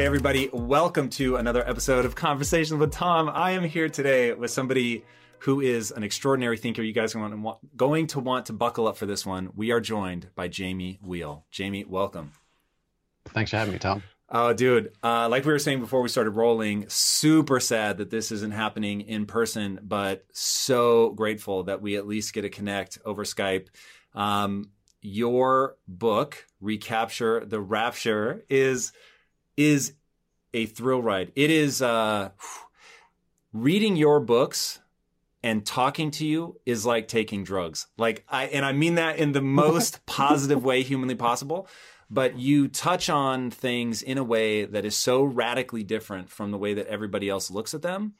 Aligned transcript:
Hey, 0.00 0.06
everybody, 0.06 0.48
welcome 0.50 1.10
to 1.10 1.36
another 1.36 1.62
episode 1.68 2.06
of 2.06 2.14
Conversations 2.14 2.80
with 2.80 2.90
Tom. 2.90 3.28
I 3.28 3.50
am 3.50 3.64
here 3.64 3.90
today 3.90 4.32
with 4.32 4.50
somebody 4.50 5.04
who 5.40 5.60
is 5.60 5.90
an 5.90 6.02
extraordinary 6.02 6.56
thinker. 6.56 6.80
You 6.80 6.94
guys 6.94 7.14
are 7.14 7.58
going 7.76 8.06
to 8.06 8.20
want 8.20 8.46
to 8.46 8.54
buckle 8.54 8.88
up 8.88 8.96
for 8.96 9.04
this 9.04 9.26
one. 9.26 9.50
We 9.54 9.72
are 9.72 9.80
joined 9.82 10.30
by 10.34 10.48
Jamie 10.48 10.98
Wheal. 11.06 11.42
Jamie, 11.50 11.84
welcome. 11.84 12.32
Thanks 13.26 13.50
for 13.50 13.58
having 13.58 13.74
me, 13.74 13.78
Tom. 13.78 14.02
Oh, 14.30 14.54
dude. 14.54 14.90
Uh, 15.02 15.28
like 15.28 15.44
we 15.44 15.52
were 15.52 15.58
saying 15.58 15.80
before 15.80 16.00
we 16.00 16.08
started 16.08 16.30
rolling, 16.30 16.86
super 16.88 17.60
sad 17.60 17.98
that 17.98 18.08
this 18.08 18.32
isn't 18.32 18.52
happening 18.52 19.02
in 19.02 19.26
person, 19.26 19.80
but 19.82 20.24
so 20.32 21.10
grateful 21.10 21.64
that 21.64 21.82
we 21.82 21.96
at 21.96 22.06
least 22.06 22.32
get 22.32 22.40
to 22.40 22.48
connect 22.48 22.98
over 23.04 23.24
Skype. 23.24 23.66
Um, 24.14 24.70
your 25.02 25.76
book, 25.86 26.46
Recapture 26.58 27.44
the 27.44 27.60
Rapture, 27.60 28.46
is 28.48 28.92
is 29.60 29.94
a 30.52 30.66
thrill 30.66 31.02
ride. 31.02 31.32
It 31.36 31.50
is 31.50 31.82
uh, 31.82 32.30
reading 33.52 33.96
your 33.96 34.20
books 34.20 34.80
and 35.42 35.64
talking 35.64 36.10
to 36.12 36.26
you 36.26 36.60
is 36.66 36.84
like 36.84 37.08
taking 37.08 37.44
drugs. 37.44 37.86
Like 37.96 38.24
I 38.28 38.44
and 38.46 38.64
I 38.64 38.72
mean 38.72 38.96
that 38.96 39.18
in 39.18 39.32
the 39.32 39.40
most 39.40 40.04
positive 40.06 40.64
way 40.64 40.82
humanly 40.82 41.14
possible. 41.14 41.68
But 42.12 42.36
you 42.36 42.66
touch 42.66 43.08
on 43.08 43.52
things 43.52 44.02
in 44.02 44.18
a 44.18 44.24
way 44.24 44.64
that 44.64 44.84
is 44.84 44.96
so 44.96 45.22
radically 45.22 45.84
different 45.84 46.28
from 46.28 46.50
the 46.50 46.58
way 46.58 46.74
that 46.74 46.88
everybody 46.88 47.28
else 47.28 47.52
looks 47.52 47.72
at 47.72 47.82
them. 47.82 48.14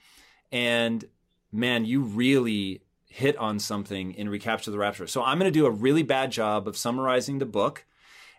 And 0.53 1.05
man, 1.51 1.85
you 1.85 2.03
really 2.03 2.83
hit 3.07 3.37
on 3.37 3.59
something 3.59 4.15
in 4.15 4.29
Recapture 4.29 4.71
the 4.71 4.79
Rapture. 4.79 5.09
So 5.09 5.25
I'm 5.25 5.41
going 5.41 5.53
to 5.53 5.59
do 5.59 5.67
a 5.67 5.71
really 5.71 6.05
bad 6.05 6.31
job 6.31 6.69
of 6.69 6.77
summarizing 6.77 7.41
the 7.41 7.47
book. 7.47 7.85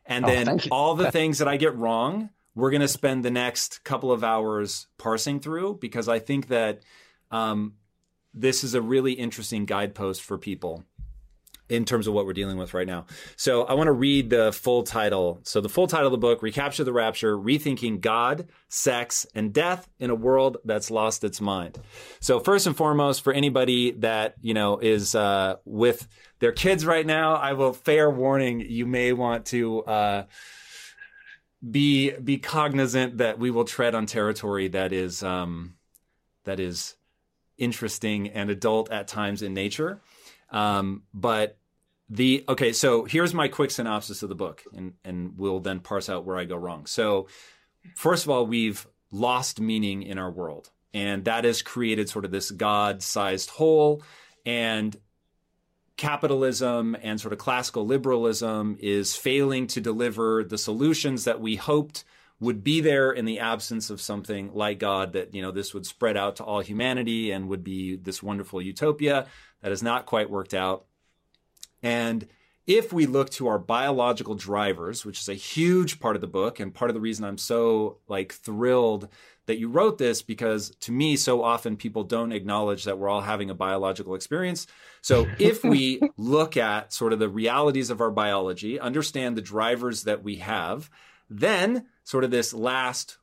And 0.05 0.23
oh, 0.23 0.27
then 0.29 0.59
all 0.71 0.95
the 0.95 1.11
things 1.17 1.39
that 1.39 1.49
I 1.49 1.57
get 1.57 1.75
wrong, 1.75 2.29
we're 2.55 2.71
going 2.71 2.81
to 2.81 2.87
spend 2.87 3.23
the 3.23 3.31
next 3.31 3.83
couple 3.83 4.11
of 4.11 4.23
hours 4.23 4.87
parsing 4.97 5.39
through 5.39 5.77
because 5.79 6.09
I 6.09 6.19
think 6.19 6.47
that 6.47 6.81
um, 7.31 7.73
this 8.33 8.63
is 8.63 8.73
a 8.73 8.81
really 8.81 9.13
interesting 9.13 9.65
guidepost 9.65 10.21
for 10.21 10.37
people 10.37 10.83
in 11.71 11.85
terms 11.85 12.05
of 12.05 12.13
what 12.13 12.25
we're 12.25 12.33
dealing 12.33 12.57
with 12.57 12.73
right 12.73 12.85
now. 12.85 13.05
So 13.37 13.63
I 13.63 13.75
want 13.75 13.87
to 13.87 13.93
read 13.93 14.29
the 14.29 14.51
full 14.51 14.83
title. 14.83 15.39
So 15.43 15.61
the 15.61 15.69
full 15.69 15.87
title 15.87 16.07
of 16.07 16.11
the 16.11 16.17
book, 16.17 16.43
Recapture 16.43 16.83
the 16.83 16.91
Rapture, 16.91 17.37
Rethinking 17.37 18.01
God, 18.01 18.49
Sex, 18.67 19.25
and 19.33 19.53
Death 19.53 19.89
in 19.97 20.09
a 20.09 20.15
World 20.15 20.57
That's 20.65 20.91
Lost 20.91 21.23
Its 21.23 21.39
Mind. 21.39 21.79
So 22.19 22.41
first 22.41 22.67
and 22.67 22.75
foremost, 22.75 23.23
for 23.23 23.31
anybody 23.31 23.91
that, 23.91 24.35
you 24.41 24.53
know, 24.53 24.79
is 24.79 25.15
uh, 25.15 25.55
with 25.63 26.09
their 26.39 26.51
kids 26.51 26.85
right 26.85 27.05
now, 27.05 27.35
I 27.35 27.53
will 27.53 27.71
fair 27.71 28.11
warning, 28.11 28.59
you 28.59 28.85
may 28.85 29.13
want 29.13 29.45
to 29.47 29.83
uh, 29.83 30.23
be 31.69 32.11
be 32.11 32.37
cognizant 32.37 33.17
that 33.19 33.37
we 33.37 33.51
will 33.51 33.65
tread 33.65 33.93
on 33.93 34.05
territory 34.05 34.67
that 34.69 34.91
is 34.91 35.21
um, 35.21 35.75
that 36.43 36.59
is 36.59 36.95
interesting 37.57 38.29
and 38.29 38.49
adult 38.49 38.91
at 38.91 39.07
times 39.07 39.41
in 39.41 39.53
nature. 39.53 40.01
Um, 40.49 41.03
but 41.13 41.57
the 42.09 42.43
okay, 42.49 42.73
so 42.73 43.05
here's 43.05 43.33
my 43.33 43.47
quick 43.47 43.71
synopsis 43.71 44.23
of 44.23 44.29
the 44.29 44.35
book, 44.35 44.63
and 44.75 44.93
and 45.05 45.37
we'll 45.37 45.59
then 45.59 45.79
parse 45.79 46.09
out 46.09 46.25
where 46.25 46.37
I 46.37 46.45
go 46.45 46.57
wrong. 46.57 46.85
So, 46.85 47.27
first 47.95 48.25
of 48.25 48.29
all, 48.29 48.45
we've 48.45 48.85
lost 49.11 49.61
meaning 49.61 50.03
in 50.03 50.17
our 50.17 50.31
world, 50.31 50.71
and 50.93 51.23
that 51.25 51.45
has 51.45 51.61
created 51.61 52.09
sort 52.09 52.25
of 52.25 52.31
this 52.31 52.51
God-sized 52.51 53.51
hole, 53.51 54.03
and 54.45 54.97
capitalism 56.01 56.97
and 57.03 57.21
sort 57.21 57.31
of 57.31 57.37
classical 57.37 57.85
liberalism 57.85 58.75
is 58.79 59.15
failing 59.15 59.67
to 59.67 59.79
deliver 59.79 60.43
the 60.43 60.57
solutions 60.57 61.25
that 61.25 61.39
we 61.39 61.57
hoped 61.57 62.03
would 62.39 62.63
be 62.63 62.81
there 62.81 63.11
in 63.11 63.25
the 63.25 63.37
absence 63.37 63.91
of 63.91 64.01
something 64.01 64.51
like 64.55 64.79
God, 64.79 65.13
that, 65.13 65.35
you 65.35 65.43
know, 65.43 65.51
this 65.51 65.75
would 65.75 65.85
spread 65.85 66.17
out 66.17 66.37
to 66.37 66.43
all 66.43 66.59
humanity 66.59 67.29
and 67.29 67.47
would 67.49 67.63
be 67.63 67.97
this 67.97 68.23
wonderful 68.23 68.59
utopia 68.59 69.27
that 69.61 69.69
has 69.69 69.83
not 69.83 70.07
quite 70.07 70.31
worked 70.31 70.55
out. 70.55 70.85
And 71.83 72.27
if 72.65 72.91
we 72.91 73.05
look 73.05 73.29
to 73.31 73.47
our 73.47 73.59
biological 73.59 74.33
drivers, 74.33 75.05
which 75.05 75.19
is 75.19 75.29
a 75.29 75.35
huge 75.35 75.99
part 75.99 76.15
of 76.15 76.21
the 76.21 76.27
book 76.27 76.59
and 76.59 76.73
part 76.73 76.89
of 76.89 76.95
the 76.95 76.99
reason 76.99 77.25
I'm 77.25 77.37
so 77.37 77.99
like 78.07 78.33
thrilled 78.33 79.07
that 79.51 79.59
you 79.59 79.67
wrote 79.67 79.97
this 79.97 80.21
because 80.21 80.69
to 80.79 80.93
me 80.93 81.17
so 81.17 81.43
often 81.43 81.75
people 81.75 82.05
don't 82.05 82.31
acknowledge 82.31 82.85
that 82.85 82.97
we're 82.97 83.09
all 83.09 83.19
having 83.19 83.49
a 83.49 83.53
biological 83.53 84.15
experience. 84.15 84.65
So 85.01 85.27
if 85.39 85.61
we 85.61 85.99
look 86.15 86.55
at 86.55 86.93
sort 86.93 87.11
of 87.11 87.19
the 87.19 87.27
realities 87.27 87.89
of 87.89 87.99
our 87.99 88.11
biology, 88.11 88.79
understand 88.79 89.35
the 89.35 89.41
drivers 89.41 90.03
that 90.03 90.23
we 90.23 90.37
have, 90.37 90.89
then 91.29 91.85
sort 92.05 92.23
of 92.23 92.31
this 92.31 92.53
last 92.53 93.17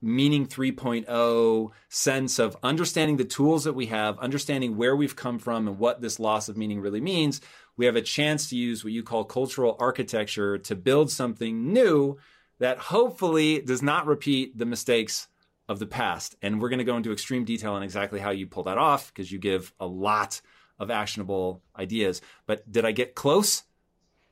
meaning 0.00 0.46
3.0 0.46 1.70
sense 1.90 2.38
of 2.38 2.56
understanding 2.62 3.18
the 3.18 3.24
tools 3.24 3.64
that 3.64 3.74
we 3.74 3.86
have, 3.86 4.18
understanding 4.18 4.78
where 4.78 4.96
we've 4.96 5.16
come 5.16 5.38
from 5.38 5.68
and 5.68 5.78
what 5.78 6.00
this 6.00 6.18
loss 6.18 6.48
of 6.48 6.56
meaning 6.56 6.80
really 6.80 7.02
means, 7.02 7.42
we 7.76 7.84
have 7.84 7.96
a 7.96 8.02
chance 8.02 8.48
to 8.48 8.56
use 8.56 8.82
what 8.82 8.94
you 8.94 9.02
call 9.02 9.24
cultural 9.24 9.76
architecture 9.78 10.56
to 10.56 10.74
build 10.74 11.10
something 11.10 11.70
new 11.74 12.16
that 12.60 12.78
hopefully 12.78 13.60
does 13.60 13.82
not 13.82 14.06
repeat 14.06 14.56
the 14.56 14.64
mistakes 14.64 15.28
of 15.68 15.78
the 15.78 15.86
past. 15.86 16.36
And 16.42 16.60
we're 16.60 16.68
going 16.68 16.78
to 16.78 16.84
go 16.84 16.96
into 16.96 17.12
extreme 17.12 17.44
detail 17.44 17.74
on 17.74 17.82
exactly 17.82 18.20
how 18.20 18.30
you 18.30 18.46
pull 18.46 18.64
that 18.64 18.78
off 18.78 19.12
because 19.12 19.30
you 19.30 19.38
give 19.38 19.72
a 19.80 19.86
lot 19.86 20.40
of 20.78 20.90
actionable 20.90 21.62
ideas. 21.76 22.20
But 22.46 22.70
did 22.70 22.84
I 22.84 22.92
get 22.92 23.14
close? 23.14 23.62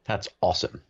That's 0.05 0.29
awesome. 0.41 0.83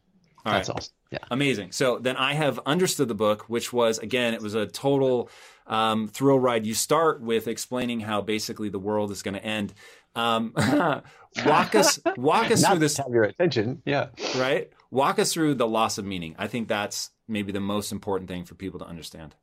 All 0.44 0.52
That's 0.52 0.68
right. 0.68 0.76
awesome. 0.76 0.92
Yeah. 1.10 1.18
Amazing. 1.30 1.72
So 1.72 1.98
then 1.98 2.16
I 2.16 2.34
have 2.34 2.58
understood 2.66 3.08
the 3.08 3.14
book, 3.14 3.48
which 3.48 3.72
was, 3.72 3.98
again, 3.98 4.34
it 4.34 4.42
was 4.42 4.54
a 4.54 4.66
total 4.66 5.30
um, 5.66 6.08
thrill 6.08 6.38
ride. 6.38 6.66
You 6.66 6.74
start 6.74 7.22
with 7.22 7.46
explaining 7.46 8.00
how 8.00 8.20
basically 8.20 8.68
the 8.68 8.78
world 8.78 9.10
is 9.10 9.22
going 9.22 9.34
to 9.34 9.44
end. 9.44 9.72
Um, 10.16 10.52
walk 11.46 11.74
us, 11.74 12.00
walk 12.16 12.50
us 12.50 12.66
through 12.66 12.78
this. 12.80 12.96
Have 12.96 13.10
your 13.10 13.24
attention. 13.24 13.82
Yeah. 13.84 14.08
Right. 14.36 14.70
Walk 14.90 15.18
us 15.18 15.32
through 15.32 15.54
the 15.54 15.68
loss 15.68 15.98
of 15.98 16.04
meaning. 16.04 16.34
I 16.38 16.48
think 16.48 16.68
that's 16.68 17.10
maybe 17.28 17.52
the 17.52 17.60
most 17.60 17.92
important 17.92 18.28
thing 18.28 18.44
for 18.44 18.54
people 18.54 18.80
to 18.80 18.86
understand. 18.86 19.34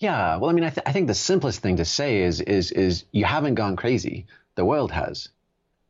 Yeah, 0.00 0.36
well, 0.38 0.48
I 0.50 0.54
mean, 0.54 0.64
I, 0.64 0.70
th- 0.70 0.86
I 0.86 0.92
think 0.92 1.08
the 1.08 1.14
simplest 1.14 1.60
thing 1.60 1.76
to 1.76 1.84
say 1.84 2.22
is 2.22 2.40
is 2.40 2.72
is 2.72 3.04
you 3.12 3.24
haven't 3.26 3.54
gone 3.54 3.76
crazy. 3.76 4.26
The 4.54 4.64
world 4.64 4.90
has. 4.90 5.28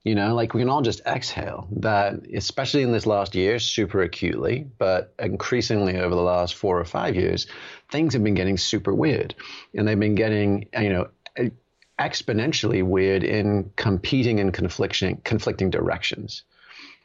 You 0.03 0.15
know, 0.15 0.35
like 0.35 0.55
we 0.55 0.63
can 0.63 0.71
all 0.71 0.81
just 0.83 1.01
exhale 1.07 1.69
that, 1.77 2.15
especially 2.35 2.83
in 2.83 2.91
this 2.91 3.07
last 3.07 3.35
year, 3.35 3.59
super 3.59 4.03
acutely, 4.03 4.67
but 4.79 5.15
increasingly 5.19 5.99
over 5.99 6.15
the 6.15 6.23
last 6.23 6.55
four 6.55 6.81
or 6.81 6.87
five 6.87 7.15
years, 7.17 7.47
things 7.91 8.15
have 8.15 8.25
been 8.25 8.35
getting 8.35 8.57
super 8.57 8.95
weird, 8.95 9.35
and 9.75 9.87
they've 9.87 10.01
been 10.01 10.15
getting, 10.15 10.67
you 10.79 10.89
know, 10.89 11.09
exponentially 11.99 12.83
weird 12.83 13.23
in 13.23 13.71
competing 13.77 14.41
and 14.41 14.53
conflicting 14.55 15.21
conflicting 15.23 15.71
directions. 15.71 16.43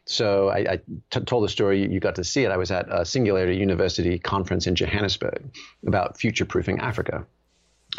So 0.05 0.49
I, 0.49 0.57
I 0.57 0.79
t- 1.09 1.19
told 1.21 1.43
the 1.43 1.49
story. 1.49 1.91
You 1.91 1.99
got 1.99 2.15
to 2.15 2.23
see 2.23 2.43
it. 2.43 2.51
I 2.51 2.57
was 2.57 2.71
at 2.71 2.87
a 2.89 3.05
Singularity 3.05 3.57
University 3.57 4.19
conference 4.19 4.67
in 4.67 4.75
Johannesburg 4.75 5.51
about 5.85 6.19
future-proofing 6.19 6.79
Africa, 6.79 7.25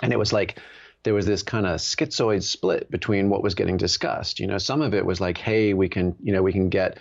and 0.02 0.12
it 0.12 0.18
was 0.18 0.32
like 0.32 0.60
there 1.06 1.14
was 1.14 1.24
this 1.24 1.44
kind 1.44 1.66
of 1.66 1.78
schizoid 1.78 2.42
split 2.42 2.90
between 2.90 3.28
what 3.28 3.40
was 3.40 3.54
getting 3.54 3.76
discussed. 3.76 4.40
You 4.40 4.48
know, 4.48 4.58
some 4.58 4.82
of 4.82 4.92
it 4.92 5.06
was 5.06 5.20
like, 5.20 5.38
hey, 5.38 5.72
we 5.72 5.88
can, 5.88 6.16
you 6.20 6.32
know, 6.32 6.42
we 6.42 6.52
can 6.52 6.68
get 6.68 6.98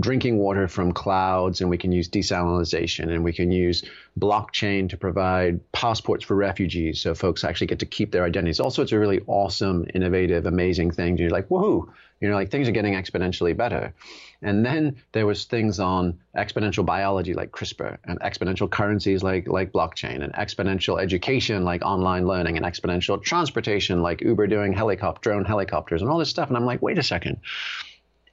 drinking 0.00 0.38
water 0.38 0.66
from 0.66 0.90
clouds 0.90 1.60
and 1.60 1.70
we 1.70 1.78
can 1.78 1.92
use 1.92 2.08
desalination 2.08 3.08
and 3.08 3.22
we 3.22 3.32
can 3.32 3.52
use 3.52 3.84
blockchain 4.18 4.88
to 4.88 4.96
provide 4.96 5.60
passports 5.70 6.24
for 6.24 6.34
refugees 6.34 7.00
so 7.00 7.14
folks 7.14 7.44
actually 7.44 7.68
get 7.68 7.78
to 7.78 7.86
keep 7.86 8.10
their 8.10 8.24
identities. 8.24 8.58
All 8.58 8.70
sorts 8.70 8.90
of 8.90 8.98
really 8.98 9.20
awesome, 9.28 9.86
innovative, 9.94 10.46
amazing 10.46 10.90
things. 10.90 11.20
You're 11.20 11.30
like, 11.30 11.48
woohoo, 11.48 11.88
you 12.20 12.28
know, 12.28 12.34
like 12.34 12.50
things 12.50 12.68
are 12.68 12.72
getting 12.72 12.94
exponentially 12.94 13.56
better. 13.56 13.94
And 14.42 14.64
then 14.64 14.96
there 15.12 15.26
was 15.26 15.44
things 15.44 15.80
on 15.80 16.18
exponential 16.36 16.84
biology 16.84 17.34
like 17.34 17.50
CRISPR 17.52 17.98
and 18.04 18.20
exponential 18.20 18.70
currencies 18.70 19.22
like 19.22 19.48
like 19.48 19.72
blockchain 19.72 20.22
and 20.22 20.32
exponential 20.34 21.00
education 21.00 21.64
like 21.64 21.82
online 21.84 22.26
learning 22.26 22.56
and 22.56 22.64
exponential 22.64 23.22
transportation 23.22 24.02
like 24.02 24.20
Uber 24.20 24.46
doing 24.46 24.72
helicopter 24.72 25.30
drone 25.30 25.44
helicopters 25.44 26.02
and 26.02 26.10
all 26.10 26.18
this 26.18 26.30
stuff. 26.30 26.48
And 26.48 26.56
I'm 26.56 26.66
like, 26.66 26.82
wait 26.82 26.98
a 26.98 27.02
second 27.02 27.40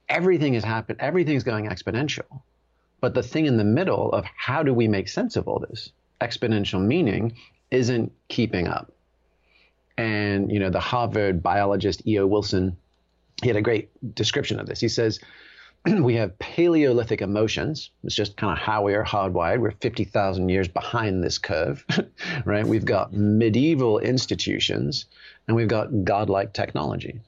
everything 0.08 0.54
is 0.54 0.64
happening, 0.64 1.00
everything's 1.00 1.44
going 1.44 1.66
exponential. 1.66 2.42
But 3.00 3.14
the 3.14 3.22
thing 3.22 3.46
in 3.46 3.56
the 3.56 3.64
middle 3.64 4.10
of 4.12 4.24
how 4.36 4.62
do 4.62 4.72
we 4.72 4.88
make 4.88 5.08
sense 5.08 5.36
of 5.36 5.48
all 5.48 5.58
this 5.58 5.90
exponential 6.20 6.80
meaning 6.80 7.36
isn't 7.70 8.12
keeping 8.28 8.66
up. 8.66 8.92
And 9.96 10.50
you 10.50 10.58
know, 10.58 10.70
the 10.70 10.80
Harvard 10.80 11.42
biologist 11.42 12.06
E.O. 12.06 12.26
Wilson, 12.26 12.76
he 13.42 13.48
had 13.48 13.56
a 13.56 13.62
great 13.62 13.90
description 14.14 14.60
of 14.60 14.66
this. 14.66 14.80
He 14.80 14.88
says, 14.88 15.20
we 16.00 16.14
have 16.14 16.38
Paleolithic 16.38 17.20
emotions. 17.20 17.90
It's 18.02 18.14
just 18.14 18.36
kind 18.36 18.52
of 18.52 18.58
how 18.58 18.82
we 18.82 18.94
are 18.94 19.04
hardwired. 19.04 19.60
We're 19.60 19.72
50,000 19.72 20.48
years 20.48 20.68
behind 20.68 21.22
this 21.22 21.38
curve, 21.38 21.84
right? 22.44 22.66
We've 22.66 22.84
got 22.84 23.12
medieval 23.12 23.98
institutions 23.98 25.06
and 25.46 25.56
we've 25.56 25.68
got 25.68 26.04
godlike 26.04 26.52
technology. 26.54 27.20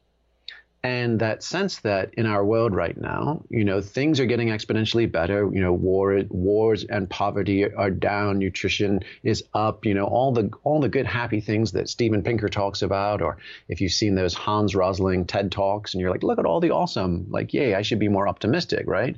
And 0.86 1.18
that 1.18 1.42
sense 1.42 1.80
that 1.80 2.14
in 2.14 2.26
our 2.26 2.44
world 2.44 2.72
right 2.72 2.96
now, 2.96 3.42
you 3.48 3.64
know, 3.64 3.80
things 3.80 4.20
are 4.20 4.24
getting 4.24 4.50
exponentially 4.50 5.10
better. 5.10 5.50
You 5.52 5.60
know, 5.60 5.72
war, 5.72 6.22
wars 6.28 6.84
and 6.84 7.10
poverty 7.10 7.68
are 7.68 7.90
down, 7.90 8.38
nutrition 8.38 9.00
is 9.24 9.42
up. 9.52 9.84
You 9.84 9.94
know, 9.94 10.04
all 10.04 10.32
the 10.32 10.48
all 10.62 10.80
the 10.80 10.88
good 10.88 11.06
happy 11.06 11.40
things 11.40 11.72
that 11.72 11.88
Steven 11.88 12.22
Pinker 12.22 12.48
talks 12.48 12.82
about, 12.82 13.20
or 13.20 13.38
if 13.68 13.80
you've 13.80 13.90
seen 13.90 14.14
those 14.14 14.34
Hans 14.34 14.76
Rosling 14.76 15.26
TED 15.26 15.50
talks, 15.50 15.92
and 15.92 16.00
you're 16.00 16.12
like, 16.12 16.22
look 16.22 16.38
at 16.38 16.46
all 16.46 16.60
the 16.60 16.70
awesome, 16.70 17.26
like, 17.30 17.52
yay, 17.52 17.74
I 17.74 17.82
should 17.82 17.98
be 17.98 18.08
more 18.08 18.28
optimistic, 18.28 18.86
right? 18.86 19.16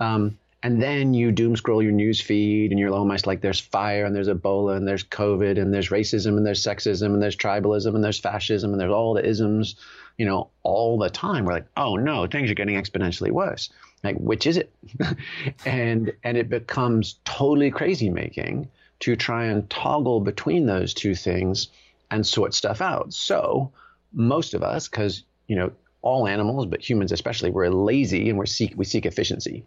Um, 0.00 0.38
and 0.62 0.80
then 0.80 1.12
you 1.12 1.30
doom 1.30 1.56
scroll 1.56 1.82
your 1.82 1.92
news 1.92 2.20
feed 2.22 2.70
and 2.70 2.80
you're 2.80 2.94
almost 2.94 3.26
like 3.26 3.40
there's 3.42 3.60
fire 3.60 4.06
and 4.06 4.14
there's 4.16 4.28
Ebola 4.28 4.76
and 4.76 4.88
there's 4.88 5.04
COVID 5.04 5.60
and 5.60 5.74
there's 5.74 5.90
racism 5.90 6.36
and 6.36 6.46
there's 6.46 6.64
sexism 6.64 7.06
and 7.06 7.20
there's 7.20 7.36
tribalism 7.36 7.94
and 7.96 8.02
there's 8.02 8.20
fascism 8.20 8.70
and 8.70 8.80
there's 8.80 8.92
all 8.92 9.12
the 9.12 9.26
isms 9.28 9.74
you 10.18 10.26
know, 10.26 10.50
all 10.62 10.98
the 10.98 11.10
time. 11.10 11.44
We're 11.44 11.54
like, 11.54 11.66
oh 11.76 11.96
no, 11.96 12.26
things 12.26 12.50
are 12.50 12.54
getting 12.54 12.80
exponentially 12.80 13.30
worse. 13.30 13.70
Like, 14.04 14.16
which 14.16 14.46
is 14.46 14.56
it? 14.56 14.72
and 15.66 16.12
and 16.24 16.36
it 16.36 16.48
becomes 16.48 17.16
totally 17.24 17.70
crazy 17.70 18.10
making 18.10 18.68
to 19.00 19.16
try 19.16 19.44
and 19.44 19.68
toggle 19.68 20.20
between 20.20 20.66
those 20.66 20.94
two 20.94 21.14
things 21.14 21.68
and 22.10 22.26
sort 22.26 22.54
stuff 22.54 22.80
out. 22.80 23.12
So 23.12 23.72
most 24.12 24.54
of 24.54 24.62
us, 24.62 24.88
because 24.88 25.24
you 25.46 25.56
know, 25.56 25.72
all 26.02 26.26
animals, 26.26 26.66
but 26.66 26.88
humans 26.88 27.12
especially, 27.12 27.50
we're 27.50 27.68
lazy 27.68 28.28
and 28.28 28.38
we 28.38 28.46
seek 28.46 28.74
we 28.76 28.84
seek 28.84 29.06
efficiency. 29.06 29.64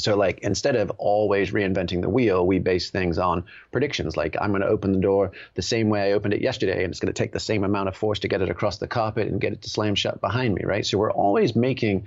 So, 0.00 0.16
like, 0.16 0.38
instead 0.42 0.76
of 0.76 0.92
always 0.98 1.50
reinventing 1.50 2.02
the 2.02 2.08
wheel, 2.08 2.46
we 2.46 2.60
base 2.60 2.88
things 2.88 3.18
on 3.18 3.42
predictions. 3.72 4.16
Like, 4.16 4.36
I'm 4.40 4.50
going 4.50 4.62
to 4.62 4.68
open 4.68 4.92
the 4.92 5.00
door 5.00 5.32
the 5.54 5.62
same 5.62 5.88
way 5.88 6.02
I 6.02 6.12
opened 6.12 6.34
it 6.34 6.40
yesterday, 6.40 6.84
and 6.84 6.92
it's 6.92 7.00
going 7.00 7.12
to 7.12 7.20
take 7.20 7.32
the 7.32 7.40
same 7.40 7.64
amount 7.64 7.88
of 7.88 7.96
force 7.96 8.20
to 8.20 8.28
get 8.28 8.40
it 8.40 8.48
across 8.48 8.78
the 8.78 8.86
carpet 8.86 9.26
and 9.26 9.40
get 9.40 9.54
it 9.54 9.62
to 9.62 9.70
slam 9.70 9.96
shut 9.96 10.20
behind 10.20 10.54
me, 10.54 10.62
right? 10.64 10.86
So, 10.86 10.98
we're 10.98 11.10
always 11.10 11.56
making 11.56 12.06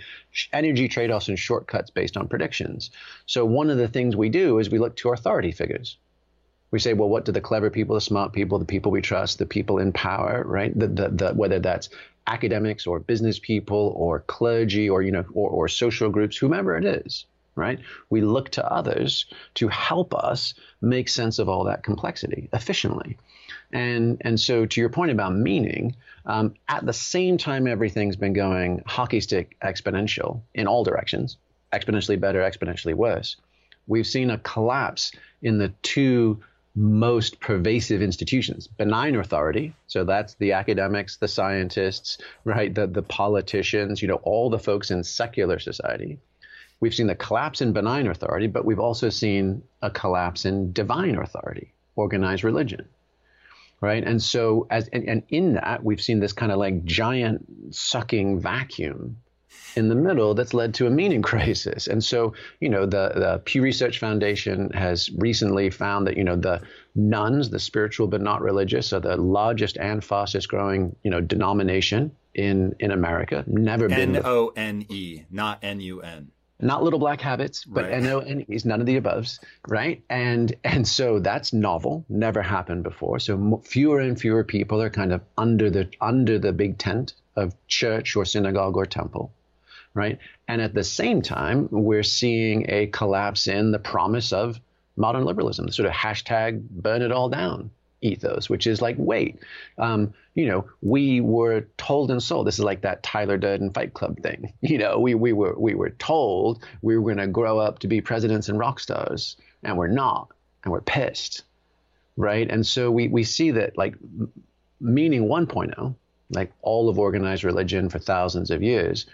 energy 0.53 0.87
trade 0.87 1.11
offs 1.11 1.27
and 1.27 1.37
shortcuts 1.37 1.89
based 1.89 2.15
on 2.15 2.29
predictions. 2.29 2.91
So, 3.25 3.43
one 3.43 3.69
of 3.69 3.77
the 3.77 3.89
things 3.89 4.15
we 4.15 4.29
do 4.29 4.59
is 4.59 4.69
we 4.69 4.79
look 4.79 4.95
to 4.97 5.09
authority 5.09 5.51
figures. 5.51 5.97
We 6.71 6.79
say, 6.79 6.93
well, 6.93 7.09
what 7.09 7.25
do 7.25 7.33
the 7.33 7.41
clever 7.41 7.69
people, 7.69 7.95
the 7.95 8.01
smart 8.01 8.31
people, 8.31 8.57
the 8.57 8.63
people 8.63 8.93
we 8.93 9.01
trust, 9.01 9.37
the 9.37 9.45
people 9.45 9.79
in 9.79 9.91
power, 9.91 10.45
right? 10.45 10.71
The, 10.79 10.87
the, 10.87 11.09
the, 11.09 11.33
whether 11.33 11.59
that's 11.59 11.89
academics 12.25 12.87
or 12.87 13.01
business 13.01 13.37
people 13.37 13.93
or 13.97 14.21
clergy 14.21 14.89
or, 14.89 15.01
you 15.01 15.11
know, 15.11 15.25
or, 15.33 15.49
or 15.49 15.67
social 15.67 16.09
groups, 16.09 16.37
whomever 16.37 16.77
it 16.77 16.85
is 16.85 17.25
right? 17.55 17.79
We 18.09 18.21
look 18.21 18.49
to 18.51 18.71
others 18.71 19.25
to 19.55 19.67
help 19.67 20.13
us 20.13 20.53
make 20.81 21.09
sense 21.09 21.39
of 21.39 21.49
all 21.49 21.65
that 21.65 21.83
complexity 21.83 22.49
efficiently. 22.53 23.17
And, 23.73 24.21
and 24.21 24.39
so, 24.39 24.65
to 24.65 24.81
your 24.81 24.89
point 24.89 25.11
about 25.11 25.33
meaning, 25.33 25.95
um, 26.25 26.55
at 26.67 26.85
the 26.85 26.93
same 26.93 27.37
time 27.37 27.67
everything's 27.67 28.15
been 28.15 28.33
going 28.33 28.83
hockey 28.85 29.21
stick 29.21 29.55
exponential 29.61 30.41
in 30.53 30.67
all 30.67 30.83
directions, 30.83 31.37
exponentially 31.71 32.19
better, 32.19 32.41
exponentially 32.41 32.93
worse, 32.93 33.37
we've 33.87 34.07
seen 34.07 34.29
a 34.29 34.37
collapse 34.37 35.11
in 35.41 35.57
the 35.57 35.69
two 35.81 36.41
most 36.73 37.41
pervasive 37.41 38.01
institutions 38.01 38.65
benign 38.65 39.15
authority 39.15 39.73
so 39.87 40.05
that's 40.05 40.35
the 40.35 40.53
academics 40.53 41.17
the 41.17 41.27
scientists 41.27 42.17
right 42.45 42.73
the, 42.73 42.87
the 42.87 43.01
politicians 43.01 44.01
you 44.01 44.07
know 44.07 44.21
all 44.23 44.49
the 44.49 44.57
folks 44.57 44.89
in 44.89 45.03
secular 45.03 45.59
society 45.59 46.17
We've 46.81 46.93
seen 46.93 47.07
the 47.07 47.15
collapse 47.15 47.61
in 47.61 47.73
benign 47.73 48.07
authority, 48.07 48.47
but 48.47 48.65
we've 48.65 48.79
also 48.79 49.09
seen 49.09 49.61
a 49.83 49.91
collapse 49.91 50.45
in 50.45 50.73
divine 50.73 51.15
authority, 51.15 51.73
organized 51.95 52.43
religion. 52.43 52.89
Right. 53.79 54.03
And 54.03 54.21
so, 54.21 54.67
as 54.69 54.87
and, 54.89 55.07
and 55.07 55.23
in 55.29 55.53
that, 55.53 55.83
we've 55.83 56.01
seen 56.01 56.19
this 56.19 56.33
kind 56.33 56.51
of 56.51 56.59
like 56.59 56.83
giant 56.83 57.47
sucking 57.71 58.39
vacuum 58.39 59.17
in 59.75 59.89
the 59.89 59.95
middle 59.95 60.33
that's 60.33 60.53
led 60.53 60.73
to 60.75 60.87
a 60.87 60.89
meaning 60.89 61.21
crisis. 61.31 61.87
And 61.87 62.03
so, 62.03 62.33
you 62.59 62.69
know, 62.69 62.85
the, 62.85 63.11
the 63.15 63.41
Pew 63.45 63.61
Research 63.61 63.99
Foundation 63.99 64.69
has 64.71 65.09
recently 65.11 65.69
found 65.69 66.05
that, 66.07 66.17
you 66.17 66.23
know, 66.23 66.35
the 66.35 66.61
nones, 66.93 67.49
the 67.49 67.59
spiritual 67.59 68.07
but 68.07 68.21
not 68.21 68.41
religious, 68.41 68.93
are 68.93 68.99
the 68.99 69.17
largest 69.17 69.77
and 69.77 70.03
fastest 70.03 70.47
growing, 70.47 70.95
you 71.03 71.11
know, 71.11 71.21
denomination 71.21 72.11
in 72.33 72.75
in 72.79 72.91
America. 72.91 73.43
Never 73.47 73.87
been 73.87 74.15
N 74.15 74.21
O 74.25 74.51
N 74.55 74.85
E, 74.89 75.23
not 75.31 75.59
N 75.63 75.79
U 75.79 76.01
N 76.01 76.31
not 76.61 76.83
little 76.83 76.99
black 76.99 77.21
habits, 77.21 77.65
but 77.65 77.85
right. 77.85 78.01
NO 78.01 78.19
and 78.19 78.49
E's, 78.49 78.65
none 78.65 78.79
of 78.79 78.85
the 78.85 78.99
aboves, 78.99 79.39
right? 79.67 80.03
And 80.09 80.53
and 80.63 80.87
so 80.87 81.19
that's 81.19 81.53
novel, 81.53 82.05
never 82.09 82.41
happened 82.41 82.83
before. 82.83 83.19
So 83.19 83.61
fewer 83.65 83.99
and 83.99 84.19
fewer 84.19 84.43
people 84.43 84.81
are 84.81 84.89
kind 84.89 85.13
of 85.13 85.21
under 85.37 85.69
the 85.69 85.89
under 85.99 86.39
the 86.39 86.53
big 86.53 86.77
tent 86.77 87.13
of 87.35 87.55
church 87.67 88.15
or 88.15 88.25
synagogue 88.25 88.77
or 88.77 88.85
temple, 88.85 89.33
right? 89.93 90.19
And 90.47 90.61
at 90.61 90.73
the 90.73 90.83
same 90.83 91.21
time, 91.21 91.67
we're 91.71 92.03
seeing 92.03 92.65
a 92.69 92.87
collapse 92.87 93.47
in 93.47 93.71
the 93.71 93.79
promise 93.79 94.33
of 94.33 94.59
modern 94.95 95.25
liberalism, 95.25 95.65
the 95.65 95.71
sort 95.71 95.87
of 95.87 95.93
hashtag 95.93 96.67
burn 96.69 97.01
it 97.01 97.11
all 97.11 97.29
down, 97.29 97.71
ethos, 98.01 98.49
which 98.49 98.67
is 98.67 98.81
like, 98.81 98.95
wait, 98.97 99.39
um, 99.77 100.13
you 100.33 100.45
know, 100.47 100.65
we 100.81 101.21
were 101.21 101.67
told 101.77 102.11
and 102.11 102.21
sold. 102.21 102.47
This 102.47 102.59
is 102.59 102.65
like 102.65 102.81
that 102.81 103.03
Tyler 103.03 103.37
Durden 103.37 103.71
Fight 103.71 103.93
Club 103.93 104.21
thing. 104.21 104.53
You 104.61 104.77
know, 104.77 104.99
we 104.99 105.15
we 105.15 105.33
were 105.33 105.57
we 105.57 105.75
were 105.75 105.89
told 105.91 106.63
we 106.81 106.97
were 106.97 107.03
going 107.03 107.17
to 107.17 107.27
grow 107.27 107.59
up 107.59 107.79
to 107.79 107.87
be 107.87 107.99
presidents 107.99 108.47
and 108.47 108.57
rock 108.57 108.79
stars, 108.79 109.35
and 109.63 109.77
we're 109.77 109.87
not, 109.87 110.29
and 110.63 110.71
we're 110.71 110.81
pissed, 110.81 111.43
right? 112.15 112.49
And 112.49 112.65
so 112.65 112.89
we 112.89 113.07
we 113.09 113.23
see 113.23 113.51
that 113.51 113.77
like 113.77 113.95
meaning 114.79 115.27
1.0, 115.27 115.95
like 116.29 116.51
all 116.61 116.89
of 116.89 116.97
organized 116.97 117.43
religion 117.43 117.89
for 117.89 117.99
thousands 117.99 118.49
of 118.49 118.63
years, 118.63 119.05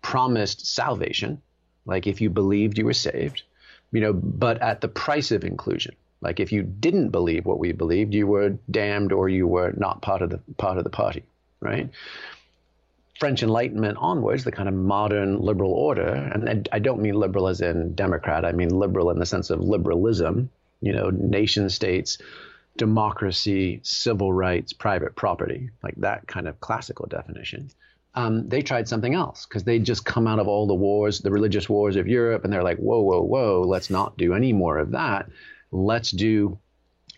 promised 0.00 0.66
salvation, 0.66 1.42
like 1.86 2.06
if 2.06 2.20
you 2.20 2.30
believed 2.30 2.78
you 2.78 2.84
were 2.84 2.94
saved, 2.94 3.42
you 3.90 4.00
know, 4.00 4.12
but 4.12 4.62
at 4.62 4.80
the 4.80 4.88
price 4.88 5.32
of 5.32 5.44
inclusion 5.44 5.94
like 6.20 6.40
if 6.40 6.52
you 6.52 6.62
didn't 6.62 7.10
believe 7.10 7.46
what 7.46 7.58
we 7.58 7.72
believed, 7.72 8.14
you 8.14 8.26
were 8.26 8.58
damned 8.70 9.12
or 9.12 9.28
you 9.28 9.46
were 9.46 9.72
not 9.76 10.02
part 10.02 10.22
of 10.22 10.30
the 10.30 10.40
part 10.58 10.78
of 10.78 10.84
the 10.84 10.90
party, 10.90 11.24
right? 11.60 11.90
French 13.18 13.42
Enlightenment 13.42 13.98
onwards, 13.98 14.44
the 14.44 14.52
kind 14.52 14.68
of 14.68 14.74
modern 14.74 15.40
liberal 15.40 15.72
order, 15.72 16.06
and 16.06 16.68
I 16.72 16.78
don't 16.78 17.02
mean 17.02 17.14
liberal 17.14 17.48
as 17.48 17.60
in 17.60 17.94
Democrat, 17.94 18.46
I 18.46 18.52
mean 18.52 18.70
liberal 18.70 19.10
in 19.10 19.18
the 19.18 19.26
sense 19.26 19.50
of 19.50 19.60
liberalism, 19.60 20.50
you 20.80 20.92
know, 20.92 21.10
nation 21.10 21.68
states, 21.68 22.16
democracy, 22.78 23.80
civil 23.82 24.32
rights, 24.32 24.72
private 24.72 25.16
property, 25.16 25.68
like 25.82 25.96
that 25.96 26.26
kind 26.26 26.48
of 26.48 26.60
classical 26.60 27.06
definition. 27.06 27.70
Um, 28.14 28.48
they 28.48 28.62
tried 28.62 28.88
something 28.88 29.14
else 29.14 29.46
because 29.46 29.64
they'd 29.64 29.84
just 29.84 30.06
come 30.06 30.26
out 30.26 30.38
of 30.38 30.48
all 30.48 30.66
the 30.66 30.74
wars, 30.74 31.20
the 31.20 31.30
religious 31.30 31.68
wars 31.68 31.96
of 31.96 32.08
Europe, 32.08 32.44
and 32.44 32.52
they're 32.52 32.64
like, 32.64 32.78
whoa, 32.78 33.00
whoa, 33.00 33.20
whoa, 33.20 33.64
let's 33.66 33.90
not 33.90 34.16
do 34.16 34.32
any 34.32 34.52
more 34.54 34.78
of 34.78 34.92
that 34.92 35.28
let's 35.72 36.10
do 36.10 36.58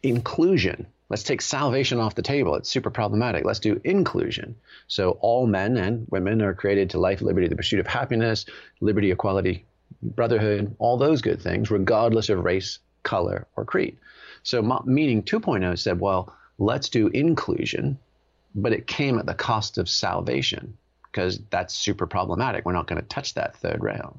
inclusion. 0.02 0.86
Let's 1.08 1.22
take 1.22 1.42
salvation 1.42 1.98
off 1.98 2.14
the 2.14 2.22
table. 2.22 2.54
It's 2.54 2.70
super 2.70 2.90
problematic. 2.90 3.44
Let's 3.44 3.60
do 3.60 3.80
inclusion. 3.84 4.56
So 4.88 5.18
all 5.20 5.46
men 5.46 5.76
and 5.76 6.06
women 6.10 6.40
are 6.40 6.54
created 6.54 6.90
to 6.90 7.00
life, 7.00 7.20
liberty, 7.20 7.48
the 7.48 7.56
pursuit 7.56 7.80
of 7.80 7.86
happiness, 7.86 8.46
liberty, 8.80 9.10
equality, 9.10 9.66
brotherhood, 10.00 10.74
all 10.78 10.96
those 10.96 11.20
good 11.20 11.42
things, 11.42 11.70
regardless 11.70 12.30
of 12.30 12.44
race, 12.44 12.78
color, 13.02 13.46
or 13.56 13.64
creed. 13.64 13.98
So 14.42 14.62
meaning 14.86 15.22
2.0 15.22 15.78
said, 15.78 16.00
well, 16.00 16.34
let's 16.58 16.88
do 16.88 17.08
inclusion, 17.08 17.98
but 18.54 18.72
it 18.72 18.86
came 18.86 19.18
at 19.18 19.26
the 19.26 19.34
cost 19.34 19.78
of 19.78 19.88
salvation 19.88 20.76
because 21.04 21.40
that's 21.50 21.74
super 21.74 22.06
problematic. 22.06 22.64
We're 22.64 22.72
not 22.72 22.86
going 22.86 23.00
to 23.00 23.06
touch 23.06 23.34
that 23.34 23.56
third 23.56 23.82
rail. 23.82 24.18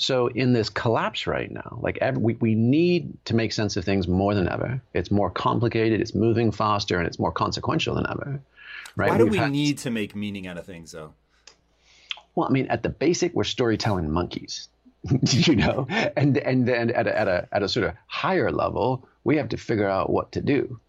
So 0.00 0.28
in 0.28 0.54
this 0.54 0.70
collapse 0.70 1.26
right 1.26 1.50
now, 1.50 1.78
like 1.82 1.98
every, 2.00 2.22
we, 2.22 2.34
we 2.40 2.54
need 2.54 3.12
to 3.26 3.34
make 3.34 3.52
sense 3.52 3.76
of 3.76 3.84
things 3.84 4.08
more 4.08 4.34
than 4.34 4.48
ever. 4.48 4.80
It's 4.94 5.10
more 5.10 5.30
complicated, 5.30 6.00
it's 6.00 6.14
moving 6.14 6.52
faster, 6.52 6.96
and 6.96 7.06
it's 7.06 7.18
more 7.18 7.30
consequential 7.30 7.94
than 7.96 8.06
ever. 8.08 8.40
Right? 8.96 9.10
Why 9.10 9.18
do 9.18 9.24
We've 9.24 9.32
we 9.32 9.38
had, 9.38 9.50
need 9.52 9.76
to 9.78 9.90
make 9.90 10.16
meaning 10.16 10.46
out 10.46 10.56
of 10.56 10.64
things, 10.64 10.92
though? 10.92 11.12
Well, 12.34 12.48
I 12.48 12.50
mean, 12.50 12.68
at 12.68 12.82
the 12.82 12.88
basic, 12.88 13.34
we're 13.34 13.44
storytelling 13.44 14.10
monkeys, 14.10 14.70
you 15.32 15.56
know, 15.56 15.86
and 16.16 16.38
and 16.38 16.66
then 16.66 16.90
at 16.92 17.06
a, 17.06 17.18
at 17.18 17.28
a 17.28 17.48
at 17.52 17.62
a 17.62 17.68
sort 17.68 17.86
of 17.86 17.94
higher 18.06 18.50
level, 18.50 19.06
we 19.24 19.36
have 19.36 19.50
to 19.50 19.58
figure 19.58 19.88
out 19.88 20.08
what 20.08 20.32
to 20.32 20.40
do. 20.40 20.80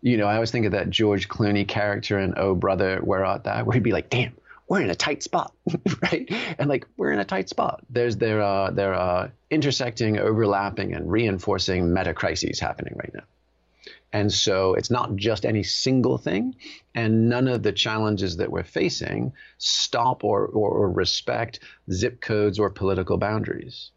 You 0.00 0.16
know, 0.16 0.26
I 0.26 0.36
always 0.36 0.50
think 0.50 0.64
of 0.64 0.72
that 0.72 0.88
George 0.88 1.28
Clooney 1.28 1.68
character 1.68 2.18
in 2.18 2.32
Oh 2.38 2.54
Brother, 2.54 3.00
Where 3.00 3.26
Art 3.26 3.44
Thou, 3.44 3.64
where 3.64 3.74
he'd 3.74 3.82
be 3.82 3.92
like, 3.92 4.08
"Damn, 4.08 4.32
we're 4.68 4.82
in 4.82 4.90
a 4.90 4.94
tight 4.94 5.22
spot, 5.22 5.54
right? 6.02 6.30
And 6.58 6.68
like 6.68 6.86
we're 6.96 7.12
in 7.12 7.18
a 7.18 7.24
tight 7.24 7.48
spot. 7.48 7.84
There's 7.88 8.16
there 8.16 8.42
are 8.42 8.70
there 8.70 8.94
are 8.94 9.32
intersecting, 9.50 10.18
overlapping, 10.18 10.94
and 10.94 11.10
reinforcing 11.10 11.92
meta 11.92 12.14
crises 12.14 12.60
happening 12.60 12.94
right 12.96 13.12
now. 13.14 13.24
And 14.12 14.32
so 14.32 14.74
it's 14.74 14.90
not 14.90 15.16
just 15.16 15.44
any 15.44 15.62
single 15.62 16.16
thing, 16.16 16.56
and 16.94 17.28
none 17.28 17.46
of 17.46 17.62
the 17.62 17.72
challenges 17.72 18.38
that 18.38 18.50
we're 18.50 18.64
facing 18.64 19.32
stop 19.58 20.24
or, 20.24 20.46
or, 20.46 20.70
or 20.70 20.90
respect 20.90 21.60
zip 21.92 22.20
codes 22.20 22.58
or 22.58 22.70
political 22.70 23.18
boundaries 23.18 23.90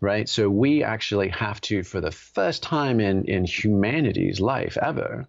right? 0.00 0.28
So 0.28 0.50
we 0.50 0.84
actually 0.84 1.30
have 1.30 1.60
to, 1.62 1.82
for 1.82 2.00
the 2.00 2.10
first 2.10 2.62
time 2.62 3.00
in, 3.00 3.24
in 3.24 3.44
humanity's 3.44 4.38
life 4.38 4.76
ever, 4.80 5.26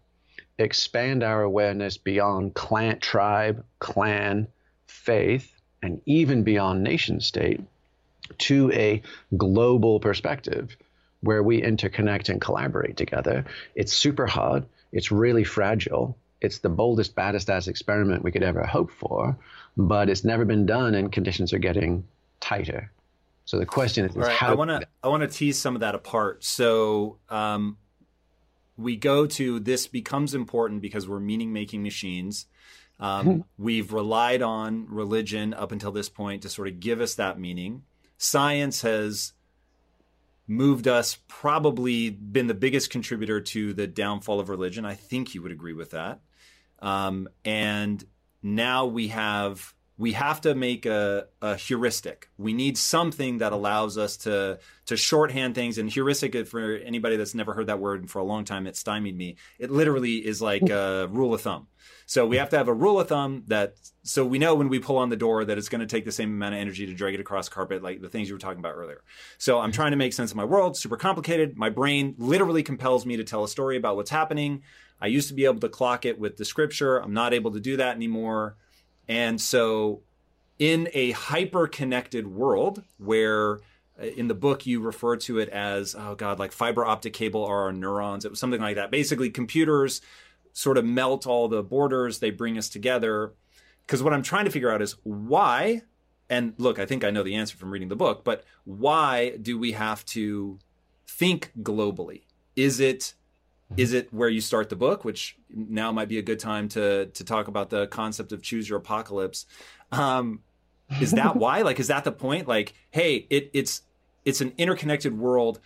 expand 0.57 1.23
our 1.23 1.41
awareness 1.41 1.97
beyond 1.97 2.53
clan, 2.53 2.99
tribe, 2.99 3.63
clan, 3.79 4.47
faith 4.87 5.51
and 5.81 6.01
even 6.05 6.43
beyond 6.43 6.83
nation 6.83 7.21
state 7.21 7.61
to 8.37 8.71
a 8.71 9.01
global 9.37 9.99
perspective 9.99 10.75
where 11.21 11.43
we 11.43 11.61
interconnect 11.61 12.29
and 12.29 12.39
collaborate 12.41 12.97
together. 12.97 13.45
It's 13.75 13.93
super 13.93 14.25
hard. 14.25 14.65
It's 14.91 15.11
really 15.11 15.43
fragile. 15.43 16.17
It's 16.41 16.59
the 16.59 16.69
boldest, 16.69 17.15
baddest 17.15 17.49
ass 17.49 17.67
experiment 17.67 18.23
we 18.23 18.31
could 18.31 18.43
ever 18.43 18.65
hope 18.65 18.91
for, 18.91 19.37
but 19.75 20.09
it's 20.09 20.23
never 20.23 20.45
been 20.45 20.65
done, 20.65 20.93
and 20.93 21.11
conditions 21.11 21.53
are 21.53 21.59
getting 21.59 22.03
tighter. 22.39 22.91
So 23.45 23.57
the 23.57 23.65
question 23.65 24.05
is, 24.05 24.15
right, 24.15 24.31
how? 24.31 24.51
I 24.51 24.55
want 24.55 24.69
to 24.69 24.87
I 25.03 25.07
want 25.07 25.21
to 25.21 25.27
tease 25.27 25.57
some 25.57 25.75
of 25.75 25.81
that 25.81 25.95
apart. 25.95 26.43
So 26.43 27.17
um, 27.29 27.77
we 28.77 28.95
go 28.95 29.25
to 29.25 29.59
this 29.59 29.87
becomes 29.87 30.33
important 30.33 30.81
because 30.81 31.07
we're 31.07 31.19
meaning 31.19 31.53
making 31.53 31.83
machines. 31.83 32.45
Um, 32.99 33.27
mm-hmm. 33.27 33.41
we've 33.57 33.91
relied 33.91 34.41
on 34.41 34.87
religion 34.89 35.53
up 35.53 35.71
until 35.71 35.91
this 35.91 36.09
point 36.09 36.43
to 36.43 36.49
sort 36.49 36.67
of 36.67 36.79
give 36.79 37.01
us 37.01 37.15
that 37.15 37.39
meaning. 37.39 37.83
Science 38.17 38.81
has 38.81 39.33
moved 40.47 40.87
us, 40.87 41.17
probably 41.27 42.09
been 42.09 42.47
the 42.47 42.53
biggest 42.53 42.89
contributor 42.89 43.41
to 43.41 43.73
the 43.73 43.87
downfall 43.87 44.39
of 44.39 44.49
religion. 44.49 44.85
I 44.85 44.93
think 44.93 45.33
you 45.33 45.41
would 45.41 45.51
agree 45.51 45.73
with 45.73 45.91
that. 45.91 46.21
Um, 46.79 47.27
and 47.43 48.03
now 48.43 48.85
we 48.85 49.09
have 49.09 49.73
we 49.97 50.11
have 50.11 50.41
to 50.41 50.53
make 50.53 50.85
a, 50.85 51.27
a, 51.41 51.55
heuristic. 51.55 52.29
We 52.37 52.51
need 52.51 52.77
something 52.77 53.37
that 53.37 53.53
allows 53.53 53.97
us 53.97 54.17
to 54.17 54.59
to 54.87 54.97
shorthand 54.97 55.55
things. 55.55 55.77
And 55.77 55.89
heuristic, 55.89 56.47
for 56.47 56.75
anybody 56.75 57.15
that's 57.15 57.33
never 57.33 57.53
heard 57.53 57.67
that 57.67 57.79
word 57.79 58.09
for 58.09 58.19
a 58.19 58.23
long 58.23 58.43
time, 58.43 58.67
it 58.67 58.75
stymied 58.75 59.17
me. 59.17 59.37
It 59.57 59.71
literally 59.71 60.15
is 60.15 60.41
like 60.41 60.69
a 60.69 61.07
rule 61.09 61.33
of 61.33 61.41
thumb. 61.41 61.67
So 62.07 62.27
we 62.27 62.37
have 62.37 62.49
to 62.49 62.57
have 62.57 62.67
a 62.67 62.73
rule 62.73 62.99
of 62.99 63.07
thumb 63.07 63.43
that 63.47 63.75
so 64.03 64.23
we 64.23 64.37
know 64.37 64.53
when 64.53 64.69
we 64.69 64.77
pull 64.77 64.97
on 64.97 65.09
the 65.09 65.15
door 65.15 65.43
that 65.43 65.57
it's 65.57 65.69
going 65.69 65.81
to 65.81 65.87
take 65.87 66.05
the 66.05 66.11
same 66.11 66.29
amount 66.29 66.53
of 66.53 66.61
energy 66.61 66.85
to 66.85 66.93
drag 66.93 67.15
it 67.15 67.19
across 67.19 67.49
carpet, 67.49 67.81
like 67.81 68.01
the 68.01 68.09
things 68.09 68.29
you 68.29 68.35
were 68.35 68.39
talking 68.39 68.59
about 68.59 68.75
earlier. 68.75 69.01
So 69.39 69.59
I'm 69.59 69.71
trying 69.71 69.91
to 69.91 69.97
make 69.97 70.13
sense 70.13 70.29
of 70.29 70.37
my 70.37 70.45
world, 70.45 70.77
super 70.77 70.97
complicated. 70.97 71.57
My 71.57 71.69
brain 71.69 72.13
literally 72.19 72.61
compels 72.61 73.05
me 73.05 73.17
to 73.17 73.23
tell 73.23 73.43
a 73.43 73.49
story 73.49 73.75
about 73.75 73.95
what's 73.95 74.11
happening. 74.11 74.61
I 75.01 75.07
used 75.07 75.27
to 75.29 75.33
be 75.33 75.45
able 75.45 75.59
to 75.61 75.69
clock 75.69 76.05
it 76.05 76.19
with 76.19 76.37
the 76.37 76.45
scripture. 76.45 76.97
I'm 76.97 77.13
not 77.13 77.33
able 77.33 77.51
to 77.51 77.59
do 77.59 77.77
that 77.77 77.95
anymore. 77.95 78.55
And 79.07 79.41
so, 79.41 80.01
in 80.57 80.89
a 80.93 81.11
hyper 81.11 81.67
connected 81.67 82.27
world 82.27 82.83
where 82.97 83.59
uh, 83.99 84.05
in 84.05 84.27
the 84.27 84.33
book 84.33 84.65
you 84.65 84.79
refer 84.79 85.17
to 85.17 85.39
it 85.39 85.49
as, 85.49 85.95
oh 85.97 86.15
God, 86.15 86.39
like 86.39 86.51
fiber 86.51 86.85
optic 86.85 87.13
cable 87.13 87.43
are 87.43 87.63
our 87.63 87.73
neurons. 87.73 88.25
It 88.25 88.31
was 88.31 88.39
something 88.39 88.61
like 88.61 88.75
that. 88.75 88.91
Basically, 88.91 89.29
computers 89.29 90.01
sort 90.55 90.77
of 90.77 90.85
melt 90.85 91.27
all 91.27 91.49
the 91.49 91.61
borders, 91.61 92.19
they 92.19 92.31
bring 92.31 92.57
us 92.57 92.69
together. 92.69 93.33
Because 93.85 94.01
what 94.01 94.13
I'm 94.13 94.23
trying 94.23 94.45
to 94.45 94.51
figure 94.51 94.71
out 94.71 94.81
is 94.81 94.95
why, 95.03 95.81
and 96.29 96.53
look, 96.57 96.79
I 96.79 96.85
think 96.85 97.03
I 97.03 97.11
know 97.11 97.23
the 97.23 97.35
answer 97.35 97.57
from 97.57 97.71
reading 97.71 97.89
the 97.89 97.95
book, 97.95 98.23
but 98.23 98.45
why 98.63 99.37
do 99.41 99.59
we 99.59 99.73
have 99.73 100.03
to 100.07 100.57
think 101.07 101.51
globally? 101.61 102.21
Is 102.55 102.79
it 102.79 103.13
is 103.77 103.93
it 103.93 104.13
where 104.13 104.29
you 104.29 104.39
start 104.39 104.69
the 104.69 104.75
book, 104.75 105.03
which 105.03 105.37
now 105.49 105.91
might 105.91 106.07
be 106.07 106.19
a 106.19 106.21
good 106.21 106.39
time 106.39 106.69
to 106.69 107.07
to 107.07 107.23
talk 107.25 107.49
about 107.49 107.69
the 107.69 107.87
concept 107.87 108.31
of 108.31 108.41
choose 108.41 108.69
your 108.69 108.77
apocalypse? 108.77 109.45
Um, 109.91 110.39
is 111.01 111.11
that 111.11 111.35
why? 111.43 111.63
Like, 111.63 111.81
is 111.81 111.89
that 111.89 112.05
the 112.05 112.13
point? 112.13 112.47
Like, 112.47 112.73
hey, 112.91 113.27
it, 113.29 113.51
it's 113.53 113.81
it's 114.23 114.39
an 114.39 114.53
interconnected 114.57 115.17
world 115.17 115.59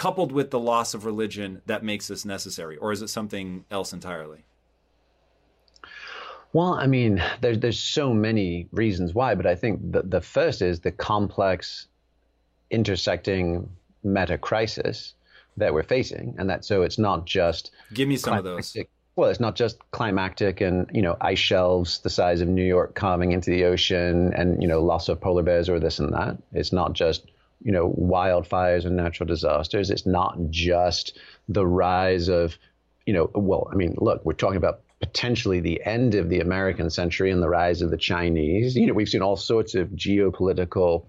coupled 0.00 0.32
with 0.32 0.50
the 0.50 0.58
loss 0.58 0.94
of 0.94 1.04
religion 1.04 1.60
that 1.66 1.84
makes 1.84 2.08
this 2.08 2.24
necessary, 2.24 2.74
or 2.78 2.90
is 2.90 3.02
it 3.02 3.08
something 3.08 3.66
else 3.70 3.92
entirely? 3.92 4.46
Well, 6.54 6.72
I 6.72 6.86
mean, 6.86 7.22
there's 7.42 7.58
there's 7.58 7.78
so 7.78 8.14
many 8.14 8.66
reasons 8.72 9.12
why, 9.12 9.34
but 9.34 9.44
I 9.44 9.54
think 9.54 9.92
the 9.92 10.00
the 10.02 10.22
first 10.22 10.62
is 10.62 10.80
the 10.80 10.90
complex 10.90 11.86
intersecting 12.70 13.68
meta 14.02 14.38
crisis 14.38 15.12
that 15.58 15.74
we're 15.74 15.82
facing, 15.82 16.34
and 16.38 16.48
that 16.48 16.64
so 16.64 16.80
it's 16.80 16.98
not 16.98 17.26
just 17.26 17.70
give 17.92 18.08
me 18.08 18.16
some 18.16 18.38
of 18.38 18.44
those. 18.44 18.74
Well, 19.16 19.28
it's 19.28 19.40
not 19.40 19.54
just 19.54 19.76
climactic 19.90 20.62
and 20.62 20.88
you 20.94 21.02
know 21.02 21.18
ice 21.20 21.38
shelves 21.38 21.98
the 21.98 22.08
size 22.08 22.40
of 22.40 22.48
New 22.48 22.64
York 22.64 22.94
coming 22.94 23.32
into 23.32 23.50
the 23.50 23.64
ocean, 23.64 24.32
and 24.32 24.62
you 24.62 24.68
know 24.68 24.82
loss 24.82 25.10
of 25.10 25.20
polar 25.20 25.42
bears 25.42 25.68
or 25.68 25.78
this 25.78 25.98
and 25.98 26.10
that. 26.14 26.38
It's 26.54 26.72
not 26.72 26.94
just 26.94 27.26
you 27.62 27.72
know 27.72 27.92
wildfires 27.92 28.84
and 28.84 28.96
natural 28.96 29.26
disasters. 29.26 29.90
It's 29.90 30.06
not 30.06 30.38
just 30.50 31.18
the 31.48 31.66
rise 31.66 32.28
of 32.28 32.56
you 33.06 33.12
know 33.12 33.30
well, 33.34 33.68
I 33.72 33.76
mean, 33.76 33.94
look, 33.98 34.24
we're 34.24 34.32
talking 34.32 34.56
about 34.56 34.80
potentially 35.00 35.60
the 35.60 35.82
end 35.84 36.14
of 36.14 36.28
the 36.28 36.40
American 36.40 36.90
century 36.90 37.30
and 37.30 37.42
the 37.42 37.48
rise 37.48 37.82
of 37.82 37.90
the 37.90 37.96
Chinese. 37.96 38.76
You 38.76 38.86
know, 38.86 38.92
we've 38.92 39.08
seen 39.08 39.22
all 39.22 39.36
sorts 39.36 39.74
of 39.74 39.88
geopolitical, 39.88 41.06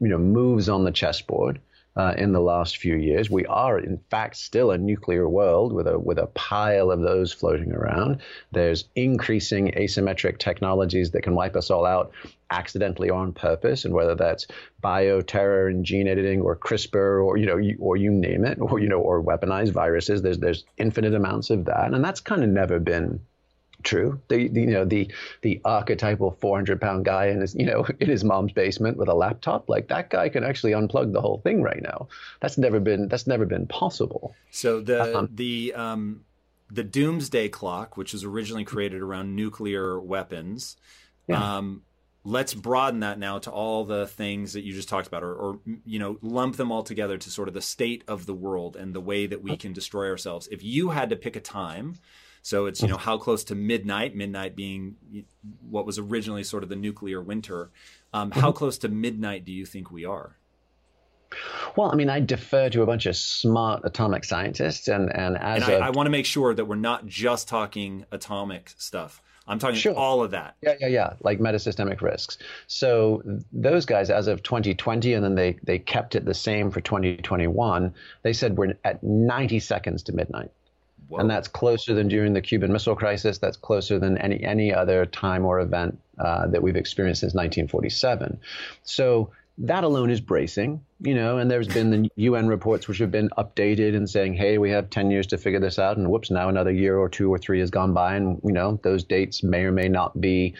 you 0.00 0.08
know, 0.08 0.18
moves 0.18 0.68
on 0.68 0.84
the 0.84 0.90
chessboard 0.90 1.60
uh, 1.96 2.14
in 2.16 2.32
the 2.32 2.40
last 2.40 2.76
few 2.76 2.94
years. 2.94 3.30
We 3.30 3.46
are, 3.46 3.78
in 3.78 3.98
fact, 4.10 4.36
still 4.36 4.70
a 4.70 4.78
nuclear 4.78 5.28
world 5.28 5.72
with 5.72 5.86
a 5.86 5.98
with 5.98 6.18
a 6.18 6.26
pile 6.26 6.90
of 6.90 7.00
those 7.00 7.32
floating 7.32 7.72
around. 7.72 8.20
There's 8.52 8.84
increasing 8.94 9.72
asymmetric 9.72 10.38
technologies 10.38 11.12
that 11.12 11.22
can 11.22 11.34
wipe 11.34 11.56
us 11.56 11.70
all 11.70 11.86
out 11.86 12.12
accidentally 12.50 13.10
or 13.10 13.18
on 13.18 13.32
purpose, 13.32 13.84
and 13.84 13.94
whether 13.94 14.14
that's 14.14 14.46
bioterror 14.82 15.70
and 15.70 15.84
gene 15.84 16.06
editing 16.06 16.42
or 16.42 16.56
CRISPR 16.56 17.24
or 17.24 17.36
you 17.36 17.46
know 17.46 17.60
or 17.78 17.96
you 17.96 18.10
name 18.10 18.44
it, 18.44 18.58
or 18.60 18.78
you 18.78 18.88
know 18.88 19.00
or 19.00 19.22
weaponized 19.22 19.72
viruses. 19.72 20.22
There's 20.22 20.38
there's 20.38 20.64
infinite 20.76 21.14
amounts 21.14 21.50
of 21.50 21.64
that, 21.64 21.94
and 21.94 22.04
that's 22.04 22.20
kind 22.20 22.44
of 22.44 22.50
never 22.50 22.78
been 22.78 23.20
true. 23.86 24.20
The, 24.28 24.48
the, 24.48 24.60
you 24.60 24.66
know 24.66 24.84
the 24.84 25.10
the 25.40 25.60
archetypal 25.64 26.36
400 26.40 26.80
pound 26.80 27.04
guy 27.06 27.26
in 27.26 27.40
his 27.40 27.54
you 27.54 27.64
know 27.64 27.86
in 28.00 28.08
his 28.08 28.24
mom's 28.24 28.52
basement 28.52 28.98
with 28.98 29.08
a 29.08 29.14
laptop 29.14 29.68
like 29.68 29.88
that 29.88 30.10
guy 30.10 30.28
can 30.28 30.44
actually 30.44 30.72
unplug 30.72 31.12
the 31.12 31.20
whole 31.20 31.38
thing 31.38 31.62
right 31.62 31.82
now. 31.82 32.08
That's 32.40 32.58
never 32.58 32.80
been 32.80 33.08
that's 33.08 33.26
never 33.26 33.46
been 33.46 33.66
possible. 33.66 34.34
So 34.50 34.80
the 34.80 35.18
um, 35.18 35.28
the 35.32 35.72
um, 35.74 36.24
the 36.70 36.84
doomsday 36.84 37.48
clock, 37.48 37.96
which 37.96 38.12
was 38.12 38.24
originally 38.24 38.64
created 38.64 39.00
around 39.00 39.34
nuclear 39.34 39.98
weapons. 40.00 40.76
Yeah. 41.28 41.56
Um, 41.56 41.82
let's 42.24 42.54
broaden 42.54 43.00
that 43.00 43.20
now 43.20 43.38
to 43.38 43.50
all 43.52 43.84
the 43.84 44.06
things 44.06 44.52
that 44.54 44.64
you 44.64 44.72
just 44.72 44.88
talked 44.88 45.06
about 45.06 45.22
or, 45.22 45.32
or, 45.32 45.60
you 45.84 45.98
know 45.98 46.18
lump 46.22 46.56
them 46.56 46.72
all 46.72 46.82
together 46.82 47.16
to 47.16 47.30
sort 47.30 47.46
of 47.46 47.54
the 47.54 47.62
state 47.62 48.02
of 48.08 48.26
the 48.26 48.34
world 48.34 48.74
and 48.74 48.92
the 48.94 49.00
way 49.00 49.26
that 49.26 49.42
we 49.42 49.56
can 49.56 49.72
destroy 49.72 50.08
ourselves 50.10 50.48
if 50.48 50.62
you 50.62 50.90
had 50.90 51.08
to 51.08 51.14
pick 51.14 51.36
a 51.36 51.40
time 51.40 51.94
so 52.46 52.66
it's 52.66 52.80
you 52.80 52.86
know 52.86 52.96
how 52.96 53.18
close 53.18 53.42
to 53.42 53.56
midnight, 53.56 54.14
midnight 54.14 54.54
being 54.54 54.94
what 55.68 55.84
was 55.84 55.98
originally 55.98 56.44
sort 56.44 56.62
of 56.62 56.68
the 56.68 56.76
nuclear 56.76 57.20
winter. 57.20 57.72
Um, 58.14 58.30
how 58.30 58.50
mm-hmm. 58.50 58.58
close 58.58 58.78
to 58.78 58.88
midnight 58.88 59.44
do 59.44 59.50
you 59.50 59.66
think 59.66 59.90
we 59.90 60.04
are? 60.04 60.36
Well, 61.76 61.90
I 61.90 61.96
mean, 61.96 62.08
I 62.08 62.20
defer 62.20 62.70
to 62.70 62.82
a 62.82 62.86
bunch 62.86 63.06
of 63.06 63.16
smart 63.16 63.80
atomic 63.82 64.22
scientists, 64.22 64.86
and 64.86 65.12
and 65.12 65.36
as 65.36 65.64
and 65.64 65.82
I, 65.82 65.88
I 65.88 65.90
want 65.90 66.06
to 66.06 66.10
make 66.10 66.24
sure 66.24 66.54
that 66.54 66.66
we're 66.66 66.76
not 66.76 67.04
just 67.04 67.48
talking 67.48 68.06
atomic 68.12 68.72
stuff. 68.78 69.20
I'm 69.48 69.58
talking 69.58 69.80
sure. 69.80 69.94
all 69.96 70.22
of 70.22 70.30
that. 70.30 70.54
Yeah, 70.62 70.74
yeah, 70.78 70.86
yeah, 70.86 71.12
like 71.24 71.40
metasystemic 71.40 72.00
risks. 72.00 72.38
So 72.68 73.24
those 73.52 73.86
guys, 73.86 74.08
as 74.08 74.28
of 74.28 74.44
2020, 74.44 75.14
and 75.14 75.24
then 75.24 75.34
they 75.34 75.58
they 75.64 75.80
kept 75.80 76.14
it 76.14 76.24
the 76.24 76.32
same 76.32 76.70
for 76.70 76.80
2021. 76.80 77.92
They 78.22 78.32
said 78.32 78.56
we're 78.56 78.78
at 78.84 79.02
90 79.02 79.58
seconds 79.58 80.04
to 80.04 80.12
midnight. 80.12 80.52
Whoa. 81.08 81.20
And 81.20 81.30
that's 81.30 81.48
closer 81.48 81.94
than 81.94 82.08
during 82.08 82.32
the 82.32 82.40
Cuban 82.40 82.72
Missile 82.72 82.96
Crisis. 82.96 83.38
That's 83.38 83.56
closer 83.56 83.98
than 83.98 84.18
any 84.18 84.42
any 84.42 84.74
other 84.74 85.06
time 85.06 85.44
or 85.44 85.60
event 85.60 85.98
uh, 86.18 86.48
that 86.48 86.62
we've 86.62 86.76
experienced 86.76 87.20
since 87.20 87.34
1947. 87.34 88.40
So 88.82 89.30
that 89.58 89.84
alone 89.84 90.10
is 90.10 90.20
bracing, 90.20 90.84
you 91.00 91.14
know. 91.14 91.38
And 91.38 91.50
there's 91.50 91.68
been 91.68 91.90
the 91.90 92.10
UN 92.16 92.48
reports 92.48 92.88
which 92.88 92.98
have 92.98 93.10
been 93.10 93.30
updated 93.38 93.96
and 93.96 94.08
saying, 94.08 94.34
"Hey, 94.34 94.58
we 94.58 94.70
have 94.70 94.90
10 94.90 95.10
years 95.10 95.26
to 95.28 95.38
figure 95.38 95.60
this 95.60 95.78
out," 95.78 95.96
and 95.96 96.10
whoops, 96.10 96.30
now 96.30 96.48
another 96.48 96.72
year 96.72 96.98
or 96.98 97.08
two 97.08 97.32
or 97.32 97.38
three 97.38 97.60
has 97.60 97.70
gone 97.70 97.94
by, 97.94 98.16
and 98.16 98.40
you 98.44 98.52
know 98.52 98.78
those 98.82 99.04
dates 99.04 99.42
may 99.42 99.62
or 99.62 99.72
may 99.72 99.88
not 99.88 100.20
be 100.20 100.54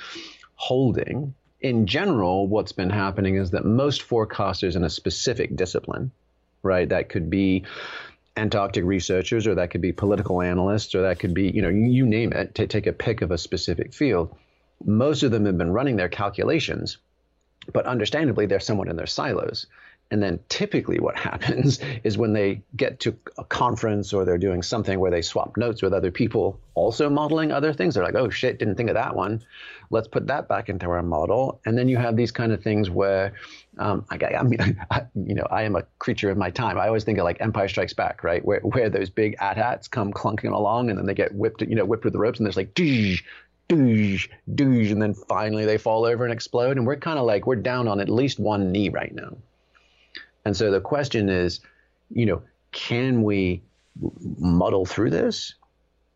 holding. 0.55 1.35
In 1.61 1.87
general, 1.87 2.47
what's 2.47 2.73
been 2.73 2.91
happening 2.91 3.37
is 3.37 3.51
that 3.51 3.65
most 3.65 4.07
forecasters 4.07 4.77
in 4.77 4.85
a 4.85 4.91
specific 4.91 5.57
discipline, 5.57 6.13
right, 6.63 6.89
that 6.89 7.09
could 7.09 7.29
be 7.29 7.65
Antarctic 8.37 8.85
researchers, 8.85 9.47
or 9.47 9.55
that 9.55 9.71
could 9.71 9.81
be 9.81 9.93
political 9.93 10.43
analysts, 10.43 10.95
or 10.95 11.03
that 11.03 11.19
could 11.19 11.35
be, 11.35 11.51
you 11.51 11.63
know, 11.63 11.69
you, 11.69 12.07
name 12.07 12.33
it, 12.33 12.55
to 12.57 12.67
take 12.67 12.87
a 12.87 12.93
pick 12.93 13.23
of 13.23 13.31
a 13.31 13.39
specific 13.39 13.95
field. 13.95 14.35
Most 14.85 15.23
of 15.23 15.31
them 15.31 15.47
have 15.47 15.57
been 15.57 15.73
running 15.73 15.97
their 15.97 16.09
calculations, 16.09 16.99
but 17.73 17.87
understandably, 17.87 18.47
they're 18.47 18.61
somewhat 18.61 18.89
in 18.89 18.97
their 18.97 19.07
silos. 19.07 19.67
And 20.11 20.23
then 20.23 20.39
typically 20.49 21.01
what 21.01 21.17
happens 21.31 21.81
is 22.05 22.17
when 22.17 22.33
they 22.33 22.63
get 22.77 23.01
to 23.01 23.17
a 23.39 23.45
conference 23.45 24.13
or 24.13 24.25
they're 24.25 24.39
doing 24.39 24.63
something 24.63 25.01
where 25.01 25.11
they 25.11 25.23
swap 25.23 25.57
notes 25.57 25.83
with 25.83 25.93
other 25.93 26.11
people 26.11 26.61
also 26.75 27.09
modeling 27.11 27.53
other 27.53 27.73
things, 27.73 27.95
they're 27.95 28.05
like, 28.05 28.15
oh 28.15 28.31
shit, 28.31 28.59
didn't 28.59 28.77
think 28.77 28.91
of 28.91 28.95
that 28.95 29.17
one. 29.17 29.43
Let's 29.91 30.09
put 30.09 30.27
that 30.29 30.49
back 30.49 30.69
into 30.69 30.89
our 30.91 31.03
model. 31.03 31.61
And 31.65 31.77
then 31.77 31.89
you 31.89 31.97
have 31.97 32.17
these 32.17 32.33
kind 32.33 32.53
of 32.53 32.63
things 32.63 32.91
where, 32.91 33.35
um, 33.79 34.05
I, 34.11 34.19
I 34.39 34.43
mean, 34.43 34.61
I, 34.91 35.07
you 35.15 35.35
know, 35.35 35.47
I 35.51 35.63
am 35.63 35.77
a 35.77 35.83
creature 35.99 36.31
of 36.31 36.37
my 36.37 36.51
time. 36.51 36.79
I 36.79 36.87
always 36.87 37.05
think 37.05 37.19
of 37.19 37.25
like 37.25 37.41
Empire 37.41 37.69
Strikes 37.69 37.93
Back, 37.93 38.25
right? 38.25 38.45
Where, 38.45 38.61
where 38.61 38.89
those 38.89 39.11
big 39.11 39.37
AT-ATs 39.39 39.89
come 39.89 40.13
clunking 40.13 40.53
along 40.53 40.91
and 40.91 40.99
then 40.99 41.07
they 41.07 41.15
get 41.15 41.35
whipped, 41.35 41.63
you 41.63 41.75
know, 41.75 41.85
whipped 41.85 42.05
with 42.05 42.13
the 42.13 42.19
ropes 42.19 42.39
and 42.39 42.47
there's 42.47 42.57
like, 42.57 42.75
doosh, 42.75 43.23
doosh, 43.69 44.93
and 44.93 45.03
then 45.03 45.15
finally 45.15 45.65
they 45.65 45.79
fall 45.79 46.05
over 46.05 46.25
and 46.25 46.33
explode. 46.33 46.77
And 46.77 46.87
we're 46.87 46.97
kind 46.97 47.19
of 47.19 47.27
like, 47.27 47.47
we're 47.47 47.57
down 47.57 47.89
on 47.89 48.01
at 48.01 48.09
least 48.09 48.39
one 48.39 48.73
knee 48.73 48.89
right 48.89 49.15
now. 49.15 49.37
And 50.45 50.57
so 50.57 50.71
the 50.71 50.81
question 50.81 51.29
is, 51.29 51.61
you 52.11 52.27
know, 52.27 52.43
can 52.73 53.23
we 53.25 53.63
muddle 54.39 54.87
through 54.87 55.11
this? 55.11 55.55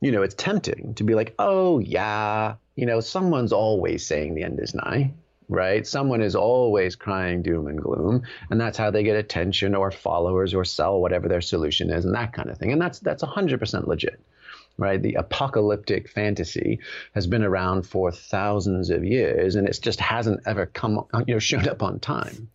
You 0.01 0.13
know, 0.13 0.23
it's 0.23 0.35
tempting 0.35 0.95
to 0.95 1.05
be 1.05 1.15
like, 1.15 1.35
oh, 1.39 1.79
yeah, 1.79 2.55
you 2.75 2.87
know, 2.87 3.01
someone's 3.01 3.53
always 3.53 4.07
saying 4.07 4.35
the 4.35 4.45
end 4.45 4.61
is 4.61 4.75
nigh 4.75 5.13
right? 5.51 5.85
Someone 5.87 6.23
is 6.23 6.37
always 6.37 6.97
crying 6.97 7.43
doom 7.43 7.67
and 7.67 7.79
gloom, 7.79 8.23
and 8.49 8.61
that's 8.61 8.79
how 8.79 8.91
they 8.91 9.03
get 9.03 9.17
attention 9.17 9.75
or 9.75 9.91
followers 9.91 10.55
or 10.55 10.65
sell 10.65 11.01
whatever 11.01 11.29
their 11.29 11.41
solution 11.41 11.91
is 11.91 12.05
and 12.05 12.15
that 12.15 12.33
kind 12.33 12.49
of 12.49 12.57
thing. 12.57 12.73
And 12.73 12.81
that's 12.81 13.01
that's 13.01 13.23
100% 13.23 13.87
legit. 13.87 14.21
Right, 14.79 15.03
the 15.03 15.15
apocalyptic 15.15 16.09
fantasy 16.09 16.79
has 17.15 17.27
been 17.27 17.43
around 17.43 17.83
for 17.83 18.11
thousands 18.11 18.89
of 18.89 19.05
years, 19.05 19.57
and 19.57 19.69
it 19.69 19.79
just 19.83 20.01
hasn't 20.01 20.41
ever 20.47 20.65
come, 20.65 21.05
uh, 21.13 21.23
you 21.27 21.35
know, 21.35 21.39
shown 21.39 21.69
up 21.69 21.83
on 21.83 22.01
time. 22.01 22.49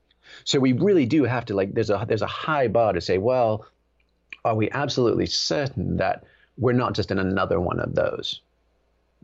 So 0.43 0.59
we 0.59 0.73
really 0.73 1.05
do 1.05 1.25
have 1.25 1.45
to 1.45 1.53
like. 1.53 1.73
There's 1.75 1.91
a 1.91 2.03
there's 2.07 2.23
a 2.23 2.27
high 2.27 2.67
bar 2.67 2.93
to 2.93 3.01
say, 3.01 3.19
well, 3.19 3.67
are 4.43 4.55
we 4.55 4.71
absolutely 4.71 5.27
certain 5.27 5.97
that 5.97 6.23
we're 6.57 6.73
not 6.73 6.95
just 6.95 7.11
in 7.11 7.19
another 7.19 7.59
one 7.59 7.79
of 7.79 7.93
those? 7.93 8.41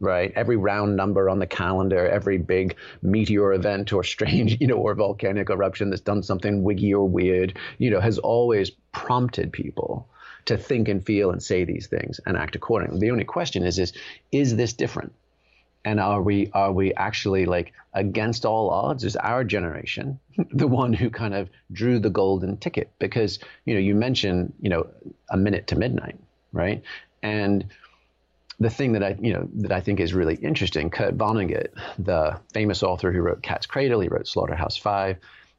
Right? 0.01 0.33
Every 0.35 0.57
round 0.57 0.97
number 0.97 1.29
on 1.29 1.39
the 1.39 1.47
calendar, 1.47 2.05
every 2.07 2.39
big 2.39 2.75
meteor 3.01 3.53
event 3.53 3.93
or 3.93 4.03
strange, 4.03 4.57
you 4.59 4.67
know, 4.67 4.75
or 4.75 4.95
volcanic 4.95 5.49
eruption 5.49 5.89
that's 5.89 6.01
done 6.01 6.23
something 6.23 6.63
wiggy 6.63 6.93
or 6.93 7.07
weird, 7.07 7.57
you 7.77 7.89
know, 7.89 8.01
has 8.01 8.17
always 8.17 8.71
prompted 8.91 9.53
people 9.53 10.09
to 10.45 10.57
think 10.57 10.89
and 10.89 11.05
feel 11.05 11.29
and 11.31 11.41
say 11.41 11.63
these 11.63 11.87
things 11.87 12.19
and 12.25 12.35
act 12.35 12.55
accordingly. 12.55 12.99
The 12.99 13.11
only 13.11 13.23
question 13.23 13.63
is, 13.63 13.77
is, 13.77 13.93
is 14.31 14.55
this 14.55 14.73
different? 14.73 15.13
And 15.83 15.99
are 15.99 16.21
we 16.21 16.51
are 16.53 16.71
we 16.71 16.93
actually 16.93 17.45
like 17.47 17.73
against 17.93 18.45
all 18.45 18.69
odds? 18.69 19.03
Is 19.03 19.15
our 19.15 19.43
generation 19.43 20.19
the 20.51 20.67
one 20.67 20.93
who 20.93 21.09
kind 21.09 21.33
of 21.33 21.49
drew 21.71 21.97
the 21.97 22.11
golden 22.11 22.57
ticket? 22.57 22.91
Because 22.99 23.39
you 23.65 23.73
know 23.73 23.79
you 23.79 23.95
mentioned 23.95 24.53
you 24.61 24.69
know 24.69 24.85
a 25.31 25.37
minute 25.37 25.65
to 25.67 25.75
midnight, 25.75 26.19
right? 26.53 26.83
And 27.23 27.65
the 28.61 28.69
thing 28.69 28.93
that 28.93 29.03
I, 29.03 29.17
you 29.19 29.33
know, 29.33 29.49
that 29.55 29.71
I 29.71 29.81
think 29.81 29.99
is 29.99 30.13
really 30.13 30.35
interesting, 30.35 30.91
Kurt 30.91 31.17
Vonnegut, 31.17 31.69
the 31.97 32.39
famous 32.53 32.83
author 32.83 33.11
who 33.11 33.21
wrote 33.21 33.41
Cat's 33.41 33.65
Cradle, 33.65 34.01
he 34.01 34.07
wrote 34.07 34.27
Slaughterhouse 34.27 34.77
Five. 34.77 35.17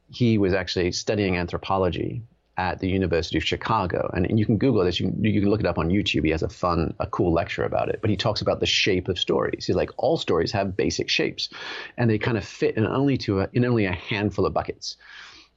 He 0.09 0.37
was 0.37 0.53
actually 0.53 0.93
studying 0.93 1.35
anthropology 1.35 2.23
at 2.55 2.79
the 2.79 2.87
University 2.87 3.37
of 3.37 3.43
Chicago, 3.43 4.09
and, 4.13 4.39
you 4.39 4.45
can 4.45 4.57
Google 4.57 4.85
this. 4.85 4.99
You 4.99 5.09
can, 5.09 5.23
you 5.23 5.41
can 5.41 5.49
look 5.49 5.59
it 5.59 5.65
up 5.65 5.77
on 5.77 5.89
YouTube. 5.89 6.23
He 6.23 6.31
has 6.31 6.43
a 6.43 6.49
fun, 6.49 6.93
a 6.99 7.07
cool 7.07 7.33
lecture 7.33 7.63
about 7.63 7.89
it. 7.89 7.99
But 7.99 8.09
he 8.09 8.15
talks 8.15 8.41
about 8.41 8.59
the 8.59 8.65
shape 8.65 9.09
of 9.09 9.19
stories. 9.19 9.65
He's 9.65 9.75
like, 9.75 9.89
all 9.97 10.17
stories 10.17 10.51
have 10.53 10.77
basic 10.77 11.09
shapes, 11.09 11.49
and 11.97 12.09
they 12.09 12.19
kind 12.19 12.37
of 12.37 12.45
fit 12.45 12.77
in 12.77 12.85
only 12.85 13.17
to 13.19 13.41
a, 13.41 13.49
in 13.53 13.65
only 13.65 13.85
a 13.85 13.91
handful 13.91 14.45
of 14.45 14.53
buckets. 14.53 14.95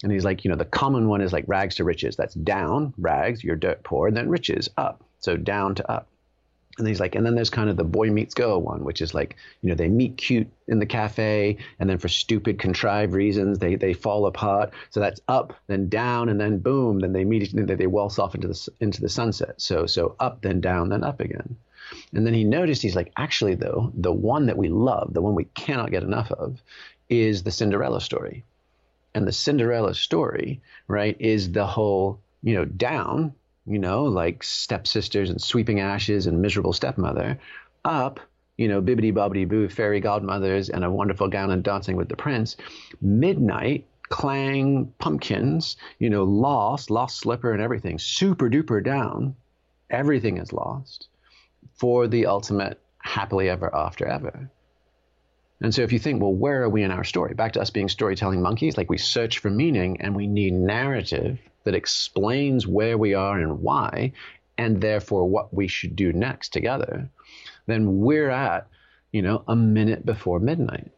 And 0.03 0.11
he's 0.11 0.25
like, 0.25 0.45
you 0.45 0.51
know, 0.51 0.57
the 0.57 0.65
common 0.65 1.07
one 1.07 1.21
is 1.21 1.33
like 1.33 1.45
rags 1.47 1.77
to 1.77 1.85
riches. 1.85 2.17
That's 2.17 2.35
down, 2.35 2.93
rags, 2.99 3.45
you're 3.45 3.57
dirt 3.57 3.85
poor, 3.85 4.09
and 4.09 4.17
then 4.17 4.29
riches, 4.29 4.69
up. 4.77 5.05
So 5.21 5.37
down 5.37 5.77
to 5.77 5.91
up. 5.91 6.09
And 6.79 6.87
he's 6.87 7.01
like, 7.01 7.15
and 7.15 7.25
then 7.25 7.35
there's 7.35 7.49
kind 7.49 7.71
of 7.71 7.77
the 7.77 7.85
boy 7.85 8.11
meets 8.11 8.35
girl 8.35 8.61
one, 8.61 8.85
which 8.85 9.01
is 9.01 9.15
like, 9.15 9.37
you 9.63 9.71
know, 9.71 9.75
they 9.75 9.89
meet 9.89 10.19
cute 10.19 10.49
in 10.69 10.79
the 10.79 10.87
cafe, 10.87 11.57
and 11.79 11.89
then 11.89 11.97
for 11.97 12.09
stupid, 12.09 12.59
contrived 12.59 13.15
reasons, 13.15 13.59
they 13.59 13.77
they 13.77 13.95
fall 13.95 14.27
apart. 14.27 14.75
So 14.91 15.01
that's 15.01 15.21
up, 15.27 15.55
then 15.69 15.89
down, 15.89 16.29
and 16.29 16.39
then 16.39 16.59
boom, 16.59 17.01
then 17.01 17.13
they 17.13 17.25
meet, 17.25 17.51
then 17.55 17.67
they 17.67 17.87
waltz 17.87 18.19
off 18.19 18.35
into 18.35 18.49
the 18.49 18.69
into 18.81 19.01
the 19.01 19.09
sunset. 19.09 19.55
So 19.61 19.87
so 19.87 20.17
up, 20.21 20.43
then 20.43 20.61
down, 20.61 20.91
then 20.91 21.03
up 21.03 21.21
again. 21.21 21.57
And 22.13 22.27
then 22.27 22.35
he 22.35 22.45
noticed, 22.45 22.83
he's 22.83 22.97
like, 22.97 23.13
actually 23.17 23.55
though, 23.55 23.93
the 23.95 24.13
one 24.13 24.47
that 24.47 24.59
we 24.59 24.69
love, 24.69 25.15
the 25.15 25.23
one 25.23 25.35
we 25.35 25.45
cannot 25.45 25.91
get 25.91 26.03
enough 26.03 26.31
of, 26.33 26.61
is 27.09 27.43
the 27.43 27.51
Cinderella 27.51 28.01
story. 28.01 28.45
And 29.15 29.27
the 29.27 29.33
Cinderella 29.33 29.95
story, 29.95 30.61
right, 30.89 31.17
is 31.19 31.53
the 31.53 31.67
whole, 31.67 32.21
you 32.43 32.55
know, 32.55 32.65
down 32.67 33.35
you 33.67 33.79
know, 33.79 34.05
like 34.05 34.43
stepsisters 34.43 35.31
and 35.31 35.41
sweeping 35.41 35.81
ashes 35.81 36.27
and 36.27 36.41
miserable 36.41 36.73
stepmother, 36.73 37.39
up, 37.85 38.21
you 38.57 38.69
know, 38.69 38.81
bibbity 38.81 39.13
bobbity 39.13 39.47
boo, 39.47 39.69
fairy 39.69 40.01
godmothers 40.01 40.71
and 40.71 40.85
a 40.85 40.91
wonderful 40.91 41.29
gown 41.29 41.51
and 41.51 41.63
dancing 41.63 41.97
with 41.97 42.09
the 42.09 42.17
prince. 42.17 42.57
Midnight, 43.01 43.87
clang, 44.09 44.93
pumpkins, 44.99 45.77
you 45.99 46.09
know, 46.09 46.25
lost, 46.25 46.91
lost 46.91 47.19
slipper 47.19 47.53
and 47.53 47.61
everything, 47.61 47.99
super 47.99 48.49
duper 48.49 48.83
down. 48.83 49.35
Everything 49.91 50.39
is 50.39 50.53
lost 50.53 51.09
for 51.75 52.09
the 52.09 52.27
ultimate 52.27 52.81
happily 52.99 53.49
ever 53.49 53.75
after 53.75 54.07
ever. 54.07 54.51
And 55.61 55.75
so 55.75 55.83
if 55.83 55.93
you 55.93 55.99
think, 55.99 56.21
well, 56.21 56.35
where 56.35 56.63
are 56.63 56.69
we 56.69 56.83
in 56.83 56.91
our 56.91 57.05
story? 57.05 57.35
Back 57.35 57.55
to 57.55 57.61
us 57.61 57.71
being 57.71 57.89
storytelling 57.89 58.43
monkeys, 58.43 58.77
like 58.77 58.91
we 58.91 58.99
search 58.99 59.39
for 59.39 59.51
meaning 59.51 60.01
and 60.01 60.15
we 60.15 60.27
need 60.27 60.53
narrative 60.53 61.39
that 61.65 61.75
explains 61.75 62.67
where 62.67 62.99
we 62.99 63.15
are 63.15 63.39
and 63.39 63.61
why, 63.61 64.13
and 64.59 64.81
therefore 64.81 65.29
what 65.29 65.53
we 65.53 65.67
should 65.67 65.97
do 65.97 66.13
next 66.13 66.53
together, 66.53 67.09
then 67.67 68.01
we're 68.01 68.31
at, 68.31 68.69
you 69.13 69.23
know, 69.23 69.43
a 69.49 69.57
minute 69.57 70.05
before 70.05 70.39
midnight. 70.41 70.91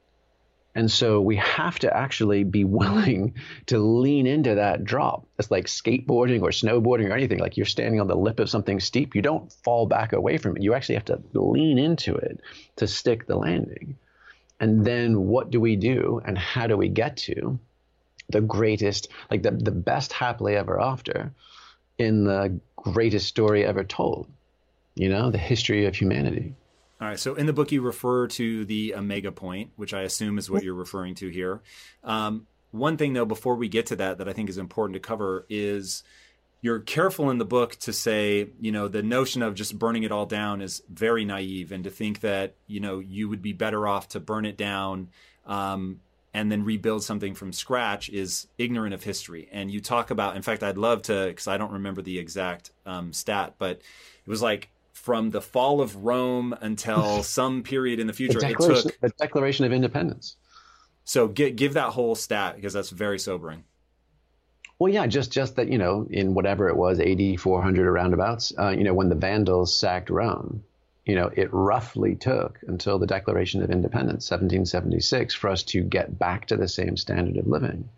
And 0.74 0.90
so 0.90 1.20
we 1.20 1.36
have 1.36 1.78
to 1.80 1.96
actually 1.96 2.44
be 2.44 2.64
willing 2.80 3.34
to 3.66 3.78
lean 3.78 4.26
into 4.26 4.56
that 4.56 4.84
drop. 4.84 5.26
It's 5.38 5.50
like 5.50 5.66
skateboarding 5.66 6.42
or 6.42 6.50
snowboarding 6.50 7.10
or 7.10 7.14
anything. 7.14 7.38
Like 7.38 7.56
you're 7.56 7.66
standing 7.66 8.00
on 8.00 8.08
the 8.08 8.16
lip 8.16 8.40
of 8.40 8.50
something 8.50 8.80
steep, 8.80 9.14
you 9.14 9.22
don't 9.22 9.52
fall 9.64 9.86
back 9.86 10.12
away 10.12 10.38
from 10.38 10.56
it. 10.56 10.62
You 10.62 10.74
actually 10.74 10.96
have 10.96 11.06
to 11.06 11.22
lean 11.32 11.78
into 11.78 12.14
it 12.14 12.40
to 12.76 12.86
stick 12.86 13.26
the 13.26 13.36
landing. 13.36 13.96
And 14.60 14.84
then 14.84 15.26
what 15.26 15.50
do 15.50 15.60
we 15.60 15.76
do 15.76 16.20
and 16.24 16.36
how 16.36 16.66
do 16.66 16.76
we 16.76 16.88
get 16.88 17.16
to 17.18 17.58
the 18.28 18.40
greatest, 18.40 19.08
like 19.30 19.42
the, 19.42 19.52
the 19.52 19.70
best 19.70 20.12
happily 20.12 20.56
ever 20.56 20.80
after 20.80 21.32
in 21.96 22.24
the 22.24 22.60
greatest 22.76 23.26
story 23.26 23.64
ever 23.64 23.84
told, 23.84 24.28
you 24.94 25.08
know, 25.08 25.30
the 25.30 25.38
history 25.38 25.86
of 25.86 25.96
humanity. 25.96 26.54
All 27.00 27.08
right. 27.08 27.18
So 27.18 27.34
in 27.34 27.46
the 27.46 27.52
book, 27.52 27.70
you 27.70 27.80
refer 27.80 28.26
to 28.28 28.64
the 28.64 28.94
omega 28.94 29.30
point, 29.30 29.70
which 29.76 29.94
I 29.94 30.02
assume 30.02 30.36
is 30.38 30.50
what 30.50 30.64
you're 30.64 30.74
referring 30.74 31.14
to 31.16 31.28
here. 31.28 31.60
Um, 32.02 32.46
one 32.72 32.96
thing, 32.96 33.12
though, 33.12 33.24
before 33.24 33.54
we 33.54 33.68
get 33.68 33.86
to 33.86 33.96
that, 33.96 34.18
that 34.18 34.28
I 34.28 34.32
think 34.32 34.50
is 34.50 34.58
important 34.58 34.94
to 34.94 35.00
cover 35.00 35.46
is 35.48 36.02
you're 36.60 36.80
careful 36.80 37.30
in 37.30 37.38
the 37.38 37.44
book 37.44 37.76
to 37.76 37.92
say, 37.92 38.48
you 38.60 38.72
know, 38.72 38.88
the 38.88 39.02
notion 39.02 39.42
of 39.42 39.54
just 39.54 39.78
burning 39.78 40.02
it 40.02 40.10
all 40.10 40.26
down 40.26 40.60
is 40.60 40.82
very 40.88 41.24
naive, 41.24 41.70
and 41.70 41.84
to 41.84 41.90
think 41.90 42.20
that 42.20 42.54
you 42.66 42.80
know 42.80 42.98
you 42.98 43.28
would 43.28 43.42
be 43.42 43.52
better 43.52 43.86
off 43.86 44.08
to 44.08 44.20
burn 44.20 44.44
it 44.44 44.56
down 44.56 45.08
um, 45.46 46.00
and 46.34 46.50
then 46.50 46.64
rebuild 46.64 47.02
something 47.02 47.34
from 47.34 47.52
scratch 47.52 48.08
is 48.10 48.48
ignorant 48.58 48.94
of 48.94 49.02
history. 49.02 49.48
And 49.50 49.70
you 49.70 49.80
talk 49.80 50.10
about, 50.10 50.36
in 50.36 50.42
fact, 50.42 50.62
I'd 50.62 50.78
love 50.78 51.02
to 51.02 51.26
because 51.28 51.48
I 51.48 51.56
don't 51.56 51.72
remember 51.72 52.02
the 52.02 52.18
exact 52.18 52.70
um, 52.86 53.12
stat, 53.12 53.54
but 53.58 53.78
it 53.78 54.28
was 54.28 54.42
like 54.42 54.68
from 54.92 55.30
the 55.30 55.40
fall 55.40 55.80
of 55.80 55.96
Rome 55.96 56.54
until 56.60 57.22
some 57.22 57.62
period 57.62 58.00
in 58.00 58.06
the 58.06 58.12
future. 58.12 58.40
The 58.40 58.48
Declaration, 58.48 58.90
took, 58.90 59.00
the 59.00 59.12
Declaration 59.18 59.64
of 59.64 59.72
Independence. 59.72 60.36
So 61.04 61.28
give 61.28 61.56
give 61.56 61.74
that 61.74 61.90
whole 61.90 62.14
stat 62.14 62.56
because 62.56 62.72
that's 62.72 62.90
very 62.90 63.18
sobering. 63.18 63.64
Well, 64.78 64.92
yeah, 64.92 65.06
just 65.06 65.32
just 65.32 65.56
that 65.56 65.68
you 65.68 65.78
know, 65.78 66.06
in 66.08 66.34
whatever 66.34 66.68
it 66.68 66.76
was, 66.76 67.00
eighty 67.00 67.36
four 67.36 67.62
hundred 67.62 67.86
or 67.86 67.92
roundabouts, 67.92 68.52
uh, 68.58 68.68
you 68.70 68.84
know, 68.84 68.94
when 68.94 69.08
the 69.08 69.16
Vandals 69.16 69.76
sacked 69.76 70.08
Rome, 70.08 70.62
you 71.04 71.14
know, 71.14 71.30
it 71.34 71.48
roughly 71.52 72.14
took 72.14 72.60
until 72.68 72.98
the 72.98 73.06
Declaration 73.06 73.62
of 73.62 73.70
Independence, 73.70 74.30
1776, 74.30 75.34
for 75.34 75.48
us 75.48 75.62
to 75.64 75.82
get 75.82 76.18
back 76.18 76.46
to 76.46 76.56
the 76.56 76.68
same 76.68 76.96
standard 76.96 77.38
of 77.38 77.46
living. 77.46 77.88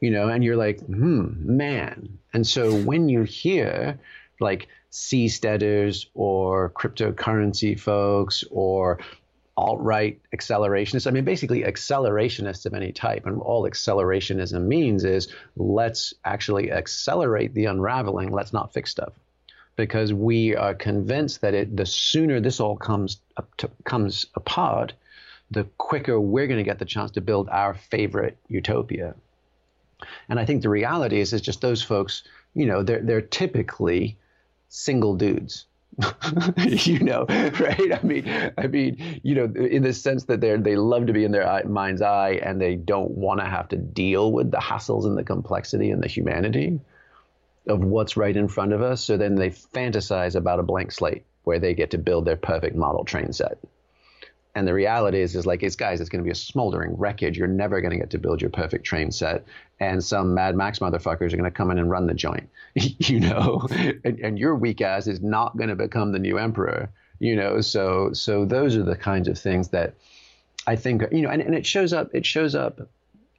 You 0.00 0.10
know, 0.10 0.28
and 0.28 0.42
you're 0.42 0.56
like, 0.56 0.80
hmm, 0.80 1.28
man. 1.34 2.18
And 2.32 2.46
so 2.46 2.74
when 2.74 3.10
you 3.10 3.22
hear 3.22 4.00
like 4.40 4.68
seasteaders 4.90 6.06
or 6.14 6.70
cryptocurrency 6.70 7.78
folks 7.78 8.42
or 8.50 8.98
alt 9.60 9.80
right 9.80 10.18
accelerationists. 10.34 11.06
I 11.06 11.10
mean, 11.10 11.24
basically, 11.24 11.62
accelerationists 11.62 12.66
of 12.66 12.74
any 12.74 12.92
type. 12.92 13.26
And 13.26 13.40
all 13.40 13.68
accelerationism 13.68 14.62
means 14.62 15.04
is 15.04 15.28
let's 15.56 16.14
actually 16.24 16.72
accelerate 16.72 17.54
the 17.54 17.66
unraveling, 17.66 18.32
let's 18.32 18.52
not 18.52 18.72
fix 18.72 18.90
stuff. 18.90 19.12
Because 19.76 20.12
we 20.12 20.56
are 20.56 20.74
convinced 20.74 21.42
that 21.42 21.54
it, 21.54 21.76
the 21.76 21.86
sooner 21.86 22.40
this 22.40 22.60
all 22.60 22.76
comes 22.76 23.20
to, 23.58 23.70
comes 23.84 24.26
apart, 24.34 24.94
the 25.50 25.64
quicker 25.78 26.18
we're 26.18 26.46
going 26.46 26.58
to 26.58 26.64
get 26.64 26.78
the 26.78 26.84
chance 26.84 27.12
to 27.12 27.20
build 27.20 27.48
our 27.48 27.74
favorite 27.74 28.38
utopia. 28.48 29.14
And 30.28 30.40
I 30.40 30.46
think 30.46 30.62
the 30.62 30.68
reality 30.68 31.20
is, 31.20 31.32
is 31.32 31.42
just 31.42 31.60
those 31.60 31.82
folks, 31.82 32.22
you 32.54 32.66
know, 32.66 32.82
they're, 32.82 33.02
they're 33.02 33.20
typically 33.20 34.16
single 34.68 35.16
dudes 35.16 35.66
you 36.66 37.00
know, 37.00 37.26
right? 37.28 37.92
I 37.92 38.00
mean, 38.02 38.52
I 38.56 38.66
mean, 38.66 39.20
you 39.22 39.34
know, 39.34 39.44
in 39.44 39.82
the 39.82 39.92
sense 39.92 40.24
that 40.24 40.40
they 40.40 40.56
they 40.56 40.76
love 40.76 41.06
to 41.06 41.12
be 41.12 41.24
in 41.24 41.32
their 41.32 41.62
mind's 41.64 42.02
eye 42.02 42.40
and 42.42 42.60
they 42.60 42.76
don't 42.76 43.10
want 43.10 43.40
to 43.40 43.46
have 43.46 43.68
to 43.68 43.76
deal 43.76 44.32
with 44.32 44.50
the 44.50 44.58
hassles 44.58 45.04
and 45.04 45.16
the 45.16 45.24
complexity 45.24 45.90
and 45.90 46.02
the 46.02 46.08
humanity 46.08 46.80
of 47.66 47.84
what's 47.84 48.16
right 48.16 48.36
in 48.36 48.48
front 48.48 48.72
of 48.72 48.82
us. 48.82 49.02
So 49.02 49.16
then 49.16 49.34
they 49.34 49.50
fantasize 49.50 50.34
about 50.34 50.60
a 50.60 50.62
blank 50.62 50.92
slate 50.92 51.24
where 51.44 51.58
they 51.58 51.74
get 51.74 51.90
to 51.92 51.98
build 51.98 52.24
their 52.24 52.36
perfect 52.36 52.76
model 52.76 53.04
train 53.04 53.32
set. 53.32 53.58
And 54.60 54.68
the 54.68 54.74
reality 54.74 55.22
is, 55.22 55.34
is 55.36 55.46
like, 55.46 55.62
it's 55.62 55.74
guys, 55.74 56.02
it's 56.02 56.10
going 56.10 56.22
to 56.22 56.28
be 56.28 56.30
a 56.30 56.34
smoldering 56.34 56.94
wreckage. 56.98 57.38
You're 57.38 57.48
never 57.48 57.80
going 57.80 57.92
to 57.92 57.96
get 57.96 58.10
to 58.10 58.18
build 58.18 58.42
your 58.42 58.50
perfect 58.50 58.84
train 58.84 59.10
set. 59.10 59.46
And 59.80 60.04
some 60.04 60.34
Mad 60.34 60.54
Max 60.54 60.80
motherfuckers 60.80 61.32
are 61.32 61.38
going 61.38 61.44
to 61.44 61.50
come 61.50 61.70
in 61.70 61.78
and 61.78 61.88
run 61.88 62.06
the 62.06 62.12
joint, 62.12 62.50
you 62.74 63.20
know? 63.20 63.66
and, 64.04 64.20
and 64.20 64.38
your 64.38 64.54
weak 64.54 64.82
ass 64.82 65.06
is 65.06 65.22
not 65.22 65.56
going 65.56 65.70
to 65.70 65.76
become 65.76 66.12
the 66.12 66.18
new 66.18 66.36
emperor, 66.36 66.90
you 67.20 67.36
know? 67.36 67.62
So, 67.62 68.12
so 68.12 68.44
those 68.44 68.76
are 68.76 68.82
the 68.82 68.96
kinds 68.96 69.28
of 69.28 69.38
things 69.38 69.70
that 69.70 69.94
I 70.66 70.76
think, 70.76 71.04
you 71.10 71.22
know, 71.22 71.30
and, 71.30 71.40
and 71.40 71.54
it 71.54 71.64
shows 71.64 71.94
up, 71.94 72.10
it 72.12 72.26
shows 72.26 72.54
up 72.54 72.86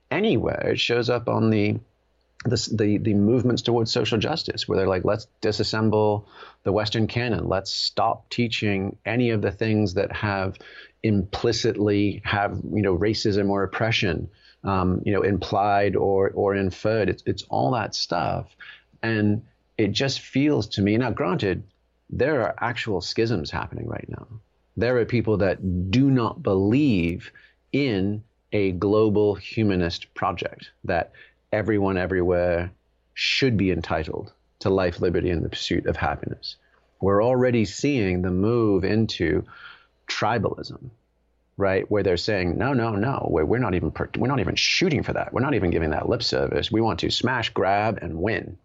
anywhere. 0.10 0.70
It 0.70 0.80
shows 0.80 1.08
up 1.08 1.30
on 1.30 1.52
the, 1.52 1.80
the, 2.46 2.68
the, 2.74 2.98
the 2.98 3.14
movements 3.14 3.62
towards 3.62 3.92
social 3.92 4.18
justice, 4.18 4.68
where 4.68 4.76
they're 4.76 4.88
like, 4.88 5.06
let's 5.06 5.28
disassemble 5.44 6.26
the 6.64 6.72
Western 6.72 7.06
canon. 7.06 7.48
Let's 7.48 7.70
stop 7.70 8.28
teaching 8.32 8.98
any 9.06 9.30
of 9.30 9.44
the 9.44 9.52
things 9.52 9.94
that 9.94 10.12
have 10.12 10.58
implicitly 11.04 12.22
have 12.24 12.60
you 12.74 12.82
know 12.82 12.98
racism 12.98 13.50
or 13.50 13.64
oppression, 13.64 14.30
um, 14.64 15.02
you 15.06 15.14
know, 15.14 15.22
implied 15.22 15.96
or 15.96 16.30
or 16.32 16.56
inferred. 16.56 17.10
It's 17.10 17.24
it's 17.26 17.44
all 17.50 17.72
that 17.72 17.96
stuff, 17.96 18.56
and 19.02 19.44
it 19.78 19.92
just 19.92 20.20
feels 20.20 20.68
to 20.70 20.82
me. 20.82 20.98
Now, 20.98 21.12
granted, 21.12 21.64
there 22.10 22.42
are 22.42 22.56
actual 22.60 23.02
schisms 23.02 23.50
happening 23.50 23.88
right 23.88 24.08
now. 24.10 24.28
There 24.78 24.98
are 24.98 25.06
people 25.06 25.38
that 25.38 25.92
do 25.92 26.10
not 26.10 26.44
believe 26.44 27.32
in 27.72 28.24
a 28.52 28.72
global 28.74 29.36
humanist 29.36 30.14
project 30.14 30.72
that 30.84 31.12
everyone 31.52 31.98
everywhere 31.98 32.72
should 33.14 33.58
be 33.58 33.72
entitled 33.72 34.32
to 34.60 34.70
life, 34.70 35.00
liberty, 35.00 35.30
and 35.30 35.44
the 35.44 35.50
pursuit 35.50 35.86
of 35.86 35.96
happiness. 35.96 36.58
We're 37.00 37.24
already 37.24 37.66
seeing 37.66 38.22
the 38.22 38.32
move 38.32 38.84
into 38.84 39.46
tribalism, 40.12 40.90
right? 41.58 41.90
Where 41.90 42.04
they're 42.04 42.18
saying, 42.18 42.58
no, 42.58 42.74
no, 42.74 42.96
no, 42.96 43.28
we're, 43.30 43.58
not 43.60 43.76
even 43.76 43.94
we're 44.18 44.28
not 44.28 44.40
even 44.40 44.56
shooting 44.56 45.04
for 45.04 45.14
that. 45.14 45.34
We're 45.34 45.42
not 45.42 45.54
even 45.54 45.72
giving 45.72 45.92
that 45.92 46.10
lip 46.10 46.24
service. 46.24 46.72
We 46.72 46.82
want 46.82 47.00
to 47.00 47.10
smash, 47.10 47.50
grab, 47.50 48.00
and 48.02 48.22
win. 48.22 48.58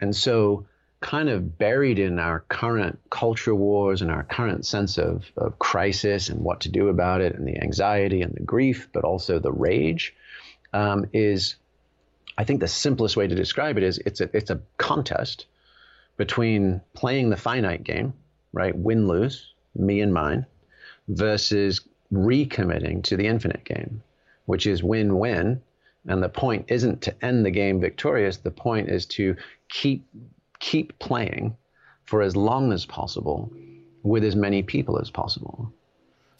And 0.00 0.14
so, 0.14 0.66
kind 1.00 1.28
of 1.28 1.58
buried 1.58 1.98
in 1.98 2.18
our 2.18 2.40
current 2.48 2.98
culture 3.10 3.54
wars 3.54 4.00
and 4.00 4.10
our 4.10 4.22
current 4.22 4.64
sense 4.64 4.96
of, 4.96 5.30
of 5.36 5.58
crisis 5.58 6.30
and 6.30 6.40
what 6.40 6.60
to 6.60 6.70
do 6.70 6.88
about 6.88 7.20
it, 7.20 7.34
and 7.34 7.46
the 7.46 7.60
anxiety 7.60 8.22
and 8.22 8.34
the 8.34 8.42
grief, 8.42 8.88
but 8.92 9.04
also 9.04 9.38
the 9.38 9.52
rage, 9.52 10.14
um, 10.72 11.06
is 11.12 11.56
I 12.36 12.44
think 12.44 12.60
the 12.60 12.68
simplest 12.68 13.16
way 13.16 13.26
to 13.28 13.34
describe 13.34 13.76
it 13.76 13.82
is 13.82 13.98
it's 13.98 14.20
a 14.20 14.28
it's 14.32 14.50
a 14.50 14.60
contest 14.76 15.46
between 16.16 16.80
playing 16.94 17.30
the 17.30 17.36
finite 17.36 17.84
game, 17.84 18.14
right, 18.52 18.76
win 18.76 19.06
lose, 19.06 19.53
me 19.74 20.00
and 20.00 20.12
mine, 20.12 20.46
versus 21.08 21.80
recommitting 22.12 23.02
to 23.04 23.16
the 23.16 23.26
infinite 23.26 23.64
game, 23.64 24.02
which 24.46 24.66
is 24.66 24.82
win 24.82 25.18
win. 25.18 25.60
And 26.06 26.22
the 26.22 26.28
point 26.28 26.66
isn't 26.68 27.02
to 27.02 27.24
end 27.24 27.46
the 27.46 27.50
game 27.50 27.80
victorious. 27.80 28.36
The 28.36 28.50
point 28.50 28.90
is 28.90 29.06
to 29.06 29.36
keep 29.68 30.06
keep 30.58 30.98
playing 30.98 31.56
for 32.04 32.22
as 32.22 32.36
long 32.36 32.72
as 32.72 32.84
possible 32.84 33.50
with 34.02 34.24
as 34.24 34.36
many 34.36 34.62
people 34.62 34.98
as 34.98 35.10
possible. 35.10 35.72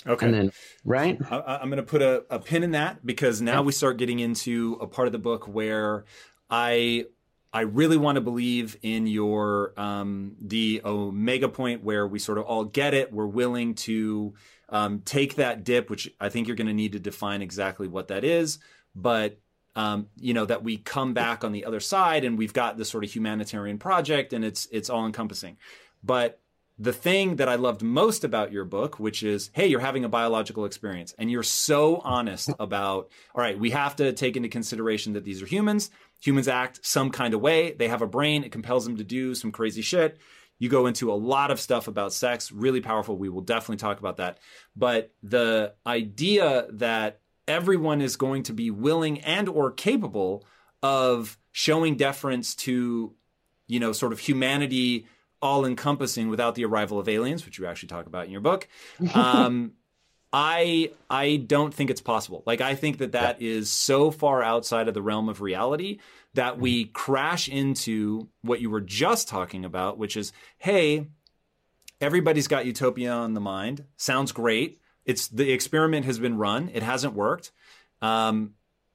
Okay. 0.07 0.27
And 0.27 0.35
then, 0.35 0.53
right? 0.85 1.19
I, 1.31 1.63
am 1.63 1.71
going 1.71 1.79
to 1.79 1.83
put 1.83 2.03
a, 2.03 2.25
a, 2.29 2.39
pin 2.39 2.63
in 2.63 2.73
that 2.73 3.05
because 3.07 3.41
now 3.41 3.63
we 3.63 3.73
start 3.73 3.97
getting 3.97 4.19
into 4.19 4.77
a 4.81 4.87
part 4.87 5.09
of 5.09 5.13
the 5.13 5.19
book 5.19 5.49
where 5.49 6.05
I 6.51 7.07
I 7.55 7.61
really 7.61 7.97
want 7.97 8.17
to 8.17 8.21
believe 8.21 8.77
in 8.83 9.07
your 9.07 9.73
um, 9.77 10.35
the 10.41 10.83
omega 10.85 11.49
point 11.49 11.85
where 11.85 12.05
we 12.05 12.19
sort 12.19 12.39
of 12.39 12.45
all 12.45 12.65
get 12.65 12.95
it. 12.95 13.13
We're 13.13 13.29
willing 13.29 13.77
to 13.77 14.35
um, 14.69 15.03
take 15.05 15.37
that 15.37 15.63
dip, 15.63 15.89
which 15.89 16.13
I 16.21 16.31
think 16.31 16.49
you're 16.49 16.57
going 16.57 16.67
to 16.67 16.75
need 16.75 16.93
to 16.93 16.99
define 16.99 17.43
exactly 17.43 17.87
what 17.87 18.09
that 18.09 18.25
is, 18.25 18.59
but 18.97 19.39
um, 19.77 20.09
you 20.17 20.35
know 20.35 20.45
that 20.45 20.65
we 20.65 20.79
come 20.79 21.15
back 21.15 21.45
on 21.45 21.53
the 21.53 21.65
other 21.65 21.81
side 21.81 22.25
and 22.25 22.37
we've 22.37 22.53
got 22.53 22.77
this 22.77 22.91
sort 22.91 23.05
of 23.05 23.15
humanitarian 23.15 23.79
project 23.79 24.33
and 24.33 24.45
it's 24.45 24.67
it's 24.73 24.91
all 24.91 25.07
encompassing. 25.07 25.57
But 26.03 26.41
the 26.79 26.93
thing 26.93 27.37
that 27.37 27.49
I 27.49 27.55
loved 27.55 27.83
most 27.83 28.25
about 28.25 28.51
your 28.51 28.65
book, 28.65 28.99
which 28.99 29.23
is, 29.23 29.51
hey, 29.53 29.69
you're 29.69 29.81
having 29.81 30.05
a 30.05 30.09
biological 30.09 30.65
experience 30.65 31.15
and 31.19 31.31
you're 31.31 31.45
so 31.45 32.01
honest 32.05 32.51
about, 32.59 33.11
all 33.35 33.43
right, 33.43 33.59
we 33.59 33.71
have 33.71 33.97
to 33.97 34.13
take 34.13 34.37
into 34.37 34.49
consideration 34.49 35.13
that 35.13 35.25
these 35.25 35.43
are 35.43 35.47
humans. 35.47 35.91
Humans 36.23 36.49
act 36.49 36.85
some 36.85 37.11
kind 37.11 37.35
of 37.35 37.41
way. 37.41 37.73
They 37.73 37.89
have 37.89 38.03
a 38.03 38.07
brain. 38.07 38.45
It 38.45 38.53
compels 38.53 38.85
them 38.85 38.97
to 38.97 39.05
do 39.05 39.35
some 39.35 39.53
crazy 39.53 39.83
shit. 39.83 40.19
You 40.59 40.69
go 40.69 40.87
into 40.87 41.13
a 41.13 41.15
lot 41.15 41.51
of 41.51 41.61
stuff 41.61 41.89
about 41.89 42.13
sex, 42.13 42.51
really 42.51 42.81
powerful. 42.81 43.17
We 43.17 43.29
will 43.29 43.43
definitely 43.43 43.77
talk 43.77 43.99
about 43.99 44.17
that. 44.17 44.39
But 44.75 45.13
the 45.23 45.75
idea 45.87 46.67
that 46.71 47.21
everyone 47.47 48.01
is 48.01 48.17
going 48.17 48.45
to 48.45 48.53
be 48.53 48.71
willing 48.71 49.21
and 49.21 49.49
or 49.49 49.71
capable 49.71 50.45
of 50.83 51.39
showing 51.53 51.97
deference 51.97 52.55
to, 52.55 53.15
you 53.67 53.81
know, 53.81 53.93
sort 53.93 54.13
of 54.13 54.19
humanity 54.19 55.07
all 55.45 55.67
encompassing 55.67 56.31
without 56.31 56.55
the 56.55 56.65
arrival 56.65 56.99
of 56.99 57.07
aliens, 57.07 57.45
which 57.45 57.59
you 57.59 57.67
actually 57.67 57.89
talk 57.89 58.07
about 58.07 58.25
in 58.25 58.33
your 58.33 58.41
book. 58.41 58.67
Um, 59.15 59.75
I 60.33 60.91
I 61.09 61.37
don't 61.37 61.73
think 61.73 61.91
it's 61.91 62.01
possible. 62.01 62.43
Like 62.45 62.61
I 62.61 62.75
think 62.75 62.99
that 62.99 63.13
that 63.13 63.41
yeah. 63.41 63.51
is 63.51 63.71
so 63.71 64.11
far 64.11 64.43
outside 64.43 64.89
of 64.89 64.95
the 64.95 65.03
realm 65.03 65.29
of 65.29 65.41
reality 65.41 66.01
that 66.33 66.59
we 66.59 66.87
crash 66.87 67.49
into 67.49 68.29
what 68.43 68.61
you 68.61 68.69
were 68.69 68.81
just 68.81 69.29
talking 69.29 69.65
about, 69.65 69.97
which 69.97 70.17
is, 70.17 70.33
hey, 70.59 71.07
everybody's 72.01 72.49
got 72.49 72.67
utopia 72.67 73.13
on 73.13 73.35
the 73.35 73.41
mind. 73.41 73.85
Sounds 73.97 74.33
great. 74.33 74.81
It's 75.05 75.29
the 75.29 75.53
experiment 75.53 76.07
has 76.07 76.19
been 76.19 76.37
run. 76.37 76.71
It 76.73 76.83
hasn't 76.83 77.15
worked. 77.15 77.53
Um, 78.03 78.55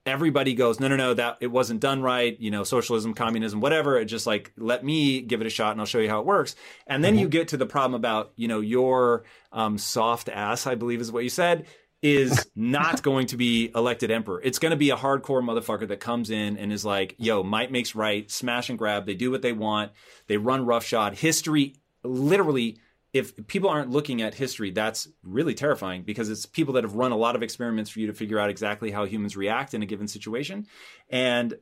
everybody 0.10 0.54
goes, 0.54 0.80
no, 0.80 0.88
no, 0.88 0.96
no, 0.96 1.14
that 1.14 1.38
it 1.40 1.48
wasn't 1.48 1.80
done 1.80 2.02
right. 2.02 2.40
You 2.40 2.52
know, 2.52 2.64
socialism, 2.64 3.14
communism, 3.14 3.62
whatever. 3.62 3.98
It 3.98 4.06
just 4.06 4.28
like 4.28 4.52
let 4.58 4.84
me 4.84 5.22
give 5.22 5.42
it 5.42 5.48
a 5.48 5.50
shot 5.50 5.72
and 5.72 5.80
I'll 5.80 5.86
show 5.86 6.00
you 6.00 6.10
how 6.10 6.20
it 6.20 6.26
works. 6.26 6.56
And 6.88 7.04
then 7.04 7.14
mm-hmm. 7.14 7.22
you 7.22 7.30
get 7.30 7.50
to 7.50 7.58
the 7.58 7.66
problem 7.66 7.96
about 7.96 8.34
you 8.36 8.48
know 8.48 8.60
your 8.60 9.24
um, 9.52 9.78
soft 9.78 10.30
ass, 10.30 10.68
I 10.68 10.76
believe 10.76 11.02
is 11.02 11.12
what 11.12 11.24
you 11.24 11.30
said, 11.30 11.66
is 12.02 12.50
not 12.56 13.02
going 13.04 13.28
to 13.28 13.38
be 13.38 13.72
elected 13.76 14.12
emperor. 14.12 14.42
It's 14.42 14.60
going 14.60 14.72
to 14.72 14.78
be 14.78 14.90
a 14.90 14.98
hardcore 14.98 15.44
motherfucker 15.44 15.88
that 15.88 16.00
comes 16.00 16.30
in 16.30 16.58
and 16.58 16.72
is 16.72 16.86
like, 16.86 17.16
yo, 17.18 17.44
might 17.44 17.72
makes 17.72 17.96
right, 17.96 18.30
smash 18.30 18.70
and 18.70 18.78
grab. 18.78 19.06
They 19.06 19.16
do 19.16 19.32
what 19.32 19.42
they 19.42 19.54
want. 19.54 19.92
They 20.28 20.38
run 20.38 20.66
roughshod. 20.66 21.16
History 21.16 21.76
literally 22.04 22.78
if 23.12 23.48
people 23.48 23.70
aren't 23.70 23.90
looking 23.90 24.22
at 24.22 24.36
history, 24.36 24.72
that's 24.72 25.08
really 25.24 25.56
terrifying 25.56 26.04
because 26.04 26.30
it's 26.30 26.46
people 26.46 26.76
that 26.76 26.84
have 26.84 26.96
run 26.96 27.12
a 27.12 27.18
lot 27.18 27.36
of 27.36 27.42
experiments 27.42 27.90
for 27.90 28.00
you 28.00 28.08
to 28.08 28.14
figure 28.14 28.40
out 28.40 28.50
exactly 28.50 28.92
how 28.92 29.06
humans 29.06 29.36
react 29.36 29.74
in 29.74 29.82
a 29.82 29.86
given 29.86 30.08
situation. 30.08 30.68
And 31.10 31.56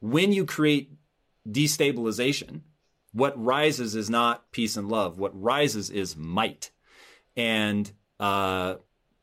when 0.00 0.32
you 0.32 0.44
create 0.44 0.92
destabilization, 1.48 2.60
what 3.12 3.42
rises 3.42 3.94
is 3.94 4.10
not 4.10 4.50
peace 4.52 4.76
and 4.76 4.88
love. 4.88 5.18
What 5.18 5.40
rises 5.40 5.88
is 5.88 6.16
might 6.16 6.70
and 7.34 7.90
uh, 8.20 8.74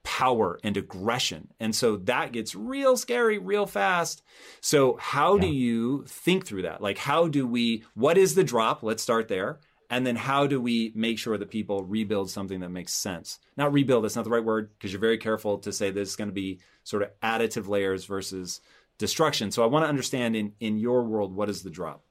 power 0.01 0.59
and 0.63 0.75
aggression. 0.77 1.49
And 1.59 1.75
so 1.75 1.97
that 1.97 2.31
gets 2.31 2.55
real 2.55 2.97
scary 2.97 3.37
real 3.37 3.67
fast. 3.67 4.23
So, 4.61 4.97
how 4.99 5.35
yeah. 5.35 5.41
do 5.41 5.47
you 5.47 6.05
think 6.07 6.47
through 6.47 6.63
that? 6.63 6.81
Like, 6.81 6.97
how 6.97 7.27
do 7.27 7.45
we, 7.45 7.83
what 7.93 8.17
is 8.17 8.33
the 8.33 8.43
drop? 8.43 8.81
Let's 8.81 9.03
start 9.03 9.27
there 9.27 9.59
and 9.93 10.07
then 10.07 10.15
how 10.15 10.47
do 10.47 10.59
we 10.59 10.91
make 10.95 11.19
sure 11.19 11.37
that 11.37 11.51
people 11.51 11.83
rebuild 11.83 12.27
something 12.31 12.61
that 12.61 12.69
makes 12.69 12.91
sense? 12.91 13.39
Not 13.55 13.71
rebuild 13.71 14.03
that's 14.03 14.15
not 14.15 14.23
the 14.23 14.31
right 14.31 14.43
word 14.43 14.71
because 14.73 14.91
you're 14.91 14.99
very 14.99 15.19
careful 15.19 15.59
to 15.59 15.71
say 15.71 15.91
this 15.91 16.09
is 16.09 16.15
going 16.15 16.29
to 16.29 16.33
be 16.33 16.59
sort 16.83 17.03
of 17.03 17.09
additive 17.21 17.67
layers 17.67 18.05
versus 18.05 18.59
destruction. 18.97 19.51
So 19.51 19.63
i 19.63 19.67
want 19.67 19.85
to 19.85 19.89
understand 19.89 20.35
in 20.35 20.53
in 20.59 20.79
your 20.79 21.03
world 21.03 21.35
what 21.35 21.47
is 21.47 21.61
the 21.61 21.69
drop? 21.69 22.03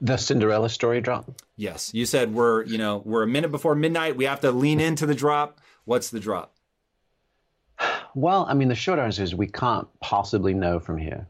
The 0.00 0.16
cinderella 0.16 0.68
story 0.68 1.00
drop? 1.00 1.28
Yes. 1.56 1.92
You 1.92 2.06
said 2.06 2.32
we're 2.32 2.64
you 2.64 2.78
know 2.78 3.02
we're 3.04 3.24
a 3.24 3.26
minute 3.26 3.50
before 3.50 3.74
midnight. 3.74 4.16
We 4.16 4.26
have 4.26 4.40
to 4.42 4.52
lean 4.52 4.78
into 4.78 5.06
the 5.06 5.14
drop. 5.16 5.60
What's 5.84 6.10
the 6.10 6.20
drop? 6.20 6.54
Well 8.14 8.46
i 8.48 8.54
mean 8.54 8.68
the 8.68 8.76
short 8.76 9.00
answer 9.00 9.24
is 9.24 9.34
we 9.34 9.48
can't 9.48 9.88
possibly 9.98 10.54
know 10.54 10.78
from 10.78 10.98
here 10.98 11.26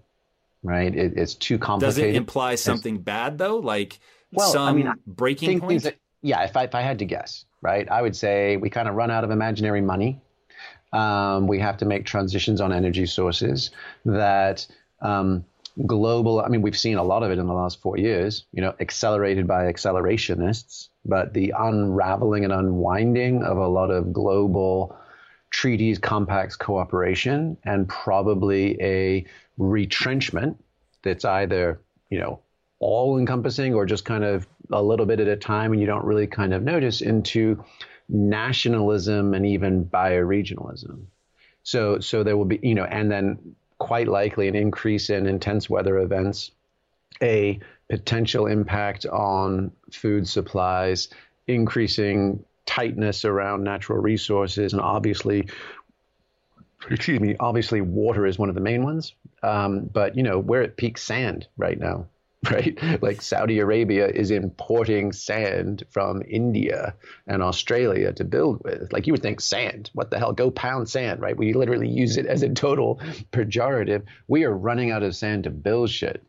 right? 0.65 0.97
It, 0.97 1.13
it's 1.17 1.35
too 1.35 1.59
complicated 1.59 2.03
does 2.03 2.15
it 2.15 2.17
imply 2.17 2.57
something 2.57 2.97
it's, 2.97 3.05
bad 3.05 3.39
though? 3.39 3.59
Like 3.59 4.01
well, 4.35 4.51
some 4.51 4.69
I 4.69 4.73
mean, 4.73 4.93
breaking 5.07 5.61
point? 5.61 5.83
That, 5.83 5.97
yeah, 6.23 6.43
if 6.43 6.57
I, 6.57 6.65
if 6.65 6.75
I 6.75 6.81
had 6.81 6.99
to 7.01 7.05
guess, 7.05 7.45
right, 7.61 7.89
I 7.91 8.03
would 8.03 8.17
say 8.17 8.57
we 8.57 8.71
kind 8.71 8.89
of 8.89 8.95
run 8.95 9.11
out 9.11 9.25
of 9.25 9.31
imaginary 9.31 9.81
money. 9.81 10.21
Um, 10.93 11.49
we 11.49 11.59
have 11.59 11.77
to 11.79 11.85
make 11.85 12.07
transitions 12.07 12.61
on 12.61 12.73
energy 12.73 13.07
sources 13.07 13.71
that 14.05 14.67
um, 15.03 15.45
global. 15.87 16.41
I 16.41 16.49
mean, 16.49 16.63
we've 16.63 16.79
seen 16.79 16.99
a 16.99 17.03
lot 17.03 17.23
of 17.23 17.31
it 17.31 17.39
in 17.39 17.47
the 17.47 17.53
last 17.53 17.81
four 17.81 17.99
years. 17.99 18.45
You 18.53 18.63
know, 18.63 18.75
accelerated 18.81 19.47
by 19.47 19.65
accelerationists, 19.65 20.89
but 21.05 21.35
the 21.35 21.53
unraveling 21.59 22.45
and 22.45 22.53
unwinding 22.53 23.43
of 23.43 23.57
a 23.57 23.67
lot 23.67 23.91
of 23.91 24.13
global 24.13 24.97
treaties, 25.51 25.99
compacts, 25.99 26.57
cooperation, 26.57 27.57
and 27.65 27.89
probably 27.89 28.81
a 28.81 29.25
retrenchment 29.57 30.63
that's 31.03 31.25
either 31.25 31.81
you 32.11 32.19
know 32.19 32.41
all 32.85 33.17
encompassing 33.17 33.75
or 33.75 33.87
just 33.87 34.05
kind 34.05 34.23
of 34.23 34.47
a 34.71 34.83
little 34.83 35.07
bit 35.07 35.19
at 35.19 35.27
a 35.27 35.37
time 35.37 35.73
and 35.73 35.81
you 35.81 35.87
don't 35.87 36.05
really 36.05 36.27
kind 36.27 36.53
of 36.53 36.63
notice 36.63 37.01
into 37.01 37.65
nationalism 38.11 39.33
and 39.33 39.47
even 39.47 39.87
bioregionalism. 39.87 41.05
So, 41.63 41.99
so 42.01 42.23
there 42.23 42.37
will 42.37 42.45
be, 42.45 42.61
you 42.63 42.75
know, 42.75 42.85
and 42.85 43.11
then 43.11 43.57
quite 43.79 44.07
likely 44.07 44.49
an 44.49 44.55
increase 44.55 45.09
in 45.09 45.27
intense 45.27 45.71
weather 45.71 45.97
events, 45.97 46.51
a 47.23 47.59
potential 47.89 48.47
impact 48.47 49.07
on 49.07 49.73
food 49.91 50.29
supplies, 50.29 51.09
increasing 51.47 52.45
tightness 52.67 53.25
around 53.25 53.65
natural 53.65 53.99
resources, 53.99 54.75
and 54.75 54.83
obviously, 54.83 55.49
excuse 56.91 57.19
me, 57.19 57.35
obviously 57.41 57.81
water 57.81 58.27
is 58.27 58.39
one 58.39 58.51
of 58.51 58.55
the 58.55 58.61
main 58.61 58.83
ones. 58.85 59.15
Um, 59.43 59.89
but 59.91 60.19
you 60.19 60.23
know, 60.23 60.39
we're 60.39 60.63
at 60.63 60.77
peak 60.77 60.99
sand 60.99 61.47
right 61.57 61.79
now. 61.79 62.09
right? 62.51 62.79
Like 63.03 63.23
Saudi 63.23 63.59
Arabia 63.59 64.09
is 64.09 64.31
importing 64.31 65.13
sand 65.13 65.85
from 65.91 66.23
India 66.29 66.95
and 67.27 67.43
Australia 67.43 68.13
to 68.13 68.25
build 68.25 68.63
with. 68.65 68.93
Like 68.93 69.07
you 69.07 69.13
would 69.13 69.23
think 69.23 69.41
sand, 69.41 69.91
what 69.95 70.11
the 70.11 70.19
hell? 70.19 70.33
Go 70.33 70.51
pound 70.51 70.89
sand, 70.89 71.21
right? 71.21 71.37
We 71.37 71.53
literally 71.53 71.89
use 71.89 72.17
it 72.17 72.27
as 72.27 72.43
a 72.43 72.49
total 72.49 73.01
pejorative. 73.33 74.03
We 74.29 74.45
are 74.45 74.53
running 74.53 74.91
out 74.91 75.03
of 75.03 75.17
sand 75.17 75.45
to 75.45 75.51
build 75.51 75.91
shit. 75.91 76.25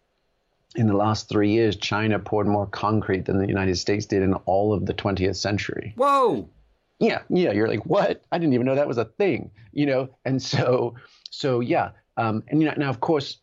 In 0.75 0.87
the 0.87 0.95
last 0.95 1.29
three 1.29 1.51
years, 1.51 1.77
China 1.77 2.19
poured 2.19 2.47
more 2.47 2.67
concrete 2.67 3.25
than 3.25 3.37
the 3.37 3.47
United 3.47 3.77
States 3.77 4.05
did 4.05 4.23
in 4.23 4.33
all 4.33 4.73
of 4.73 4.85
the 4.85 4.93
20th 4.93 5.37
century. 5.37 5.93
Whoa. 5.95 6.49
Yeah, 6.99 7.21
yeah. 7.29 7.51
You're 7.51 7.67
like, 7.67 7.85
what? 7.85 8.23
I 8.31 8.37
didn't 8.37 8.53
even 8.53 8.65
know 8.65 8.75
that 8.75 8.87
was 8.87 8.97
a 8.97 9.05
thing, 9.05 9.51
you 9.71 9.85
know? 9.85 10.09
And 10.25 10.41
so, 10.41 10.95
so 11.29 11.61
yeah. 11.61 11.91
Um, 12.17 12.43
and 12.49 12.61
you 12.61 12.67
know, 12.67 12.73
now, 12.77 12.89
of 12.89 12.99
course, 12.99 13.37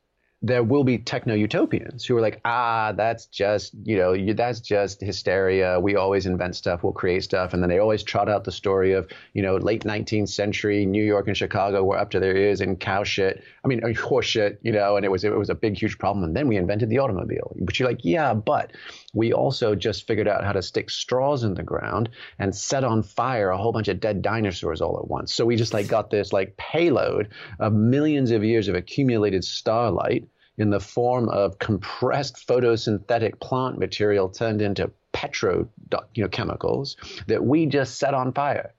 there 0.44 0.64
will 0.64 0.83
be 0.83 0.98
techno 0.98 1.35
utopians 1.35 2.05
who 2.05 2.16
are 2.16 2.20
like, 2.20 2.40
ah, 2.44 2.92
that's 2.92 3.26
just, 3.26 3.72
you 3.85 3.96
know, 3.96 4.12
you, 4.12 4.35
that's 4.35 4.59
just 4.59 5.00
hysteria. 5.00 5.78
We 5.78 5.94
always 5.94 6.26
invent 6.26 6.57
stuff, 6.57 6.83
we'll 6.83 6.92
create 6.92 7.22
stuff. 7.22 7.55
And 7.55 7.62
then 7.62 7.70
they 7.70 7.78
always 7.78 8.02
trot 8.02 8.28
out 8.28 8.42
the 8.42 8.50
story 8.50 8.92
of, 8.92 9.09
you 9.35 9.42
know, 9.42 9.57
late 9.57 9.85
19th 9.85 10.28
century 10.28 10.85
New 10.85 11.05
York 11.05 11.28
and 11.28 11.37
Chicago 11.37 11.85
were 11.85 11.96
up 11.96 12.11
to 12.11 12.20
their 12.20 12.37
ears 12.37 12.61
in 12.61 12.74
cow 12.76 13.05
shit. 13.05 13.44
I 13.64 13.68
mean, 13.68 13.94
horse 13.94 14.26
shit, 14.26 14.59
you 14.62 14.72
know, 14.72 14.96
and 14.96 15.05
it 15.05 15.11
was, 15.11 15.22
it 15.22 15.31
was 15.31 15.48
a 15.48 15.55
big, 15.55 15.81
huge 15.81 15.96
problem. 15.98 16.24
And 16.24 16.35
then 16.35 16.48
we 16.48 16.57
invented 16.57 16.90
the 16.90 16.98
automobile. 16.98 17.55
But 17.61 17.78
you're 17.78 17.88
like, 17.88 18.00
yeah, 18.02 18.35
but 18.35 18.72
we 19.14 19.33
also 19.33 19.75
just 19.75 20.07
figured 20.07 20.29
out 20.29 20.44
how 20.44 20.53
to 20.53 20.62
stick 20.62 20.88
straws 20.88 21.44
in 21.44 21.55
the 21.55 21.62
ground 21.62 22.09
and 22.38 22.55
set 22.55 22.83
on 22.83 23.03
fire 23.03 23.51
a 23.51 23.59
whole 23.59 23.72
bunch 23.72 23.88
of 23.88 24.01
dead 24.01 24.22
dinosaurs 24.22 24.81
all 24.81 24.98
at 24.98 25.09
once. 25.09 25.35
So 25.35 25.44
we 25.44 25.57
just 25.57 25.75
like 25.75 25.87
got 25.87 26.11
this 26.11 26.33
like 26.33 26.57
payload 26.57 27.29
of 27.61 27.75
millions 27.75 28.31
of 28.31 28.42
years 28.42 28.68
of 28.68 28.75
accumulated 28.75 29.44
starlight 29.44 30.27
in 30.57 30.70
the 30.70 30.81
form 30.81 31.29
of 31.29 31.59
compressed 31.59 32.46
photosynthetic 32.46 33.38
plant 33.40 33.79
material 33.79 34.29
turned 34.29 34.62
into 34.62 34.90
petro 35.12 35.68
you 36.14 36.22
know, 36.22 36.29
chemicals 36.29 36.96
that 37.27 37.44
we 37.44 37.66
just 37.66 37.98
set 37.98 38.14
on 38.14 38.33
fire. 38.33 38.72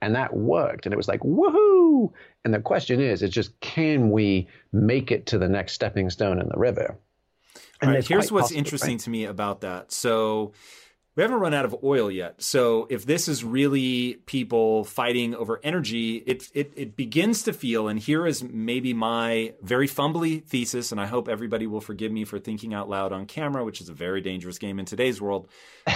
And 0.00 0.16
that 0.16 0.34
worked. 0.34 0.86
And 0.86 0.92
it 0.92 0.96
was 0.96 1.06
like, 1.06 1.20
woohoo! 1.20 2.12
And 2.44 2.52
the 2.52 2.60
question 2.60 3.00
is, 3.00 3.22
is 3.22 3.30
just 3.30 3.58
can 3.60 4.10
we 4.10 4.48
make 4.72 5.12
it 5.12 5.26
to 5.26 5.38
the 5.38 5.48
next 5.48 5.74
stepping 5.74 6.10
stone 6.10 6.40
in 6.40 6.48
the 6.48 6.58
river? 6.58 6.98
And 7.82 8.04
here's 8.04 8.30
what's 8.30 8.44
possible, 8.44 8.58
interesting 8.58 8.90
right? 8.92 9.00
to 9.00 9.10
me 9.10 9.24
about 9.24 9.62
that. 9.62 9.92
So 9.92 10.52
we 11.14 11.22
haven't 11.22 11.40
run 11.40 11.52
out 11.52 11.66
of 11.66 11.76
oil 11.84 12.10
yet. 12.10 12.42
So 12.42 12.86
if 12.88 13.04
this 13.04 13.28
is 13.28 13.44
really 13.44 14.14
people 14.24 14.84
fighting 14.84 15.34
over 15.34 15.60
energy, 15.62 16.16
it, 16.16 16.48
it, 16.54 16.72
it 16.74 16.96
begins 16.96 17.42
to 17.42 17.52
feel, 17.52 17.88
and 17.88 17.98
here 17.98 18.26
is 18.26 18.42
maybe 18.42 18.94
my 18.94 19.52
very 19.60 19.86
fumbly 19.86 20.42
thesis, 20.42 20.90
and 20.90 21.00
I 21.00 21.06
hope 21.06 21.28
everybody 21.28 21.66
will 21.66 21.82
forgive 21.82 22.10
me 22.10 22.24
for 22.24 22.38
thinking 22.38 22.72
out 22.72 22.88
loud 22.88 23.12
on 23.12 23.26
camera, 23.26 23.62
which 23.62 23.82
is 23.82 23.90
a 23.90 23.94
very 23.94 24.22
dangerous 24.22 24.58
game 24.58 24.78
in 24.78 24.86
today's 24.86 25.20
world. 25.20 25.48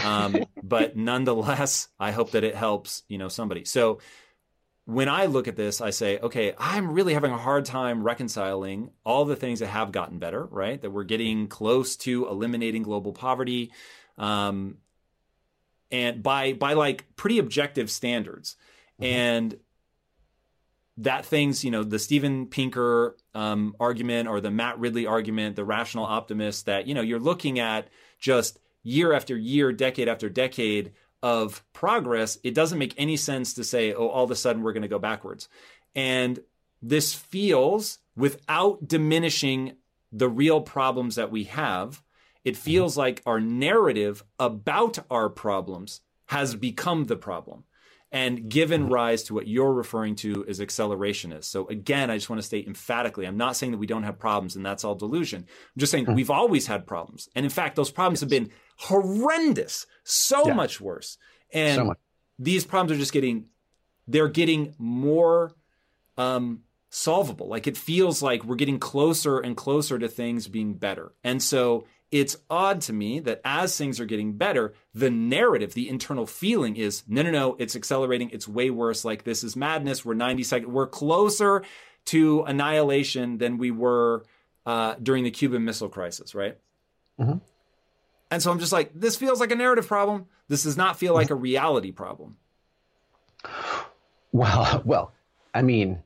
Um, 0.05 0.45
but 0.63 0.97
nonetheless, 0.97 1.89
I 1.99 2.11
hope 2.11 2.33
that 2.33 2.45
it 2.45 2.55
helps, 2.55 3.03
you 3.09 3.17
know, 3.17 3.29
somebody. 3.29 3.65
So 3.65 4.01
when 4.87 5.09
I 5.09 5.27
look 5.27 5.49
at 5.49 5.57
this, 5.57 5.81
I 5.81 5.91
say, 5.91 6.19
okay, 6.19 6.55
I'm 6.59 6.93
really 6.93 7.13
having 7.13 7.33
a 7.33 7.39
hard 7.39 7.65
time 7.65 8.03
reconciling 8.03 8.91
all 9.05 9.25
the 9.25 9.37
things 9.37 9.59
that 9.59 9.67
have 9.67 9.93
gotten 9.93 10.19
better, 10.19 10.45
right? 10.47 10.81
That 10.81 10.91
we're 10.91 11.05
getting 11.05 11.49
close 11.49 11.97
to 11.99 12.29
eliminating 12.29 12.85
global 12.85 13.13
poverty. 13.13 13.73
Um, 14.17 14.79
and 15.91 16.23
by 16.23 16.53
by 16.53 16.75
like 16.75 17.05
pretty 17.17 17.39
objective 17.39 17.91
standards 17.91 18.57
mm-hmm. 19.01 19.13
and 19.13 19.59
that 20.99 21.25
things 21.27 21.65
you 21.65 21.71
know 21.71 21.85
the 21.85 21.99
steven 21.99 22.47
pinker 22.47 23.17
um, 23.35 23.77
argument 23.79 24.29
or 24.29 24.41
the 24.41 24.51
matt 24.51 24.79
ridley 24.79 25.07
argument 25.07 25.57
the 25.57 25.65
rational 25.65 26.05
optimist 26.05 26.67
that 26.67 26.87
you 26.87 26.95
know 26.95 27.03
you're 27.03 27.21
looking 27.21 27.59
at 27.59 27.89
just 28.19 28.59
year 28.83 29.13
after 29.13 29.37
year 29.37 29.73
decade 29.73 30.09
after 30.09 30.29
decade 30.29 30.93
of 31.23 31.65
progress 31.73 32.39
it 32.45 32.55
doesn't 32.55 32.79
make 32.79 32.95
any 32.97 33.17
sense 33.17 33.55
to 33.55 33.65
say 33.65 33.93
oh 33.93 34.09
all 34.09 34.25
of 34.25 34.31
a 34.31 34.37
sudden 34.37 34.63
we're 34.63 34.73
going 34.73 34.83
to 34.83 34.89
go 34.89 34.99
backwards 34.99 35.49
and 35.95 36.39
this 36.83 37.15
feels 37.15 37.99
without 38.17 38.87
diminishing 38.87 39.77
the 40.13 40.29
real 40.29 40.61
problems 40.61 41.17
that 41.17 41.31
we 41.31 41.45
have 41.45 42.03
it 42.45 42.57
feels 42.57 42.97
like 42.97 43.23
our 43.27 43.41
narrative 43.41 44.23
about 44.39 44.99
our 45.11 45.29
problems 45.29 46.01
has 46.27 46.55
become 46.55 47.05
the 47.05 47.17
problem 47.17 47.65
and 48.13 48.49
given 48.49 48.89
rise 48.89 49.25
to 49.25 49.35
what 49.35 49.49
you're 49.49 49.73
referring 49.73 50.15
to 50.15 50.45
as 50.49 50.61
accelerationist. 50.61 51.45
So 51.45 51.67
again, 51.67 52.11
I 52.11 52.17
just 52.17 52.31
want 52.31 52.41
to 52.41 52.47
state 52.47 52.67
emphatically, 52.67 53.27
I'm 53.27 53.37
not 53.37 53.57
saying 53.57 53.73
that 53.73 53.79
we 53.79 53.87
don't 53.87 54.05
have 54.05 54.19
problems 54.19 54.57
and 54.57 54.65
that's 54.65 54.85
all 54.85 54.95
delusion. 54.95 55.45
I'm 55.49 55.81
just 55.81 55.93
saying 55.93 56.07
hmm. 56.07 56.15
we've 56.15 56.31
always 56.31 56.67
had 56.67 56.87
problems. 56.87 57.29
And 57.35 57.45
in 57.45 57.51
fact, 57.51 57.77
those 57.77 57.91
problems 57.91 58.21
have 58.21 58.31
been 58.31 58.51
horrendous, 58.77 59.87
so 60.05 60.47
yeah. 60.47 60.55
much 60.55 60.81
worse. 60.81 61.19
And 61.53 61.77
so 61.77 61.85
much. 61.85 61.99
these 62.39 62.65
problems 62.65 62.93
are 62.93 63.01
just 63.01 63.13
getting, 63.13 63.47
they're 64.07 64.29
getting 64.29 64.75
more 64.79 65.53
um, 66.17 66.63
solvable. 66.91 67.49
Like 67.49 67.67
it 67.67 67.77
feels 67.77 68.23
like 68.23 68.45
we're 68.45 68.57
getting 68.57 68.79
closer 68.79 69.39
and 69.39 69.57
closer 69.57 69.99
to 69.99 70.09
things 70.09 70.49
being 70.49 70.75
better. 70.75 71.13
And 71.25 71.43
so 71.43 71.87
it's 72.11 72.37
odd 72.49 72.81
to 72.83 72.93
me 72.93 73.21
that 73.21 73.41
as 73.45 73.77
things 73.77 73.99
are 74.01 74.07
getting 74.07 74.35
better, 74.35 74.75
the 74.95 75.11
narrative, 75.11 75.75
the 75.75 75.89
internal 75.89 76.27
feeling 76.27 76.77
is 76.77 77.03
no, 77.09 77.23
no, 77.23 77.31
no, 77.31 77.57
it's 77.59 77.75
accelerating. 77.77 78.31
It's 78.31 78.47
way 78.47 78.71
worse. 78.71 79.05
Like 79.05 79.25
this 79.25 79.43
is 79.43 79.57
madness. 79.57 80.05
We're 80.05 80.15
90 80.15 80.43
seconds. 80.45 80.73
We're 80.73 80.87
closer 80.87 81.65
to 82.07 82.43
annihilation 82.43 83.39
than 83.39 83.59
we 83.59 83.71
were 83.71 84.25
uh, 84.65 84.95
during 85.03 85.25
the 85.25 85.31
Cuban 85.31 85.65
Missile 85.65 85.89
Crisis, 85.89 86.35
right? 86.35 86.57
Mm-hmm. 87.21 87.39
And 88.37 88.43
so 88.43 88.51
I'm 88.51 88.59
just 88.59 88.71
like, 88.71 88.91
this 88.95 89.17
feels 89.17 89.41
like 89.41 89.51
a 89.51 89.55
narrative 89.55 89.89
problem. 89.89 90.27
This 90.47 90.65
does 90.65 90.77
not 90.77 90.99
feel 90.99 91.15
like 91.15 91.31
a 91.31 91.35
reality 91.35 91.91
problem. 91.91 92.37
Well, 94.31 94.83
well, 94.85 95.15
I 95.55 95.63
mean, 95.63 96.03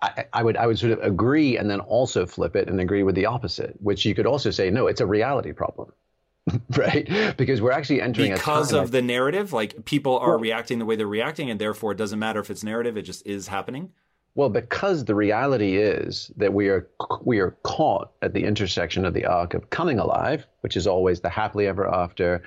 I, 0.00 0.26
I, 0.32 0.44
would 0.44 0.56
I 0.56 0.68
would 0.68 0.78
sort 0.78 0.92
of 0.92 1.00
agree 1.00 1.58
and 1.58 1.68
then 1.68 1.80
also 1.80 2.24
flip 2.24 2.54
it 2.54 2.68
and 2.68 2.80
agree 2.80 3.02
with 3.02 3.16
the 3.16 3.26
opposite, 3.26 3.74
which 3.80 4.04
you 4.04 4.14
could 4.14 4.26
also 4.26 4.52
say 4.52 4.70
no, 4.70 4.86
it's 4.86 5.00
a 5.00 5.06
reality 5.06 5.50
problem, 5.50 5.92
right? 6.76 7.36
Because 7.36 7.60
we're 7.60 7.72
actually 7.72 8.00
entering 8.00 8.30
a 8.30 8.36
because 8.36 8.72
of 8.72 8.92
the 8.92 9.02
narrative, 9.02 9.52
like 9.52 9.84
people 9.84 10.20
are 10.20 10.28
well, 10.28 10.38
reacting 10.38 10.78
the 10.78 10.84
way 10.84 10.94
they're 10.94 11.08
reacting, 11.08 11.50
and 11.50 11.60
therefore 11.60 11.90
it 11.90 11.98
doesn't 11.98 12.20
matter 12.20 12.38
if 12.38 12.48
it's 12.48 12.62
narrative; 12.62 12.96
it 12.96 13.02
just 13.02 13.26
is 13.26 13.48
happening. 13.48 13.90
Well, 14.34 14.48
because 14.48 15.04
the 15.04 15.14
reality 15.14 15.76
is 15.76 16.30
that 16.36 16.54
we 16.54 16.68
are 16.68 16.88
we 17.24 17.40
are 17.40 17.56
caught 17.64 18.12
at 18.22 18.32
the 18.32 18.44
intersection 18.44 19.04
of 19.04 19.12
the 19.12 19.26
arc 19.26 19.54
of 19.54 19.70
coming 19.70 19.98
alive, 19.98 20.46
which 20.60 20.76
is 20.76 20.86
always 20.86 21.20
the 21.20 21.28
happily 21.28 21.66
ever 21.66 21.92
after, 21.92 22.42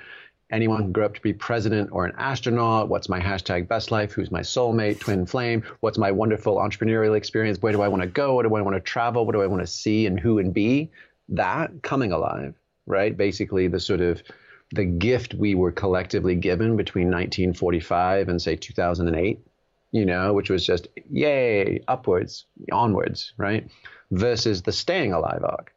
anyone 0.50 0.82
can 0.82 0.92
grow 0.92 1.06
up 1.06 1.14
to 1.14 1.20
be 1.20 1.32
president 1.32 1.90
or 1.92 2.06
an 2.06 2.14
astronaut. 2.16 2.88
What's 2.88 3.08
my 3.08 3.20
hashtag 3.20 3.68
best 3.68 3.90
life? 3.90 4.12
Who's 4.12 4.30
my 4.30 4.40
soulmate, 4.40 5.00
twin 5.00 5.26
flame? 5.26 5.62
What's 5.80 5.98
my 5.98 6.10
wonderful 6.10 6.56
entrepreneurial 6.56 7.16
experience? 7.16 7.60
Where 7.60 7.72
do 7.72 7.82
I 7.82 7.88
want 7.88 8.02
to 8.02 8.08
go? 8.08 8.34
What 8.34 8.44
do 8.44 8.54
I 8.54 8.62
want 8.62 8.76
to 8.76 8.80
travel? 8.80 9.26
What 9.26 9.32
do 9.32 9.42
I 9.42 9.46
want 9.46 9.62
to 9.62 9.66
see 9.66 10.06
and 10.06 10.18
who 10.18 10.38
and 10.38 10.54
be? 10.54 10.90
That 11.28 11.82
coming 11.82 12.12
alive, 12.12 12.54
right? 12.86 13.16
Basically, 13.16 13.68
the 13.68 13.80
sort 13.80 14.00
of 14.00 14.22
the 14.72 14.84
gift 14.84 15.34
we 15.34 15.54
were 15.54 15.72
collectively 15.72 16.34
given 16.34 16.76
between 16.76 17.06
1945 17.06 18.28
and 18.28 18.40
say 18.40 18.56
2008, 18.56 19.40
you 19.94 20.04
know, 20.04 20.32
which 20.32 20.50
was 20.50 20.66
just 20.66 20.88
yay, 21.08 21.80
upwards, 21.86 22.46
onwards, 22.72 23.32
right? 23.36 23.70
Versus 24.10 24.62
the 24.62 24.72
staying 24.72 25.12
alive 25.12 25.44
arc 25.44 25.72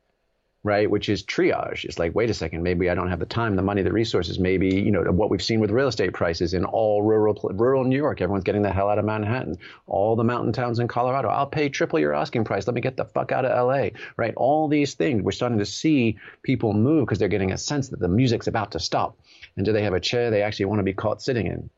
right? 0.63 0.91
Which 0.91 1.07
is 1.07 1.23
triage. 1.23 1.85
It's 1.85 1.97
like, 1.97 2.13
wait 2.13 2.29
a 2.29 2.33
second, 2.33 2.61
maybe 2.61 2.89
I 2.89 2.95
don't 2.95 3.09
have 3.09 3.19
the 3.19 3.25
time, 3.25 3.55
the 3.55 3.61
money, 3.61 3.83
the 3.83 3.93
resources. 3.93 4.37
Maybe 4.37 4.75
you 4.75 4.91
know 4.91 5.03
what 5.03 5.29
we've 5.29 5.41
seen 5.41 5.61
with 5.61 5.71
real 5.71 5.87
estate 5.87 6.11
prices 6.11 6.53
in 6.53 6.65
all 6.65 7.03
rural 7.03 7.35
rural 7.53 7.85
New 7.85 7.95
York. 7.95 8.19
Everyone's 8.19 8.43
getting 8.43 8.63
the 8.63 8.71
hell 8.73 8.89
out 8.89 8.99
of 8.99 9.05
Manhattan. 9.05 9.59
All 9.85 10.17
the 10.17 10.25
mountain 10.25 10.51
towns 10.51 10.79
in 10.79 10.89
Colorado. 10.89 11.29
I'll 11.29 11.47
pay 11.47 11.69
triple 11.69 11.99
your 11.99 12.13
asking 12.13 12.43
price. 12.43 12.67
Let 12.67 12.73
me 12.73 12.81
get 12.81 12.97
the 12.97 13.05
fuck 13.05 13.31
out 13.31 13.45
of 13.45 13.51
L.A. 13.51 13.93
Right? 14.17 14.33
All 14.35 14.67
these 14.67 14.95
things. 14.95 15.21
We're 15.21 15.31
starting 15.31 15.59
to 15.59 15.65
see 15.65 16.17
people 16.43 16.73
move 16.73 17.05
because 17.05 17.19
they're 17.19 17.29
getting 17.29 17.53
a 17.53 17.57
sense 17.57 17.87
that 17.89 17.99
the 17.99 18.09
music's 18.09 18.47
about 18.47 18.71
to 18.71 18.79
stop. 18.79 19.17
And 19.55 19.65
do 19.65 19.71
they 19.71 19.83
have 19.83 19.93
a 19.93 20.01
chair 20.01 20.31
they 20.31 20.41
actually 20.41 20.65
want 20.65 20.79
to 20.79 20.83
be 20.83 20.93
caught 20.93 21.21
sitting 21.21 21.47
in? 21.47 21.69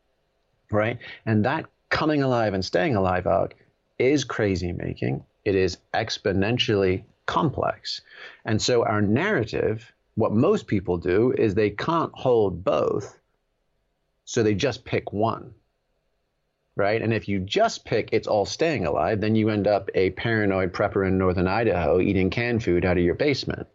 Right? 0.72 0.98
And 1.28 1.46
that 1.46 1.66
coming 1.90 2.24
alive 2.24 2.54
and 2.54 2.64
staying 2.64 2.96
alive 2.96 3.28
is 3.98 4.24
crazy 4.24 4.72
making. 4.72 5.24
It 5.46 5.56
is 5.56 5.78
exponentially 5.94 7.04
complex. 7.26 8.02
And 8.46 8.62
so 8.62 8.86
our 8.86 9.02
narrative, 9.02 9.92
what 10.16 10.32
most 10.34 10.68
people 10.68 10.98
do 10.98 11.34
is 11.38 11.54
they 11.56 11.70
can't 11.72 12.12
hold 12.14 12.64
both, 12.64 13.20
so 14.26 14.44
they 14.44 14.56
just 14.56 14.86
pick 14.86 15.12
one. 15.14 15.54
right? 16.80 17.02
And 17.02 17.14
if 17.14 17.28
you 17.28 17.40
just 17.40 17.84
pick 17.84 18.10
it's 18.14 18.28
all 18.28 18.46
staying 18.46 18.86
alive, 18.86 19.20
then 19.20 19.36
you 19.36 19.50
end 19.50 19.68
up 19.68 19.90
a 19.96 20.12
paranoid 20.12 20.72
prepper 20.74 21.06
in 21.06 21.18
northern 21.18 21.48
Idaho 21.48 22.00
eating 22.00 22.30
canned 22.30 22.64
food 22.64 22.86
out 22.86 22.98
of 22.98 23.04
your 23.04 23.16
basement, 23.16 23.68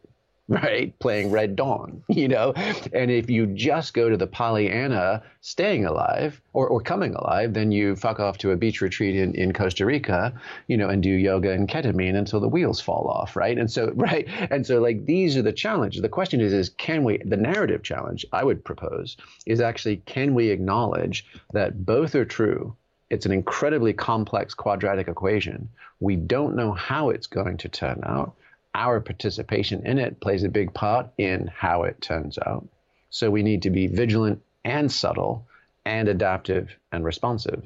right? 0.48 0.96
Playing 0.98 1.30
Red 1.30 1.56
Dawn, 1.56 2.02
you 2.08 2.28
know? 2.28 2.52
And 2.92 3.10
if 3.10 3.30
you 3.30 3.46
just 3.46 3.94
go 3.94 4.08
to 4.08 4.16
the 4.16 4.26
Pollyanna 4.26 5.22
staying 5.40 5.86
alive 5.86 6.40
or, 6.52 6.68
or 6.68 6.80
coming 6.80 7.14
alive, 7.14 7.54
then 7.54 7.72
you 7.72 7.96
fuck 7.96 8.20
off 8.20 8.38
to 8.38 8.50
a 8.50 8.56
beach 8.56 8.80
retreat 8.80 9.16
in, 9.16 9.34
in 9.34 9.52
Costa 9.52 9.86
Rica, 9.86 10.34
you 10.66 10.76
know, 10.76 10.88
and 10.88 11.02
do 11.02 11.10
yoga 11.10 11.50
and 11.50 11.68
ketamine 11.68 12.16
until 12.16 12.40
the 12.40 12.48
wheels 12.48 12.80
fall 12.80 13.08
off, 13.08 13.36
right? 13.36 13.58
And 13.58 13.70
so, 13.70 13.92
right. 13.94 14.28
And 14.50 14.66
so, 14.66 14.80
like, 14.80 15.06
these 15.06 15.36
are 15.36 15.42
the 15.42 15.52
challenges. 15.52 16.02
The 16.02 16.08
question 16.08 16.40
is, 16.40 16.52
is 16.52 16.68
can 16.68 17.04
we, 17.04 17.18
the 17.24 17.36
narrative 17.36 17.82
challenge 17.82 18.26
I 18.32 18.44
would 18.44 18.64
propose 18.64 19.16
is 19.46 19.60
actually, 19.60 19.98
can 19.98 20.34
we 20.34 20.50
acknowledge 20.50 21.26
that 21.52 21.84
both 21.86 22.14
are 22.14 22.24
true? 22.24 22.76
It's 23.10 23.26
an 23.26 23.32
incredibly 23.32 23.92
complex 23.92 24.54
quadratic 24.54 25.08
equation. 25.08 25.68
We 26.00 26.16
don't 26.16 26.56
know 26.56 26.72
how 26.72 27.10
it's 27.10 27.26
going 27.26 27.58
to 27.58 27.68
turn 27.68 28.00
out 28.04 28.34
our 28.74 29.00
participation 29.00 29.86
in 29.86 29.98
it 29.98 30.20
plays 30.20 30.42
a 30.42 30.48
big 30.48 30.74
part 30.74 31.08
in 31.18 31.50
how 31.54 31.84
it 31.84 32.00
turns 32.00 32.38
out. 32.46 32.66
So 33.10 33.30
we 33.30 33.42
need 33.42 33.62
to 33.62 33.70
be 33.70 33.86
vigilant 33.86 34.42
and 34.64 34.90
subtle 34.90 35.46
and 35.84 36.08
adaptive 36.08 36.76
and 36.90 37.04
responsive 37.04 37.62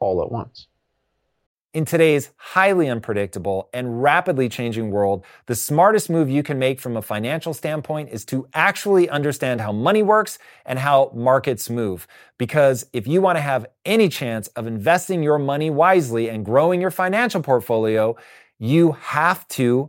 all 0.00 0.22
at 0.22 0.30
once. 0.30 0.66
In 1.74 1.86
today's 1.86 2.28
highly 2.36 2.90
unpredictable 2.90 3.70
and 3.72 4.02
rapidly 4.02 4.50
changing 4.50 4.90
world, 4.90 5.24
the 5.46 5.54
smartest 5.54 6.10
move 6.10 6.28
you 6.28 6.42
can 6.42 6.58
make 6.58 6.78
from 6.78 6.98
a 6.98 7.02
financial 7.02 7.54
standpoint 7.54 8.10
is 8.10 8.26
to 8.26 8.46
actually 8.52 9.08
understand 9.08 9.58
how 9.58 9.72
money 9.72 10.02
works 10.02 10.38
and 10.66 10.78
how 10.78 11.10
markets 11.14 11.70
move. 11.70 12.06
Because 12.36 12.84
if 12.92 13.06
you 13.06 13.22
want 13.22 13.38
to 13.38 13.42
have 13.42 13.64
any 13.86 14.10
chance 14.10 14.48
of 14.48 14.66
investing 14.66 15.22
your 15.22 15.38
money 15.38 15.70
wisely 15.70 16.28
and 16.28 16.44
growing 16.44 16.78
your 16.78 16.90
financial 16.90 17.40
portfolio, 17.40 18.16
you 18.58 18.92
have 18.92 19.48
to 19.48 19.88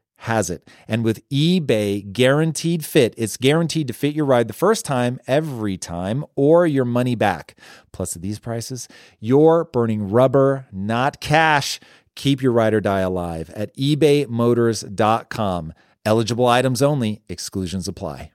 has 0.21 0.51
it. 0.51 0.69
And 0.87 1.03
with 1.03 1.27
eBay 1.29 2.11
guaranteed 2.13 2.85
fit, 2.85 3.15
it's 3.17 3.37
guaranteed 3.37 3.87
to 3.87 3.93
fit 3.93 4.13
your 4.13 4.25
ride 4.25 4.47
the 4.47 4.53
first 4.53 4.85
time, 4.85 5.19
every 5.25 5.77
time, 5.77 6.23
or 6.35 6.67
your 6.67 6.85
money 6.85 7.15
back. 7.15 7.57
Plus, 7.91 8.15
at 8.15 8.21
these 8.21 8.37
prices, 8.37 8.87
you're 9.19 9.65
burning 9.65 10.11
rubber, 10.11 10.67
not 10.71 11.21
cash. 11.21 11.79
Keep 12.15 12.43
your 12.43 12.51
ride 12.51 12.75
or 12.75 12.81
die 12.81 12.99
alive 12.99 13.49
at 13.51 13.75
ebaymotors.com. 13.77 15.73
Eligible 16.05 16.47
items 16.47 16.81
only, 16.83 17.23
exclusions 17.27 17.87
apply. 17.87 18.31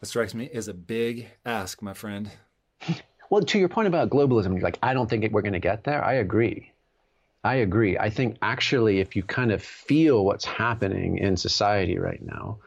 That 0.00 0.06
strikes 0.06 0.34
me 0.34 0.50
as 0.52 0.66
a 0.66 0.74
big 0.74 1.28
ask, 1.44 1.80
my 1.82 1.94
friend. 1.94 2.30
Well, 3.28 3.42
to 3.42 3.58
your 3.58 3.68
point 3.68 3.88
about 3.88 4.08
globalism, 4.08 4.52
you're 4.52 4.60
like, 4.60 4.78
I 4.84 4.94
don't 4.94 5.10
think 5.10 5.28
we're 5.32 5.42
going 5.42 5.52
to 5.52 5.58
get 5.58 5.82
there. 5.82 6.04
I 6.04 6.12
agree. 6.12 6.70
I 7.46 7.56
agree. 7.56 7.96
I 7.96 8.10
think 8.10 8.38
actually, 8.42 8.98
if 8.98 9.14
you 9.14 9.22
kind 9.22 9.52
of 9.52 9.62
feel 9.62 10.24
what's 10.24 10.44
happening 10.44 11.18
in 11.18 11.36
society 11.36 11.96
right 11.96 12.20
now, 12.20 12.58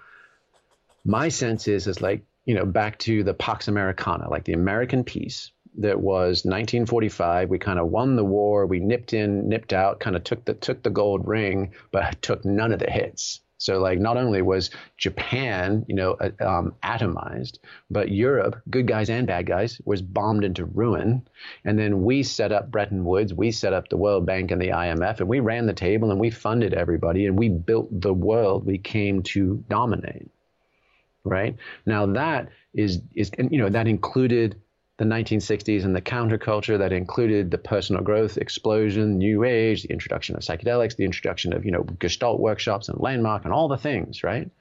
my 1.04 1.28
sense 1.28 1.68
is 1.68 1.86
is 1.86 2.02
like 2.02 2.24
you 2.46 2.56
know 2.56 2.66
back 2.66 2.98
to 3.00 3.24
the 3.24 3.34
Pax 3.34 3.68
Americana, 3.68 4.30
like 4.30 4.46
the 4.46 4.54
American 4.54 5.04
peace 5.04 5.52
that 5.80 6.00
was 6.00 6.46
1945. 6.46 7.50
We 7.50 7.60
kind 7.60 7.78
of 7.78 7.88
won 7.88 8.16
the 8.16 8.24
war. 8.24 8.66
We 8.66 8.80
nipped 8.80 9.14
in, 9.14 9.50
nipped 9.50 9.74
out, 9.74 10.00
kind 10.00 10.16
of 10.16 10.24
took 10.24 10.46
the 10.46 10.54
took 10.54 10.82
the 10.82 10.90
gold 10.90 11.28
ring, 11.28 11.74
but 11.92 12.22
took 12.22 12.46
none 12.46 12.72
of 12.72 12.80
the 12.80 12.90
hits. 12.90 13.42
So 13.60 13.80
like 13.80 14.00
not 14.00 14.16
only 14.16 14.42
was 14.42 14.72
Japan, 14.98 15.86
you 15.88 15.94
know, 15.94 16.14
uh, 16.14 16.32
um, 16.40 16.74
atomized, 16.82 17.60
but 17.92 18.10
Europe, 18.10 18.62
good 18.70 18.88
guys 18.88 19.10
and 19.10 19.28
bad 19.28 19.46
guys, 19.46 19.82
was 19.84 20.02
bombed 20.02 20.46
into 20.46 20.64
ruin. 20.64 21.28
And 21.66 21.78
then 21.78 22.04
we 22.04 22.24
set 22.24 22.54
up 22.54 22.72
Bretton 22.72 23.04
Woods, 23.04 23.34
we 23.34 23.52
set 23.52 23.74
up 23.74 23.90
the 23.90 23.98
World 23.98 24.26
Bank 24.26 24.52
and 24.52 24.62
the 24.62 24.70
IMF, 24.70 25.20
and 25.20 25.28
we 25.28 25.42
ran 25.42 25.66
the 25.66 25.74
table 25.74 26.10
and 26.10 26.22
we 26.22 26.30
funded 26.30 26.74
everybody 26.74 27.26
and 27.26 27.38
we 27.38 27.50
built 27.50 27.90
the 28.02 28.14
world 28.14 28.66
we 28.66 28.78
came 28.78 29.24
to 29.24 29.64
dominate. 29.70 30.32
Right 31.26 31.58
now, 31.86 32.06
that 32.06 32.48
is 32.74 33.02
is 33.14 33.30
you 33.38 33.60
know 33.60 33.68
that 33.68 33.90
included 33.90 34.56
the 35.00 35.06
1960s 35.06 35.86
and 35.86 35.96
the 35.96 36.02
counterculture 36.02 36.78
that 36.78 36.92
included 36.92 37.52
the 37.52 37.58
personal 37.58 38.04
growth 38.04 38.38
explosion, 38.38 39.18
new 39.18 39.46
age, 39.46 39.84
the 39.84 39.90
introduction 39.90 40.36
of 40.36 40.42
psychedelics, 40.42 40.98
the 40.98 41.06
introduction 41.06 41.54
of, 41.54 41.64
you 41.64 41.72
know, 41.72 41.84
gestalt 42.00 42.42
workshops 42.42 42.90
and 42.90 43.00
landmark 43.00 43.46
and 43.46 43.54
all 43.54 43.70
the 43.70 43.78
things, 43.78 44.26
right? 44.26 44.52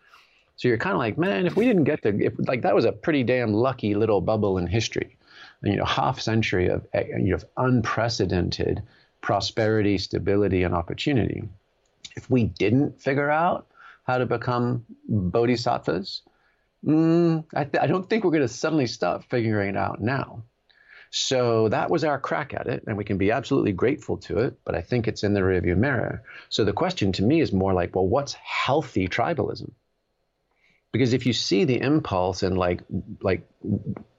So 0.55 0.68
you're 0.68 0.78
kind 0.78 0.95
of 0.95 1.01
like, 1.01 1.18
man, 1.18 1.45
if 1.47 1.57
we 1.57 1.66
didn't 1.66 1.84
get 1.84 2.03
the, 2.03 2.16
if, 2.20 2.34
like 2.47 2.62
that 2.62 2.72
was 2.72 2.84
a 2.84 2.93
pretty 2.93 3.24
damn 3.24 3.53
lucky 3.53 3.97
little 3.97 4.20
bubble 4.20 4.59
in 4.59 4.68
history. 4.68 5.16
And, 5.62 5.72
you 5.72 5.78
know, 5.78 5.84
half 5.84 6.20
century 6.20 6.68
of, 6.68 6.86
eh, 6.93 7.07
you 7.18 7.32
know, 7.32 7.39
unprecedented 7.57 8.80
prosperity, 9.20 9.99
stability, 9.99 10.62
and 10.62 10.72
opportunity. 10.72 11.49
If 12.14 12.30
we 12.30 12.45
didn't 12.45 13.01
figure 13.01 13.28
out 13.28 13.66
how 14.05 14.18
to 14.18 14.26
become 14.26 14.86
bodhisattvas, 15.09 16.22
Mm, 16.85 17.45
I, 17.55 17.64
th- 17.64 17.83
I 17.83 17.87
don't 17.87 18.09
think 18.09 18.24
we're 18.24 18.31
going 18.31 18.43
to 18.43 18.49
suddenly 18.49 18.87
stop 18.87 19.24
figuring 19.31 19.70
it 19.70 19.76
out 19.76 20.01
now. 20.01 20.45
So 21.11 21.68
that 21.70 21.91
was 21.91 22.05
our 22.05 22.18
crack 22.20 22.53
at 22.55 22.66
it, 22.66 22.85
and 22.87 22.97
we 22.97 23.05
can 23.05 23.16
be 23.16 23.31
absolutely 23.31 23.72
grateful 23.72 24.18
to 24.18 24.39
it, 24.39 24.59
but 24.64 24.74
I 24.74 24.83
think 24.83 25.09
it's 25.09 25.24
in 25.24 25.33
the 25.33 25.41
rearview 25.41 25.76
mirror. 25.76 26.22
So 26.51 26.64
the 26.64 26.72
question 26.72 27.12
to 27.12 27.22
me 27.22 27.41
is 27.41 27.53
more 27.53 27.72
like, 27.72 27.97
well, 27.97 28.07
what's 28.07 28.35
healthy 28.35 29.09
tribalism? 29.09 29.70
Because 30.93 31.12
if 31.14 31.26
you 31.26 31.33
see 31.33 31.64
the 31.64 31.81
impulse 31.81 32.43
in 32.43 32.57
like 32.57 32.81
like 33.20 33.49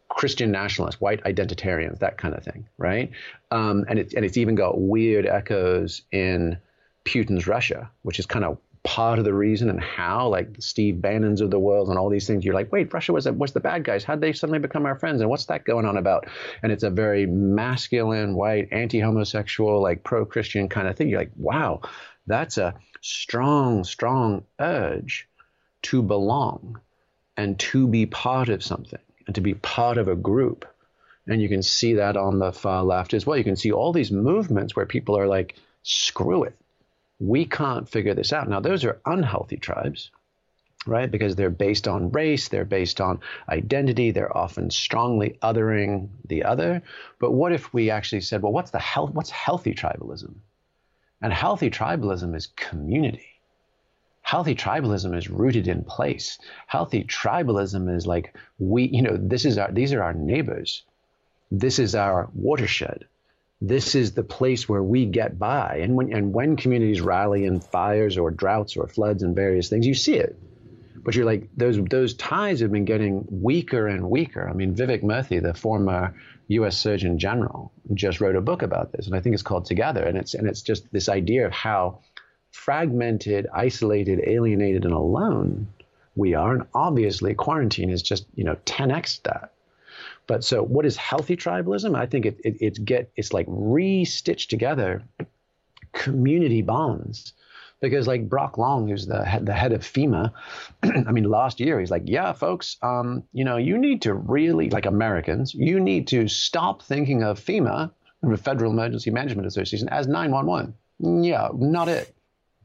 Christian 0.09 0.51
nationalists, 0.51 0.99
white 0.99 1.23
identitarians, 1.23 1.99
that 1.99 2.17
kind 2.17 2.35
of 2.35 2.43
thing, 2.43 2.67
right? 2.77 3.11
Um, 3.51 3.85
and, 3.87 3.99
it, 3.99 4.13
and 4.13 4.25
it's 4.25 4.37
even 4.37 4.55
got 4.55 4.79
weird 4.79 5.25
echoes 5.25 6.01
in 6.11 6.57
Putin's 7.05 7.47
Russia, 7.47 7.89
which 8.01 8.19
is 8.19 8.25
kind 8.25 8.43
of 8.43 8.57
part 8.83 9.19
of 9.19 9.25
the 9.25 9.33
reason 9.33 9.69
and 9.69 9.81
how, 9.81 10.27
like 10.27 10.55
Steve 10.59 11.01
Bannons 11.01 11.41
of 11.41 11.51
the 11.51 11.59
world 11.59 11.89
and 11.89 11.97
all 11.97 12.09
these 12.09 12.27
things. 12.27 12.45
You're 12.45 12.53
like, 12.53 12.71
wait, 12.71 12.93
Russia 12.93 13.13
was 13.13 13.29
was 13.29 13.51
the 13.51 13.59
bad 13.59 13.83
guys. 13.83 14.03
How'd 14.03 14.21
they 14.21 14.33
suddenly 14.33 14.59
become 14.59 14.85
our 14.85 14.95
friends? 14.95 15.21
And 15.21 15.29
what's 15.29 15.45
that 15.45 15.65
going 15.65 15.85
on 15.85 15.97
about? 15.97 16.27
And 16.63 16.71
it's 16.71 16.83
a 16.83 16.89
very 16.89 17.25
masculine, 17.25 18.35
white, 18.35 18.69
anti-homosexual, 18.71 19.81
like 19.81 20.03
pro-Christian 20.03 20.69
kind 20.69 20.87
of 20.87 20.95
thing. 20.95 21.09
You're 21.09 21.19
like, 21.19 21.31
wow, 21.35 21.81
that's 22.27 22.57
a 22.57 22.75
strong, 23.01 23.83
strong 23.83 24.43
urge 24.59 25.27
to 25.83 26.01
belong 26.01 26.79
and 27.37 27.57
to 27.59 27.87
be 27.87 28.05
part 28.05 28.49
of 28.49 28.63
something 28.63 28.99
and 29.25 29.35
to 29.35 29.41
be 29.41 29.53
part 29.53 29.97
of 29.97 30.07
a 30.07 30.15
group. 30.15 30.65
And 31.27 31.41
you 31.41 31.47
can 31.47 31.63
see 31.63 31.93
that 31.95 32.17
on 32.17 32.39
the 32.39 32.51
far 32.51 32.83
left 32.83 33.13
as 33.13 33.25
well. 33.25 33.37
You 33.37 33.43
can 33.43 33.55
see 33.55 33.71
all 33.71 33.93
these 33.93 34.11
movements 34.11 34.75
where 34.75 34.85
people 34.85 35.17
are 35.17 35.27
like, 35.27 35.55
screw 35.83 36.43
it 36.43 36.58
we 37.19 37.45
can't 37.45 37.89
figure 37.89 38.13
this 38.13 38.33
out. 38.33 38.49
Now, 38.49 38.59
those 38.59 38.85
are 38.85 39.01
unhealthy 39.05 39.57
tribes, 39.57 40.09
right? 40.85 41.11
Because 41.11 41.35
they're 41.35 41.49
based 41.49 41.87
on 41.87 42.11
race, 42.11 42.47
they're 42.47 42.65
based 42.65 43.01
on 43.01 43.19
identity, 43.49 44.11
they're 44.11 44.35
often 44.35 44.69
strongly 44.71 45.37
othering 45.41 46.09
the 46.27 46.45
other. 46.45 46.81
But 47.19 47.31
what 47.31 47.51
if 47.51 47.73
we 47.73 47.89
actually 47.89 48.21
said, 48.21 48.41
well, 48.41 48.53
what's 48.53 48.71
the 48.71 48.79
health, 48.79 49.11
what's 49.11 49.29
healthy 49.29 49.73
tribalism? 49.73 50.33
And 51.21 51.33
healthy 51.33 51.69
tribalism 51.69 52.35
is 52.35 52.47
community. 52.55 53.25
Healthy 54.21 54.55
tribalism 54.55 55.17
is 55.17 55.29
rooted 55.29 55.67
in 55.67 55.83
place. 55.83 56.37
Healthy 56.67 57.03
tribalism 57.03 57.93
is 57.93 58.07
like 58.07 58.35
we, 58.59 58.83
you 58.83 59.01
know, 59.01 59.17
this 59.19 59.43
is 59.43 59.57
our, 59.57 59.71
these 59.71 59.91
are 59.91 60.03
our 60.03 60.13
neighbors. 60.13 60.83
This 61.51 61.79
is 61.79 61.95
our 61.95 62.29
watershed 62.33 63.05
this 63.61 63.93
is 63.93 64.13
the 64.13 64.23
place 64.23 64.69
where 64.69 64.83
we 64.83 65.05
get 65.05 65.37
by. 65.37 65.79
And 65.81 65.95
when, 65.95 66.13
and 66.13 66.33
when 66.33 66.55
communities 66.55 67.01
rally 67.01 67.45
in 67.45 67.59
fires 67.59 68.17
or 68.17 68.31
droughts 68.31 68.77
or 68.77 68.87
floods 68.87 69.21
and 69.21 69.35
various 69.35 69.69
things, 69.69 69.85
you 69.85 69.93
see 69.93 70.15
it. 70.15 70.39
But 70.95 71.15
you're 71.15 71.25
like, 71.25 71.49
those, 71.55 71.77
those 71.89 72.13
ties 72.13 72.59
have 72.61 72.71
been 72.71 72.85
getting 72.85 73.25
weaker 73.29 73.87
and 73.87 74.09
weaker. 74.09 74.47
I 74.49 74.53
mean, 74.53 74.75
Vivek 74.75 75.03
Murthy, 75.03 75.41
the 75.41 75.53
former 75.53 76.13
U.S. 76.49 76.77
Surgeon 76.77 77.19
General, 77.19 77.71
just 77.93 78.21
wrote 78.21 78.35
a 78.35 78.41
book 78.41 78.61
about 78.61 78.91
this, 78.91 79.07
and 79.07 79.15
I 79.15 79.21
think 79.21 79.33
it's 79.33 79.43
called 79.43 79.65
Together. 79.65 80.03
And 80.03 80.17
it's, 80.17 80.33
and 80.33 80.47
it's 80.47 80.61
just 80.61 80.91
this 80.91 81.09
idea 81.09 81.45
of 81.45 81.51
how 81.51 82.01
fragmented, 82.51 83.47
isolated, 83.53 84.21
alienated, 84.25 84.85
and 84.85 84.93
alone 84.93 85.67
we 86.15 86.33
are. 86.33 86.53
And 86.53 86.63
obviously, 86.73 87.33
quarantine 87.33 87.89
is 87.89 88.01
just, 88.01 88.25
you 88.35 88.43
know, 88.43 88.55
10x 88.65 89.23
that. 89.23 89.53
But 90.29 90.43
so, 90.43 90.61
what 90.61 90.85
is 90.85 90.95
healthy 90.95 91.35
tribalism? 91.35 91.97
I 91.97 92.05
think 92.05 92.27
it, 92.27 92.39
it, 92.43 92.57
it's 92.61 92.77
get 92.77 93.11
it's 93.15 93.33
like 93.33 93.47
re-stitched 93.49 94.51
together 94.51 95.01
community 95.91 96.61
bonds. 96.61 97.33
Because 97.81 98.05
like 98.05 98.29
Brock 98.29 98.59
Long, 98.59 98.87
who's 98.87 99.07
the 99.07 99.25
head, 99.25 99.47
the 99.47 99.53
head 99.53 99.71
of 99.71 99.81
FEMA, 99.81 100.31
I 100.83 101.11
mean, 101.11 101.23
last 101.23 101.59
year 101.59 101.79
he's 101.79 101.89
like, 101.89 102.03
yeah, 102.05 102.33
folks, 102.33 102.77
um, 102.83 103.23
you 103.33 103.43
know, 103.43 103.57
you 103.57 103.79
need 103.79 104.03
to 104.03 104.13
really 104.13 104.69
like 104.69 104.85
Americans, 104.85 105.55
you 105.55 105.79
need 105.79 106.05
to 106.09 106.27
stop 106.27 106.83
thinking 106.83 107.23
of 107.23 107.39
FEMA, 107.39 107.89
the 108.21 108.37
Federal 108.37 108.71
Emergency 108.71 109.09
Management 109.09 109.47
Association, 109.47 109.89
as 109.89 110.07
911. 110.07 110.75
Yeah, 111.23 111.47
not 111.55 111.87
it 111.87 112.13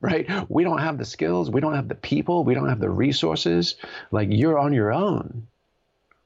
right? 0.03 0.29
We 0.51 0.65
don't 0.65 0.81
have 0.81 0.99
the 0.99 1.07
skills, 1.07 1.51
we 1.51 1.63
don't 1.63 1.77
have 1.77 1.89
the 1.89 1.95
people, 1.95 2.45
we 2.45 2.53
don't 2.53 2.69
have 2.69 2.81
the 2.81 2.91
resources. 2.91 3.77
Like 4.11 4.29
you're 4.31 4.59
on 4.59 4.75
your 4.75 4.93
own 4.93 5.47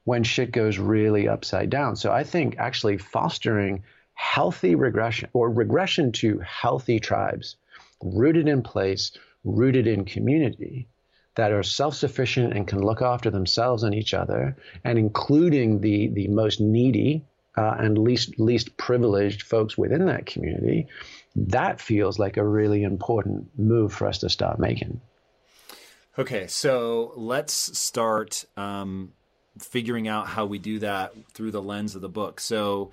when 0.09 0.23
shit 0.23 0.51
goes 0.51 0.79
really 0.79 1.27
upside 1.27 1.69
down. 1.69 1.95
So 1.95 2.11
I 2.11 2.23
think 2.23 2.57
actually 2.57 2.97
fostering 2.97 3.83
healthy 4.15 4.73
regression 4.73 5.29
or 5.33 5.51
regression 5.51 6.11
to 6.13 6.39
healthy 6.39 6.99
tribes 6.99 7.57
rooted 8.01 8.47
in 8.47 8.63
place, 8.63 9.11
rooted 9.43 9.85
in 9.85 10.05
community 10.05 10.87
that 11.35 11.51
are 11.51 11.61
self-sufficient 11.61 12.53
and 12.53 12.67
can 12.67 12.81
look 12.81 13.03
after 13.03 13.29
themselves 13.29 13.83
and 13.83 13.93
each 13.93 14.15
other, 14.15 14.57
and 14.83 14.97
including 14.97 15.79
the 15.81 16.07
the 16.07 16.27
most 16.27 16.59
needy 16.59 17.23
uh, 17.55 17.75
and 17.77 17.99
least 17.99 18.39
least 18.39 18.77
privileged 18.77 19.43
folks 19.43 19.77
within 19.77 20.07
that 20.07 20.25
community, 20.25 20.87
that 21.35 21.79
feels 21.79 22.17
like 22.17 22.37
a 22.37 22.43
really 22.59 22.81
important 22.81 23.47
move 23.59 23.93
for 23.93 24.07
us 24.07 24.17
to 24.17 24.29
start 24.29 24.57
making. 24.57 25.01
Okay, 26.17 26.47
so 26.47 27.13
let's 27.15 27.77
start 27.77 28.45
um, 28.57 29.13
figuring 29.59 30.07
out 30.07 30.27
how 30.27 30.45
we 30.45 30.59
do 30.59 30.79
that 30.79 31.13
through 31.33 31.51
the 31.51 31.61
lens 31.61 31.95
of 31.95 32.01
the 32.01 32.09
book. 32.09 32.39
So 32.39 32.91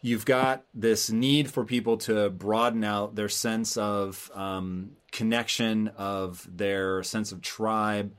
you've 0.00 0.24
got 0.24 0.64
this 0.74 1.10
need 1.10 1.50
for 1.50 1.64
people 1.64 1.96
to 1.96 2.28
broaden 2.30 2.84
out 2.84 3.14
their 3.14 3.28
sense 3.28 3.76
of 3.76 4.30
um, 4.34 4.92
connection, 5.10 5.88
of 5.96 6.46
their 6.54 7.02
sense 7.02 7.32
of 7.32 7.40
tribe. 7.40 8.12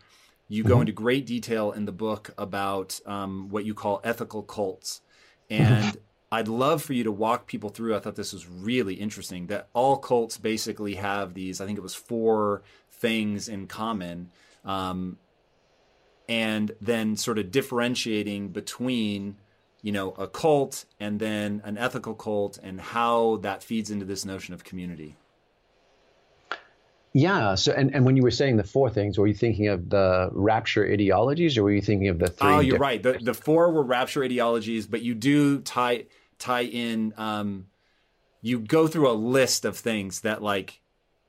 You 0.47 0.63
go 0.63 0.75
mm-hmm. 0.75 0.81
into 0.81 0.91
great 0.93 1.25
detail 1.25 1.71
in 1.71 1.85
the 1.85 1.91
book 1.91 2.31
about 2.37 2.99
um, 3.05 3.49
what 3.49 3.65
you 3.65 3.73
call 3.73 4.01
ethical 4.03 4.43
cults. 4.43 5.01
And 5.49 5.97
I'd 6.31 6.47
love 6.47 6.81
for 6.81 6.93
you 6.93 7.03
to 7.03 7.11
walk 7.11 7.47
people 7.47 7.69
through. 7.69 7.95
I 7.95 7.99
thought 7.99 8.15
this 8.15 8.33
was 8.33 8.47
really 8.47 8.95
interesting 8.95 9.47
that 9.47 9.67
all 9.73 9.97
cults 9.97 10.37
basically 10.37 10.95
have 10.95 11.33
these, 11.33 11.61
I 11.61 11.65
think 11.65 11.77
it 11.77 11.81
was 11.81 11.95
four 11.95 12.63
things 12.91 13.47
in 13.47 13.67
common. 13.67 14.29
Um, 14.65 15.17
and 16.27 16.71
then 16.79 17.15
sort 17.15 17.37
of 17.37 17.51
differentiating 17.51 18.49
between 18.49 19.35
you 19.81 19.91
know 19.91 20.11
a 20.11 20.27
cult 20.27 20.85
and 20.99 21.19
then 21.19 21.61
an 21.65 21.77
ethical 21.77 22.13
cult 22.13 22.57
and 22.63 22.79
how 22.79 23.37
that 23.37 23.63
feeds 23.63 23.91
into 23.91 24.05
this 24.05 24.25
notion 24.25 24.53
of 24.53 24.63
community. 24.63 25.15
Yeah 27.13 27.53
so 27.55 27.73
and, 27.73 27.93
and 27.93 28.05
when 28.05 28.17
you 28.17 28.23
were 28.23 28.31
saying 28.31 28.57
the 28.57 28.63
four 28.63 28.89
things 28.89 29.19
were 29.19 29.27
you 29.27 29.35
thinking 29.35 29.67
of 29.67 29.89
the 29.89 30.29
rapture 30.31 30.83
ideologies 30.83 31.57
or 31.57 31.63
were 31.63 31.71
you 31.71 31.81
thinking 31.81 32.07
of 32.07 32.17
the 32.17 32.27
three 32.27 32.49
oh 32.49 32.59
you're 32.59 32.79
right. 32.79 33.03
The, 33.03 33.13
the 33.21 33.35
four 33.35 33.71
were 33.71 33.83
rapture 33.83 34.23
ideologies 34.23 34.87
but 34.87 35.03
you 35.03 35.13
do 35.13 35.59
tie 35.59 36.05
tie 36.39 36.63
in 36.63 37.13
um, 37.17 37.67
you 38.41 38.59
go 38.59 38.87
through 38.87 39.09
a 39.09 39.13
list 39.13 39.63
of 39.63 39.77
things 39.77 40.21
that 40.21 40.41
like 40.41 40.81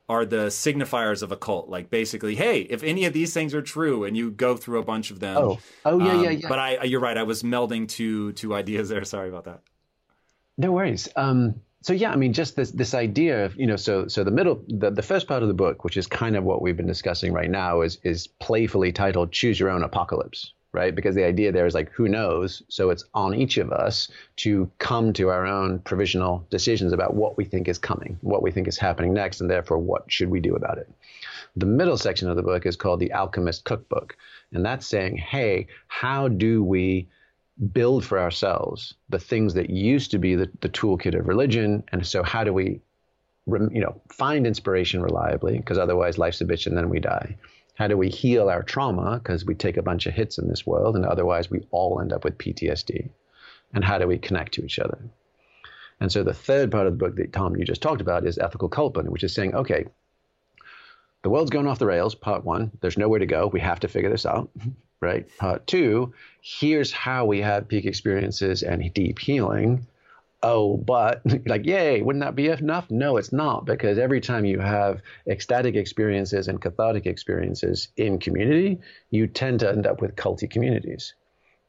are 0.09 0.25
the 0.25 0.47
signifiers 0.47 1.23
of 1.23 1.33
a 1.33 1.37
cult. 1.37 1.69
Like 1.69 1.91
basically, 1.91 2.35
hey, 2.35 2.61
if 2.63 2.83
any 2.83 3.05
of 3.05 3.13
these 3.13 3.33
things 3.33 3.55
are 3.55 3.63
true, 3.63 4.05
and 4.05 4.17
you 4.17 4.31
go 4.31 4.57
through 4.57 4.79
a 4.79 4.85
bunch 4.85 5.11
of 5.11 5.21
them. 5.21 5.37
Oh, 5.37 5.59
oh 5.85 5.99
yeah, 5.99 6.13
um, 6.13 6.25
yeah, 6.25 6.31
yeah. 6.31 6.49
But 6.49 6.59
I, 6.59 6.83
you're 6.85 7.01
right. 7.01 7.17
I 7.17 7.23
was 7.23 7.43
melding 7.43 7.89
two 7.89 8.33
two 8.33 8.55
ideas 8.55 8.89
there. 8.89 9.05
Sorry 9.15 9.29
about 9.29 9.45
that. 9.45 9.61
No 10.57 10.73
worries. 10.73 11.09
Um, 11.17 11.61
so 11.81 11.93
yeah, 11.93 12.13
I 12.13 12.17
mean, 12.17 12.33
just 12.33 12.57
this 12.57 12.71
this 12.71 12.95
idea 12.95 13.45
of 13.45 13.57
you 13.57 13.67
know, 13.67 13.77
so 13.77 14.09
so 14.09 14.25
the 14.25 14.31
middle, 14.31 14.63
the, 14.69 14.91
the 14.91 15.03
first 15.03 15.27
part 15.27 15.43
of 15.43 15.49
the 15.49 15.55
book, 15.55 15.85
which 15.85 15.97
is 15.97 16.07
kind 16.07 16.37
of 16.37 16.45
what 16.45 16.63
we've 16.63 16.77
been 16.77 16.87
discussing 16.87 17.33
right 17.33 17.51
now, 17.51 17.83
is 17.83 17.99
is 18.03 18.27
playfully 18.27 18.93
titled 18.93 19.33
"Choose 19.33 19.59
Your 19.59 19.71
Own 19.71 19.83
Apocalypse." 19.83 20.53
Right? 20.75 20.95
Because 20.95 21.15
the 21.15 21.25
idea 21.25 21.53
there 21.53 21.67
is 21.67 21.75
like, 21.75 21.91
who 21.93 22.09
knows? 22.09 22.63
So 22.69 22.91
it's 22.91 23.05
on 23.15 23.35
each 23.35 23.57
of 23.57 23.73
us 23.73 24.09
to 24.39 24.71
come 24.79 25.13
to 25.15 25.31
our 25.31 25.47
own 25.47 25.79
provisional 25.79 26.47
decisions 26.51 26.93
about 26.93 27.15
what 27.15 27.37
we 27.39 27.45
think 27.45 27.69
is 27.69 27.79
coming, 27.79 28.19
what 28.21 28.43
we 28.43 28.51
think 28.51 28.67
is 28.67 28.77
happening 28.77 29.15
next, 29.15 29.41
and 29.41 29.49
therefore 29.49 29.79
what 29.79 30.11
should 30.11 30.29
we 30.29 30.41
do 30.41 30.57
about 30.57 30.79
it. 30.79 30.91
The 31.57 31.67
middle 31.67 31.97
section 31.97 32.29
of 32.29 32.35
the 32.37 32.43
book 32.43 32.67
is 32.67 32.77
called 32.77 32.99
The 32.99 33.13
Alchemist 33.13 33.65
Cookbook. 33.65 34.17
And 34.53 34.67
that's 34.67 34.87
saying, 34.87 35.17
hey, 35.17 35.69
how 35.87 36.27
do 36.27 36.65
we 36.65 37.09
build 37.73 38.05
for 38.05 38.19
ourselves 38.19 38.95
the 39.09 39.21
things 39.21 39.55
that 39.55 39.71
used 39.71 40.11
to 40.11 40.19
be 40.19 40.35
the, 40.35 40.51
the 40.61 40.69
toolkit 40.69 41.17
of 41.17 41.29
religion? 41.29 41.85
And 41.93 42.05
so 42.05 42.25
how 42.25 42.43
do 42.43 42.53
we 42.53 42.81
you 43.47 43.81
know, 43.81 44.01
find 44.11 44.45
inspiration 44.45 45.03
reliably? 45.03 45.57
Because 45.59 45.79
otherwise 45.79 46.19
life's 46.19 46.41
a 46.41 46.45
bitch 46.45 46.67
and 46.67 46.77
then 46.77 46.89
we 46.89 46.99
die. 46.99 47.37
How 47.75 47.89
do 47.89 47.97
we 47.97 48.09
heal 48.09 48.49
our 48.49 48.63
trauma? 48.63 49.21
Because 49.23 49.45
we 49.45 49.55
take 49.55 49.77
a 49.77 49.83
bunch 49.83 50.07
of 50.07 50.15
hits 50.15 50.39
in 50.39 50.49
this 50.49 50.67
world, 50.67 50.97
and 50.97 51.05
otherwise 51.05 51.51
we 51.51 51.67
all 51.71 52.01
end 52.01 52.13
up 52.13 52.25
with 52.25 52.39
PTSD. 52.39 53.11
And 53.73 53.85
how 53.85 53.99
do 53.99 54.07
we 54.07 54.19
connect 54.19 54.55
to 54.55 54.65
each 54.65 54.79
other? 54.79 54.99
And 56.01 56.11
so 56.11 56.23
the 56.23 56.35
third 56.35 56.71
part 56.71 56.87
of 56.87 56.93
the 56.93 56.99
book 56.99 57.17
that 57.17 57.33
Tom 57.33 57.57
you 57.57 57.65
just 57.65 57.83
talked 57.83 58.01
about 58.01 58.27
is 58.27 58.39
ethical 58.39 58.69
culting, 58.69 59.11
which 59.11 59.25
is 59.25 59.35
saying, 59.35 59.55
okay, 59.55 59.87
the 61.23 61.31
world's 61.31 61.51
going 61.51 61.67
off 61.67 61.79
the 61.79 61.87
rails. 61.87 62.15
Part 62.15 62.45
one, 62.45 62.71
there's 62.81 62.99
nowhere 62.99 63.19
to 63.19 63.27
go. 63.27 63.47
We 63.47 63.61
have 63.61 63.81
to 63.81 63.89
figure 63.89 64.11
this 64.11 64.27
out. 64.27 64.51
Right. 65.01 65.29
Part 65.37 65.67
two, 65.67 66.15
here's 66.41 66.91
how 66.91 67.27
we 67.27 67.43
have 67.43 67.69
peak 67.69 67.85
experiences 67.85 68.63
and 68.63 68.95
deep 68.95 69.19
healing 69.19 69.87
oh, 70.45 70.77
but 70.77 71.23
like, 71.47 71.67
yay, 71.67 72.03
wouldn't 72.03 72.25
that 72.25 72.37
be 72.37 72.49
enough? 72.49 72.91
No, 72.91 73.17
it's 73.17 73.33
not, 73.33 73.65
because 73.65 73.99
every 73.99 74.21
time 74.21 74.45
you 74.45 74.61
have 74.61 75.03
ecstatic 75.27 75.75
experiences 75.75 76.47
and 76.47 76.61
cathartic 76.61 77.07
experiences 77.07 77.89
in 77.97 78.19
community, 78.19 78.81
you 79.11 79.27
tend 79.27 79.61
to 79.61 79.69
end 79.69 79.87
up 79.87 80.01
with 80.01 80.15
culty 80.15 80.49
communities. 80.49 81.15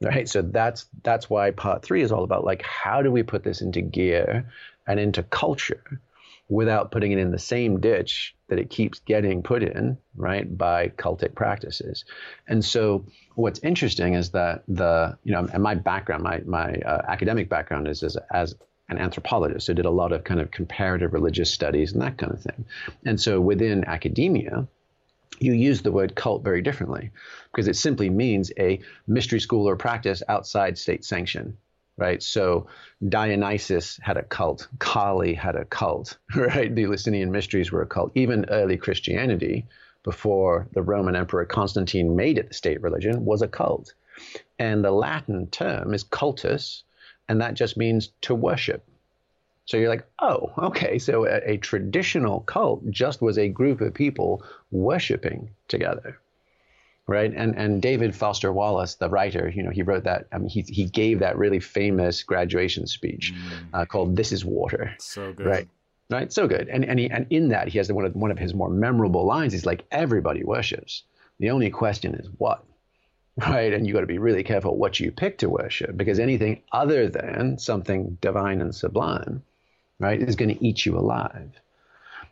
Right. 0.02 0.28
So 0.28 0.42
that's 0.42 0.88
that's 1.04 1.30
why 1.30 1.52
part 1.52 1.82
three 1.82 2.02
is 2.02 2.12
all 2.12 2.26
about 2.26 2.44
like 2.44 2.62
how 2.62 3.02
do 3.02 3.12
we 3.12 3.24
put 3.24 3.46
this 3.46 3.62
into 3.62 3.82
gear 3.82 4.52
and 4.86 5.00
into 5.00 5.24
culture 5.24 6.02
without 6.48 6.92
putting 6.92 7.12
it 7.12 7.18
in 7.18 7.32
the 7.32 7.40
same 7.40 7.80
ditch 7.80 8.36
that 8.48 8.60
it 8.60 8.70
keeps 8.70 9.00
getting 9.00 9.42
put 9.42 9.64
in, 9.64 9.98
right, 10.16 10.58
by 10.58 10.90
cultic 10.90 11.34
practices. 11.34 12.06
And 12.48 12.64
so 12.64 13.06
what's 13.34 13.60
interesting 13.60 14.14
is 14.14 14.30
that 14.32 14.64
the, 14.68 15.18
you 15.24 15.32
know, 15.32 15.48
and 15.52 15.64
my 15.64 15.76
background, 15.76 16.24
my, 16.24 16.42
my 16.46 16.74
uh, 16.74 17.02
academic 17.08 17.50
background 17.50 17.88
is 17.88 18.04
as, 18.04 18.18
as 18.32 18.56
an 18.90 19.00
anthropologist. 19.00 19.70
I 19.70 19.74
did 19.74 19.86
a 19.86 19.92
lot 19.92 20.12
of 20.12 20.24
kind 20.24 20.40
of 20.40 20.52
comparative 20.52 21.14
religious 21.14 21.52
studies 21.52 21.94
and 21.94 22.02
that 22.04 22.20
kind 22.20 22.32
of 22.32 22.42
thing. 22.42 22.66
And 23.04 23.20
so 23.20 23.42
within 23.42 23.86
academia, 23.86 24.68
you 25.40 25.54
use 25.54 25.82
the 25.82 25.92
word 25.92 26.16
cult 26.16 26.44
very 26.44 26.62
differently 26.62 27.10
because 27.52 27.68
it 27.68 27.76
simply 27.76 28.10
means 28.10 28.52
a 28.60 28.80
mystery 29.08 29.40
school 29.40 29.68
or 29.68 29.76
practice 29.76 30.22
outside 30.30 30.78
state 30.78 31.04
sanction 31.04 31.58
right? 31.98 32.22
So 32.22 32.68
Dionysus 33.08 34.00
had 34.02 34.18
a 34.18 34.24
cult, 34.24 34.68
Kali 34.80 35.34
had 35.34 35.56
a 35.56 35.66
cult, 35.66 36.18
right? 36.36 36.74
The 36.74 36.84
Eleusinian 36.84 37.32
mysteries 37.32 37.72
were 37.72 37.82
a 37.82 37.88
cult. 37.88 38.12
Even 38.16 38.46
early 38.50 38.78
Christianity, 38.78 39.66
before 40.04 40.68
the 40.74 40.82
Roman 40.82 41.16
Emperor 41.16 41.46
Constantine 41.46 42.16
made 42.16 42.38
it 42.38 42.50
the 42.50 42.54
state 42.54 42.82
religion, 42.82 43.26
was 43.26 43.42
a 43.42 43.48
cult. 43.48 43.94
And 44.60 44.84
the 44.84 44.92
Latin 44.92 45.48
term 45.48 45.94
is 45.94 46.04
cultus, 46.04 46.84
and 47.28 47.42
that 47.42 47.56
just 47.56 47.76
means 47.76 48.12
to 48.22 48.36
worship. 48.36 48.86
So 49.66 49.78
you're 49.78 49.90
like, 49.90 50.06
oh, 50.20 50.54
okay. 50.58 51.00
So 51.00 51.26
a, 51.26 51.54
a, 51.54 51.58
traditional 51.58 52.42
cult 52.42 52.88
just 52.92 53.20
was 53.20 53.40
a 53.40 53.50
group 53.50 53.82
of 53.82 53.96
people 53.96 54.44
worshiping 54.70 55.50
together, 55.68 56.20
right? 57.08 57.34
And 57.36 57.56
and 57.58 57.82
David 57.82 58.16
Foster 58.16 58.52
Wallace, 58.52 58.96
the 58.96 59.10
writer, 59.10 59.50
you 59.50 59.64
know, 59.64 59.72
he 59.72 59.84
wrote 59.84 60.04
that. 60.04 60.28
I 60.32 60.38
mean, 60.38 60.50
he 60.50 60.62
he 60.62 60.86
gave 60.86 61.20
that 61.20 61.38
really 61.38 61.60
famous 61.60 62.24
graduation 62.24 62.88
speech 62.88 63.34
mm. 63.34 63.68
uh, 63.74 63.86
called 63.86 64.16
"This 64.16 64.32
Is 64.32 64.46
Water." 64.46 64.96
So 65.00 65.34
good, 65.34 65.46
right? 65.46 65.68
Right, 66.10 66.32
so 66.32 66.48
good. 66.48 66.68
And 66.70 66.86
and 66.86 67.00
he, 67.00 67.10
and 67.10 67.26
in 67.32 67.50
that 67.50 67.68
he 67.68 67.80
has 67.80 67.92
one 67.92 68.06
of 68.06 68.16
one 68.16 68.32
of 68.32 68.38
his 68.38 68.54
more 68.54 68.70
memorable 68.70 69.26
lines. 69.26 69.54
He's 69.54 69.66
like, 69.66 69.86
everybody 69.92 70.44
worships. 70.44 71.04
The 71.40 71.50
only 71.50 71.70
question 71.70 72.16
is 72.16 72.30
what 72.38 72.64
right? 73.38 73.74
And 73.74 73.86
you 73.86 73.94
got 73.94 74.02
to 74.02 74.06
be 74.06 74.18
really 74.18 74.44
careful 74.44 74.78
what 74.78 75.00
you 75.00 75.12
pick 75.12 75.40
to 75.40 75.50
worship 75.50 75.98
because 75.98 76.20
anything 76.20 76.62
other 76.72 77.10
than 77.10 77.58
something 77.58 78.18
divine 78.22 78.62
and 78.62 78.74
sublime 78.74 79.44
right, 80.00 80.22
is 80.22 80.36
going 80.36 80.56
to 80.56 80.66
eat 80.66 80.86
you 80.86 80.98
alive. 80.98 81.52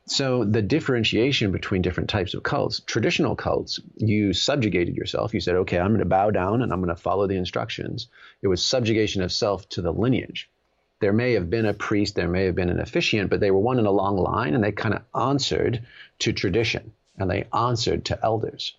So 0.05 0.43
the 0.43 0.61
differentiation 0.61 1.51
between 1.51 1.81
different 1.81 2.09
types 2.09 2.33
of 2.33 2.43
cults, 2.43 2.81
traditional 2.81 3.35
cults, 3.35 3.79
you 3.95 4.33
subjugated 4.33 4.97
yourself. 4.97 5.33
You 5.33 5.39
said, 5.39 5.55
okay, 5.55 5.79
I'm 5.79 5.89
going 5.89 5.99
to 5.99 6.05
bow 6.05 6.29
down 6.29 6.61
and 6.61 6.73
I'm 6.73 6.81
going 6.81 6.93
to 6.93 7.01
follow 7.01 7.25
the 7.25 7.37
instructions. 7.37 8.07
It 8.41 8.49
was 8.49 8.61
subjugation 8.61 9.21
of 9.21 9.31
self 9.31 9.67
to 9.69 9.81
the 9.81 9.93
lineage. 9.93 10.49
There 10.99 11.13
may 11.13 11.33
have 11.33 11.49
been 11.49 11.65
a 11.65 11.73
priest, 11.73 12.15
there 12.15 12.27
may 12.27 12.45
have 12.45 12.55
been 12.55 12.69
an 12.69 12.79
officiant, 12.79 13.29
but 13.29 13.39
they 13.39 13.51
were 13.51 13.59
one 13.59 13.79
in 13.79 13.85
a 13.85 13.91
long 13.91 14.17
line 14.17 14.55
and 14.55 14.63
they 14.63 14.71
kind 14.71 14.93
of 14.93 15.03
answered 15.15 15.85
to 16.19 16.33
tradition 16.33 16.91
and 17.17 17.29
they 17.29 17.47
answered 17.53 18.05
to 18.05 18.19
elders, 18.23 18.75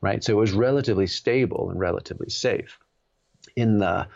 right? 0.00 0.22
So 0.22 0.32
it 0.32 0.40
was 0.40 0.52
relatively 0.52 1.06
stable 1.08 1.70
and 1.70 1.78
relatively 1.80 2.30
safe. 2.30 2.78
In 3.56 3.78
the 3.78 4.08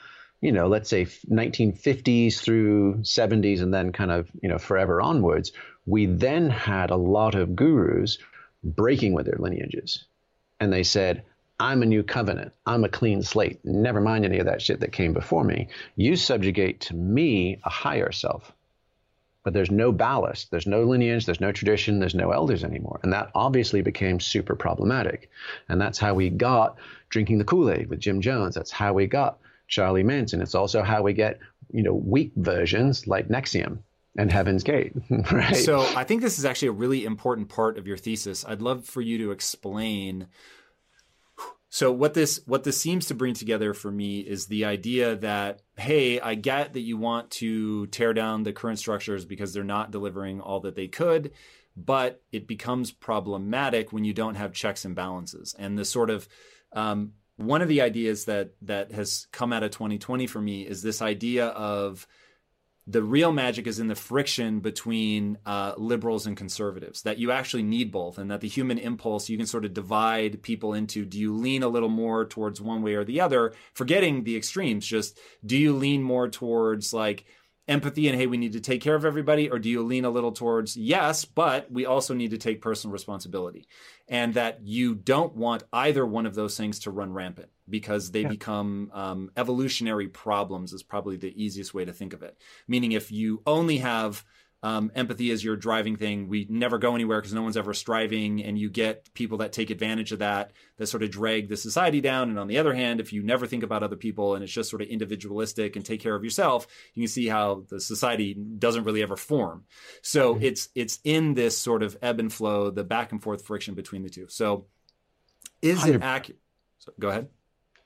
you 0.43 0.51
know, 0.51 0.67
let's 0.67 0.91
say 0.91 1.05
1950s 1.05 2.41
through 2.41 2.97
70s 2.97 3.63
and 3.63 3.73
then 3.73 3.93
kind 3.93 4.11
of, 4.11 4.29
you 4.43 4.49
know, 4.49 4.59
forever 4.59 5.01
onwards, 5.01 5.53
we 5.87 6.07
then 6.07 6.51
had 6.51 6.91
a 6.91 6.97
lot 6.97 7.35
of 7.35 7.57
gurus 7.57 8.19
breaking 8.63 9.13
with 9.15 9.27
their 9.27 9.39
lineages. 9.39 10.05
And 10.61 10.73
they 10.73 10.85
said, 10.85 11.25
I'm 11.59 11.83
a 11.83 11.87
new 11.87 12.03
covenant. 12.03 12.53
I'm 12.67 12.85
a 12.85 12.89
clean 12.89 13.23
slate. 13.23 13.65
Never 13.65 14.01
mind 14.01 14.25
any 14.25 14.39
of 14.39 14.47
that 14.47 14.63
shit 14.63 14.81
that 14.81 14.93
came 14.93 15.13
before 15.13 15.45
me. 15.45 15.69
You 15.97 16.17
subjugate 16.17 16.81
to 16.83 16.95
me 16.95 17.61
a 17.65 17.71
higher 17.71 18.13
self. 18.13 18.53
But 19.45 19.55
there's 19.55 19.73
no 19.73 19.91
ballast, 19.91 20.53
there's 20.53 20.69
no 20.69 20.85
lineage, 20.85 21.27
there's 21.27 21.41
no 21.41 21.51
tradition, 21.51 21.99
there's 21.99 22.15
no 22.15 22.31
elders 22.31 22.63
anymore. 22.63 23.01
And 23.03 23.13
that 23.13 23.33
obviously 23.35 23.83
became 23.83 24.21
super 24.21 24.55
problematic. 24.55 25.31
And 25.69 25.81
that's 25.81 25.99
how 25.99 26.15
we 26.15 26.31
got 26.31 26.77
drinking 27.09 27.39
the 27.39 27.45
Kool 27.45 27.69
Aid 27.71 27.89
with 27.89 27.99
Jim 27.99 28.21
Jones. 28.21 28.55
That's 28.55 28.71
how 28.71 28.93
we 28.93 29.09
got 29.09 29.39
Charlie 29.67 30.05
Manson. 30.05 30.43
It's 30.43 30.55
also 30.55 30.83
how 30.83 31.03
we 31.03 31.13
get, 31.13 31.41
you 31.73 31.83
know, 31.83 31.95
weak 31.95 32.31
versions 32.37 33.09
like 33.09 33.29
NXIVM 33.29 33.79
and 34.17 34.31
Heaven's 34.31 34.63
Gate, 34.63 34.93
right? 35.33 35.57
So 35.57 35.81
I 35.97 36.05
think 36.05 36.23
this 36.23 36.39
is 36.39 36.45
actually 36.45 36.69
a 36.69 36.73
really 36.73 37.05
important 37.05 37.49
part 37.49 37.79
of 37.79 37.87
your 37.87 37.97
thesis. 37.97 38.45
I'd 38.47 38.63
love 38.63 38.85
for 38.85 39.01
you 39.01 39.19
to 39.19 39.31
explain. 39.31 40.29
So 41.71 41.91
what 41.91 42.13
this 42.13 42.41
what 42.47 42.65
this 42.65 42.79
seems 42.79 43.07
to 43.07 43.15
bring 43.15 43.33
together 43.35 43.73
for 43.73 43.91
me 43.91 44.21
is 44.21 44.47
the 44.47 44.67
idea 44.67 45.17
that 45.17 45.63
hey, 45.79 46.21
I 46.21 46.35
get 46.35 46.75
that 46.75 46.81
you 46.81 46.99
want 46.99 47.31
to 47.33 47.87
tear 47.87 48.13
down 48.13 48.43
the 48.43 48.53
current 48.53 48.79
structures 48.79 49.25
because 49.25 49.55
they're 49.55 49.65
not 49.65 49.91
delivering 49.91 50.41
all 50.41 50.61
that 50.61 50.75
they 50.75 50.89
could, 50.89 51.33
but 51.75 52.23
it 52.31 52.47
becomes 52.47 52.93
problematic 52.93 53.93
when 53.93 54.05
you 54.05 54.13
don't 54.13 54.35
have 54.35 54.53
checks 54.53 54.85
and 54.85 54.95
balances 54.95 55.55
and 55.59 55.79
the 55.79 55.87
sort 55.87 56.11
of 56.11 56.29
um, 56.75 57.13
one 57.37 57.63
of 57.63 57.69
the 57.69 57.81
ideas 57.81 58.27
that 58.27 58.53
that 58.61 58.93
has 58.93 59.27
come 59.33 59.53
out 59.53 59.63
of 59.63 59.71
2020 59.71 60.27
for 60.27 60.41
me 60.41 60.67
is 60.67 60.83
this 60.83 61.01
idea 61.01 61.47
of 61.47 62.07
the 62.87 63.03
real 63.03 63.33
magic 63.33 63.67
is 63.67 63.79
in 63.79 63.87
the 63.87 63.95
friction 63.95 64.61
between 64.61 65.39
uh, 65.47 65.73
liberals 65.77 66.27
and 66.27 66.37
conservatives 66.37 67.03
that 67.03 67.19
you 67.19 67.31
actually 67.31 67.63
need 67.63 67.93
both 67.93 68.19
and 68.19 68.31
that 68.31 68.41
the 68.41 68.49
human 68.49 68.79
impulse 68.79 69.29
you 69.29 69.37
can 69.37 69.47
sort 69.47 69.65
of 69.65 69.73
divide 69.73 70.43
people 70.43 70.75
into 70.75 71.05
do 71.05 71.19
you 71.19 71.35
lean 71.35 71.63
a 71.63 71.69
little 71.69 71.89
more 71.89 72.25
towards 72.25 72.61
one 72.61 72.83
way 72.83 72.95
or 72.95 73.05
the 73.05 73.21
other 73.21 73.53
forgetting 73.73 74.25
the 74.25 74.37
extremes 74.37 74.85
just 74.85 75.19
do 75.47 75.57
you 75.57 75.73
lean 75.75 76.03
more 76.03 76.29
towards 76.29 76.93
like 76.93 77.25
empathy 77.69 78.09
and 78.09 78.19
hey 78.19 78.27
we 78.27 78.37
need 78.37 78.53
to 78.53 78.61
take 78.61 78.81
care 78.81 78.97
of 78.97 79.05
everybody 79.05 79.49
or 79.49 79.59
do 79.61 79.69
you 79.69 79.83
lean 79.83 80.05
a 80.05 80.11
little 80.11 80.33
towards 80.33 80.77
yes 80.77 81.25
but 81.25 81.71
we 81.71 81.87
also 81.87 82.13
need 82.15 82.33
to 82.33 82.39
take 82.39 82.61
personal 82.61 82.93
responsibility? 82.93 83.67
And 84.09 84.35
that 84.35 84.61
you 84.63 84.95
don't 84.95 85.35
want 85.35 85.65
either 85.73 86.05
one 86.05 86.27
of 86.27 86.35
those 86.35 86.57
things 86.57 86.81
to 86.81 86.91
run 86.91 87.13
rampant 87.13 87.49
because 87.73 88.13
they 88.13 88.23
yeah. 88.23 88.29
become 88.29 88.91
um, 88.95 89.31
evolutionary 89.37 90.07
problems 90.07 90.73
is 90.73 90.85
probably 90.85 91.17
the 91.17 91.43
easiest 91.43 91.75
way 91.75 91.85
to 91.85 91.93
think 91.93 92.13
of 92.13 92.23
it 92.23 92.39
meaning 92.69 92.93
if 92.93 93.11
you 93.11 93.43
only 93.45 93.79
have 93.79 94.25
um, 94.65 94.93
empathy 94.95 95.31
as 95.33 95.43
your 95.43 95.57
driving 95.57 95.97
thing. 95.97 96.29
We 96.29 96.47
never 96.49 96.79
go 96.79 96.95
anywhere 96.95 97.21
because 97.21 97.35
no 97.35 97.43
one's 97.43 97.57
ever 97.57 97.75
striving, 97.75 98.45
and 98.45 98.57
you 98.57 98.71
get 98.71 99.13
people 99.13 99.39
that 99.39 99.53
take 99.53 99.71
advantage 99.71 100.13
of 100.13 100.21
that, 100.21 100.53
that 100.77 100.87
sort 100.87 101.03
of 101.03 101.11
drag 101.11 101.49
the 101.49 101.57
society 101.57 102.01
down. 102.01 102.31
And 102.31 102.39
on 102.39 102.47
the 102.47 102.59
other 102.59 102.73
hand, 102.73 103.01
if 103.01 103.13
you 103.13 103.23
never 103.23 103.47
think 103.47 103.65
about 103.65 103.83
other 103.83 103.97
people 103.97 104.35
and 104.35 104.45
it's 104.45 104.53
just 104.53 104.71
sort 104.71 104.83
of 104.83 104.89
individualistic 104.89 105.75
and 105.75 105.85
take 105.85 106.01
care 106.01 106.15
of 106.15 106.23
yourself, 106.23 106.69
you 106.95 107.03
can 107.03 107.09
see 107.09 107.27
how 107.27 107.65
the 107.69 107.81
society 107.81 108.35
doesn't 108.35 108.85
really 108.85 109.03
ever 109.03 109.17
form. 109.17 109.65
So 110.03 110.35
mm-hmm. 110.35 110.45
it's 110.45 110.69
it's 110.75 111.01
in 111.03 111.35
this 111.35 111.59
sort 111.59 111.83
of 111.83 111.97
ebb 112.01 112.21
and 112.21 112.33
flow, 112.33 112.71
the 112.71 112.85
back 112.85 113.11
and 113.11 113.21
forth 113.21 113.45
friction 113.45 113.75
between 113.75 114.03
the 114.03 114.11
two. 114.11 114.27
So 114.29 114.67
is 115.61 115.85
it 115.87 116.03
accurate? 116.03 116.41
So, 116.79 116.93
go 116.99 117.09
ahead. 117.09 117.29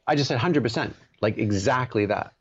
I 0.07 0.15
just 0.15 0.29
said 0.29 0.39
hundred 0.39 0.63
percent, 0.63 0.95
like 1.21 1.39
exactly 1.39 2.07
that 2.07 2.33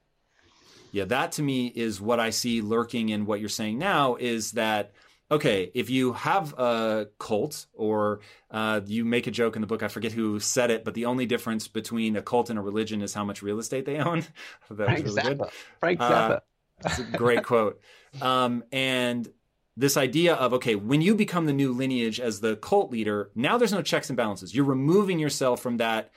yeah, 0.95 1.03
that 1.05 1.33
to 1.33 1.43
me 1.43 1.67
is 1.67 1.99
what 1.99 2.21
I 2.21 2.29
see 2.29 2.61
lurking 2.61 3.09
in 3.09 3.25
what 3.25 3.41
you're 3.41 3.49
saying 3.49 3.77
now 3.77 4.15
is 4.15 4.53
that 4.53 4.93
okay, 5.29 5.69
if 5.73 5.89
you 5.89 6.13
have 6.13 6.53
a 6.57 7.09
cult 7.19 7.65
or 7.73 8.21
uh, 8.49 8.79
you 8.85 9.03
make 9.03 9.27
a 9.27 9.31
joke 9.31 9.57
in 9.57 9.61
the 9.61 9.67
book, 9.67 9.83
I 9.83 9.89
forget 9.89 10.13
who 10.13 10.39
said 10.39 10.71
it, 10.71 10.85
but 10.85 10.93
the 10.93 11.03
only 11.03 11.25
difference 11.25 11.67
between 11.67 12.15
a 12.15 12.21
cult 12.21 12.49
and 12.49 12.57
a 12.57 12.61
religion 12.61 13.01
is 13.01 13.13
how 13.13 13.25
much 13.25 13.41
real 13.41 13.59
estate 13.59 13.85
they 13.85 13.97
own. 13.97 14.23
that 14.69 14.85
Frank 14.85 15.03
was 15.03 15.15
really 15.17 15.35
Zappa. 15.35 15.37
good. 15.39 15.49
Frank 15.81 15.99
uh, 15.99 16.09
Zappa. 16.09 16.31
Uh, 16.31 16.39
that's 16.81 16.99
a 16.99 17.03
great 17.03 17.43
quote. 17.43 17.81
Um, 18.21 18.63
and 18.71 19.27
this 19.75 19.97
idea 19.97 20.35
of 20.35 20.53
okay, 20.53 20.75
when 20.75 21.01
you 21.01 21.13
become 21.13 21.45
the 21.45 21.51
new 21.51 21.73
lineage 21.73 22.21
as 22.21 22.39
the 22.39 22.55
cult 22.55 22.89
leader, 22.89 23.31
now 23.35 23.57
there's 23.57 23.73
no 23.73 23.81
checks 23.81 24.09
and 24.09 24.15
balances. 24.15 24.55
You're 24.55 24.63
removing 24.63 25.19
yourself 25.19 25.61
from 25.61 25.75
that 25.75 26.11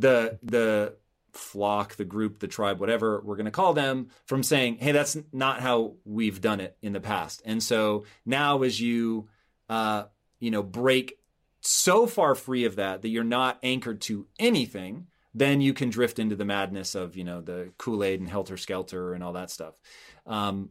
the 0.00 0.38
the 0.42 0.96
flock, 1.32 1.94
the 1.94 2.04
group, 2.04 2.40
the 2.40 2.48
tribe, 2.48 2.80
whatever 2.80 3.22
we're 3.24 3.36
going 3.36 3.44
to 3.44 3.52
call 3.52 3.72
them, 3.72 4.08
from 4.26 4.42
saying, 4.42 4.78
hey, 4.78 4.92
that's 4.92 5.16
not 5.32 5.60
how 5.60 5.94
we've 6.04 6.40
done 6.40 6.60
it 6.60 6.76
in 6.82 6.92
the 6.92 7.00
past. 7.00 7.40
And 7.44 7.62
so 7.62 8.04
now, 8.26 8.62
as 8.62 8.80
you, 8.80 9.28
uh, 9.68 10.04
you 10.40 10.50
know, 10.50 10.62
break 10.62 11.18
so 11.60 12.06
far 12.06 12.34
free 12.34 12.64
of 12.64 12.76
that 12.76 13.02
that 13.02 13.08
you're 13.08 13.22
not 13.22 13.58
anchored 13.62 14.00
to 14.02 14.26
anything, 14.38 15.06
then 15.32 15.60
you 15.60 15.72
can 15.72 15.90
drift 15.90 16.18
into 16.18 16.34
the 16.34 16.44
madness 16.44 16.96
of, 16.96 17.16
you 17.16 17.22
know, 17.22 17.40
the 17.40 17.70
Kool 17.78 18.02
Aid 18.02 18.20
and 18.20 18.28
Helter 18.28 18.56
Skelter 18.56 19.14
and 19.14 19.22
all 19.22 19.34
that 19.34 19.50
stuff. 19.50 19.74
Um, 20.26 20.70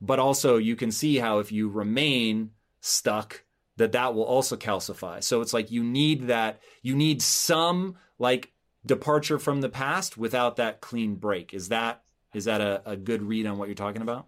but 0.00 0.18
also, 0.18 0.56
you 0.56 0.76
can 0.76 0.92
see 0.92 1.18
how 1.18 1.40
if 1.40 1.52
you 1.52 1.68
remain 1.68 2.52
stuck, 2.80 3.44
that 3.76 3.92
that 3.92 4.14
will 4.14 4.24
also 4.24 4.56
calcify. 4.56 5.22
So 5.22 5.40
it's 5.40 5.52
like 5.52 5.70
you 5.70 5.84
need 5.84 6.28
that, 6.28 6.60
you 6.82 6.96
need 6.96 7.20
some 7.20 7.96
like 8.18 8.52
departure 8.84 9.38
from 9.38 9.60
the 9.60 9.68
past 9.68 10.16
without 10.16 10.56
that 10.56 10.80
clean 10.80 11.14
break. 11.16 11.54
Is 11.54 11.68
that 11.68 12.02
is 12.34 12.44
that 12.44 12.60
a, 12.60 12.82
a 12.84 12.96
good 12.96 13.22
read 13.22 13.46
on 13.46 13.58
what 13.58 13.68
you're 13.68 13.74
talking 13.74 14.02
about? 14.02 14.26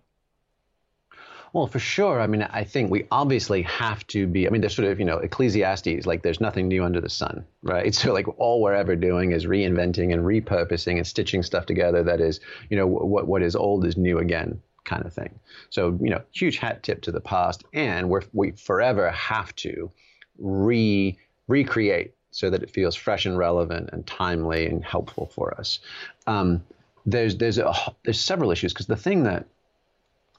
Well, 1.52 1.66
for 1.66 1.80
sure. 1.80 2.20
I 2.20 2.28
mean, 2.28 2.42
I 2.42 2.62
think 2.62 2.90
we 2.90 3.06
obviously 3.10 3.62
have 3.62 4.06
to 4.08 4.26
be. 4.26 4.46
I 4.46 4.50
mean, 4.50 4.60
there's 4.60 4.74
sort 4.74 4.86
of, 4.86 5.00
you 5.00 5.04
know, 5.04 5.18
Ecclesiastes, 5.18 6.06
like 6.06 6.22
there's 6.22 6.40
nothing 6.40 6.68
new 6.68 6.84
under 6.84 7.00
the 7.00 7.10
sun, 7.10 7.44
right? 7.62 7.92
So, 8.00 8.12
like, 8.12 8.28
all 8.38 8.62
we're 8.62 8.74
ever 8.74 8.94
doing 8.94 9.32
is 9.32 9.46
reinventing 9.46 10.12
and 10.12 10.24
repurposing 10.24 10.96
and 10.96 11.06
stitching 11.06 11.42
stuff 11.42 11.66
together 11.66 12.04
that 12.04 12.20
is, 12.20 12.40
you 12.68 12.76
know, 12.76 12.86
what 12.86 13.26
what 13.26 13.42
is 13.42 13.56
old 13.56 13.84
is 13.84 13.96
new 13.96 14.18
again, 14.18 14.62
kind 14.84 15.04
of 15.04 15.12
thing. 15.12 15.40
So, 15.70 15.98
you 16.00 16.10
know, 16.10 16.22
huge 16.32 16.58
hat 16.58 16.82
tip 16.82 17.02
to 17.02 17.12
the 17.12 17.20
past, 17.20 17.64
and 17.72 18.08
we're 18.08 18.22
we 18.32 18.52
forever 18.52 19.10
have 19.10 19.54
to 19.56 19.90
re 20.38 21.18
recreate 21.48 22.14
so 22.30 22.50
that 22.50 22.62
it 22.62 22.70
feels 22.70 22.94
fresh 22.94 23.26
and 23.26 23.36
relevant 23.36 23.90
and 23.92 24.06
timely 24.06 24.66
and 24.66 24.84
helpful 24.84 25.30
for 25.34 25.54
us. 25.58 25.80
Um, 26.26 26.62
there's 27.06 27.36
there's 27.36 27.58
a, 27.58 27.74
there's 28.04 28.20
several 28.20 28.50
issues 28.50 28.72
because 28.72 28.86
the 28.86 28.96
thing 28.96 29.24
that 29.24 29.46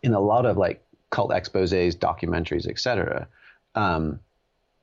in 0.04 0.14
a 0.14 0.20
lot 0.20 0.46
of 0.46 0.58
like 0.58 0.84
cult 1.10 1.32
exposés, 1.32 1.96
documentaries, 1.96 2.68
etc., 2.68 3.28
um, 3.76 4.20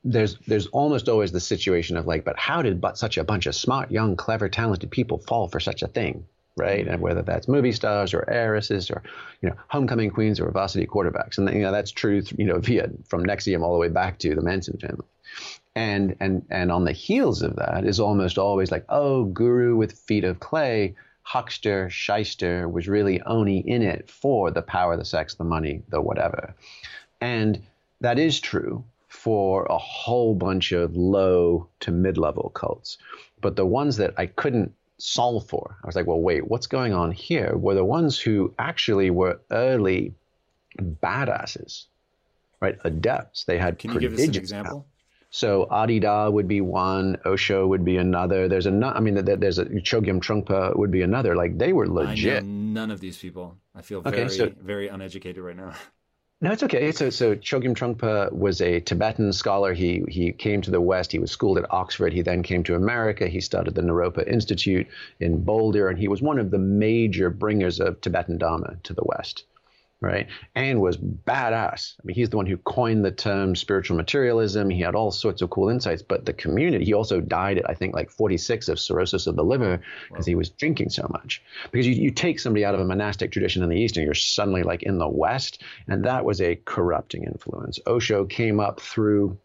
there's 0.04 0.38
there's 0.46 0.66
almost 0.68 1.08
always 1.08 1.32
the 1.32 1.40
situation 1.40 1.96
of 1.96 2.06
like, 2.06 2.24
but 2.24 2.38
how 2.38 2.62
did 2.62 2.80
but 2.80 2.96
such 2.98 3.18
a 3.18 3.24
bunch 3.24 3.46
of 3.46 3.54
smart, 3.54 3.90
young, 3.90 4.16
clever, 4.16 4.48
talented 4.48 4.90
people 4.90 5.18
fall 5.18 5.48
for 5.48 5.60
such 5.60 5.82
a 5.82 5.88
thing, 5.88 6.24
right? 6.56 6.86
And 6.86 7.00
whether 7.00 7.22
that's 7.22 7.48
movie 7.48 7.72
stars 7.72 8.14
or 8.14 8.28
heiresses 8.30 8.90
or 8.90 9.02
you 9.42 9.48
know 9.48 9.56
homecoming 9.68 10.10
queens 10.10 10.40
or 10.40 10.50
varsity 10.50 10.86
quarterbacks, 10.86 11.38
and 11.38 11.52
you 11.52 11.62
know 11.62 11.72
that's 11.72 11.90
true, 11.90 12.22
you 12.36 12.44
know, 12.44 12.58
via 12.58 12.90
from 13.06 13.24
NXIVM 13.24 13.62
all 13.62 13.72
the 13.72 13.78
way 13.78 13.88
back 13.88 14.18
to 14.20 14.34
the 14.34 14.42
Manson 14.42 14.78
family. 14.78 15.06
And 15.78 16.16
and 16.18 16.44
and 16.50 16.72
on 16.72 16.84
the 16.86 16.98
heels 17.06 17.40
of 17.40 17.54
that 17.54 17.84
is 17.84 18.00
almost 18.00 18.36
always 18.36 18.72
like, 18.72 18.84
oh, 18.88 19.26
guru 19.26 19.76
with 19.76 19.92
feet 19.92 20.24
of 20.24 20.40
clay, 20.40 20.96
huckster, 21.22 21.88
shyster 21.88 22.68
was 22.68 22.88
really 22.88 23.22
only 23.22 23.58
in 23.58 23.82
it 23.82 24.10
for 24.10 24.50
the 24.50 24.60
power, 24.60 24.96
the 24.96 25.04
sex, 25.04 25.36
the 25.36 25.44
money, 25.44 25.82
the 25.90 26.00
whatever. 26.00 26.52
And 27.20 27.62
that 28.00 28.18
is 28.18 28.40
true 28.40 28.82
for 29.06 29.66
a 29.66 29.78
whole 29.78 30.34
bunch 30.34 30.72
of 30.72 30.96
low 30.96 31.68
to 31.78 31.92
mid 31.92 32.18
level 32.18 32.50
cults. 32.56 32.98
But 33.40 33.54
the 33.54 33.66
ones 33.66 33.98
that 33.98 34.14
I 34.16 34.26
couldn't 34.26 34.74
solve 34.98 35.46
for, 35.46 35.76
I 35.84 35.86
was 35.86 35.94
like, 35.94 36.08
well, 36.08 36.20
wait, 36.20 36.48
what's 36.48 36.66
going 36.66 36.92
on 36.92 37.12
here? 37.12 37.56
Were 37.56 37.76
the 37.76 37.84
ones 37.84 38.18
who 38.18 38.52
actually 38.58 39.10
were 39.10 39.40
early 39.52 40.12
badasses, 40.80 41.84
right? 42.60 42.76
Adepts. 42.82 43.44
They 43.44 43.58
had 43.58 43.78
Can 43.78 43.92
you 43.92 44.00
give 44.00 44.14
us 44.14 44.24
an 44.24 44.34
example? 44.34 44.86
So 45.30 45.66
Adi 45.70 46.00
Da 46.00 46.28
would 46.30 46.48
be 46.48 46.60
one, 46.60 47.18
Osho 47.26 47.66
would 47.66 47.84
be 47.84 47.98
another. 47.98 48.48
There's 48.48 48.66
a, 48.66 48.92
I 48.94 49.00
mean, 49.00 49.24
there's 49.24 49.58
a 49.58 49.66
Chogyam 49.66 50.20
Trungpa 50.20 50.76
would 50.76 50.90
be 50.90 51.02
another. 51.02 51.36
Like 51.36 51.58
they 51.58 51.72
were 51.72 51.86
legit. 51.86 52.44
none 52.44 52.90
of 52.90 53.00
these 53.00 53.18
people. 53.18 53.58
I 53.74 53.82
feel 53.82 54.00
very, 54.00 54.28
so, 54.30 54.50
very 54.60 54.88
uneducated 54.88 55.42
right 55.42 55.56
now. 55.56 55.74
No, 56.40 56.52
it's 56.52 56.62
okay. 56.62 56.92
So, 56.92 57.10
so 57.10 57.34
Chogyam 57.34 57.74
Trungpa 57.74 58.32
was 58.32 58.60
a 58.60 58.78
Tibetan 58.78 59.32
scholar. 59.32 59.74
He 59.74 60.04
he 60.06 60.30
came 60.30 60.62
to 60.62 60.70
the 60.70 60.80
West. 60.80 61.10
He 61.10 61.18
was 61.18 61.32
schooled 61.32 61.58
at 61.58 61.68
Oxford. 61.72 62.12
He 62.12 62.22
then 62.22 62.44
came 62.44 62.62
to 62.62 62.76
America. 62.76 63.26
He 63.26 63.40
started 63.40 63.74
the 63.74 63.82
Naropa 63.82 64.24
Institute 64.24 64.86
in 65.18 65.42
Boulder, 65.42 65.88
and 65.88 65.98
he 65.98 66.06
was 66.06 66.22
one 66.22 66.38
of 66.38 66.52
the 66.52 66.58
major 66.58 67.28
bringers 67.28 67.80
of 67.80 68.00
Tibetan 68.00 68.38
Dharma 68.38 68.76
to 68.84 68.94
the 68.94 69.02
West 69.02 69.46
right? 70.00 70.28
And 70.54 70.80
was 70.80 70.96
badass. 70.96 71.94
I 72.00 72.02
mean, 72.04 72.14
he's 72.14 72.30
the 72.30 72.36
one 72.36 72.46
who 72.46 72.56
coined 72.56 73.04
the 73.04 73.10
term 73.10 73.56
spiritual 73.56 73.96
materialism. 73.96 74.70
He 74.70 74.80
had 74.80 74.94
all 74.94 75.10
sorts 75.10 75.42
of 75.42 75.50
cool 75.50 75.68
insights, 75.68 76.02
but 76.02 76.24
the 76.24 76.32
community, 76.32 76.84
he 76.84 76.94
also 76.94 77.20
died 77.20 77.58
at, 77.58 77.68
I 77.68 77.74
think, 77.74 77.94
like 77.94 78.10
46 78.10 78.68
of 78.68 78.78
cirrhosis 78.78 79.26
of 79.26 79.34
the 79.34 79.44
liver 79.44 79.80
because 80.08 80.26
wow. 80.26 80.30
he 80.30 80.34
was 80.36 80.50
drinking 80.50 80.90
so 80.90 81.06
much. 81.10 81.42
Because 81.72 81.86
you, 81.86 81.94
you 81.94 82.10
take 82.10 82.38
somebody 82.38 82.64
out 82.64 82.74
of 82.74 82.80
a 82.80 82.84
monastic 82.84 83.32
tradition 83.32 83.62
in 83.62 83.68
the 83.68 83.78
East 83.78 83.96
and 83.96 84.04
you're 84.04 84.14
suddenly 84.14 84.62
like 84.62 84.84
in 84.84 84.98
the 84.98 85.08
West, 85.08 85.62
and 85.88 86.04
that 86.04 86.24
was 86.24 86.40
a 86.40 86.56
corrupting 86.64 87.24
influence. 87.24 87.80
Osho 87.86 88.24
came 88.24 88.60
up 88.60 88.80
through 88.80 89.38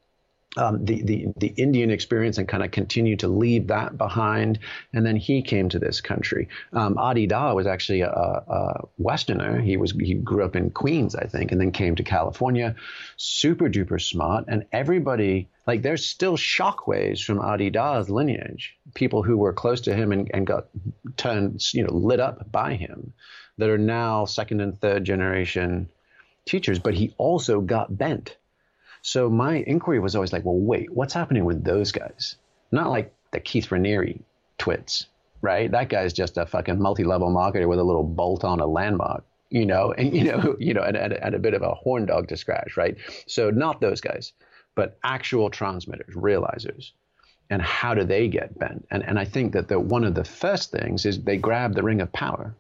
um, 0.58 0.86
the, 0.86 1.02
the, 1.02 1.28
the 1.38 1.48
Indian 1.58 1.90
experience 1.90 2.38
and 2.38 2.48
kind 2.48 2.64
of 2.64 2.72
continued 2.72 3.20
to 3.20 3.28
leave 3.28 3.68
that 3.68 3.98
behind. 3.98 4.60
And 4.94 5.06
then 5.06 5.16
he 5.16 5.42
came 5.42 5.70
to 5.70 5.80
this 5.80 6.02
country. 6.02 6.48
Um, 6.74 6.98
Adi 6.98 7.28
Da 7.28 7.54
was 7.54 7.68
actually 7.68 8.02
a, 8.02 8.10
a, 8.10 8.88
Westerner. 8.98 9.60
He 9.60 9.78
was 9.78 9.92
he 9.92 10.14
grew 10.16 10.44
up 10.44 10.56
in 10.56 10.70
Queens, 10.70 11.16
I 11.16 11.26
think, 11.26 11.52
and 11.52 11.60
then 11.60 11.72
came 11.72 11.96
to 11.96 12.04
California. 12.04 12.76
Super 13.18 13.70
duper 13.70 14.02
smart, 14.02 14.46
and 14.48 14.66
everybody 14.72 15.50
like 15.66 15.82
there's 15.82 16.06
still 16.06 16.38
shockwaves 16.38 17.24
from 17.24 17.40
Adi 17.40 17.70
Da's 17.70 18.10
lineage. 18.10 18.76
People 18.94 19.24
who 19.24 19.38
were 19.38 19.54
close 19.54 19.82
to 19.82 19.96
him 19.96 20.12
and, 20.12 20.30
and 20.34 20.46
got 20.46 20.68
turned, 21.18 21.64
you 21.74 21.84
know, 21.84 21.94
lit 21.94 22.20
up 22.20 22.52
by 22.52 22.76
him, 22.76 23.14
that 23.58 23.70
are 23.70 23.78
now 23.78 24.26
second 24.26 24.62
and 24.62 24.80
third 24.80 25.04
generation 25.04 25.90
teachers. 26.46 26.80
But 26.80 26.94
he 26.94 27.14
also 27.18 27.62
got 27.62 27.98
bent 27.98 28.38
so 29.04 29.30
my 29.30 29.58
inquiry 29.58 30.00
was 30.00 30.16
always 30.16 30.32
like, 30.32 30.46
well, 30.46 30.58
wait, 30.58 30.90
what's 30.90 31.14
happening 31.14 31.44
with 31.44 31.64
those 31.64 31.92
guys? 31.92 32.38
Not 32.72 32.90
like 32.90 33.14
the 33.32 33.42
Keith 33.42 33.68
Raniere 33.68 34.22
twits, 34.58 35.08
right? 35.42 35.70
That 35.70 35.90
guy's 35.90 36.14
just 36.14 36.38
a 36.38 36.46
fucking 36.46 36.82
multi-level 36.82 37.30
marketer 37.30 37.68
with 37.68 37.80
a 37.80 37.84
little 37.84 38.04
bolt 38.04 38.46
on 38.46 38.62
a 38.62 38.66
landmark, 38.66 39.26
you 39.50 39.66
know, 39.66 39.92
and 39.92 40.16
you 40.16 40.24
know, 40.24 40.56
you 40.60 40.74
know, 40.74 40.84
and, 40.84 40.96
and, 40.96 41.12
and 41.12 41.36
a 41.36 41.40
bit 41.40 41.54
of 41.54 41.62
a 41.62 41.76
horn 41.76 42.06
dog 42.06 42.30
to 42.30 42.38
scratch, 42.38 42.78
right? 42.78 42.96
So 43.28 43.50
not 43.50 43.82
those 43.82 44.00
guys, 44.00 44.32
but 44.74 44.98
actual 45.04 45.50
transmitters, 45.50 46.16
realizers 46.16 46.92
and 47.50 47.62
how 47.62 47.94
do 47.94 48.06
they 48.06 48.30
get 48.30 48.58
bent? 48.58 48.88
And 48.90 49.04
and 49.04 49.20
I 49.20 49.26
think 49.26 49.54
that 49.54 49.68
the 49.68 49.80
one 49.80 50.06
of 50.06 50.16
the 50.16 50.24
first 50.24 50.72
things 50.72 51.06
is 51.06 51.22
they 51.22 51.38
grab 51.38 51.76
the 51.76 51.84
ring 51.84 52.02
of 52.02 52.12
power 52.12 52.56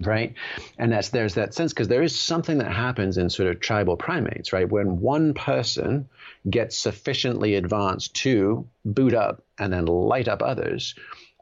right? 0.00 0.34
And 0.78 0.92
that's 0.92 1.10
there's 1.10 1.34
that 1.34 1.54
sense 1.54 1.72
because 1.72 1.88
there 1.88 2.02
is 2.02 2.18
something 2.18 2.58
that 2.58 2.72
happens 2.72 3.16
in 3.16 3.30
sort 3.30 3.48
of 3.48 3.60
tribal 3.60 3.96
primates 3.96 4.52
right? 4.52 4.68
When 4.68 5.00
one 5.00 5.34
person 5.34 6.08
gets 6.48 6.78
sufficiently 6.78 7.54
advanced 7.54 8.14
to 8.16 8.66
boot 8.84 9.14
up 9.14 9.44
and 9.58 9.72
then 9.72 9.86
light 9.86 10.28
up 10.28 10.42
others 10.42 10.94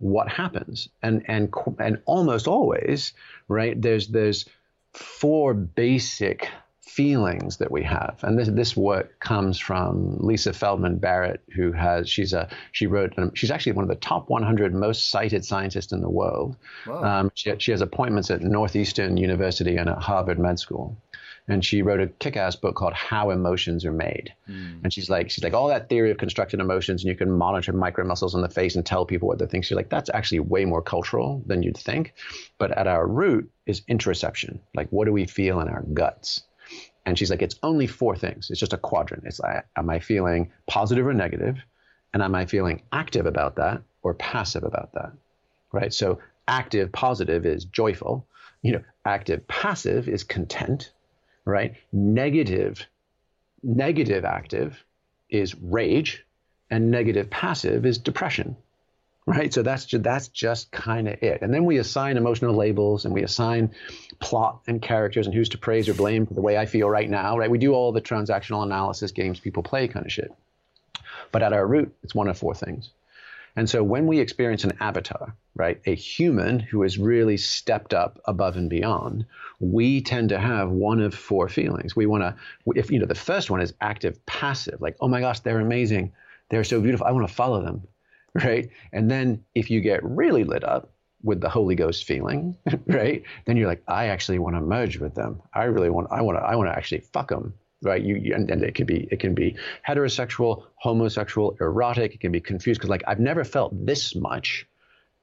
what 0.02 0.28
happens? 0.28 0.88
And 1.02 1.22
and 1.28 1.54
and 1.78 2.02
almost 2.06 2.48
always 2.48 3.12
right 3.48 3.80
there's 3.80 4.08
there's 4.08 4.46
four 4.92 5.54
basic 5.54 6.48
feelings 6.82 7.56
that 7.58 7.70
we 7.70 7.82
have. 7.82 8.18
And 8.22 8.38
this, 8.38 8.48
this 8.48 8.76
work 8.76 9.18
comes 9.20 9.58
from 9.58 10.18
Lisa 10.18 10.52
Feldman 10.52 10.98
Barrett, 10.98 11.40
who 11.54 11.72
has, 11.72 12.08
she's 12.08 12.32
a, 12.32 12.48
she 12.72 12.86
wrote, 12.86 13.14
um, 13.18 13.32
she's 13.34 13.50
actually 13.50 13.72
one 13.72 13.84
of 13.84 13.88
the 13.88 13.96
top 13.96 14.28
100 14.28 14.74
most 14.74 15.10
cited 15.10 15.44
scientists 15.44 15.92
in 15.92 16.00
the 16.00 16.10
world. 16.10 16.56
Um, 17.04 17.30
she, 17.34 17.54
she 17.58 17.70
has 17.70 17.80
appointments 17.80 18.30
at 18.30 18.42
Northeastern 18.42 19.16
University 19.16 19.76
and 19.76 19.88
at 19.88 19.98
Harvard 19.98 20.38
Med 20.38 20.58
School 20.58 20.96
and 21.48 21.64
she 21.64 21.82
wrote 21.82 22.00
a 22.00 22.06
kick-ass 22.06 22.56
book 22.56 22.76
called 22.76 22.92
How 22.92 23.30
Emotions 23.30 23.84
Are 23.84 23.92
Made. 23.92 24.32
Mm. 24.48 24.84
And 24.84 24.92
she's 24.92 25.10
like, 25.10 25.30
she's 25.30 25.42
like, 25.42 25.54
all 25.54 25.68
that 25.68 25.88
theory 25.88 26.10
of 26.10 26.18
constructed 26.18 26.60
emotions, 26.60 27.02
and 27.02 27.08
you 27.08 27.16
can 27.16 27.30
monitor 27.30 27.72
micro 27.72 28.04
muscles 28.04 28.34
on 28.34 28.42
the 28.42 28.48
face 28.48 28.76
and 28.76 28.86
tell 28.86 29.04
people 29.04 29.28
what 29.28 29.38
they 29.38 29.46
think. 29.46 29.64
She's 29.64 29.76
like, 29.76 29.88
that's 29.88 30.10
actually 30.14 30.40
way 30.40 30.64
more 30.64 30.82
cultural 30.82 31.42
than 31.46 31.62
you'd 31.62 31.76
think. 31.76 32.14
But 32.58 32.70
at 32.72 32.86
our 32.86 33.06
root 33.06 33.50
is 33.66 33.80
interoception. 33.82 34.60
Like, 34.74 34.88
what 34.90 35.06
do 35.06 35.12
we 35.12 35.26
feel 35.26 35.60
in 35.60 35.68
our 35.68 35.82
guts? 35.92 36.44
And 37.04 37.18
she's 37.18 37.30
like, 37.30 37.42
it's 37.42 37.58
only 37.62 37.86
four 37.86 38.16
things. 38.16 38.50
It's 38.50 38.60
just 38.60 38.72
a 38.72 38.78
quadrant. 38.78 39.24
It's 39.26 39.40
like, 39.40 39.66
am 39.76 39.90
I 39.90 39.98
feeling 39.98 40.52
positive 40.66 41.06
or 41.06 41.12
negative? 41.12 41.58
And 42.14 42.22
am 42.22 42.34
I 42.34 42.46
feeling 42.46 42.82
active 42.92 43.26
about 43.26 43.56
that 43.56 43.82
or 44.02 44.14
passive 44.14 44.64
about 44.64 44.92
that? 44.94 45.12
Right. 45.72 45.92
So 45.92 46.20
active 46.46 46.92
positive 46.92 47.46
is 47.46 47.64
joyful. 47.64 48.26
You 48.62 48.72
know, 48.72 48.82
active 49.04 49.46
passive 49.48 50.08
is 50.08 50.22
content. 50.22 50.92
Right. 51.44 51.74
Negative, 51.92 52.86
negative 53.62 54.24
active 54.24 54.84
is 55.28 55.54
rage, 55.56 56.24
and 56.70 56.90
negative 56.90 57.28
passive 57.30 57.84
is 57.84 57.98
depression 57.98 58.56
right? 59.26 59.52
So 59.52 59.62
that's 59.62 59.84
just, 59.84 60.02
that's 60.02 60.28
just 60.28 60.70
kind 60.70 61.08
of 61.08 61.22
it. 61.22 61.42
And 61.42 61.52
then 61.54 61.64
we 61.64 61.78
assign 61.78 62.16
emotional 62.16 62.54
labels 62.54 63.04
and 63.04 63.14
we 63.14 63.22
assign 63.22 63.72
plot 64.18 64.62
and 64.66 64.82
characters 64.82 65.26
and 65.26 65.34
who's 65.34 65.50
to 65.50 65.58
praise 65.58 65.88
or 65.88 65.94
blame 65.94 66.26
for 66.26 66.34
the 66.34 66.40
way 66.40 66.58
I 66.58 66.66
feel 66.66 66.88
right 66.88 67.08
now, 67.08 67.38
right? 67.38 67.50
We 67.50 67.58
do 67.58 67.72
all 67.72 67.92
the 67.92 68.00
transactional 68.00 68.62
analysis 68.62 69.12
games 69.12 69.40
people 69.40 69.62
play 69.62 69.88
kind 69.88 70.04
of 70.04 70.12
shit. 70.12 70.34
But 71.30 71.42
at 71.42 71.52
our 71.52 71.66
root, 71.66 71.94
it's 72.02 72.14
one 72.14 72.28
of 72.28 72.36
four 72.36 72.54
things. 72.54 72.90
And 73.54 73.68
so 73.68 73.82
when 73.82 74.06
we 74.06 74.18
experience 74.18 74.64
an 74.64 74.78
avatar, 74.80 75.34
right, 75.54 75.80
a 75.84 75.94
human 75.94 76.58
who 76.58 76.82
has 76.82 76.98
really 76.98 77.36
stepped 77.36 77.92
up 77.92 78.18
above 78.24 78.56
and 78.56 78.70
beyond, 78.70 79.26
we 79.60 80.00
tend 80.00 80.30
to 80.30 80.38
have 80.38 80.70
one 80.70 81.00
of 81.00 81.14
four 81.14 81.48
feelings. 81.48 81.94
We 81.94 82.06
want 82.06 82.22
to, 82.22 82.34
if 82.74 82.90
you 82.90 82.98
know, 82.98 83.06
the 83.06 83.14
first 83.14 83.50
one 83.50 83.60
is 83.60 83.74
active 83.80 84.24
passive, 84.24 84.80
like, 84.80 84.96
oh 85.00 85.08
my 85.08 85.20
gosh, 85.20 85.40
they're 85.40 85.60
amazing. 85.60 86.12
They're 86.48 86.64
so 86.64 86.80
beautiful. 86.80 87.06
I 87.06 87.12
want 87.12 87.28
to 87.28 87.34
follow 87.34 87.62
them 87.62 87.86
right? 88.34 88.68
And 88.92 89.10
then 89.10 89.44
if 89.54 89.70
you 89.70 89.80
get 89.80 90.02
really 90.04 90.44
lit 90.44 90.64
up 90.64 90.92
with 91.22 91.40
the 91.40 91.48
Holy 91.48 91.74
Ghost 91.74 92.04
feeling, 92.04 92.56
right? 92.86 93.22
Then 93.46 93.56
you're 93.56 93.68
like, 93.68 93.82
I 93.86 94.06
actually 94.06 94.38
want 94.38 94.56
to 94.56 94.60
merge 94.60 94.98
with 94.98 95.14
them. 95.14 95.40
I 95.54 95.64
really 95.64 95.90
want. 95.90 96.08
I 96.10 96.22
want 96.22 96.38
to. 96.38 96.42
I 96.42 96.56
want 96.56 96.68
to 96.70 96.76
actually 96.76 97.00
fuck 97.12 97.28
them. 97.28 97.54
Right, 97.84 98.00
you, 98.00 98.32
and, 98.32 98.48
and 98.48 98.62
it 98.62 98.76
can 98.76 98.86
be 98.86 99.08
it 99.10 99.18
can 99.18 99.34
be 99.34 99.56
heterosexual, 99.86 100.66
homosexual, 100.76 101.56
erotic. 101.60 102.14
It 102.14 102.20
can 102.20 102.30
be 102.30 102.40
confused 102.40 102.78
because 102.78 102.90
like 102.90 103.02
I've 103.08 103.18
never 103.18 103.42
felt 103.42 103.72
this 103.86 104.14
much 104.14 104.68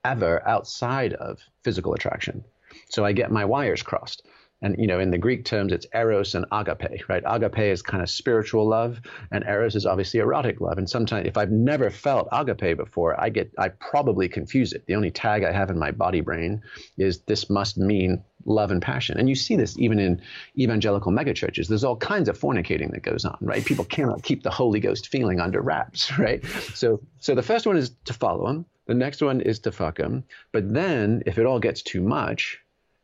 ever 0.03 0.45
outside 0.45 1.13
of 1.13 1.39
physical 1.63 1.93
attraction. 1.93 2.43
So 2.89 3.05
I 3.05 3.13
get 3.13 3.31
my 3.31 3.45
wires 3.45 3.81
crossed 3.81 4.23
and 4.61 4.75
you 4.77 4.87
know 4.87 4.99
in 4.99 5.11
the 5.11 5.17
greek 5.17 5.45
terms 5.45 5.71
it's 5.71 5.85
eros 5.93 6.35
and 6.35 6.45
agape 6.51 7.07
right? 7.07 7.23
Agape 7.25 7.59
is 7.59 7.81
kind 7.81 8.03
of 8.03 8.09
spiritual 8.09 8.67
love 8.67 9.01
and 9.31 9.43
eros 9.45 9.75
is 9.75 9.85
obviously 9.85 10.19
erotic 10.19 10.61
love. 10.61 10.77
And 10.77 10.89
sometimes 10.89 11.27
if 11.27 11.37
i've 11.37 11.51
never 11.51 11.89
felt 11.89 12.27
agape 12.31 12.77
before 12.77 13.19
i 13.19 13.29
get 13.29 13.51
i 13.57 13.69
probably 13.69 14.27
confuse 14.27 14.73
it. 14.73 14.85
The 14.85 14.95
only 14.95 15.11
tag 15.11 15.43
i 15.43 15.51
have 15.51 15.69
in 15.69 15.79
my 15.79 15.91
body 15.91 16.21
brain 16.21 16.61
is 16.97 17.21
this 17.21 17.49
must 17.49 17.77
mean 17.77 18.23
love 18.45 18.71
and 18.71 18.81
passion. 18.81 19.17
And 19.17 19.27
you 19.29 19.35
see 19.35 19.55
this 19.55 19.77
even 19.77 19.99
in 19.99 20.21
evangelical 20.57 21.11
megachurches. 21.11 21.67
There's 21.67 21.83
all 21.83 21.97
kinds 21.97 22.29
of 22.29 22.39
fornicating 22.39 22.91
that 22.91 23.03
goes 23.03 23.25
on 23.25 23.37
right? 23.41 23.63
People 23.63 23.85
cannot 23.85 24.23
keep 24.23 24.43
the 24.43 24.49
holy 24.49 24.79
ghost 24.79 25.07
feeling 25.07 25.39
under 25.39 25.61
wraps 25.61 26.17
right? 26.17 26.43
So 26.73 27.01
so 27.19 27.35
the 27.35 27.43
first 27.43 27.65
one 27.65 27.77
is 27.77 27.91
to 28.05 28.13
follow 28.13 28.47
him. 28.47 28.65
The 28.87 28.95
next 28.95 29.21
one 29.21 29.41
is 29.41 29.59
to 29.59 29.71
fuck 29.71 29.99
him. 29.99 30.23
But 30.51 30.73
then 30.73 31.21
if 31.27 31.37
it 31.37 31.45
all 31.45 31.59
gets 31.59 31.83
too 31.83 32.01
much 32.01 32.59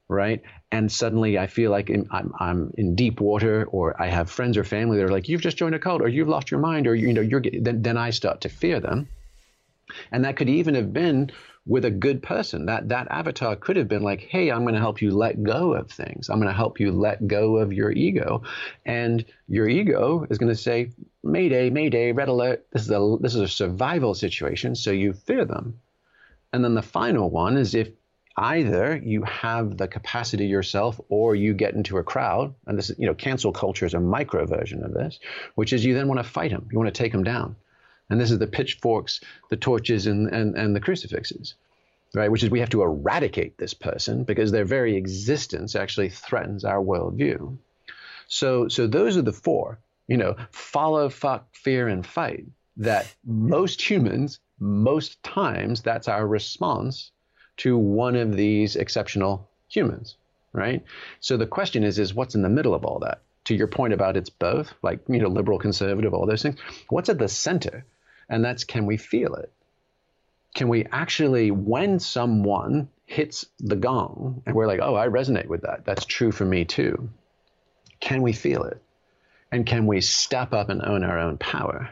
right? 0.08 0.42
And 0.72 0.92
suddenly 0.92 1.38
I 1.38 1.48
feel 1.48 1.72
like 1.72 1.90
I'm, 1.90 2.34
I'm 2.40 2.72
in 2.78 2.96
deep 2.96 3.20
water, 3.20 3.66
or 3.66 4.00
I 4.02 4.08
have 4.08 4.30
friends 4.30 4.58
or 4.58 4.64
family 4.64 4.98
that 4.98 5.06
are 5.06 5.12
like, 5.12 5.30
"You've 5.30 5.42
just 5.42 5.58
joined 5.58 5.76
a 5.76 5.80
cult, 5.80 6.02
or 6.02 6.08
you've 6.08 6.28
lost 6.28 6.52
your 6.52 6.60
mind, 6.60 6.88
or 6.88 6.96
you 6.96 7.14
know, 7.14 7.22
you're." 7.22 7.42
Then, 7.42 7.82
then 7.82 7.98
I 7.98 8.12
start 8.12 8.42
to 8.42 8.50
fear 8.50 8.80
them, 8.80 9.08
and 10.12 10.26
that 10.26 10.36
could 10.36 10.50
even 10.50 10.76
have 10.76 10.94
been 10.94 11.32
with 11.68 11.86
a 11.86 11.92
good 11.92 12.22
person. 12.22 12.68
That 12.68 12.90
that 12.90 13.08
avatar 13.10 13.56
could 13.56 13.78
have 13.78 13.88
been 13.88 14.04
like, 14.04 14.22
"Hey, 14.22 14.52
I'm 14.52 14.62
going 14.62 14.76
to 14.76 14.80
help 14.80 15.02
you 15.02 15.12
let 15.12 15.42
go 15.42 15.74
of 15.74 15.90
things. 15.90 16.30
I'm 16.30 16.38
going 16.38 16.50
to 16.50 16.54
help 16.54 16.80
you 16.80 16.92
let 16.92 17.28
go 17.28 17.58
of 17.58 17.74
your 17.74 17.92
ego," 17.92 18.44
and 18.86 19.26
your 19.48 19.68
ego 19.68 20.28
is 20.30 20.38
going 20.38 20.52
to 20.52 20.62
say, 20.62 20.92
"Mayday, 21.24 21.72
Mayday, 21.72 22.12
red 22.12 22.28
alert! 22.28 22.68
This 22.72 22.84
is 22.84 22.92
a 22.92 23.18
this 23.22 23.34
is 23.34 23.42
a 23.42 23.48
survival 23.48 24.14
situation." 24.14 24.76
So 24.76 24.92
you 24.92 25.14
fear 25.14 25.46
them, 25.46 25.80
and 26.54 26.64
then 26.64 26.76
the 26.76 26.84
final 26.84 27.32
one 27.32 27.58
is 27.58 27.74
if 27.74 27.90
either 28.38 28.98
you 28.98 29.24
have 29.24 29.78
the 29.78 29.88
capacity 29.88 30.46
yourself 30.46 31.00
or 31.10 31.36
you 31.36 31.54
get 31.54 31.74
into 31.74 31.98
a 31.98 32.04
crowd 32.04 32.54
and 32.68 32.78
this 32.78 32.90
is 32.90 33.00
you 33.00 33.08
know 33.08 33.14
cancel 33.14 33.52
culture 33.52 33.86
is 33.86 33.94
a 33.94 34.00
micro 34.00 34.46
version 34.46 34.84
of 34.84 34.94
this 34.94 35.20
which 35.56 35.72
is 35.72 35.86
you 35.86 35.94
then 35.94 36.08
want 36.08 36.20
to 36.20 36.24
fight 36.24 36.52
them 36.52 36.68
you 36.72 36.78
want 36.78 36.94
to 36.94 37.04
take 37.04 37.12
them 37.12 37.24
down. 37.24 37.56
And 38.08 38.22
this 38.22 38.30
is 38.30 38.38
the 38.38 38.48
pitchforks 38.48 39.22
the 39.50 39.58
torches 39.58 40.06
and, 40.06 40.30
and, 40.30 40.56
and 40.56 40.76
the 40.76 40.80
crucifixes 40.80 41.56
right? 42.14 42.32
Which 42.32 42.44
is 42.44 42.50
we 42.50 42.62
have 42.62 42.70
to 42.70 42.82
eradicate 42.82 43.58
this 43.58 43.74
person 43.74 44.24
because 44.24 44.52
their 44.52 44.64
very 44.64 44.96
existence 44.96 45.76
actually 45.76 46.10
threatens 46.10 46.64
our 46.64 46.82
worldview. 46.82 47.58
So 48.28 48.68
so 48.68 48.88
those 48.88 49.18
are 49.18 49.22
the 49.22 49.34
four 49.34 49.80
you 50.08 50.18
know 50.18 50.36
follow 50.52 51.10
fuck 51.10 51.48
fear 51.54 51.88
and 51.88 52.06
fight 52.06 52.46
that 52.78 53.14
most 53.26 53.82
humans 53.82 54.40
most 54.60 55.22
times 55.24 55.82
that's 55.82 56.08
our 56.08 56.28
response 56.28 57.12
to 57.58 57.78
one 57.78 58.16
of 58.16 58.36
these 58.36 58.76
exceptional 58.76 59.48
humans, 59.68 60.16
right? 60.54 60.84
So 61.20 61.38
the 61.38 61.48
question 61.48 61.84
is, 61.84 62.00
is 62.00 62.14
what's 62.14 62.36
in 62.36 62.42
the 62.42 62.50
middle 62.50 62.74
of 62.74 62.86
all 62.86 63.00
that? 63.00 63.22
To 63.46 63.56
your 63.56 63.68
point 63.68 63.94
about 63.94 64.18
it's 64.18 64.30
both, 64.30 64.74
like 64.82 65.00
you 65.08 65.20
know, 65.20 65.30
liberal, 65.30 65.60
conservative, 65.60 66.14
all 66.14 66.26
those 66.26 66.42
things. 66.42 66.60
What's 66.90 67.10
at 67.10 67.20
the 67.20 67.28
center? 67.28 67.86
And 68.28 68.44
that's 68.44 68.64
can 68.64 68.86
we 68.86 68.98
feel 68.98 69.36
it? 69.36 69.52
Can 70.56 70.68
we 70.68 70.86
actually, 70.92 71.52
when 71.52 72.00
someone 72.00 72.90
hits 73.06 73.46
the 73.60 73.76
gong 73.76 74.42
and 74.46 74.56
we're 74.56 74.68
like, 74.68 74.80
oh, 74.82 74.96
I 74.96 75.08
resonate 75.08 75.48
with 75.48 75.62
that. 75.62 75.86
That's 75.86 76.06
true 76.06 76.32
for 76.32 76.46
me 76.46 76.66
too. 76.66 77.10
Can 78.00 78.22
we 78.22 78.34
feel 78.34 78.64
it? 78.64 78.82
And 79.52 79.66
can 79.66 79.86
we 79.86 80.02
step 80.02 80.54
up 80.54 80.70
and 80.70 80.82
own 80.82 81.04
our 81.04 81.20
own 81.20 81.38
power? 81.38 81.90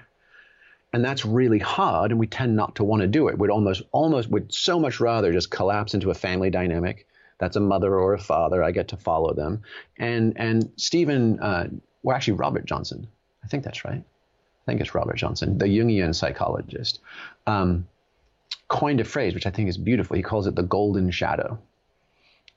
And 0.94 1.04
that's 1.04 1.26
really 1.26 1.60
hard 1.60 2.12
and 2.12 2.20
we 2.20 2.28
tend 2.28 2.56
not 2.56 2.76
to 2.76 2.84
want 2.84 3.02
to 3.02 3.08
do 3.08 3.28
it. 3.28 3.38
We'd 3.38 3.50
almost 3.50 3.82
almost 3.92 4.30
would 4.30 4.54
so 4.54 4.80
much 4.80 5.00
rather 5.00 5.34
just 5.34 5.50
collapse 5.50 5.96
into 5.96 6.12
a 6.12 6.14
family 6.14 6.52
dynamic. 6.52 7.08
That's 7.40 7.56
a 7.56 7.60
mother 7.60 7.98
or 7.98 8.14
a 8.14 8.20
father 8.20 8.64
i 8.64 8.72
get 8.72 8.90
to 8.90 8.98
follow 8.98 9.34
them. 9.34 9.64
And 9.98 10.34
and 10.38 10.72
stephen 10.78 11.40
uh, 11.40 11.68
well 12.04 12.16
actually 12.16 12.34
robert 12.34 12.66
johnson. 12.66 13.08
I 13.44 13.48
think 13.48 13.64
that's 13.64 13.84
right. 13.84 14.02
I 14.02 14.66
think 14.66 14.80
it's 14.80 14.94
robert 14.94 15.18
johnson 15.18 15.58
the 15.58 15.66
jungian 15.66 16.14
psychologist. 16.14 17.00
Um, 17.48 17.88
coined 18.68 19.02
a 19.02 19.04
phrase 19.04 19.34
which 19.34 19.48
i 19.48 19.52
think 19.52 19.70
is 19.70 19.78
beautiful. 19.78 20.16
He 20.16 20.24
calls 20.24 20.46
it 20.48 20.56
the 20.56 20.64
golden 20.64 21.10
shadow. 21.10 21.60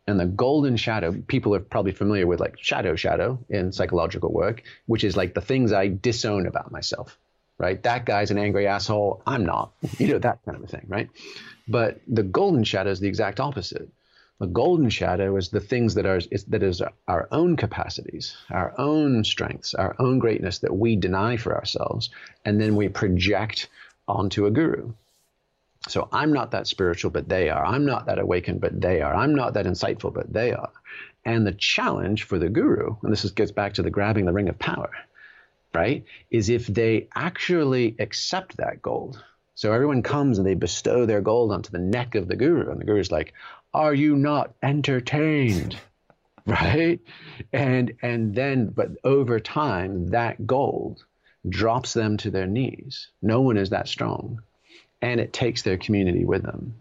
And 0.08 0.20
the 0.20 0.26
golden 0.26 0.76
shadow 0.76 1.20
people 1.26 1.52
are 1.56 1.60
probably 1.60 1.90
familiar 1.90 2.28
with 2.28 2.38
like 2.38 2.58
shadow 2.60 2.94
shadow 2.94 3.40
in 3.48 3.72
psychological 3.72 4.30
work 4.30 4.62
which 4.84 5.02
is 5.02 5.16
like 5.16 5.34
the 5.34 5.40
things 5.40 5.72
i 5.72 5.88
disown 5.88 6.46
about 6.46 6.70
myself 6.70 7.18
right? 7.58 7.82
That 7.82 8.04
guy's 8.04 8.30
an 8.30 8.38
angry 8.38 8.66
asshole. 8.66 9.22
I'm 9.26 9.44
not. 9.44 9.72
You 9.98 10.08
know, 10.08 10.18
that 10.18 10.44
kind 10.44 10.56
of 10.56 10.64
a 10.64 10.66
thing, 10.66 10.86
right? 10.88 11.08
But 11.68 12.00
the 12.06 12.22
golden 12.22 12.64
shadow 12.64 12.90
is 12.90 13.00
the 13.00 13.08
exact 13.08 13.40
opposite. 13.40 13.88
The 14.38 14.46
golden 14.46 14.90
shadow 14.90 15.36
is 15.36 15.48
the 15.48 15.60
things 15.60 15.94
that 15.94 16.04
are 16.04 16.20
is, 16.30 16.44
that 16.44 16.62
is 16.62 16.82
our 17.08 17.26
own 17.32 17.56
capacities, 17.56 18.36
our 18.50 18.74
own 18.78 19.24
strengths, 19.24 19.72
our 19.72 19.96
own 19.98 20.18
greatness 20.18 20.58
that 20.58 20.76
we 20.76 20.94
deny 20.96 21.38
for 21.38 21.54
ourselves, 21.54 22.10
and 22.44 22.60
then 22.60 22.76
we 22.76 22.88
project 22.88 23.68
onto 24.06 24.44
a 24.44 24.50
guru. 24.50 24.92
So 25.88 26.08
I'm 26.12 26.32
not 26.32 26.50
that 26.50 26.66
spiritual, 26.66 27.10
but 27.10 27.28
they 27.28 27.48
are. 27.48 27.64
I'm 27.64 27.86
not 27.86 28.06
that 28.06 28.18
awakened, 28.18 28.60
but 28.60 28.78
they 28.78 29.00
are. 29.00 29.14
I'm 29.14 29.34
not 29.34 29.54
that 29.54 29.66
insightful, 29.66 30.12
but 30.12 30.32
they 30.32 30.52
are. 30.52 30.72
And 31.24 31.46
the 31.46 31.52
challenge 31.52 32.24
for 32.24 32.38
the 32.38 32.48
guru, 32.48 32.96
and 33.02 33.12
this 33.12 33.24
is, 33.24 33.30
gets 33.30 33.52
back 33.52 33.74
to 33.74 33.82
the 33.82 33.90
grabbing 33.90 34.26
the 34.26 34.32
ring 34.32 34.48
of 34.48 34.58
power, 34.58 34.90
right, 35.74 36.04
is 36.30 36.48
if 36.48 36.66
they 36.66 37.08
actually 37.14 37.96
accept 37.98 38.56
that 38.56 38.82
gold. 38.82 39.22
So 39.54 39.72
everyone 39.72 40.02
comes 40.02 40.38
and 40.38 40.46
they 40.46 40.54
bestow 40.54 41.06
their 41.06 41.20
gold 41.20 41.52
onto 41.52 41.70
the 41.70 41.78
neck 41.78 42.14
of 42.14 42.28
the 42.28 42.36
guru, 42.36 42.70
and 42.70 42.80
the 42.80 42.84
guru's 42.84 43.10
like, 43.10 43.32
"Are 43.72 43.94
you 43.94 44.16
not 44.16 44.54
entertained?" 44.62 45.78
right? 46.46 47.00
And 47.52 47.94
and 48.02 48.34
then, 48.34 48.68
but 48.68 48.90
over 49.02 49.40
time, 49.40 50.08
that 50.08 50.46
gold 50.46 51.04
drops 51.48 51.92
them 51.92 52.16
to 52.18 52.30
their 52.30 52.46
knees. 52.46 53.08
No 53.22 53.40
one 53.40 53.56
is 53.56 53.70
that 53.70 53.88
strong, 53.88 54.42
and 55.00 55.20
it 55.20 55.32
takes 55.32 55.62
their 55.62 55.78
community 55.78 56.24
with 56.24 56.42
them. 56.42 56.74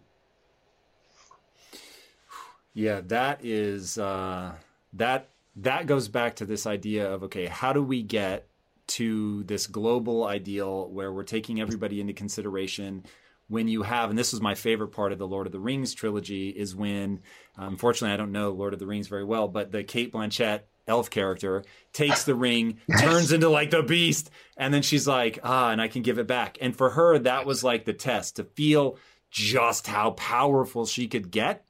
Yeah, 2.73 3.01
that 3.07 3.43
is 3.43 3.97
uh, 3.97 4.51
that 4.93 5.29
that 5.55 5.87
goes 5.87 6.09
back 6.09 6.35
to 6.35 6.45
this 6.45 6.67
idea 6.67 7.09
of 7.09 7.23
okay, 7.23 7.45
how 7.45 7.71
do 7.73 7.81
we 7.81 8.03
get 8.03 8.47
to 8.87 9.43
this 9.43 9.67
global 9.67 10.25
ideal 10.25 10.89
where 10.89 11.11
we're 11.11 11.23
taking 11.23 11.59
everybody 11.59 11.99
into 11.99 12.13
consideration 12.13 13.03
when 13.47 13.67
you 13.67 13.83
have 13.83 14.09
and 14.09 14.17
this 14.17 14.33
is 14.33 14.41
my 14.41 14.55
favorite 14.55 14.89
part 14.89 15.11
of 15.11 15.19
the 15.19 15.27
lord 15.27 15.45
of 15.45 15.51
the 15.51 15.59
rings 15.59 15.93
trilogy 15.93 16.49
is 16.49 16.75
when 16.75 17.19
unfortunately 17.57 18.13
i 18.13 18.17
don't 18.17 18.31
know 18.31 18.51
lord 18.51 18.73
of 18.73 18.79
the 18.79 18.87
rings 18.87 19.07
very 19.07 19.23
well 19.23 19.47
but 19.47 19.71
the 19.71 19.83
cate 19.83 20.11
blanchett 20.11 20.61
elf 20.87 21.09
character 21.09 21.63
takes 21.93 22.23
the 22.23 22.35
ring 22.35 22.79
turns 22.99 23.31
into 23.31 23.49
like 23.49 23.69
the 23.69 23.83
beast 23.83 24.29
and 24.57 24.73
then 24.73 24.81
she's 24.81 25.07
like 25.07 25.39
ah 25.43 25.69
and 25.69 25.81
i 25.81 25.87
can 25.87 26.01
give 26.01 26.19
it 26.19 26.27
back. 26.27 26.57
And 26.61 26.75
for 26.75 26.91
her 26.91 27.19
that 27.19 27.45
was 27.45 27.63
like 27.63 27.85
the 27.85 27.93
test 27.93 28.35
to 28.37 28.43
feel 28.43 28.97
just 29.29 29.87
how 29.87 30.11
powerful 30.11 30.85
she 30.85 31.07
could 31.07 31.31
get 31.31 31.65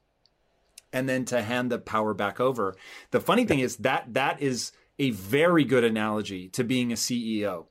and 0.92 1.08
then 1.08 1.24
to 1.26 1.42
hand 1.42 1.70
the 1.70 1.78
power 1.78 2.14
back 2.14 2.40
over. 2.40 2.76
The 3.10 3.20
funny 3.20 3.44
thing 3.44 3.58
is 3.58 3.76
that 3.78 4.14
that 4.14 4.40
is 4.40 4.72
a 4.98 5.10
very 5.10 5.64
good 5.64 5.84
analogy 5.84 6.48
to 6.50 6.64
being 6.64 6.92
a 6.92 6.96
CEO. 6.96 7.66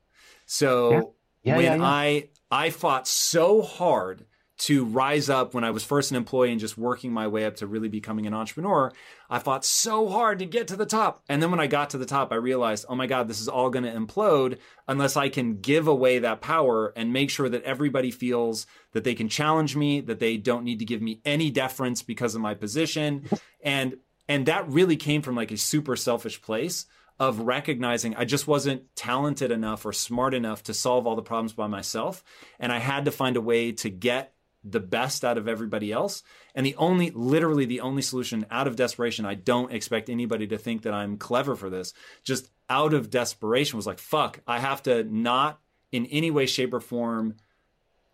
So 0.46 0.92
yeah. 0.92 1.02
Yeah, 1.46 1.58
when 1.58 1.80
yeah, 1.80 1.86
I 1.86 2.30
I 2.50 2.72
fought 2.72 3.08
so 3.08 3.62
hard 3.62 4.26
to 4.58 4.86
rise 4.86 5.30
up 5.30 5.54
when 5.54 5.66
I 5.66 5.70
was 5.70 5.84
first 5.84 6.12
an 6.12 6.18
employee 6.18 6.50
and 6.50 6.60
just 6.60 6.78
working 6.78 7.12
my 7.12 7.28
way 7.28 7.46
up 7.46 7.58
to 7.58 7.68
really 7.68 7.90
becoming 7.90 8.26
an 8.26 8.34
entrepreneur, 8.34 8.92
I 9.30 9.40
fought 9.40 9.66
so 9.66 10.08
hard 10.08 10.40
to 10.40 10.46
get 10.46 10.70
to 10.70 10.78
the 10.78 10.86
top. 10.86 11.24
And 11.28 11.44
then 11.44 11.52
when 11.52 11.60
I 11.60 11.68
got 11.68 11.90
to 11.90 11.98
the 11.98 12.06
top, 12.06 12.32
I 12.32 12.36
realized, 12.36 12.86
oh 12.88 12.96
my 12.96 13.06
God, 13.06 13.28
this 13.28 13.42
is 13.42 13.50
all 13.50 13.70
going 13.70 13.84
to 13.84 13.92
implode 13.92 14.58
unless 14.88 15.18
I 15.18 15.28
can 15.28 15.60
give 15.60 15.88
away 15.88 16.20
that 16.20 16.40
power 16.40 16.94
and 16.96 17.12
make 17.12 17.30
sure 17.30 17.50
that 17.50 17.64
everybody 17.64 18.12
feels 18.12 18.66
that 18.94 19.04
they 19.04 19.14
can 19.14 19.28
challenge 19.28 19.76
me, 19.76 20.00
that 20.02 20.20
they 20.20 20.38
don't 20.38 20.64
need 20.64 20.80
to 20.80 20.86
give 20.86 21.02
me 21.02 21.20
any 21.26 21.52
deference 21.52 22.02
because 22.02 22.34
of 22.34 22.42
my 22.42 22.54
position. 22.54 23.30
And 23.62 23.98
and 24.28 24.48
that 24.48 24.68
really 24.70 24.96
came 24.96 25.22
from 25.22 25.36
like 25.36 25.52
a 25.52 25.58
super 25.58 25.96
selfish 25.96 26.42
place 26.42 26.86
of 27.20 27.40
recognizing 27.40 28.16
I 28.16 28.26
just 28.26 28.48
wasn't 28.48 28.94
talented 28.96 29.52
enough 29.52 29.86
or 29.86 29.94
smart 29.94 30.34
enough 30.34 30.64
to 30.64 30.74
solve 30.74 31.08
all 31.08 31.16
the 31.16 31.22
problems 31.22 31.54
by 31.54 31.68
myself. 31.68 32.24
And 32.60 32.72
I 32.72 32.80
had 32.80 33.06
to 33.06 33.12
find 33.12 33.38
a 33.38 33.42
way 33.42 33.72
to 33.74 33.90
get 33.90 34.34
the 34.64 34.80
best 34.80 35.24
out 35.24 35.38
of 35.38 35.48
everybody 35.48 35.92
else. 35.92 36.24
And 36.56 36.66
the 36.66 36.76
only, 36.76 37.12
literally, 37.12 37.66
the 37.66 37.82
only 37.82 38.02
solution 38.02 38.46
out 38.50 38.68
of 38.68 38.76
desperation, 38.76 39.26
I 39.26 39.36
don't 39.36 39.72
expect 39.72 40.10
anybody 40.10 40.48
to 40.48 40.58
think 40.58 40.82
that 40.82 40.94
I'm 40.94 41.18
clever 41.18 41.56
for 41.56 41.70
this, 41.70 41.94
just 42.24 42.50
out 42.70 42.94
of 42.94 43.12
desperation 43.12 43.78
was 43.78 43.86
like, 43.86 44.00
fuck, 44.00 44.40
I 44.48 44.60
have 44.60 44.84
to 44.84 45.04
not 45.04 45.60
in 45.92 46.08
any 46.08 46.32
way, 46.32 46.48
shape, 46.48 46.74
or 46.74 46.80
form 46.80 47.36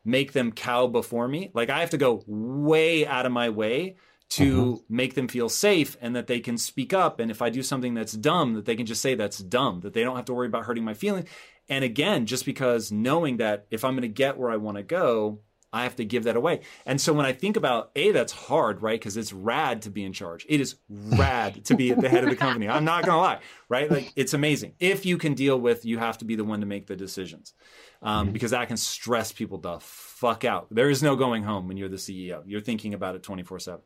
make 0.03 0.33
them 0.33 0.51
cow 0.51 0.87
before 0.87 1.27
me. 1.27 1.51
Like 1.53 1.69
I 1.69 1.79
have 1.79 1.91
to 1.91 1.97
go 1.97 2.23
way 2.27 3.05
out 3.05 3.25
of 3.25 3.31
my 3.31 3.49
way 3.49 3.95
to 4.31 4.53
mm-hmm. 4.53 4.95
make 4.95 5.15
them 5.15 5.27
feel 5.27 5.49
safe 5.49 5.97
and 5.99 6.15
that 6.15 6.27
they 6.27 6.39
can 6.39 6.57
speak 6.57 6.93
up. 6.93 7.19
And 7.19 7.29
if 7.29 7.41
I 7.41 7.49
do 7.49 7.61
something 7.61 7.93
that's 7.93 8.13
dumb, 8.13 8.53
that 8.53 8.65
they 8.65 8.77
can 8.77 8.85
just 8.85 9.01
say 9.01 9.13
that's 9.13 9.39
dumb, 9.39 9.81
that 9.81 9.93
they 9.93 10.03
don't 10.03 10.15
have 10.15 10.25
to 10.25 10.33
worry 10.33 10.47
about 10.47 10.63
hurting 10.63 10.85
my 10.85 10.93
feelings. 10.93 11.29
And 11.67 11.83
again, 11.83 12.25
just 12.25 12.45
because 12.45 12.93
knowing 12.93 13.37
that 13.37 13.67
if 13.71 13.83
I'm 13.83 13.93
going 13.93 14.03
to 14.03 14.07
get 14.07 14.37
where 14.37 14.49
I 14.49 14.55
want 14.55 14.77
to 14.77 14.83
go, 14.83 15.39
I 15.73 15.83
have 15.83 15.97
to 15.97 16.05
give 16.05 16.25
that 16.25 16.35
away. 16.35 16.61
And 16.85 16.99
so 16.99 17.13
when 17.13 17.25
I 17.25 17.33
think 17.33 17.55
about 17.55 17.91
A, 17.95 18.11
that's 18.11 18.31
hard, 18.33 18.81
right? 18.81 18.99
Because 18.99 19.15
it's 19.15 19.31
rad 19.31 19.81
to 19.83 19.89
be 19.89 20.03
in 20.03 20.13
charge. 20.13 20.45
It 20.49 20.59
is 20.59 20.75
rad 20.89 21.65
to 21.65 21.75
be 21.75 21.91
at 21.91 21.99
the 21.99 22.09
head 22.09 22.23
of 22.23 22.29
the 22.29 22.35
company. 22.35 22.67
I'm 22.67 22.83
not 22.85 23.05
going 23.05 23.15
to 23.15 23.21
lie, 23.21 23.39
right? 23.69 23.89
Like 23.89 24.11
it's 24.15 24.33
amazing. 24.33 24.73
If 24.79 25.05
you 25.05 25.17
can 25.17 25.33
deal 25.33 25.59
with, 25.59 25.85
you 25.85 25.97
have 25.97 26.17
to 26.19 26.25
be 26.25 26.35
the 26.35 26.43
one 26.43 26.59
to 26.61 26.65
make 26.65 26.87
the 26.87 26.95
decisions 26.95 27.53
um, 28.01 28.25
mm-hmm. 28.25 28.33
because 28.33 28.51
that 28.51 28.67
can 28.67 28.77
stress 28.77 29.31
people 29.31 29.57
the 29.57 29.79
fuck 30.21 30.45
out. 30.45 30.67
There 30.69 30.91
is 30.91 31.01
no 31.01 31.15
going 31.15 31.41
home 31.41 31.67
when 31.67 31.77
you're 31.77 31.89
the 31.89 31.95
CEO. 31.95 32.43
You're 32.45 32.61
thinking 32.61 32.93
about 32.93 33.15
it 33.15 33.23
24 33.23 33.59
7. 33.59 33.81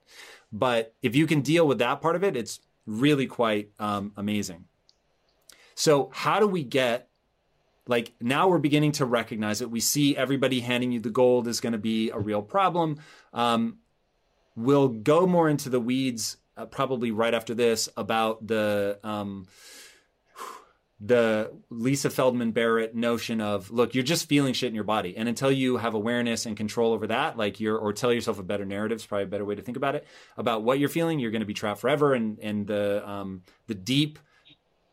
But 0.51 0.93
if 1.01 1.15
you 1.15 1.27
can 1.27 1.39
deal 1.39 1.65
with 1.65 1.79
that 1.79 2.01
part 2.01 2.17
of 2.17 2.25
it, 2.25 2.35
it's 2.35 2.59
really 2.85 3.25
quite 3.25 3.71
um, 3.79 4.11
amazing. 4.17 4.65
So, 5.75 6.11
how 6.13 6.41
do 6.41 6.47
we 6.47 6.63
get 6.63 7.07
like 7.87 8.13
now 8.19 8.49
we're 8.49 8.57
beginning 8.57 8.91
to 8.93 9.05
recognize 9.05 9.61
it. 9.61 9.71
We 9.71 9.79
see 9.79 10.17
everybody 10.17 10.59
handing 10.59 10.91
you 10.91 10.99
the 10.99 11.09
gold 11.09 11.47
is 11.47 11.61
going 11.61 11.73
to 11.73 11.79
be 11.79 12.09
a 12.09 12.19
real 12.19 12.41
problem. 12.41 12.99
Um, 13.31 13.77
we'll 14.55 14.89
go 14.89 15.27
more 15.27 15.47
into 15.47 15.69
the 15.69 15.79
weeds 15.79 16.37
uh, 16.57 16.65
probably 16.65 17.11
right 17.11 17.33
after 17.33 17.53
this 17.53 17.87
about 17.95 18.45
the 18.45 18.99
um, 19.03 19.47
the 20.99 21.51
Lisa 21.69 22.09
Feldman 22.09 22.51
Barrett 22.51 22.95
notion 22.95 23.41
of 23.41 23.69
look, 23.69 23.93
you're 23.93 24.03
just 24.03 24.29
feeling 24.29 24.53
shit 24.53 24.69
in 24.69 24.75
your 24.75 24.85
body, 24.85 25.15
and 25.17 25.27
until 25.27 25.51
you 25.51 25.77
have 25.77 25.93
awareness 25.93 26.45
and 26.45 26.55
control 26.55 26.93
over 26.93 27.07
that, 27.07 27.37
like 27.37 27.59
you're 27.59 27.77
or 27.77 27.91
tell 27.91 28.13
yourself 28.13 28.39
a 28.39 28.43
better 28.43 28.65
narrative 28.65 28.97
is 28.97 29.05
probably 29.05 29.25
a 29.25 29.27
better 29.27 29.45
way 29.45 29.55
to 29.55 29.61
think 29.61 29.77
about 29.77 29.95
it 29.95 30.07
about 30.37 30.63
what 30.63 30.79
you're 30.79 30.89
feeling. 30.89 31.19
You're 31.19 31.31
going 31.31 31.41
to 31.41 31.45
be 31.45 31.53
trapped 31.53 31.81
forever, 31.81 32.13
and 32.13 32.39
and 32.39 32.65
the 32.65 33.07
um, 33.07 33.41
the 33.67 33.75
deep 33.75 34.19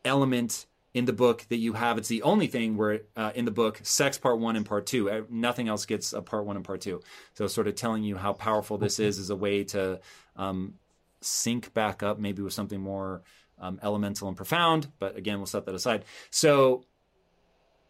element 0.04 0.66
in 0.92 1.04
the 1.04 1.12
book 1.12 1.46
that 1.48 1.56
you 1.56 1.72
have. 1.74 1.98
It's 1.98 2.08
the 2.08 2.22
only 2.22 2.48
thing 2.48 2.76
where 2.76 3.02
uh, 3.16 3.30
in 3.34 3.44
the 3.44 3.50
book, 3.52 3.80
sex 3.82 4.18
part 4.18 4.40
one 4.40 4.56
and 4.56 4.66
part 4.66 4.86
two. 4.86 5.26
Nothing 5.30 5.68
else 5.68 5.86
gets 5.86 6.12
a 6.12 6.20
part 6.20 6.44
one 6.44 6.56
and 6.56 6.64
part 6.64 6.80
two. 6.80 7.00
So 7.34 7.46
sort 7.46 7.68
of 7.68 7.76
telling 7.76 8.02
you 8.02 8.16
how 8.16 8.32
powerful 8.32 8.76
this 8.76 8.98
is 8.98 9.18
is 9.18 9.30
a 9.30 9.36
way 9.36 9.64
to 9.64 10.00
um, 10.36 10.74
sync 11.20 11.72
back 11.72 12.02
up, 12.02 12.18
maybe 12.18 12.42
with 12.42 12.52
something 12.52 12.80
more 12.80 13.22
um, 13.58 13.78
elemental 13.82 14.28
and 14.28 14.36
profound. 14.36 14.88
But 14.98 15.16
again, 15.16 15.38
we'll 15.38 15.46
set 15.46 15.66
that 15.66 15.74
aside. 15.74 16.04
So, 16.30 16.84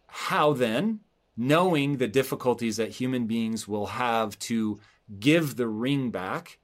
how 0.06 0.52
then, 0.52 1.00
knowing 1.36 1.96
the 1.96 2.08
difficulties 2.08 2.76
that 2.76 2.90
human 2.90 3.26
beings 3.26 3.66
will 3.66 3.86
have 3.86 4.38
to 4.40 4.78
give 5.18 5.56
the 5.56 5.66
ring 5.66 6.10
back, 6.10 6.58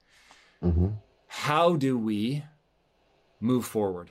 mm-hmm. 0.63 0.89
how 1.27 1.77
do 1.77 1.99
we 1.99 2.45
move 3.41 3.65
forward? 3.65 4.11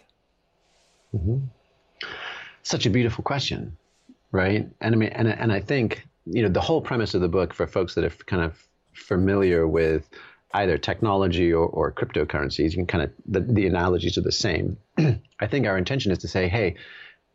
Mm-hmm. 1.14 1.46
Such 2.64 2.86
a 2.86 2.90
beautiful 2.90 3.24
question, 3.24 3.78
right? 4.32 4.68
And 4.82 4.96
I 4.96 4.98
mean, 4.98 5.10
and 5.10 5.28
and 5.28 5.52
I 5.52 5.60
think 5.60 6.08
you 6.26 6.44
know 6.44 6.50
the 6.50 6.62
whole 6.62 6.82
premise 6.82 7.14
of 7.14 7.22
the 7.22 7.30
book 7.30 7.54
for 7.54 7.66
folks 7.66 7.96
that 7.96 8.04
are 8.04 8.10
kind 8.26 8.44
of 8.44 8.68
familiar 8.94 9.68
with 9.68 10.10
either 10.54 10.78
technology 10.78 11.52
or, 11.54 11.68
or 11.68 11.92
cryptocurrencies, 11.92 12.72
you 12.72 12.78
can 12.78 12.88
kind 12.88 13.04
of 13.04 13.12
the, 13.26 13.42
the 13.42 13.68
analogies 13.68 14.18
are 14.18 14.22
the 14.22 14.32
same. 14.32 14.78
I 15.40 15.48
think 15.48 15.68
our 15.68 15.78
intention 15.78 16.12
is 16.12 16.20
to 16.20 16.28
say, 16.28 16.48
hey, 16.48 16.76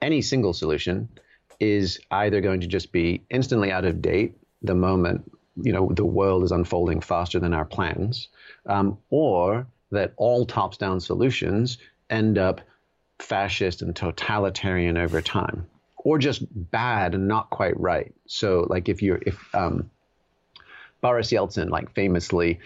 any 0.00 0.22
single 0.22 0.52
solution 0.52 1.08
is 1.60 2.00
either 2.10 2.40
going 2.40 2.60
to 2.60 2.66
just 2.66 2.90
be 2.90 3.22
instantly 3.30 3.70
out 3.70 3.84
of 3.84 4.02
date 4.02 4.36
the 4.62 4.74
moment 4.74 5.30
you 5.56 5.72
know 5.72 5.90
the 5.92 6.04
world 6.04 6.44
is 6.44 6.52
unfolding 6.52 7.00
faster 7.00 7.38
than 7.38 7.54
our 7.54 7.64
plans, 7.64 8.28
um, 8.66 8.98
or 9.10 9.66
that 9.90 10.12
all 10.16 10.46
tops-down 10.46 11.00
solutions 11.00 11.78
end 12.08 12.38
up 12.38 12.60
fascist 13.18 13.82
and 13.82 13.94
totalitarian 13.94 14.96
over 14.96 15.20
time, 15.20 15.66
or 15.98 16.18
just 16.18 16.42
bad 16.70 17.14
and 17.14 17.28
not 17.28 17.50
quite 17.50 17.78
right. 17.78 18.14
So, 18.26 18.66
like 18.68 18.88
if 18.88 19.02
you're 19.02 19.20
if 19.26 19.54
um, 19.54 19.90
Boris 21.00 21.30
Yeltsin, 21.30 21.68
like 21.68 21.92
famously, 21.92 22.60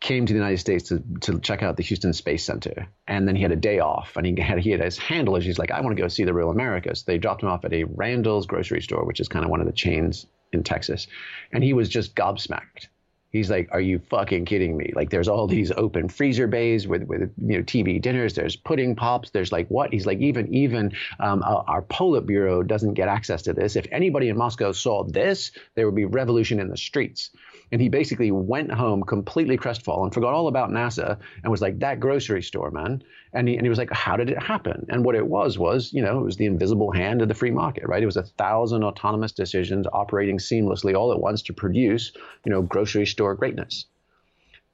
came 0.00 0.26
to 0.26 0.32
the 0.32 0.38
United 0.38 0.58
States 0.58 0.88
to, 0.88 1.02
to 1.20 1.40
check 1.40 1.62
out 1.62 1.76
the 1.76 1.82
Houston 1.82 2.12
Space 2.12 2.44
Center. 2.44 2.86
And 3.06 3.26
then 3.26 3.34
he 3.34 3.42
had 3.42 3.50
a 3.50 3.56
day 3.56 3.80
off 3.80 4.16
and 4.16 4.24
he 4.24 4.40
had, 4.40 4.58
he 4.58 4.70
had 4.70 4.80
his 4.80 4.96
handlers. 4.96 5.44
He's 5.44 5.58
like, 5.58 5.72
I 5.72 5.80
want 5.80 5.96
to 5.96 6.02
go 6.02 6.08
see 6.08 6.24
the 6.24 6.34
real 6.34 6.50
America. 6.50 6.94
So 6.94 7.04
they 7.06 7.18
dropped 7.18 7.42
him 7.42 7.48
off 7.48 7.64
at 7.64 7.72
a 7.72 7.84
Randall's 7.84 8.46
grocery 8.46 8.80
store, 8.80 9.04
which 9.04 9.20
is 9.20 9.28
kind 9.28 9.44
of 9.44 9.50
one 9.50 9.60
of 9.60 9.66
the 9.66 9.72
chains 9.72 10.26
in 10.52 10.62
Texas. 10.62 11.08
And 11.52 11.64
he 11.64 11.72
was 11.72 11.88
just 11.88 12.14
gobsmacked. 12.14 12.86
He's 13.30 13.50
like, 13.50 13.68
"Are 13.72 13.80
you 13.80 13.98
fucking 13.98 14.46
kidding 14.46 14.74
me? 14.74 14.92
Like, 14.94 15.10
there's 15.10 15.28
all 15.28 15.46
these 15.46 15.70
open 15.70 16.08
freezer 16.08 16.46
bays 16.46 16.88
with, 16.88 17.02
with 17.02 17.30
you 17.36 17.58
know 17.58 17.62
TV 17.62 18.00
dinners. 18.00 18.34
There's 18.34 18.56
pudding 18.56 18.96
pops. 18.96 19.30
There's 19.30 19.52
like 19.52 19.68
what? 19.68 19.92
He's 19.92 20.06
like, 20.06 20.18
even 20.20 20.54
even 20.54 20.92
um, 21.20 21.42
our 21.44 21.82
Politburo 21.82 22.66
doesn't 22.66 22.94
get 22.94 23.08
access 23.08 23.42
to 23.42 23.52
this. 23.52 23.76
If 23.76 23.86
anybody 23.92 24.30
in 24.30 24.38
Moscow 24.38 24.72
saw 24.72 25.04
this, 25.04 25.52
there 25.74 25.84
would 25.84 25.94
be 25.94 26.06
revolution 26.06 26.58
in 26.58 26.68
the 26.68 26.76
streets." 26.76 27.30
And 27.70 27.80
he 27.80 27.88
basically 27.88 28.30
went 28.30 28.72
home 28.72 29.02
completely 29.02 29.56
crestfallen, 29.56 30.10
forgot 30.10 30.34
all 30.34 30.48
about 30.48 30.70
NASA, 30.70 31.18
and 31.42 31.50
was 31.50 31.60
like, 31.60 31.78
that 31.80 32.00
grocery 32.00 32.42
store, 32.42 32.70
man. 32.70 33.02
And 33.32 33.48
he, 33.48 33.56
and 33.56 33.64
he 33.64 33.68
was 33.68 33.78
like, 33.78 33.92
how 33.92 34.16
did 34.16 34.30
it 34.30 34.42
happen? 34.42 34.86
And 34.88 35.04
what 35.04 35.14
it 35.14 35.26
was 35.26 35.58
was, 35.58 35.92
you 35.92 36.02
know, 36.02 36.18
it 36.18 36.24
was 36.24 36.36
the 36.36 36.46
invisible 36.46 36.90
hand 36.92 37.20
of 37.22 37.28
the 37.28 37.34
free 37.34 37.50
market, 37.50 37.86
right? 37.86 38.02
It 38.02 38.06
was 38.06 38.16
a 38.16 38.22
thousand 38.22 38.84
autonomous 38.84 39.32
decisions 39.32 39.86
operating 39.92 40.38
seamlessly 40.38 40.94
all 40.96 41.12
at 41.12 41.20
once 41.20 41.42
to 41.42 41.52
produce, 41.52 42.12
you 42.44 42.52
know, 42.52 42.62
grocery 42.62 43.06
store 43.06 43.34
greatness. 43.34 43.86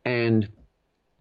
And 0.04 0.48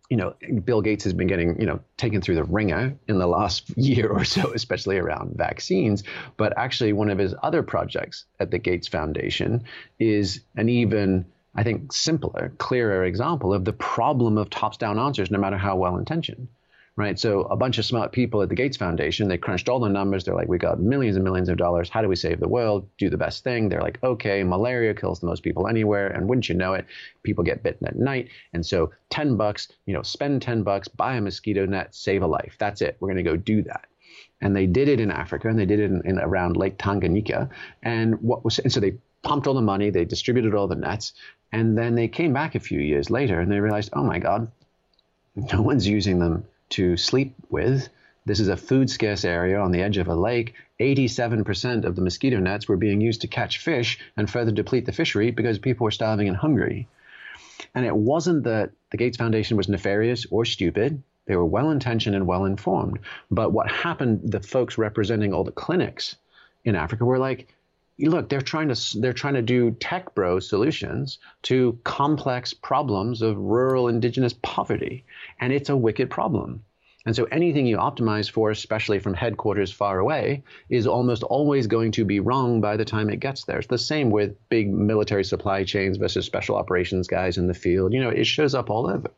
you 0.09 0.17
know, 0.17 0.35
Bill 0.63 0.81
Gates 0.81 1.03
has 1.05 1.13
been 1.13 1.25
getting, 1.25 1.59
you 1.59 1.65
know, 1.65 1.79
taken 1.97 2.21
through 2.21 2.35
the 2.35 2.43
ringer 2.43 2.95
in 3.07 3.17
the 3.17 3.25
last 3.25 3.69
year 3.77 4.09
or 4.09 4.23
so, 4.23 4.53
especially 4.53 4.97
around 4.97 5.35
vaccines. 5.35 6.03
But 6.37 6.55
actually, 6.55 6.93
one 6.93 7.09
of 7.09 7.17
his 7.17 7.33
other 7.41 7.63
projects 7.63 8.25
at 8.39 8.51
the 8.51 8.59
Gates 8.59 8.87
Foundation 8.87 9.63
is 9.99 10.41
an 10.55 10.69
even 10.69 11.25
I 11.55 11.63
think, 11.63 11.93
simpler, 11.93 12.53
clearer 12.57 13.03
example 13.03 13.53
of 13.53 13.65
the 13.65 13.73
problem 13.73 14.37
of 14.37 14.49
tops 14.49 14.77
down 14.77 14.97
answers, 14.97 15.29
no 15.29 15.39
matter 15.39 15.57
how 15.57 15.75
well 15.75 15.97
intentioned. 15.97 16.47
Right. 16.95 17.17
So 17.17 17.41
a 17.45 17.55
bunch 17.55 17.79
of 17.79 17.85
smart 17.85 18.11
people 18.11 18.43
at 18.43 18.49
the 18.49 18.55
Gates 18.55 18.77
Foundation, 18.77 19.27
they 19.27 19.39
crunched 19.39 19.67
all 19.67 19.79
the 19.79 19.89
numbers. 19.89 20.25
They're 20.25 20.35
like, 20.35 20.47
we 20.47 20.59
got 20.59 20.79
millions 20.79 21.15
and 21.15 21.25
millions 21.25 21.49
of 21.49 21.57
dollars. 21.57 21.89
How 21.89 22.03
do 22.03 22.07
we 22.07 22.15
save 22.15 22.39
the 22.39 22.47
world? 22.47 22.87
Do 22.99 23.09
the 23.09 23.17
best 23.17 23.43
thing. 23.43 23.67
They're 23.67 23.81
like, 23.81 23.97
okay, 24.03 24.43
malaria 24.43 24.93
kills 24.93 25.19
the 25.19 25.25
most 25.25 25.41
people 25.41 25.67
anywhere. 25.67 26.09
And 26.09 26.29
wouldn't 26.29 26.49
you 26.49 26.53
know 26.53 26.75
it, 26.75 26.85
people 27.23 27.43
get 27.43 27.63
bitten 27.63 27.87
at 27.87 27.97
night. 27.97 28.29
And 28.53 28.63
so 28.63 28.91
10 29.09 29.37
bucks, 29.37 29.69
you 29.87 29.95
know, 29.95 30.03
spend 30.03 30.43
10 30.43 30.61
bucks, 30.61 30.87
buy 30.87 31.15
a 31.15 31.21
mosquito 31.21 31.65
net, 31.65 31.95
save 31.95 32.21
a 32.21 32.27
life. 32.27 32.57
That's 32.59 32.83
it. 32.83 32.95
We're 32.99 33.07
going 33.07 33.23
to 33.25 33.31
go 33.31 33.37
do 33.37 33.63
that 33.63 33.87
and 34.41 34.55
they 34.55 34.67
did 34.67 34.89
it 34.89 34.99
in 34.99 35.09
Africa, 35.09 35.47
and 35.47 35.57
they 35.57 35.65
did 35.65 35.79
it 35.79 35.85
in, 35.85 36.01
in, 36.05 36.19
around 36.19 36.57
Lake 36.57 36.77
Tanganyika. 36.77 37.49
And 37.81 38.21
what 38.21 38.43
was 38.43 38.59
and 38.59 38.71
so 38.71 38.81
they 38.81 38.97
pumped 39.21 39.47
all 39.47 39.53
the 39.53 39.61
money, 39.61 39.89
they 39.89 40.03
distributed 40.03 40.53
all 40.53 40.67
the 40.67 40.75
nets, 40.75 41.13
and 41.53 41.77
then 41.77 41.93
they 41.93 42.07
came 42.07 42.33
back 42.33 42.55
a 42.55 42.59
few 42.59 42.79
years 42.79 43.11
later 43.11 43.39
and 43.39 43.51
they 43.51 43.59
realized, 43.59 43.91
oh 43.93 44.03
my 44.03 44.17
God, 44.17 44.51
no 45.35 45.61
one's 45.61 45.87
using 45.87 46.17
them 46.17 46.45
to 46.69 46.97
sleep 46.97 47.35
with. 47.49 47.89
This 48.25 48.39
is 48.39 48.47
a 48.47 48.57
food 48.57 48.89
scarce 48.89 49.23
area 49.23 49.59
on 49.59 49.71
the 49.71 49.83
edge 49.83 49.97
of 49.97 50.07
a 50.07 50.15
lake. 50.15 50.55
87% 50.79 51.85
of 51.85 51.95
the 51.95 52.01
mosquito 52.01 52.39
nets 52.39 52.67
were 52.67 52.77
being 52.77 53.01
used 53.01 53.21
to 53.21 53.27
catch 53.27 53.59
fish 53.59 53.99
and 54.17 54.27
further 54.27 54.51
deplete 54.51 54.87
the 54.87 54.91
fishery 54.91 55.29
because 55.29 55.59
people 55.59 55.83
were 55.83 55.91
starving 55.91 56.27
and 56.27 56.35
hungry. 56.35 56.87
And 57.75 57.85
it 57.85 57.95
wasn't 57.95 58.45
that 58.45 58.71
the 58.89 58.97
Gates 58.97 59.17
Foundation 59.17 59.55
was 59.55 59.69
nefarious 59.69 60.25
or 60.31 60.45
stupid. 60.45 61.03
They 61.27 61.35
were 61.35 61.45
well 61.45 61.69
intentioned 61.69 62.15
and 62.15 62.25
well 62.25 62.45
informed. 62.45 62.97
But 63.29 63.51
what 63.51 63.69
happened, 63.69 64.21
the 64.23 64.39
folks 64.39 64.79
representing 64.79 65.33
all 65.33 65.43
the 65.43 65.51
clinics 65.51 66.15
in 66.65 66.75
Africa 66.75 67.05
were 67.05 67.19
like, 67.19 67.53
look 68.09 68.29
they're 68.29 68.41
trying 68.41 68.69
to 68.69 68.99
they're 68.99 69.13
trying 69.13 69.33
to 69.35 69.41
do 69.41 69.71
tech 69.71 70.13
bro 70.15 70.39
solutions 70.39 71.19
to 71.43 71.77
complex 71.83 72.53
problems 72.53 73.21
of 73.21 73.37
rural 73.37 73.87
indigenous 73.87 74.33
poverty 74.41 75.03
and 75.39 75.53
it's 75.53 75.69
a 75.69 75.77
wicked 75.77 76.09
problem. 76.09 76.63
And 77.05 77.13
so 77.13 77.25
anything 77.25 77.65
you 77.65 77.77
optimize 77.77 78.31
for 78.31 78.49
especially 78.49 78.99
from 78.99 79.13
headquarters 79.13 79.73
far 79.73 79.99
away 79.99 80.43
is 80.69 80.87
almost 80.87 81.23
always 81.23 81.67
going 81.67 81.91
to 81.93 82.05
be 82.05 82.21
wrong 82.21 82.61
by 82.61 82.77
the 82.77 82.85
time 82.85 83.09
it 83.09 83.19
gets 83.19 83.43
there. 83.43 83.59
It's 83.59 83.67
the 83.67 83.77
same 83.77 84.09
with 84.09 84.37
big 84.47 84.71
military 84.71 85.25
supply 85.25 85.65
chains 85.65 85.97
versus 85.97 86.25
special 86.25 86.55
operations 86.55 87.07
guys 87.07 87.37
in 87.37 87.47
the 87.47 87.53
field. 87.53 87.93
You 87.93 88.01
know 88.01 88.09
it 88.09 88.25
shows 88.25 88.55
up 88.55 88.69
all 88.69 88.89
over. 88.89 89.11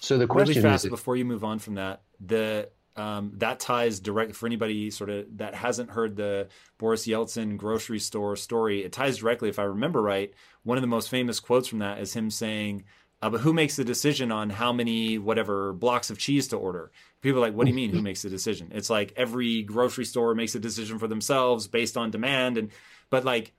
So 0.00 0.18
the 0.18 0.26
question 0.26 0.62
really 0.62 0.62
fast 0.62 0.84
is 0.84 0.90
before 0.90 1.16
you 1.16 1.24
move 1.24 1.44
on 1.44 1.58
from 1.58 1.74
that 1.74 2.02
the 2.24 2.68
um, 2.96 3.32
that 3.36 3.60
ties 3.60 4.00
direct 4.00 4.34
for 4.34 4.46
anybody 4.46 4.90
sort 4.90 5.10
of 5.10 5.26
that 5.38 5.54
hasn't 5.54 5.90
heard 5.90 6.16
the 6.16 6.48
Boris 6.78 7.06
Yeltsin 7.06 7.56
grocery 7.56 7.98
store 7.98 8.36
story. 8.36 8.84
It 8.84 8.92
ties 8.92 9.18
directly, 9.18 9.48
if 9.48 9.58
I 9.58 9.64
remember 9.64 10.00
right. 10.00 10.32
One 10.62 10.78
of 10.78 10.82
the 10.82 10.88
most 10.88 11.10
famous 11.10 11.38
quotes 11.38 11.68
from 11.68 11.80
that 11.80 11.98
is 11.98 12.14
him 12.14 12.30
saying, 12.30 12.84
uh, 13.20 13.30
"But 13.30 13.42
who 13.42 13.52
makes 13.52 13.76
the 13.76 13.84
decision 13.84 14.32
on 14.32 14.50
how 14.50 14.72
many 14.72 15.18
whatever 15.18 15.72
blocks 15.72 16.10
of 16.10 16.18
cheese 16.18 16.48
to 16.48 16.56
order?" 16.56 16.90
People 17.20 17.38
are 17.38 17.46
like, 17.46 17.54
"What 17.54 17.64
do 17.64 17.70
you 17.70 17.76
mean? 17.76 17.90
who 17.90 18.02
makes 18.02 18.22
the 18.22 18.30
decision?" 18.30 18.70
It's 18.74 18.90
like 18.90 19.12
every 19.16 19.62
grocery 19.62 20.06
store 20.06 20.34
makes 20.34 20.54
a 20.54 20.60
decision 20.60 20.98
for 20.98 21.06
themselves 21.06 21.68
based 21.68 21.96
on 21.96 22.10
demand, 22.10 22.56
and 22.56 22.70
but 23.10 23.24
like 23.24 23.52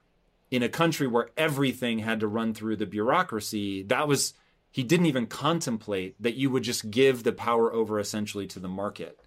in 0.49 0.63
a 0.63 0.69
country 0.69 1.07
where 1.07 1.29
everything 1.37 1.99
had 1.99 2.21
to 2.21 2.27
run 2.27 2.53
through 2.53 2.77
the 2.77 2.85
bureaucracy, 2.85 3.83
that 3.83 4.07
was 4.07 4.33
he 4.77 4.83
didn't 4.83 5.07
even 5.07 5.25
contemplate 5.25 6.15
that 6.21 6.35
you 6.35 6.51
would 6.51 6.61
just 6.61 6.91
give 6.91 7.23
the 7.23 7.31
power 7.31 7.73
over 7.73 7.99
essentially 7.99 8.45
to 8.45 8.59
the 8.59 8.67
market. 8.67 9.19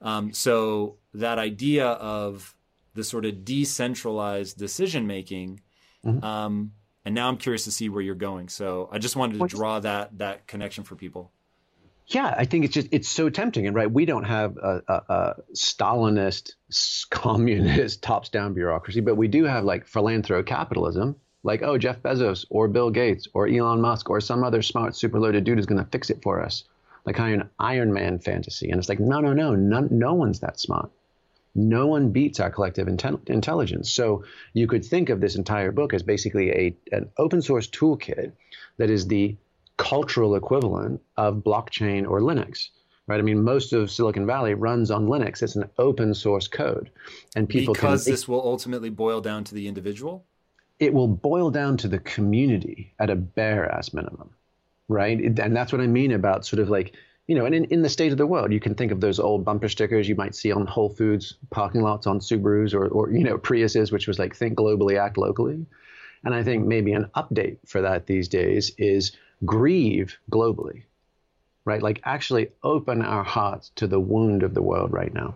Um, 0.00 0.32
so 0.32 0.96
that 1.12 1.38
idea 1.38 1.88
of 1.88 2.54
the 2.94 3.04
sort 3.04 3.26
of 3.26 3.44
decentralized 3.44 4.56
decision 4.56 5.06
making, 5.06 5.60
mm-hmm. 6.02 6.24
um, 6.24 6.72
and 7.04 7.14
now 7.14 7.28
I'm 7.28 7.36
curious 7.36 7.64
to 7.64 7.70
see 7.70 7.90
where 7.90 8.00
you're 8.00 8.14
going. 8.14 8.48
So 8.48 8.88
I 8.90 8.98
just 8.98 9.14
wanted 9.14 9.40
to 9.40 9.46
draw 9.46 9.78
that 9.80 10.16
that 10.16 10.46
connection 10.46 10.84
for 10.84 10.96
people. 10.96 11.30
Yeah, 12.06 12.34
I 12.34 12.46
think 12.46 12.64
it's 12.64 12.72
just 12.72 12.88
it's 12.90 13.08
so 13.10 13.28
tempting, 13.28 13.66
and 13.66 13.76
right, 13.76 13.90
we 13.90 14.06
don't 14.06 14.24
have 14.24 14.56
a, 14.56 14.80
a, 14.88 14.94
a 14.94 15.34
Stalinist, 15.54 16.52
communist, 17.10 18.02
tops 18.08 18.30
down 18.30 18.54
bureaucracy, 18.54 19.02
but 19.02 19.16
we 19.16 19.28
do 19.28 19.44
have 19.44 19.64
like 19.64 19.86
philanthrocapitalism, 19.86 20.46
capitalism, 20.46 21.16
like 21.44 21.62
oh 21.62 21.78
Jeff 21.78 22.02
Bezos 22.02 22.44
or 22.50 22.66
Bill 22.66 22.90
Gates 22.90 23.28
or 23.34 23.46
Elon 23.46 23.80
Musk 23.80 24.10
or 24.10 24.20
some 24.20 24.42
other 24.42 24.62
smart 24.62 24.96
super 24.96 25.20
loaded 25.20 25.44
dude 25.44 25.60
is 25.60 25.66
going 25.66 25.82
to 25.82 25.90
fix 25.90 26.10
it 26.10 26.22
for 26.22 26.42
us 26.42 26.64
like 27.04 27.20
Iron 27.20 27.48
Iron 27.58 27.92
Man 27.92 28.18
fantasy. 28.18 28.70
And 28.70 28.78
it's 28.78 28.88
like, 28.88 29.00
no, 29.00 29.20
no, 29.20 29.32
no, 29.32 29.54
no, 29.54 29.86
no 29.90 30.14
one's 30.14 30.40
that 30.40 30.58
smart. 30.58 30.90
No 31.54 31.86
one 31.86 32.10
beats 32.10 32.40
our 32.40 32.50
collective 32.50 32.88
intel- 32.88 33.28
intelligence. 33.28 33.92
So 33.92 34.24
you 34.54 34.66
could 34.66 34.84
think 34.84 35.08
of 35.08 35.20
this 35.20 35.36
entire 35.36 35.70
book 35.70 35.94
as 35.94 36.02
basically 36.02 36.50
a 36.50 36.76
an 36.92 37.10
open 37.16 37.42
source 37.42 37.68
toolkit 37.68 38.32
that 38.78 38.90
is 38.90 39.06
the 39.06 39.36
cultural 39.76 40.34
equivalent 40.34 41.00
of 41.16 41.36
blockchain 41.36 42.08
or 42.08 42.20
Linux. 42.20 42.70
right? 43.06 43.18
I 43.18 43.22
mean, 43.22 43.42
most 43.42 43.72
of 43.72 43.90
Silicon 43.90 44.26
Valley 44.26 44.54
runs 44.54 44.90
on 44.90 45.06
Linux. 45.06 45.42
It's 45.42 45.56
an 45.56 45.68
open 45.78 46.14
source 46.14 46.48
code, 46.48 46.90
and 47.36 47.48
people 47.48 47.74
because 47.74 48.04
can, 48.04 48.12
this 48.12 48.26
will 48.26 48.42
ultimately 48.42 48.90
boil 48.90 49.20
down 49.20 49.44
to 49.44 49.54
the 49.54 49.68
individual. 49.68 50.24
It 50.78 50.92
will 50.92 51.08
boil 51.08 51.50
down 51.50 51.76
to 51.78 51.88
the 51.88 51.98
community 51.98 52.92
at 52.98 53.10
a 53.10 53.16
bare 53.16 53.70
ass 53.70 53.92
minimum, 53.92 54.30
right? 54.88 55.18
And 55.18 55.56
that's 55.56 55.72
what 55.72 55.80
I 55.80 55.86
mean 55.86 56.12
about 56.12 56.44
sort 56.44 56.60
of 56.60 56.68
like 56.68 56.94
you 57.26 57.34
know, 57.34 57.46
and 57.46 57.54
in, 57.54 57.64
in 57.66 57.82
the 57.82 57.88
state 57.88 58.12
of 58.12 58.18
the 58.18 58.26
world, 58.26 58.52
you 58.52 58.60
can 58.60 58.74
think 58.74 58.92
of 58.92 59.00
those 59.00 59.18
old 59.18 59.44
bumper 59.44 59.68
stickers 59.68 60.08
you 60.08 60.14
might 60.14 60.34
see 60.34 60.52
on 60.52 60.66
Whole 60.66 60.90
Foods 60.90 61.36
parking 61.50 61.80
lots 61.80 62.06
on 62.06 62.20
Subarus 62.20 62.74
or, 62.74 62.88
or 62.88 63.10
you 63.10 63.24
know, 63.24 63.38
Priuses, 63.38 63.90
which 63.90 64.06
was 64.06 64.18
like 64.18 64.36
think 64.36 64.58
globally, 64.58 64.98
act 65.00 65.16
locally. 65.16 65.64
And 66.24 66.34
I 66.34 66.42
think 66.42 66.66
maybe 66.66 66.92
an 66.92 67.10
update 67.16 67.58
for 67.66 67.80
that 67.80 68.06
these 68.06 68.28
days 68.28 68.72
is 68.76 69.12
grieve 69.44 70.18
globally, 70.30 70.82
right? 71.64 71.82
Like 71.82 72.00
actually 72.04 72.50
open 72.62 73.00
our 73.00 73.24
hearts 73.24 73.72
to 73.76 73.86
the 73.86 74.00
wound 74.00 74.42
of 74.42 74.52
the 74.52 74.62
world 74.62 74.92
right 74.92 75.12
now 75.12 75.34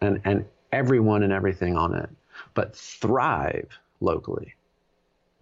and, 0.00 0.20
and 0.24 0.44
everyone 0.72 1.22
and 1.22 1.32
everything 1.32 1.76
on 1.76 1.94
it, 1.94 2.10
but 2.54 2.76
thrive 2.76 3.78
locally, 4.00 4.54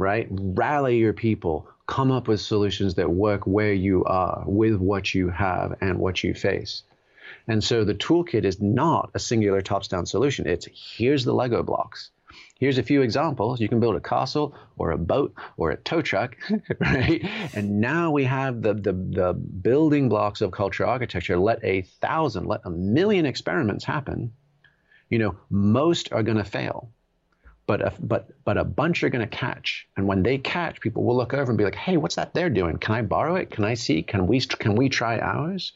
right? 0.02 0.28
Rally 0.30 0.98
your 0.98 1.12
people, 1.12 1.68
come 1.86 2.10
up 2.10 2.28
with 2.28 2.40
solutions 2.40 2.94
that 2.94 3.10
work 3.10 3.46
where 3.46 3.72
you 3.72 4.04
are 4.04 4.44
with 4.46 4.76
what 4.76 5.14
you 5.14 5.28
have 5.30 5.76
and 5.80 5.98
what 5.98 6.22
you 6.22 6.34
face. 6.34 6.82
And 7.46 7.62
so 7.62 7.84
the 7.84 7.94
toolkit 7.94 8.44
is 8.44 8.60
not 8.60 9.10
a 9.14 9.18
singular 9.18 9.62
tops 9.62 9.88
down 9.88 10.06
solution. 10.06 10.46
It's 10.46 10.68
here's 10.72 11.24
the 11.24 11.34
Lego 11.34 11.62
blocks. 11.62 12.10
Here's 12.58 12.78
a 12.78 12.82
few 12.82 13.02
examples. 13.02 13.60
You 13.60 13.68
can 13.68 13.80
build 13.80 13.96
a 13.96 14.00
castle 14.00 14.54
or 14.78 14.92
a 14.92 14.98
boat 14.98 15.34
or 15.56 15.70
a 15.70 15.76
tow 15.76 16.00
truck, 16.00 16.36
right? 16.80 17.22
And 17.54 17.80
now 17.80 18.12
we 18.12 18.24
have 18.24 18.62
the, 18.62 18.74
the, 18.74 18.92
the 18.92 19.32
building 19.34 20.08
blocks 20.08 20.40
of 20.40 20.52
culture 20.52 20.86
architecture. 20.86 21.36
Let 21.36 21.62
a 21.64 21.82
thousand, 21.82 22.46
let 22.46 22.60
a 22.64 22.70
million 22.70 23.26
experiments 23.26 23.84
happen. 23.84 24.32
You 25.10 25.18
know, 25.18 25.36
most 25.50 26.12
are 26.12 26.22
going 26.22 26.38
to 26.38 26.44
fail 26.44 26.90
but 27.66 27.80
a, 27.80 27.92
but 28.00 28.30
but 28.44 28.56
a 28.56 28.64
bunch 28.64 29.02
are 29.02 29.08
going 29.08 29.28
to 29.28 29.36
catch. 29.36 29.86
And 29.96 30.06
when 30.06 30.22
they 30.22 30.38
catch 30.38 30.80
people 30.80 31.04
will 31.04 31.16
look 31.16 31.34
over 31.34 31.50
and 31.50 31.58
be 31.58 31.64
like 31.64 31.74
hey 31.74 31.96
what's 31.96 32.16
that 32.16 32.34
they're 32.34 32.50
doing? 32.50 32.78
Can 32.78 32.94
i 32.94 33.02
borrow 33.02 33.36
it? 33.36 33.50
Can 33.50 33.64
i 33.64 33.74
see? 33.74 34.02
Can 34.02 34.26
we 34.26 34.40
can 34.40 34.74
we 34.74 34.88
try 34.88 35.18
ours? 35.18 35.72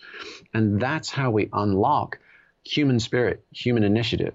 And 0.53 0.81
that's 0.81 1.11
how 1.11 1.31
we 1.31 1.49
unlock 1.53 2.19
human 2.65 2.99
spirit 2.99 3.45
human 3.53 3.85
initiative 3.85 4.35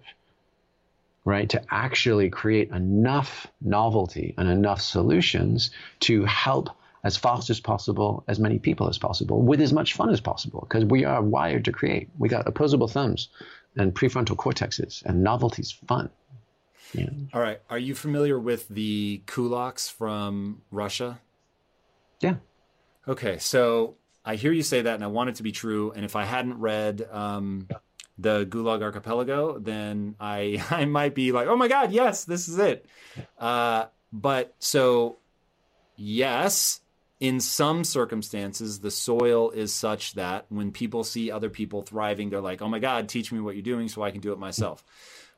right? 1.25 1.49
To 1.49 1.61
actually 1.69 2.29
create 2.29 2.71
enough 2.71 3.47
novelty 3.61 4.33
and 4.37 4.49
enough 4.49 4.81
solutions 4.81 5.71
to 6.01 6.25
help 6.25 6.69
as 7.03 7.17
fast 7.17 7.49
as 7.49 7.59
possible 7.59 8.23
as 8.27 8.39
many 8.39 8.59
people 8.59 8.87
as 8.87 8.97
possible 8.97 9.41
with 9.41 9.61
as 9.61 9.73
much 9.73 9.93
fun 9.93 10.09
as 10.09 10.21
possible. 10.21 10.65
Because 10.67 10.85
we 10.85 11.05
are 11.05 11.21
wired 11.21 11.65
to 11.65 11.71
create. 11.71 12.09
We 12.17 12.29
got 12.29 12.47
opposable 12.47 12.87
thumbs 12.87 13.29
and 13.75 13.93
prefrontal 13.93 14.35
cortexes 14.35 15.03
and 15.05 15.23
novelty's 15.23 15.71
fun 15.71 16.09
yeah. 16.93 17.09
All 17.33 17.41
right. 17.41 17.59
Are 17.69 17.77
you 17.77 17.95
familiar 17.95 18.39
with 18.39 18.67
the 18.67 19.21
kulaks 19.25 19.91
from 19.91 20.61
Russia? 20.71 21.19
Yeah. 22.19 22.35
Okay. 23.07 23.37
So 23.37 23.95
I 24.25 24.35
hear 24.35 24.51
you 24.51 24.63
say 24.63 24.81
that, 24.81 24.95
and 24.95 25.03
I 25.03 25.07
want 25.07 25.29
it 25.29 25.35
to 25.35 25.43
be 25.43 25.51
true. 25.51 25.91
And 25.95 26.05
if 26.05 26.15
I 26.15 26.25
hadn't 26.25 26.59
read 26.59 27.07
um, 27.11 27.67
the 28.17 28.45
Gulag 28.45 28.81
Archipelago, 28.81 29.59
then 29.59 30.15
I 30.19 30.63
I 30.69 30.85
might 30.85 31.15
be 31.15 31.31
like, 31.31 31.47
oh 31.47 31.55
my 31.55 31.67
god, 31.67 31.91
yes, 31.91 32.25
this 32.25 32.47
is 32.47 32.57
it. 32.57 32.85
Uh, 33.37 33.85
but 34.13 34.53
so 34.59 35.17
yes, 35.95 36.81
in 37.19 37.39
some 37.39 37.83
circumstances, 37.83 38.79
the 38.79 38.91
soil 38.91 39.51
is 39.51 39.73
such 39.73 40.13
that 40.13 40.45
when 40.49 40.71
people 40.71 41.03
see 41.03 41.31
other 41.31 41.49
people 41.49 41.81
thriving, 41.81 42.29
they're 42.29 42.41
like, 42.41 42.61
oh 42.61 42.67
my 42.67 42.79
god, 42.79 43.09
teach 43.09 43.31
me 43.31 43.39
what 43.39 43.55
you're 43.55 43.63
doing 43.63 43.87
so 43.87 44.01
I 44.01 44.11
can 44.11 44.21
do 44.21 44.33
it 44.33 44.39
myself. 44.39 44.83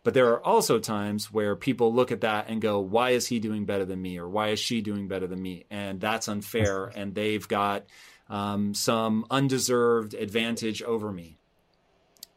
But 0.04 0.14
there 0.14 0.30
are 0.32 0.44
also 0.44 0.80
times 0.80 1.32
where 1.32 1.56
people 1.56 1.94
look 1.94 2.12
at 2.12 2.22
that 2.22 2.50
and 2.50 2.62
go, 2.62 2.80
why 2.80 3.12
is 3.12 3.28
he 3.28 3.40
doing 3.40 3.66
better 3.66 3.86
than 3.86 4.02
me? 4.02 4.18
Or 4.20 4.28
why 4.28 4.50
is 4.50 4.60
she 4.60 4.82
doing 4.82 5.08
better 5.08 5.28
than 5.28 5.42
me? 5.42 5.66
And 5.70 6.00
that's 6.00 6.28
unfair. 6.28 6.88
And 6.96 7.16
they've 7.16 7.48
got 7.48 7.86
um, 8.30 8.74
some 8.74 9.26
undeserved 9.32 10.14
advantage 10.14 10.82
over 10.84 11.12
me. 11.12 11.38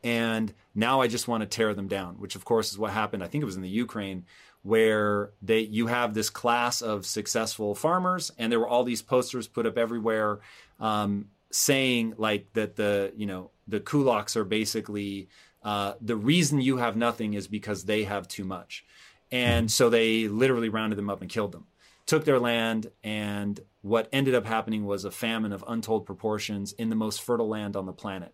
And 0.04 0.52
now 0.74 1.00
I 1.00 1.08
just 1.08 1.26
want 1.26 1.42
to 1.42 1.46
tear 1.48 1.74
them 1.74 1.88
down, 1.88 2.14
which 2.20 2.36
of 2.36 2.44
course 2.44 2.70
is 2.70 2.78
what 2.78 2.92
happened. 2.92 3.24
I 3.24 3.26
think 3.26 3.42
it 3.42 3.46
was 3.46 3.56
in 3.56 3.62
the 3.62 3.68
Ukraine 3.68 4.24
where 4.62 5.30
they 5.42 5.60
you 5.60 5.86
have 5.86 6.12
this 6.12 6.28
class 6.28 6.82
of 6.82 7.06
successful 7.06 7.74
farmers, 7.74 8.32
and 8.36 8.50
there 8.50 8.58
were 8.58 8.68
all 8.68 8.82
these 8.82 9.02
posters 9.02 9.46
put 9.46 9.64
up 9.64 9.78
everywhere 9.78 10.40
um, 10.80 11.26
saying 11.50 12.14
like 12.18 12.52
that 12.54 12.76
the 12.76 13.12
you 13.16 13.26
know 13.26 13.50
the 13.68 13.80
kulaks 13.80 14.36
are 14.36 14.44
basically 14.44 15.28
uh, 15.66 15.94
the 16.00 16.14
reason 16.14 16.60
you 16.60 16.76
have 16.76 16.96
nothing 16.96 17.34
is 17.34 17.48
because 17.48 17.84
they 17.84 18.04
have 18.04 18.28
too 18.28 18.44
much. 18.44 18.84
And 19.32 19.68
so 19.68 19.90
they 19.90 20.28
literally 20.28 20.68
rounded 20.68 20.96
them 20.96 21.10
up 21.10 21.22
and 21.22 21.28
killed 21.28 21.50
them, 21.50 21.66
took 22.06 22.24
their 22.24 22.38
land. 22.38 22.86
And 23.02 23.58
what 23.82 24.08
ended 24.12 24.36
up 24.36 24.46
happening 24.46 24.86
was 24.86 25.04
a 25.04 25.10
famine 25.10 25.52
of 25.52 25.64
untold 25.66 26.06
proportions 26.06 26.70
in 26.70 26.88
the 26.88 26.94
most 26.94 27.20
fertile 27.20 27.48
land 27.48 27.74
on 27.74 27.84
the 27.84 27.92
planet. 27.92 28.32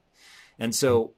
And 0.59 0.75
so 0.75 1.15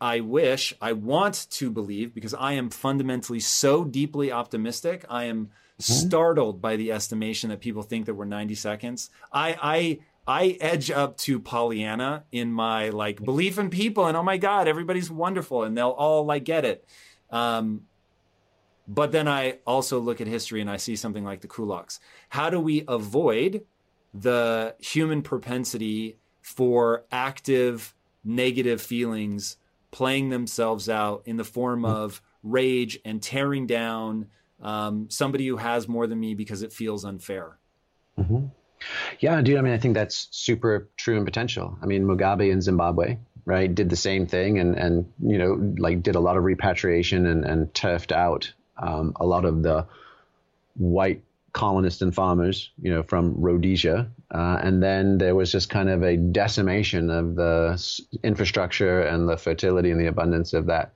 I 0.00 0.18
wish, 0.18 0.74
I 0.80 0.94
want 0.94 1.46
to 1.50 1.70
believe, 1.70 2.12
because 2.12 2.34
I 2.34 2.54
am 2.54 2.68
fundamentally 2.68 3.38
so 3.38 3.84
deeply 3.84 4.32
optimistic. 4.32 5.04
I 5.08 5.26
am 5.26 5.46
mm-hmm. 5.46 5.80
startled 5.80 6.60
by 6.60 6.74
the 6.74 6.90
estimation 6.90 7.50
that 7.50 7.60
people 7.60 7.84
think 7.84 8.06
that 8.06 8.14
we're 8.14 8.24
90 8.24 8.56
seconds. 8.56 9.10
I, 9.32 9.56
I, 9.62 9.98
I 10.26 10.56
edge 10.60 10.90
up 10.90 11.16
to 11.18 11.40
Pollyanna 11.40 12.24
in 12.30 12.52
my 12.52 12.90
like 12.90 13.22
belief 13.22 13.58
in 13.58 13.70
people 13.70 14.06
and 14.06 14.16
oh 14.16 14.22
my 14.22 14.36
god, 14.36 14.68
everybody's 14.68 15.10
wonderful 15.10 15.64
and 15.64 15.76
they'll 15.76 15.90
all 15.90 16.24
like 16.24 16.44
get 16.44 16.64
it. 16.64 16.86
Um, 17.30 17.82
but 18.86 19.12
then 19.12 19.26
I 19.26 19.58
also 19.66 19.98
look 19.98 20.20
at 20.20 20.26
history 20.26 20.60
and 20.60 20.70
I 20.70 20.76
see 20.76 20.96
something 20.96 21.24
like 21.24 21.40
the 21.40 21.48
kulaks. 21.48 21.98
How 22.28 22.50
do 22.50 22.60
we 22.60 22.84
avoid 22.86 23.64
the 24.14 24.74
human 24.78 25.22
propensity 25.22 26.18
for 26.42 27.04
active 27.10 27.94
negative 28.24 28.80
feelings 28.80 29.56
playing 29.90 30.30
themselves 30.30 30.88
out 30.88 31.22
in 31.26 31.36
the 31.36 31.44
form 31.44 31.84
of 31.84 32.22
rage 32.42 32.98
and 33.04 33.22
tearing 33.22 33.66
down 33.66 34.26
um, 34.60 35.08
somebody 35.10 35.46
who 35.46 35.56
has 35.56 35.88
more 35.88 36.06
than 36.06 36.20
me 36.20 36.34
because 36.34 36.62
it 36.62 36.72
feels 36.72 37.04
unfair? 37.04 37.58
Mm-hmm. 38.18 38.46
Yeah, 39.20 39.40
dude. 39.42 39.58
I 39.58 39.60
mean, 39.60 39.72
I 39.72 39.78
think 39.78 39.94
that's 39.94 40.28
super 40.30 40.88
true 40.96 41.16
and 41.16 41.24
potential. 41.24 41.78
I 41.82 41.86
mean, 41.86 42.04
Mugabe 42.04 42.50
in 42.50 42.60
Zimbabwe, 42.60 43.18
right, 43.44 43.72
did 43.72 43.90
the 43.90 43.96
same 43.96 44.26
thing, 44.26 44.58
and 44.58 44.76
and 44.76 45.12
you 45.22 45.38
know, 45.38 45.74
like 45.78 46.02
did 46.02 46.14
a 46.14 46.20
lot 46.20 46.36
of 46.36 46.44
repatriation 46.44 47.26
and 47.26 47.44
and 47.44 47.72
turfed 47.74 48.12
out 48.12 48.52
um, 48.76 49.14
a 49.16 49.26
lot 49.26 49.44
of 49.44 49.62
the 49.62 49.86
white 50.76 51.22
colonists 51.52 52.00
and 52.00 52.14
farmers, 52.14 52.70
you 52.80 52.90
know, 52.90 53.02
from 53.02 53.34
Rhodesia, 53.40 54.10
uh, 54.30 54.58
and 54.62 54.82
then 54.82 55.18
there 55.18 55.34
was 55.34 55.52
just 55.52 55.68
kind 55.68 55.88
of 55.88 56.02
a 56.02 56.16
decimation 56.16 57.10
of 57.10 57.34
the 57.34 58.02
infrastructure 58.22 59.02
and 59.02 59.28
the 59.28 59.36
fertility 59.36 59.90
and 59.90 60.00
the 60.00 60.06
abundance 60.06 60.54
of 60.54 60.66
that 60.66 60.94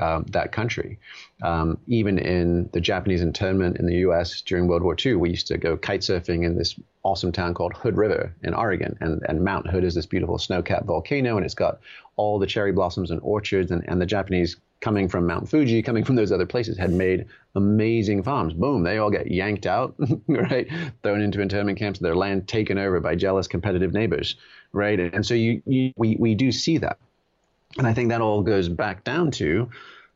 um, 0.00 0.24
that 0.30 0.52
country. 0.52 0.98
Um, 1.42 1.78
even 1.86 2.18
in 2.18 2.68
the 2.72 2.80
Japanese 2.80 3.22
internment 3.22 3.76
in 3.78 3.86
the 3.86 3.96
U.S. 3.96 4.40
during 4.40 4.66
World 4.66 4.82
War 4.82 4.96
II, 5.04 5.14
we 5.16 5.30
used 5.30 5.48
to 5.48 5.58
go 5.58 5.76
kite 5.76 6.00
surfing 6.00 6.44
in 6.44 6.56
this 6.56 6.78
awesome 7.04 7.32
town 7.32 7.54
called 7.54 7.74
Hood 7.74 7.96
River 7.96 8.34
in 8.42 8.54
Oregon, 8.54 8.96
and 9.00 9.22
and 9.28 9.44
Mount 9.44 9.68
Hood 9.68 9.84
is 9.84 9.94
this 9.94 10.06
beautiful 10.06 10.38
snow-capped 10.38 10.86
volcano, 10.86 11.36
and 11.36 11.44
it's 11.44 11.54
got 11.54 11.80
all 12.16 12.38
the 12.38 12.46
cherry 12.46 12.72
blossoms 12.72 13.10
and 13.10 13.20
orchards, 13.22 13.70
and, 13.70 13.84
and 13.88 14.00
the 14.00 14.06
Japanese 14.06 14.56
coming 14.82 15.08
from 15.08 15.26
Mount 15.26 15.48
Fuji, 15.48 15.80
coming 15.82 16.04
from 16.04 16.16
those 16.16 16.32
other 16.32 16.44
places, 16.44 16.76
had 16.76 16.90
made 16.90 17.26
amazing 17.54 18.22
farms. 18.22 18.52
Boom, 18.52 18.82
they 18.82 18.98
all 18.98 19.10
get 19.10 19.30
yanked 19.30 19.64
out, 19.64 19.94
right? 20.26 20.68
Thrown 21.02 21.22
into 21.22 21.40
internment 21.40 21.78
camps, 21.78 22.00
their 22.00 22.16
land 22.16 22.48
taken 22.48 22.76
over 22.76 23.00
by 23.00 23.14
jealous, 23.14 23.46
competitive 23.46 23.92
neighbors, 23.92 24.36
right? 24.72 24.98
And 24.98 25.24
so 25.24 25.34
you, 25.34 25.62
you 25.64 25.92
we 25.96 26.16
we 26.18 26.34
do 26.34 26.52
see 26.52 26.78
that. 26.78 26.98
And 27.78 27.86
I 27.86 27.94
think 27.94 28.10
that 28.10 28.20
all 28.20 28.42
goes 28.42 28.68
back 28.68 29.04
down 29.04 29.30
to 29.32 29.70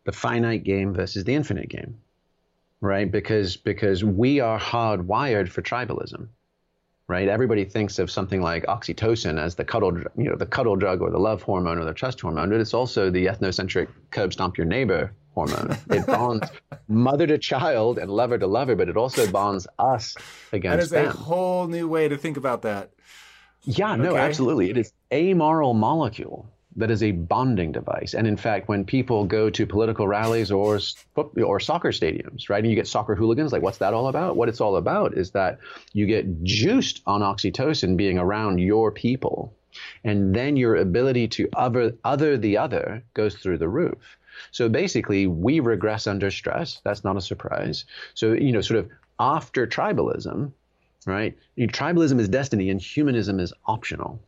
the 0.05 0.13
finite 0.13 0.65
game 0.65 0.93
versus 0.93 1.25
the 1.25 1.35
infinite 1.35 1.69
game, 1.69 1.99
right? 2.81 3.11
Because 3.11 3.57
because 3.57 4.05
we 4.05 4.41
are 4.41 4.59
hardwired 4.59 5.49
for 5.49 5.63
tribalism, 5.63 6.29
right? 7.09 7.29
Everybody 7.29 7.65
thinks 7.65 7.99
of 7.99 8.11
something 8.11 8.43
like 8.43 8.67
oxytocin 8.67 9.41
as 9.41 9.55
the 9.55 9.65
cuddle, 9.65 9.97
you 10.17 10.25
know, 10.25 10.37
the 10.37 10.47
cuddle 10.47 10.77
drug 10.77 11.01
or 11.01 11.11
the 11.11 11.19
love 11.19 11.43
hormone 11.43 11.79
or 11.79 11.85
the 11.85 11.95
trust 11.95 12.21
hormone, 12.21 12.51
but 12.51 12.61
it's 12.61 12.75
also 12.75 13.11
the 13.11 13.27
ethnocentric 13.27 13.89
curb 14.11 14.33
stomp 14.33 14.59
your 14.59 14.67
neighbor 14.67 15.13
hormone. 15.35 15.77
It 15.91 16.07
bonds 16.07 16.49
mother 16.89 17.27
to 17.27 17.39
child 17.39 17.99
and 17.99 18.11
lover 18.11 18.39
to 18.39 18.47
lover, 18.47 18.75
but 18.75 18.89
it 18.89 18.97
also 18.97 19.31
bonds 19.31 19.67
us 19.79 20.17
against 20.53 20.91
them. 20.91 21.03
That 21.03 21.09
is 21.09 21.15
them. 21.15 21.23
a 21.23 21.25
whole 21.25 21.69
new 21.69 21.87
way 21.87 22.09
to 22.09 22.17
think 22.17 22.37
about 22.37 22.63
that. 22.63 22.91
Yeah, 23.63 23.93
okay. 23.93 24.03
no, 24.03 24.17
absolutely. 24.17 24.71
It 24.71 24.77
is 24.77 24.93
a 25.11 25.31
amoral 25.31 25.75
molecule 25.75 26.49
that 26.77 26.91
is 26.91 27.03
a 27.03 27.13
bonding 27.13 27.73
device. 27.73 28.15
And 28.15 28.27
in 28.27 28.37
fact, 28.37 28.69
when 28.69 28.85
people 28.85 29.25
go 29.25 29.51
to 29.51 29.67
political 29.67 30.07
rallies 30.07 30.51
or 30.51 30.79
or 31.15 31.61
soccer 31.61 31.91
stadiums, 31.91 32.49
right, 32.49 32.63
and 32.63 32.71
you 32.71 32.77
get 32.77 32.87
soccer 32.87 33.15
hooligans, 33.15 33.53
like 33.53 33.63
what's 33.63 33.79
that 33.79 33.95
all 33.95 34.09
about? 34.09 34.37
What 34.37 34.49
it's 34.49 34.61
all 34.61 34.77
about 34.77 35.15
is 35.15 35.31
that 35.33 35.59
you 35.93 36.07
get 36.07 36.45
juiced 36.45 37.03
on 37.07 37.23
oxytocin 37.23 37.97
being 37.97 38.19
around 38.19 38.59
your 38.59 38.93
people. 38.93 39.55
And 40.05 40.35
then 40.35 40.57
your 40.57 40.77
ability 40.77 41.29
to 41.29 41.49
other, 41.55 41.95
other 42.03 42.39
the 42.39 42.57
other 42.57 43.03
goes 43.13 43.35
through 43.35 43.59
the 43.59 43.69
roof. 43.69 44.17
So 44.51 44.69
basically, 44.69 45.27
we 45.27 45.61
regress 45.61 46.07
under 46.07 46.31
stress. 46.31 46.81
That's 46.85 47.05
not 47.05 47.17
a 47.17 47.21
surprise. 47.21 47.85
So, 48.15 48.33
you 48.33 48.53
know, 48.53 48.61
sort 48.61 48.81
of 48.81 48.91
after 49.19 49.67
tribalism, 49.67 50.53
right? 51.07 51.37
Tribalism 51.59 52.21
is 52.21 52.29
destiny 52.29 52.71
and 52.71 52.81
humanism 52.81 53.41
is 53.41 53.53
optional. 53.67 54.19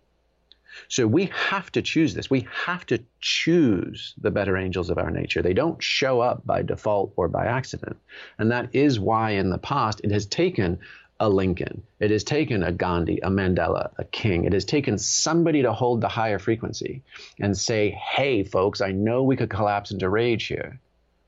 So 0.87 1.07
we 1.07 1.26
have 1.26 1.72
to 1.72 1.83
choose 1.83 2.14
this. 2.14 2.31
We 2.31 2.47
have 2.66 2.87
to 2.87 3.01
choose 3.20 4.14
the 4.20 4.31
better 4.31 4.57
angels 4.57 4.91
of 4.91 4.99
our 4.99 5.11
nature. 5.11 5.43
They 5.43 5.55
don't 5.55 5.83
show 5.83 6.20
up 6.20 6.47
by 6.47 6.62
default 6.62 7.12
or 7.16 7.29
by 7.29 7.47
accident. 7.47 7.97
And 8.39 8.51
that 8.53 8.74
is 8.74 9.01
why 9.01 9.33
in 9.33 9.51
the 9.51 9.59
past 9.59 10.01
it 10.05 10.12
has 10.12 10.26
taken 10.26 10.79
a 11.20 11.29
Lincoln, 11.29 11.83
it 11.99 12.12
has 12.12 12.22
taken 12.22 12.62
a 12.62 12.70
Gandhi, 12.70 13.18
a 13.18 13.29
Mandela, 13.29 13.91
a 13.99 14.05
King. 14.05 14.45
It 14.45 14.53
has 14.53 14.64
taken 14.64 14.99
somebody 14.99 15.62
to 15.62 15.72
hold 15.72 16.01
the 16.01 16.09
higher 16.09 16.39
frequency 16.39 17.03
and 17.41 17.59
say, 17.59 17.91
hey, 17.91 18.45
folks, 18.45 18.81
I 18.81 18.93
know 18.93 19.24
we 19.24 19.37
could 19.37 19.51
collapse 19.51 19.91
into 19.91 20.09
rage 20.09 20.47
here. 20.47 20.79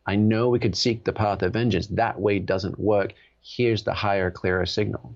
I 0.07 0.16
know 0.16 0.48
we 0.48 0.61
could 0.61 0.76
seek 0.76 1.05
the 1.05 1.12
path 1.12 1.42
of 1.42 1.53
vengeance. 1.53 1.88
That 1.88 2.20
way 2.20 2.38
doesn't 2.38 2.78
work. 2.78 3.14
Here's 3.42 3.82
the 3.82 3.94
higher, 3.94 4.30
clearer 4.30 4.66
signal. 4.66 5.14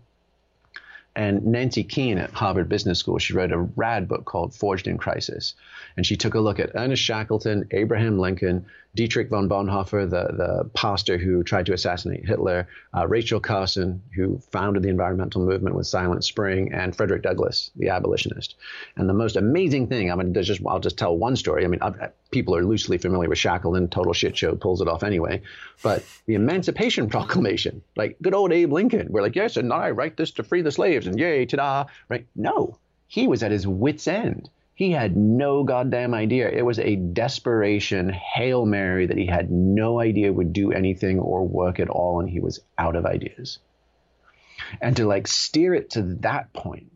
And 1.16 1.44
Nancy 1.46 1.84
Koehn 1.84 2.18
at 2.18 2.32
Harvard 2.32 2.68
Business 2.68 2.98
School, 2.98 3.18
she 3.18 3.34
wrote 3.34 3.52
a 3.52 3.58
rad 3.58 4.08
book 4.08 4.24
called 4.24 4.54
Forged 4.54 4.88
in 4.88 4.98
Crisis. 4.98 5.54
And 5.96 6.04
she 6.04 6.16
took 6.16 6.34
a 6.34 6.40
look 6.40 6.58
at 6.58 6.72
Ernest 6.74 7.02
Shackleton, 7.02 7.68
Abraham 7.70 8.18
Lincoln, 8.18 8.66
Dietrich 8.94 9.28
von 9.28 9.48
Bonhoeffer, 9.48 10.08
the, 10.08 10.32
the 10.36 10.70
pastor 10.74 11.18
who 11.18 11.42
tried 11.42 11.66
to 11.66 11.72
assassinate 11.72 12.24
Hitler, 12.24 12.68
uh, 12.96 13.06
Rachel 13.08 13.40
Carson, 13.40 14.00
who 14.14 14.38
founded 14.52 14.84
the 14.84 14.88
environmental 14.88 15.44
movement 15.44 15.74
with 15.74 15.86
Silent 15.86 16.24
Spring, 16.24 16.72
and 16.72 16.94
Frederick 16.94 17.22
Douglass, 17.22 17.72
the 17.74 17.88
abolitionist. 17.88 18.54
And 18.96 19.08
the 19.08 19.14
most 19.14 19.34
amazing 19.34 19.88
thing, 19.88 20.12
I 20.12 20.14
mean, 20.14 20.32
there's 20.32 20.46
just 20.46 20.60
I'll 20.66 20.78
just 20.78 20.96
tell 20.96 21.16
one 21.16 21.34
story. 21.34 21.64
I 21.64 21.68
mean, 21.68 21.82
I've, 21.82 22.12
people 22.30 22.54
are 22.54 22.64
loosely 22.64 22.98
familiar 22.98 23.28
with 23.28 23.38
Shackleton, 23.38 23.88
total 23.88 24.12
shit 24.12 24.36
show, 24.36 24.54
pulls 24.54 24.80
it 24.80 24.88
off 24.88 25.02
anyway. 25.02 25.42
But 25.82 26.04
the 26.26 26.34
Emancipation 26.34 27.08
Proclamation, 27.14 27.82
like 27.96 28.16
good 28.22 28.34
old 28.34 28.52
Abe 28.52 28.72
Lincoln, 28.72 29.08
we're 29.10 29.22
like, 29.22 29.34
yes, 29.34 29.56
and 29.56 29.72
I 29.72 29.90
write 29.90 30.16
this 30.16 30.30
to 30.32 30.44
free 30.44 30.62
the 30.62 30.70
slaves, 30.70 31.08
and 31.08 31.18
yay, 31.18 31.46
ta-da, 31.46 31.86
right? 32.08 32.26
No, 32.36 32.78
he 33.08 33.26
was 33.26 33.42
at 33.42 33.50
his 33.50 33.66
wits' 33.66 34.06
end 34.06 34.50
he 34.74 34.90
had 34.90 35.16
no 35.16 35.62
goddamn 35.62 36.14
idea. 36.14 36.48
It 36.48 36.62
was 36.62 36.80
a 36.80 36.96
desperation 36.96 38.08
Hail 38.08 38.66
Mary 38.66 39.06
that 39.06 39.16
he 39.16 39.26
had 39.26 39.50
no 39.50 40.00
idea 40.00 40.32
would 40.32 40.52
do 40.52 40.72
anything 40.72 41.20
or 41.20 41.46
work 41.46 41.78
at 41.78 41.88
all, 41.88 42.20
and 42.20 42.28
he 42.28 42.40
was 42.40 42.58
out 42.76 42.96
of 42.96 43.06
ideas. 43.06 43.60
And 44.80 44.96
to 44.96 45.06
like 45.06 45.28
steer 45.28 45.74
it 45.74 45.90
to 45.90 46.02
that 46.22 46.52
point, 46.52 46.90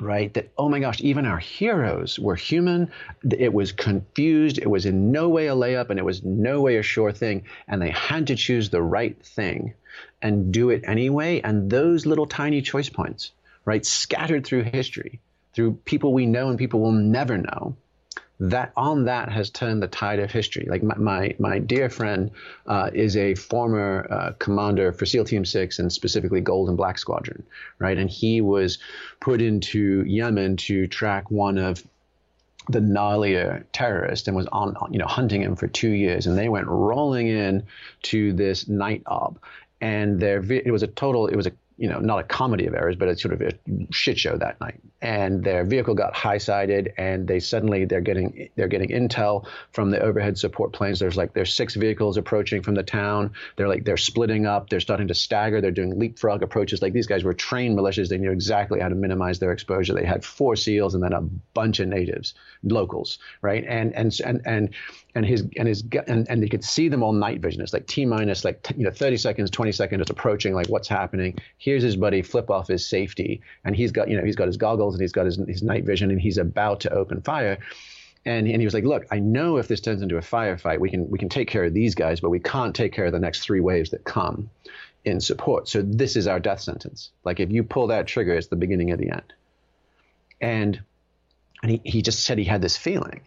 right? 0.00 0.34
That, 0.34 0.50
oh 0.58 0.68
my 0.68 0.80
gosh, 0.80 1.00
even 1.00 1.24
our 1.24 1.38
heroes 1.38 2.18
were 2.18 2.34
human. 2.34 2.90
It 3.30 3.52
was 3.52 3.70
confused. 3.70 4.58
It 4.58 4.68
was 4.68 4.84
in 4.84 5.12
no 5.12 5.28
way 5.28 5.46
a 5.46 5.54
layup 5.54 5.90
and 5.90 5.98
it 5.98 6.04
was 6.04 6.24
no 6.24 6.62
way 6.62 6.76
a 6.78 6.82
sure 6.82 7.12
thing. 7.12 7.44
And 7.68 7.80
they 7.80 7.90
had 7.90 8.28
to 8.28 8.36
choose 8.36 8.70
the 8.70 8.82
right 8.82 9.20
thing 9.24 9.74
and 10.20 10.52
do 10.52 10.70
it 10.70 10.82
anyway. 10.84 11.40
And 11.42 11.70
those 11.70 12.06
little 12.06 12.26
tiny 12.26 12.62
choice 12.62 12.88
points, 12.88 13.32
right, 13.64 13.84
scattered 13.84 14.44
through 14.46 14.64
history 14.64 15.20
through 15.58 15.72
people 15.86 16.12
we 16.12 16.24
know 16.24 16.50
and 16.50 16.56
people 16.56 16.78
we'll 16.78 16.92
never 16.92 17.36
know, 17.36 17.76
that 18.38 18.70
on 18.76 19.06
that 19.06 19.28
has 19.28 19.50
turned 19.50 19.82
the 19.82 19.88
tide 19.88 20.20
of 20.20 20.30
history. 20.30 20.68
Like 20.70 20.84
my 20.84 20.94
my, 20.94 21.34
my 21.40 21.58
dear 21.58 21.90
friend 21.90 22.30
uh, 22.68 22.90
is 22.94 23.16
a 23.16 23.34
former 23.34 24.06
uh, 24.08 24.32
commander 24.38 24.92
for 24.92 25.04
SEAL 25.04 25.24
Team 25.24 25.44
Six 25.44 25.80
and 25.80 25.92
specifically 25.92 26.40
Gold 26.40 26.68
and 26.68 26.76
Black 26.76 26.96
Squadron, 26.96 27.42
right? 27.80 27.98
And 27.98 28.08
he 28.08 28.40
was 28.40 28.78
put 29.20 29.42
into 29.42 30.04
Yemen 30.06 30.58
to 30.58 30.86
track 30.86 31.28
one 31.28 31.58
of 31.58 31.82
the 32.68 32.78
gnarlier 32.78 33.64
terrorist 33.72 34.28
and 34.28 34.36
was 34.36 34.46
on 34.52 34.76
you 34.92 35.00
know 35.00 35.06
hunting 35.06 35.42
him 35.42 35.56
for 35.56 35.66
two 35.66 35.90
years 35.90 36.28
and 36.28 36.38
they 36.38 36.48
went 36.48 36.68
rolling 36.68 37.26
in 37.26 37.64
to 38.02 38.32
this 38.34 38.68
night 38.68 39.02
ob 39.06 39.40
and 39.80 40.20
there 40.20 40.40
it 40.52 40.70
was 40.70 40.82
a 40.82 40.86
total 40.86 41.28
it 41.28 41.34
was 41.34 41.46
a 41.46 41.52
you 41.78 41.88
know, 41.88 42.00
not 42.00 42.18
a 42.18 42.24
comedy 42.24 42.66
of 42.66 42.74
errors, 42.74 42.96
but 42.96 43.08
it's 43.08 43.22
sort 43.22 43.32
of 43.32 43.40
a 43.40 43.52
shit 43.90 44.18
show 44.18 44.36
that 44.36 44.60
night. 44.60 44.80
And 45.00 45.44
their 45.44 45.64
vehicle 45.64 45.94
got 45.94 46.14
high 46.14 46.38
sided, 46.38 46.92
and 46.96 47.28
they 47.28 47.38
suddenly 47.38 47.84
they're 47.84 48.00
getting 48.00 48.48
they're 48.56 48.68
getting 48.68 48.90
intel 48.90 49.46
from 49.72 49.90
the 49.90 50.00
overhead 50.00 50.36
support 50.36 50.72
planes. 50.72 50.98
There's 50.98 51.16
like 51.16 51.34
there's 51.34 51.54
six 51.54 51.74
vehicles 51.74 52.16
approaching 52.16 52.62
from 52.62 52.74
the 52.74 52.82
town. 52.82 53.32
They're 53.56 53.68
like 53.68 53.84
they're 53.84 53.96
splitting 53.96 54.46
up. 54.46 54.70
They're 54.70 54.80
starting 54.80 55.08
to 55.08 55.14
stagger. 55.14 55.60
They're 55.60 55.70
doing 55.70 55.98
leapfrog 55.98 56.42
approaches. 56.42 56.82
Like 56.82 56.92
these 56.92 57.06
guys 57.06 57.22
were 57.22 57.34
trained 57.34 57.78
militias. 57.78 58.08
They 58.08 58.18
knew 58.18 58.32
exactly 58.32 58.80
how 58.80 58.88
to 58.88 58.94
minimize 58.94 59.38
their 59.38 59.52
exposure. 59.52 59.94
They 59.94 60.04
had 60.04 60.24
four 60.24 60.56
SEALs 60.56 60.94
and 60.94 61.02
then 61.02 61.12
a 61.12 61.22
bunch 61.54 61.78
of 61.78 61.88
natives, 61.88 62.34
locals, 62.64 63.18
right? 63.40 63.64
And 63.66 63.94
and 63.94 64.18
and 64.24 64.40
and 64.44 64.74
and 65.14 65.26
his 65.26 65.44
and 65.56 65.68
his 65.68 65.84
and, 66.06 66.28
and 66.30 66.42
they 66.42 66.48
could 66.48 66.64
see 66.64 66.88
them 66.88 67.02
all 67.02 67.12
night 67.12 67.40
vision. 67.40 67.60
It's 67.62 67.72
like 67.72 67.86
T 67.86 68.04
minus 68.04 68.44
like 68.44 68.66
you 68.76 68.84
know 68.84 68.90
30 68.90 69.16
seconds, 69.16 69.50
20 69.50 69.72
seconds. 69.72 70.00
It's 70.00 70.10
approaching. 70.10 70.54
Like 70.54 70.68
what's 70.68 70.88
happening? 70.88 71.38
Here's 71.58 71.82
his 71.82 71.96
buddy 71.96 72.22
flip 72.22 72.50
off 72.50 72.68
his 72.68 72.86
safety, 72.86 73.42
and 73.64 73.74
he's 73.74 73.92
got 73.92 74.08
you 74.08 74.16
know 74.16 74.24
he's 74.24 74.36
got 74.36 74.46
his 74.46 74.56
goggles 74.56 74.87
and 74.94 75.02
he's 75.02 75.12
got 75.12 75.26
his, 75.26 75.36
his 75.48 75.62
night 75.62 75.84
vision, 75.84 76.10
and 76.10 76.20
he's 76.20 76.38
about 76.38 76.80
to 76.80 76.92
open 76.92 77.22
fire. 77.22 77.58
And, 78.24 78.46
and 78.48 78.60
he 78.60 78.66
was 78.66 78.74
like, 78.74 78.84
look, 78.84 79.06
I 79.10 79.20
know 79.20 79.56
if 79.56 79.68
this 79.68 79.80
turns 79.80 80.02
into 80.02 80.16
a 80.16 80.20
firefight, 80.20 80.80
we 80.80 80.90
can 80.90 81.08
we 81.08 81.18
can 81.18 81.28
take 81.28 81.48
care 81.48 81.64
of 81.64 81.72
these 81.72 81.94
guys, 81.94 82.20
but 82.20 82.30
we 82.30 82.40
can't 82.40 82.74
take 82.74 82.92
care 82.92 83.06
of 83.06 83.12
the 83.12 83.20
next 83.20 83.40
three 83.40 83.60
waves 83.60 83.90
that 83.90 84.04
come 84.04 84.50
in 85.04 85.20
support. 85.20 85.68
So 85.68 85.82
this 85.82 86.16
is 86.16 86.26
our 86.26 86.40
death 86.40 86.60
sentence. 86.60 87.10
Like 87.24 87.40
if 87.40 87.50
you 87.50 87.62
pull 87.62 87.86
that 87.88 88.06
trigger, 88.06 88.34
it's 88.34 88.48
the 88.48 88.56
beginning 88.56 88.90
of 88.90 88.98
the 88.98 89.10
end. 89.10 89.32
And 90.40 90.80
and 91.62 91.72
he, 91.72 91.80
he 91.84 92.02
just 92.02 92.24
said 92.24 92.38
he 92.38 92.44
had 92.44 92.62
this 92.62 92.76
feeling 92.76 93.22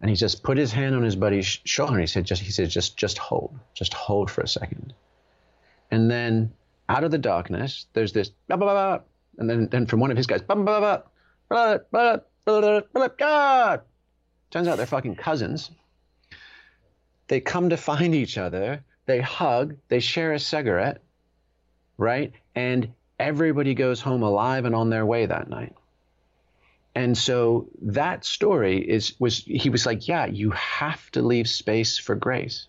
and 0.00 0.10
he 0.10 0.16
just 0.16 0.42
put 0.42 0.58
his 0.58 0.72
hand 0.72 0.94
on 0.94 1.02
his 1.02 1.16
buddy's 1.16 1.46
shoulder 1.46 1.94
and 1.94 2.02
he 2.02 2.06
said 2.06 2.24
just 2.24 2.42
he 2.42 2.50
said 2.50 2.68
just 2.68 2.96
just 2.96 3.18
hold 3.18 3.58
just 3.74 3.94
hold 3.94 4.30
for 4.30 4.42
a 4.42 4.48
second 4.48 4.92
and 5.90 6.10
then 6.10 6.52
out 6.88 7.04
of 7.04 7.10
the 7.10 7.18
darkness 7.18 7.86
there's 7.92 8.12
this 8.12 8.30
and 9.38 9.48
then 9.48 9.68
then 9.70 9.86
from 9.86 10.00
one 10.00 10.10
of 10.10 10.16
his 10.16 10.26
guys 10.26 10.42
turns 14.50 14.68
out 14.68 14.76
they're 14.76 14.86
fucking 14.86 15.16
cousins. 15.16 15.70
They 17.28 17.40
come 17.40 17.70
to 17.70 17.76
find 17.76 18.14
each 18.14 18.38
other 18.38 18.84
they 19.06 19.20
hug 19.20 19.76
they 19.88 20.00
share 20.00 20.32
a 20.32 20.38
cigarette 20.38 21.02
right? 21.98 22.32
And 22.54 22.92
everybody 23.18 23.74
goes 23.74 24.00
home 24.00 24.22
alive 24.22 24.64
and 24.64 24.74
on 24.74 24.90
their 24.90 25.06
way 25.06 25.26
that 25.26 25.48
night. 25.48 25.74
And 26.94 27.16
so 27.18 27.68
that 27.82 28.24
story 28.24 28.78
is 28.78 29.14
was 29.18 29.38
he 29.38 29.68
was 29.68 29.84
like, 29.84 30.06
yeah, 30.06 30.26
you 30.26 30.50
have 30.52 31.10
to 31.12 31.22
leave 31.22 31.48
space 31.48 31.98
for 31.98 32.14
grace. 32.14 32.68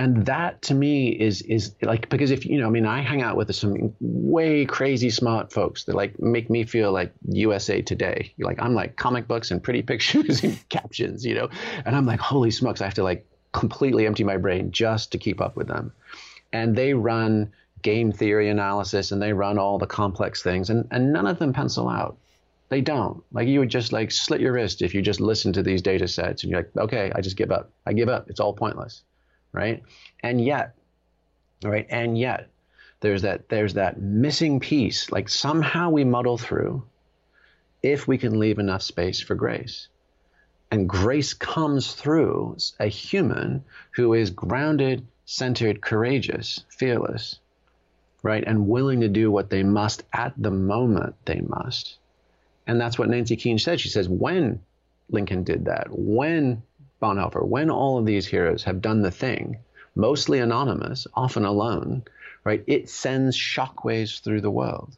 and 0.00 0.24
that 0.26 0.60
to 0.62 0.74
me 0.74 1.08
is 1.08 1.42
is 1.42 1.74
like 1.82 2.08
because 2.08 2.30
if 2.30 2.44
you 2.46 2.58
know 2.58 2.66
i 2.66 2.70
mean 2.70 2.86
i 2.86 3.00
hang 3.00 3.22
out 3.22 3.36
with 3.36 3.54
some 3.54 3.94
way 4.00 4.64
crazy 4.64 5.10
smart 5.10 5.52
folks 5.52 5.84
that 5.84 5.94
like 5.94 6.18
make 6.20 6.48
me 6.48 6.64
feel 6.64 6.90
like 6.90 7.12
usa 7.28 7.82
today 7.82 8.32
like 8.38 8.60
i'm 8.62 8.74
like 8.74 8.96
comic 8.96 9.28
books 9.28 9.50
and 9.50 9.62
pretty 9.62 9.82
pictures 9.92 10.42
and 10.42 10.68
captions 10.68 11.24
you 11.24 11.34
know 11.34 11.48
and 11.84 11.94
i'm 11.94 12.06
like 12.06 12.20
holy 12.20 12.50
smokes 12.50 12.80
i 12.80 12.84
have 12.84 12.94
to 12.94 13.02
like 13.02 13.26
completely 13.52 14.06
empty 14.06 14.24
my 14.24 14.36
brain 14.36 14.70
just 14.70 15.12
to 15.12 15.18
keep 15.18 15.40
up 15.40 15.56
with 15.56 15.68
them 15.68 15.92
and 16.52 16.74
they 16.76 16.94
run 16.94 17.52
game 17.82 18.12
theory 18.12 18.48
analysis 18.48 19.12
and 19.12 19.20
they 19.20 19.32
run 19.32 19.58
all 19.58 19.78
the 19.78 19.86
complex 19.86 20.42
things, 20.42 20.70
and, 20.70 20.86
and 20.90 21.12
none 21.12 21.26
of 21.26 21.38
them 21.38 21.52
pencil 21.52 21.88
out. 21.88 22.16
They 22.68 22.80
don't. 22.80 23.22
Like 23.32 23.48
you 23.48 23.58
would 23.60 23.68
just 23.68 23.92
like 23.92 24.12
slit 24.12 24.40
your 24.40 24.52
wrist 24.52 24.82
if 24.82 24.94
you 24.94 25.02
just 25.02 25.20
listen 25.20 25.52
to 25.54 25.62
these 25.62 25.82
data 25.82 26.06
sets 26.06 26.42
and 26.42 26.50
you're 26.50 26.60
like, 26.60 26.76
okay, 26.76 27.10
I 27.14 27.20
just 27.20 27.36
give 27.36 27.50
up. 27.50 27.70
I 27.86 27.92
give 27.92 28.08
up. 28.08 28.30
It's 28.30 28.38
all 28.38 28.52
pointless. 28.52 29.02
Right. 29.52 29.82
And 30.20 30.42
yet, 30.42 30.76
right, 31.64 31.86
and 31.90 32.16
yet 32.16 32.48
there's 33.00 33.22
that 33.22 33.48
there's 33.48 33.74
that 33.74 34.00
missing 34.00 34.60
piece. 34.60 35.10
Like 35.10 35.28
somehow 35.28 35.90
we 35.90 36.04
muddle 36.04 36.38
through 36.38 36.84
if 37.82 38.06
we 38.06 38.18
can 38.18 38.38
leave 38.38 38.58
enough 38.58 38.82
space 38.82 39.20
for 39.20 39.34
grace. 39.34 39.88
And 40.70 40.88
grace 40.88 41.34
comes 41.34 41.94
through 41.94 42.56
a 42.78 42.86
human 42.86 43.64
who 43.92 44.14
is 44.14 44.30
grounded, 44.30 45.06
centered, 45.24 45.80
courageous, 45.80 46.64
fearless, 46.68 47.40
right? 48.22 48.44
And 48.46 48.68
willing 48.68 49.00
to 49.00 49.08
do 49.08 49.32
what 49.32 49.50
they 49.50 49.64
must 49.64 50.04
at 50.12 50.34
the 50.36 50.50
moment 50.50 51.16
they 51.24 51.40
must. 51.40 51.96
And 52.66 52.80
that's 52.80 52.98
what 52.98 53.08
Nancy 53.08 53.36
Koehn 53.36 53.58
said. 53.60 53.80
She 53.80 53.88
says, 53.88 54.08
when 54.08 54.60
Lincoln 55.08 55.42
did 55.42 55.64
that, 55.64 55.88
when 55.90 56.62
Bonhoeffer, 57.00 57.44
when 57.44 57.70
all 57.70 57.98
of 57.98 58.06
these 58.06 58.26
heroes 58.26 58.64
have 58.64 58.82
done 58.82 59.02
the 59.02 59.10
thing, 59.10 59.58
mostly 59.94 60.38
anonymous, 60.38 61.06
often 61.14 61.44
alone, 61.44 62.02
right, 62.44 62.62
it 62.66 62.88
sends 62.88 63.36
shockwaves 63.36 64.20
through 64.20 64.40
the 64.40 64.50
world 64.50 64.96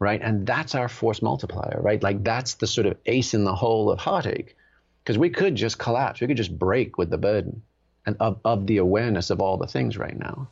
right? 0.00 0.20
And 0.22 0.46
that's 0.46 0.74
our 0.74 0.88
force 0.88 1.22
multiplier, 1.22 1.78
right? 1.80 2.02
Like 2.02 2.24
that's 2.24 2.54
the 2.54 2.66
sort 2.66 2.88
of 2.88 2.96
ace 3.06 3.34
in 3.34 3.44
the 3.44 3.54
hole 3.54 3.90
of 3.90 4.00
heartache 4.00 4.56
because 5.04 5.18
we 5.18 5.30
could 5.30 5.54
just 5.54 5.78
collapse. 5.78 6.20
We 6.20 6.26
could 6.26 6.38
just 6.38 6.58
break 6.58 6.98
with 6.98 7.10
the 7.10 7.18
burden 7.18 7.62
and 8.06 8.16
of, 8.18 8.40
of 8.44 8.66
the 8.66 8.78
awareness 8.78 9.30
of 9.30 9.40
all 9.40 9.58
the 9.58 9.66
things 9.66 9.96
right 9.96 10.18
now. 10.18 10.48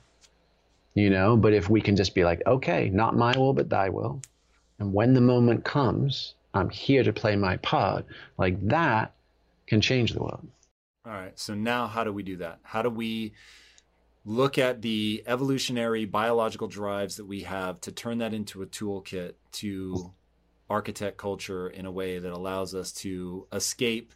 You 0.95 1.11
know, 1.11 1.37
but 1.37 1.55
if 1.55 1.69
we 1.71 1.81
can 1.81 1.97
just 1.97 2.15
be 2.15 2.25
like, 2.25 2.43
okay, 2.47 2.91
not 2.91 3.17
my 3.17 3.37
will, 3.37 3.55
but 3.55 3.71
thy 3.71 3.89
will. 3.89 4.21
And 4.79 4.93
when 4.93 5.15
the 5.15 5.21
moment 5.21 5.65
comes, 5.65 6.35
I'm 6.53 6.69
here 6.69 7.03
to 7.03 7.13
play 7.13 7.35
my 7.35 7.57
part, 7.59 8.05
like 8.37 8.69
that 8.69 9.13
can 9.69 9.81
change 9.81 10.13
the 10.13 10.21
world. 10.21 10.49
All 11.07 11.13
right. 11.13 11.39
So 11.39 11.55
now 11.55 11.87
how 11.87 12.05
do 12.05 12.13
we 12.13 12.23
do 12.23 12.37
that? 12.39 12.59
How 12.63 12.83
do 12.83 12.91
we 12.91 13.33
look 14.25 14.59
at 14.59 14.83
the 14.83 15.23
evolutionary 15.27 16.05
biological 16.05 16.69
drives 16.69 17.17
that 17.17 17.25
we 17.27 17.43
have 17.43 17.81
to 17.83 17.93
turn 17.93 18.19
that 18.19 18.35
into 18.35 18.63
a 18.63 18.67
toolkit 18.67 19.35
to 19.53 20.13
architect 20.69 21.17
culture 21.17 21.69
in 21.69 21.87
a 21.87 21.91
way 21.91 22.19
that 22.19 22.31
allows 22.31 22.75
us 22.75 22.93
to 22.93 23.47
escape 23.53 24.13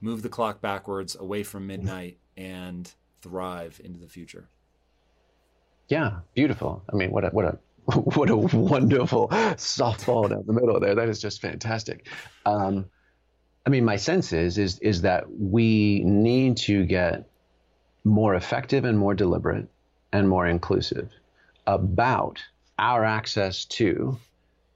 move 0.00 0.22
the 0.22 0.28
clock 0.28 0.60
backwards 0.60 1.16
away 1.18 1.42
from 1.42 1.66
midnight 1.66 2.18
and 2.36 2.92
thrive 3.22 3.80
into 3.82 3.98
the 4.00 4.08
future. 4.08 4.48
Yeah, 5.88 6.20
beautiful. 6.34 6.82
I 6.92 6.96
mean, 6.96 7.10
what 7.10 7.24
a 7.24 7.28
what 7.28 7.44
a 7.44 7.58
what 7.98 8.30
a 8.30 8.36
wonderful 8.36 9.28
softball 9.28 10.28
down 10.28 10.44
the 10.46 10.52
middle 10.52 10.78
there. 10.80 10.94
That 10.94 11.08
is 11.08 11.20
just 11.20 11.40
fantastic. 11.40 12.06
Um, 12.44 12.86
I 13.64 13.70
mean, 13.70 13.84
my 13.84 13.96
sense 13.96 14.32
is 14.32 14.58
is 14.58 14.78
is 14.80 15.02
that 15.02 15.30
we 15.30 16.02
need 16.04 16.56
to 16.58 16.84
get 16.84 17.28
more 18.04 18.34
effective 18.34 18.84
and 18.84 18.98
more 18.98 19.14
deliberate 19.14 19.68
and 20.12 20.28
more 20.28 20.46
inclusive 20.46 21.10
about 21.66 22.42
our 22.78 23.04
access 23.04 23.64
to 23.64 24.18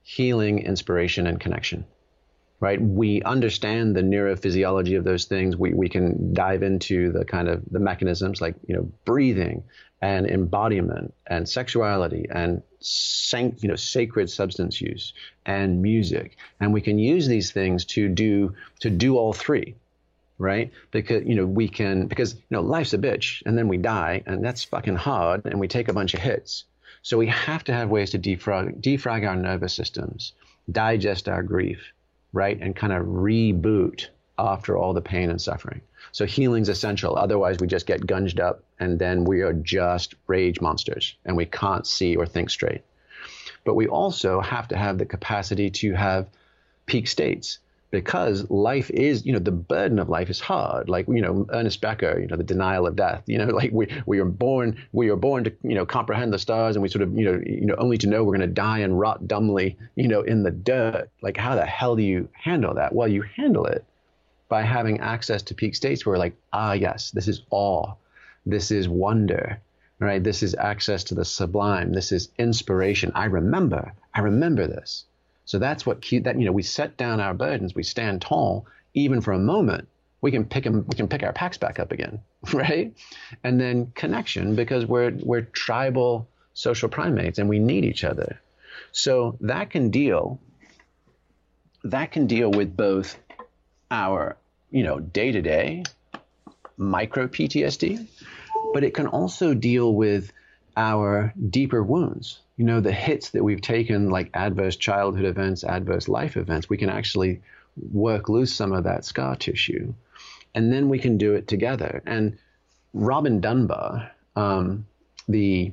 healing, 0.03 0.59
inspiration, 0.59 1.27
and 1.27 1.39
connection 1.39 1.85
right? 2.59 2.81
We 2.81 3.21
understand 3.21 3.95
the 3.95 4.01
neurophysiology 4.01 4.97
of 4.97 5.03
those 5.03 5.25
things. 5.25 5.55
We, 5.55 5.73
we 5.73 5.89
can 5.89 6.33
dive 6.33 6.63
into 6.63 7.11
the 7.11 7.23
kind 7.23 7.47
of 7.47 7.63
the 7.69 7.79
mechanisms 7.79 8.41
like, 8.41 8.55
you 8.67 8.75
know, 8.75 8.91
breathing 9.05 9.63
and 10.01 10.27
embodiment 10.27 11.13
and 11.25 11.47
sexuality 11.49 12.27
and 12.29 12.61
sanct, 12.79 13.63
you 13.63 13.69
know, 13.69 13.75
sacred 13.75 14.29
substance 14.29 14.79
use 14.79 15.13
and 15.45 15.81
music. 15.81 16.37
And 16.59 16.73
we 16.73 16.81
can 16.81 16.99
use 16.99 17.27
these 17.27 17.51
things 17.51 17.85
to 17.85 18.07
do, 18.07 18.53
to 18.81 18.89
do 18.89 19.17
all 19.17 19.33
three, 19.33 19.75
right? 20.37 20.71
Because, 20.91 21.25
you 21.25 21.35
know, 21.35 21.45
we 21.45 21.67
can, 21.67 22.07
because, 22.07 22.35
you 22.35 22.41
know, 22.51 22.61
life's 22.61 22.93
a 22.93 22.97
bitch 22.97 23.41
and 23.45 23.57
then 23.57 23.67
we 23.67 23.77
die 23.77 24.21
and 24.25 24.43
that's 24.43 24.63
fucking 24.63 24.95
hard 24.95 25.45
and 25.45 25.59
we 25.59 25.67
take 25.67 25.87
a 25.87 25.93
bunch 25.93 26.13
of 26.13 26.19
hits. 26.19 26.65
So 27.01 27.17
we 27.17 27.27
have 27.27 27.63
to 27.65 27.73
have 27.73 27.89
ways 27.89 28.11
to 28.11 28.19
defrag, 28.19 28.81
defrag 28.81 29.27
our 29.27 29.35
nervous 29.35 29.73
systems, 29.73 30.33
digest 30.71 31.27
our 31.27 31.41
grief, 31.41 31.79
right? 32.33 32.59
And 32.61 32.75
kind 32.75 32.93
of 32.93 33.05
reboot 33.05 34.07
after 34.37 34.77
all 34.77 34.93
the 34.93 35.01
pain 35.01 35.31
and 35.31 35.41
suffering. 35.41 35.81
So 36.11 36.25
healing's 36.25 36.69
essential. 36.69 37.15
Otherwise, 37.15 37.59
we 37.59 37.67
just 37.67 37.85
get 37.85 38.07
gunged 38.07 38.39
up 38.39 38.63
and 38.79 38.99
then 38.99 39.23
we 39.23 39.41
are 39.41 39.53
just 39.53 40.15
rage 40.27 40.61
monsters 40.61 41.15
and 41.25 41.35
we 41.35 41.45
can't 41.45 41.85
see 41.85 42.15
or 42.15 42.25
think 42.25 42.49
straight. 42.49 42.81
But 43.63 43.75
we 43.75 43.87
also 43.87 44.39
have 44.39 44.67
to 44.69 44.77
have 44.77 44.97
the 44.97 45.05
capacity 45.05 45.69
to 45.71 45.93
have 45.93 46.29
peak 46.85 47.07
states 47.07 47.59
because 47.91 48.49
life 48.49 48.89
is, 48.89 49.25
you 49.25 49.33
know, 49.33 49.39
the 49.39 49.51
burden 49.51 49.99
of 49.99 50.09
life 50.09 50.29
is 50.29 50.39
hard. 50.39 50.89
Like, 50.89 51.07
you 51.07 51.21
know, 51.21 51.45
Ernest 51.49 51.79
Becker, 51.81 52.19
you 52.19 52.27
know, 52.27 52.35
the 52.35 52.43
denial 52.43 52.85
of 52.85 52.95
death. 52.95 53.23
You 53.27 53.37
know, 53.37 53.45
like 53.53 53.71
we 53.71 53.87
we 54.05 54.19
are 54.19 54.25
born 54.25 54.81
we 54.91 55.09
are 55.09 55.15
born 55.15 55.45
to, 55.45 55.53
you 55.63 55.75
know, 55.75 55.85
comprehend 55.85 56.33
the 56.33 56.39
stars, 56.39 56.75
and 56.75 56.83
we 56.83 56.89
sort 56.89 57.03
of, 57.03 57.17
you 57.17 57.25
know, 57.25 57.41
you 57.45 57.65
know, 57.65 57.75
only 57.77 57.97
to 57.99 58.07
know 58.07 58.23
we're 58.23 58.37
going 58.37 58.47
to 58.47 58.53
die 58.53 58.79
and 58.79 58.99
rot 58.99 59.27
dumbly, 59.27 59.77
you 59.95 60.07
know, 60.07 60.21
in 60.21 60.43
the 60.43 60.51
dirt. 60.51 61.09
Like, 61.21 61.37
how 61.37 61.55
the 61.55 61.65
hell 61.65 61.95
do 61.95 62.03
you 62.03 62.29
handle 62.33 62.73
that? 62.75 62.93
Well, 62.93 63.07
you 63.07 63.21
handle 63.21 63.65
it 63.65 63.85
by 64.49 64.63
having 64.63 64.99
access 64.99 65.43
to 65.43 65.55
peak 65.55 65.75
states 65.75 66.05
where, 66.05 66.17
like, 66.17 66.35
ah, 66.53 66.73
yes, 66.73 67.11
this 67.11 67.27
is 67.27 67.41
awe, 67.49 67.93
this 68.45 68.71
is 68.71 68.87
wonder, 68.87 69.59
right? 69.99 70.23
This 70.23 70.43
is 70.43 70.55
access 70.55 71.05
to 71.05 71.15
the 71.15 71.25
sublime. 71.25 71.91
This 71.91 72.11
is 72.11 72.29
inspiration. 72.37 73.11
I 73.15 73.25
remember. 73.25 73.93
I 74.13 74.21
remember 74.21 74.67
this. 74.67 75.05
So 75.45 75.59
that's 75.59 75.85
what 75.85 76.01
keep 76.01 76.25
that 76.25 76.37
you 76.37 76.45
know 76.45 76.51
we 76.51 76.63
set 76.63 76.97
down 76.97 77.19
our 77.19 77.33
burdens, 77.33 77.73
we 77.73 77.83
stand 77.83 78.21
tall, 78.21 78.67
even 78.93 79.21
for 79.21 79.31
a 79.31 79.39
moment. 79.39 79.87
We 80.19 80.31
can 80.31 80.45
pick 80.45 80.63
them, 80.63 80.85
we 80.87 80.95
can 80.95 81.07
pick 81.07 81.23
our 81.23 81.31
packs 81.31 81.57
back 81.57 81.79
up 81.79 81.91
again, 81.91 82.19
right? 82.53 82.93
And 83.43 83.59
then 83.59 83.91
connection 83.95 84.55
because 84.55 84.85
we're 84.85 85.11
we're 85.11 85.41
tribal 85.41 86.27
social 86.53 86.89
primates 86.89 87.39
and 87.39 87.47
we 87.47 87.59
need 87.59 87.85
each 87.85 88.03
other. 88.03 88.41
So 88.91 89.37
that 89.41 89.69
can 89.69 89.89
deal 89.89 90.39
that 91.83 92.11
can 92.11 92.27
deal 92.27 92.51
with 92.51 92.75
both 92.75 93.17
our 93.91 94.37
you 94.71 94.83
know 94.83 94.99
day 94.99 95.31
to 95.31 95.41
day 95.41 95.83
micro 96.77 97.27
PTSD, 97.27 98.07
but 98.73 98.83
it 98.83 98.93
can 98.93 99.07
also 99.07 99.53
deal 99.53 99.93
with 99.93 100.31
our 100.75 101.33
deeper 101.49 101.81
wounds 101.81 102.39
you 102.57 102.65
know, 102.65 102.81
the 102.81 102.91
hits 102.91 103.29
that 103.29 103.43
we've 103.43 103.61
taken, 103.61 104.09
like 104.09 104.31
adverse 104.33 104.75
childhood 104.75 105.25
events, 105.25 105.63
adverse 105.63 106.07
life 106.07 106.35
events, 106.35 106.67
we 106.67 106.77
can 106.77 106.89
actually 106.89 107.39
work 107.93 108.29
loose 108.29 108.53
some 108.53 108.73
of 108.73 108.83
that 108.83 109.05
scar 109.05 109.35
tissue. 109.35 109.93
And 110.55 110.73
then 110.73 110.89
we 110.89 110.97
can 110.97 111.19
do 111.19 111.33
it 111.35 111.47
together. 111.47 112.01
And 112.07 112.39
Robin 112.93 113.39
Dunbar, 113.39 114.11
um, 114.35 114.87
the 115.27 115.71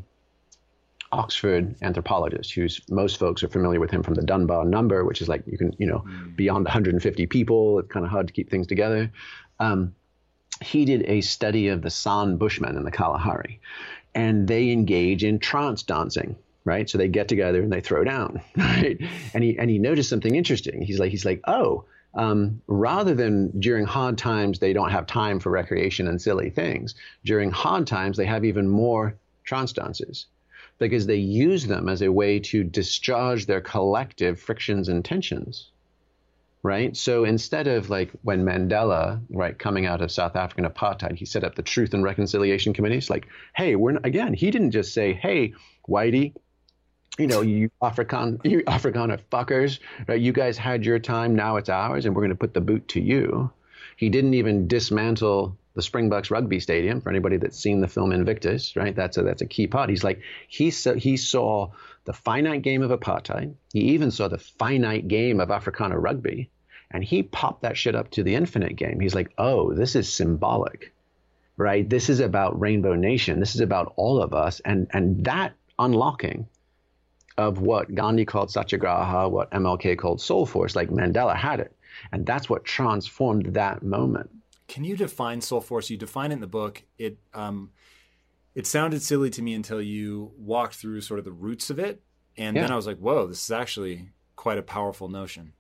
Oxford 1.15 1.77
anthropologist, 1.81 2.53
who's 2.53 2.81
most 2.91 3.19
folks 3.19 3.45
are 3.45 3.49
familiar 3.49 3.79
with 3.79 3.91
him 3.91 4.03
from 4.03 4.15
the 4.15 4.23
Dunbar 4.23 4.65
number, 4.65 5.05
which 5.05 5.23
is 5.23 5.29
like 5.29 5.45
you 5.47 5.57
can, 5.57 5.75
you 5.79 5.87
know, 5.87 6.01
mm. 6.01 6.35
beyond 6.35 6.65
150 6.65 7.27
people. 7.27 7.79
It's 7.79 7.89
kind 7.89 8.05
of 8.05 8.11
hard 8.11 8.27
to 8.27 8.33
keep 8.33 8.51
things 8.51 8.67
together. 8.67 9.13
Um, 9.61 9.95
he 10.61 10.85
did 10.85 11.05
a 11.07 11.21
study 11.21 11.69
of 11.69 11.83
the 11.83 11.91
San 11.91 12.37
Bushmen 12.37 12.77
in 12.77 12.85
the 12.85 12.91
Kalahari, 12.91 13.61
and 14.15 14.49
they 14.49 14.71
engage 14.71 15.25
in 15.25 15.39
trance 15.39 15.83
dancing 15.83 16.37
right? 16.67 16.89
So 16.89 16.97
they 16.97 17.09
get 17.09 17.29
together 17.29 17.63
and 17.63 17.71
they 17.71 17.83
throw 17.83 18.05
down, 18.05 18.41
right? 18.57 18.99
And 19.35 19.45
he 19.45 19.59
and 19.59 19.69
he 19.69 19.79
noticed 19.79 20.09
something 20.09 20.35
interesting. 20.35 20.81
He's 20.81 20.99
like 20.99 21.11
he's 21.11 21.27
like, 21.27 21.43
oh, 21.47 21.85
um, 22.15 22.63
rather 22.67 23.15
than 23.15 23.61
during 23.61 23.85
hard 23.85 24.17
times 24.17 24.61
they 24.61 24.73
don't 24.73 24.91
have 24.91 25.07
time 25.07 25.41
for 25.41 25.51
recreation 25.51 26.09
and 26.09 26.23
silly 26.23 26.49
things. 26.49 26.95
During 27.23 27.51
hard 27.51 27.87
times 27.87 28.17
they 28.17 28.25
have 28.25 28.47
even 28.47 28.67
more 28.67 29.15
trance 29.45 29.75
dances 29.75 30.25
because 30.79 31.07
they 31.07 31.17
use 31.17 31.67
them 31.67 31.89
as 31.89 32.03
a 32.03 32.13
way 32.13 32.41
to 32.41 32.65
discharge 32.65 33.47
their 33.47 33.61
collective 33.61 34.41
frictions 34.41 34.89
and 34.89 35.05
tensions. 35.05 35.71
Right. 36.63 36.97
So 36.97 37.25
instead 37.25 37.67
of 37.67 37.91
like 37.91 38.11
when 38.23 38.43
Mandela, 38.43 39.21
right, 39.29 39.59
coming 39.59 39.85
out 39.85 40.01
of 40.01 40.11
South 40.11 40.35
African 40.35 40.65
apartheid, 40.65 41.17
he 41.17 41.27
set 41.27 41.45
up 41.45 41.55
the 41.55 41.63
Truth 41.63 41.93
and 41.93 42.03
Reconciliation 42.03 42.73
Committees. 42.73 43.11
Like, 43.11 43.27
hey, 43.55 43.77
we're 43.77 43.99
again, 44.03 44.33
he 44.33 44.51
didn't 44.51 44.71
just 44.71 44.95
say, 44.95 45.13
hey, 45.13 45.53
Whitey, 45.87 46.33
you 47.19 47.27
know, 47.27 47.43
you 47.43 47.71
African, 47.83 48.41
you 48.45 48.63
Afrikaner 48.65 49.21
fuckers, 49.31 49.79
right? 50.09 50.21
You 50.21 50.33
guys 50.33 50.57
had 50.57 50.85
your 50.85 50.99
time, 50.99 51.37
now 51.37 51.57
it's 51.57 51.69
ours, 51.69 52.07
and 52.07 52.15
we're 52.15 52.23
going 52.23 52.31
to 52.31 52.37
put 52.37 52.55
the 52.55 52.61
boot 52.61 52.89
to 52.89 53.01
you. 53.01 53.53
He 53.97 54.09
didn't 54.09 54.35
even 54.35 54.67
dismantle 54.67 55.57
the 55.75 55.83
Springboks 55.83 56.31
rugby 56.31 56.61
stadium 56.61 57.01
for 57.01 57.11
anybody 57.11 57.37
that's 57.37 57.59
seen 57.59 57.81
the 57.81 57.89
film 57.89 58.13
Invictus, 58.13 58.77
right? 58.77 58.95
That's 58.95 59.17
a 59.19 59.23
that's 59.23 59.43
a 59.43 59.47
key 59.47 59.67
part. 59.67 59.91
He's 59.91 60.05
like 60.05 60.21
he 60.49 60.71
saw 60.71 60.95
he 60.95 61.17
saw 61.17 61.73
the 62.05 62.13
finite 62.13 62.63
game 62.63 62.83
of 62.83 62.91
apartheid. 62.91 63.55
He 63.73 63.81
even 63.93 64.11
saw 64.11 64.29
the 64.29 64.39
finite 64.39 65.09
game 65.09 65.41
of 65.41 65.49
Afrikaner 65.49 66.01
rugby, 66.01 66.51
and 66.91 67.03
he 67.03 67.23
popped 67.23 67.63
that 67.63 67.77
shit 67.77 67.97
up 67.97 68.11
to 68.13 68.23
the 68.23 68.35
infinite 68.35 68.77
game. 68.77 69.01
He's 69.01 69.15
like, 69.15 69.33
oh, 69.37 69.75
this 69.75 69.97
is 69.97 70.13
symbolic, 70.13 70.93
right? 71.57 71.89
This 71.89 72.09
is 72.09 72.21
about 72.21 72.61
Rainbow 72.61 72.95
Nation. 72.95 73.41
This 73.41 73.57
is 73.57 73.61
about 73.61 73.95
all 73.97 74.23
of 74.23 74.33
us, 74.33 74.61
and 74.61 74.87
and 74.93 75.25
that 75.25 75.55
unlocking 75.79 76.47
of 77.37 77.59
what 77.61 77.93
Gandhi 77.93 78.25
called 78.25 78.51
satyagraha, 78.51 79.29
what 79.29 79.51
MLK 79.51 79.99
called 79.99 80.21
soul 80.21 80.47
force, 80.47 80.77
like 80.77 80.91
Mandela 80.91 81.35
had 81.35 81.59
it. 81.59 81.75
And 82.13 82.25
that's 82.25 82.49
what 82.49 82.65
transformed 82.65 83.55
that 83.55 83.83
moment. 83.83 84.31
Can 84.69 84.85
you 84.85 84.97
define 84.97 85.41
soul 85.41 85.61
force? 85.61 85.91
You 85.91 85.97
define 85.97 86.31
it 86.31 86.35
in 86.35 86.41
the 86.41 86.47
book. 86.47 86.83
It 86.99 87.19
um, 87.33 87.71
it 88.55 88.67
sounded 88.67 89.03
silly 89.03 89.31
to 89.31 89.43
me 89.43 89.55
until 89.55 89.83
you 89.83 90.33
walked 90.39 90.77
through 90.77 91.01
sort 91.01 91.19
of 91.19 91.25
the 91.25 91.33
roots 91.33 91.71
of 91.71 91.79
it, 91.79 92.03
and 92.37 92.57
yeah. 92.57 92.63
then 92.63 92.73
I 92.73 92.77
was 92.77 92.87
like, 92.87 92.99
"Whoa, 92.99 93.27
this 93.27 93.45
is 93.45 93.51
actually 93.51 94.11
quite 94.37 94.59
a 94.59 94.63
powerful 94.63 95.09
notion." 95.09 95.53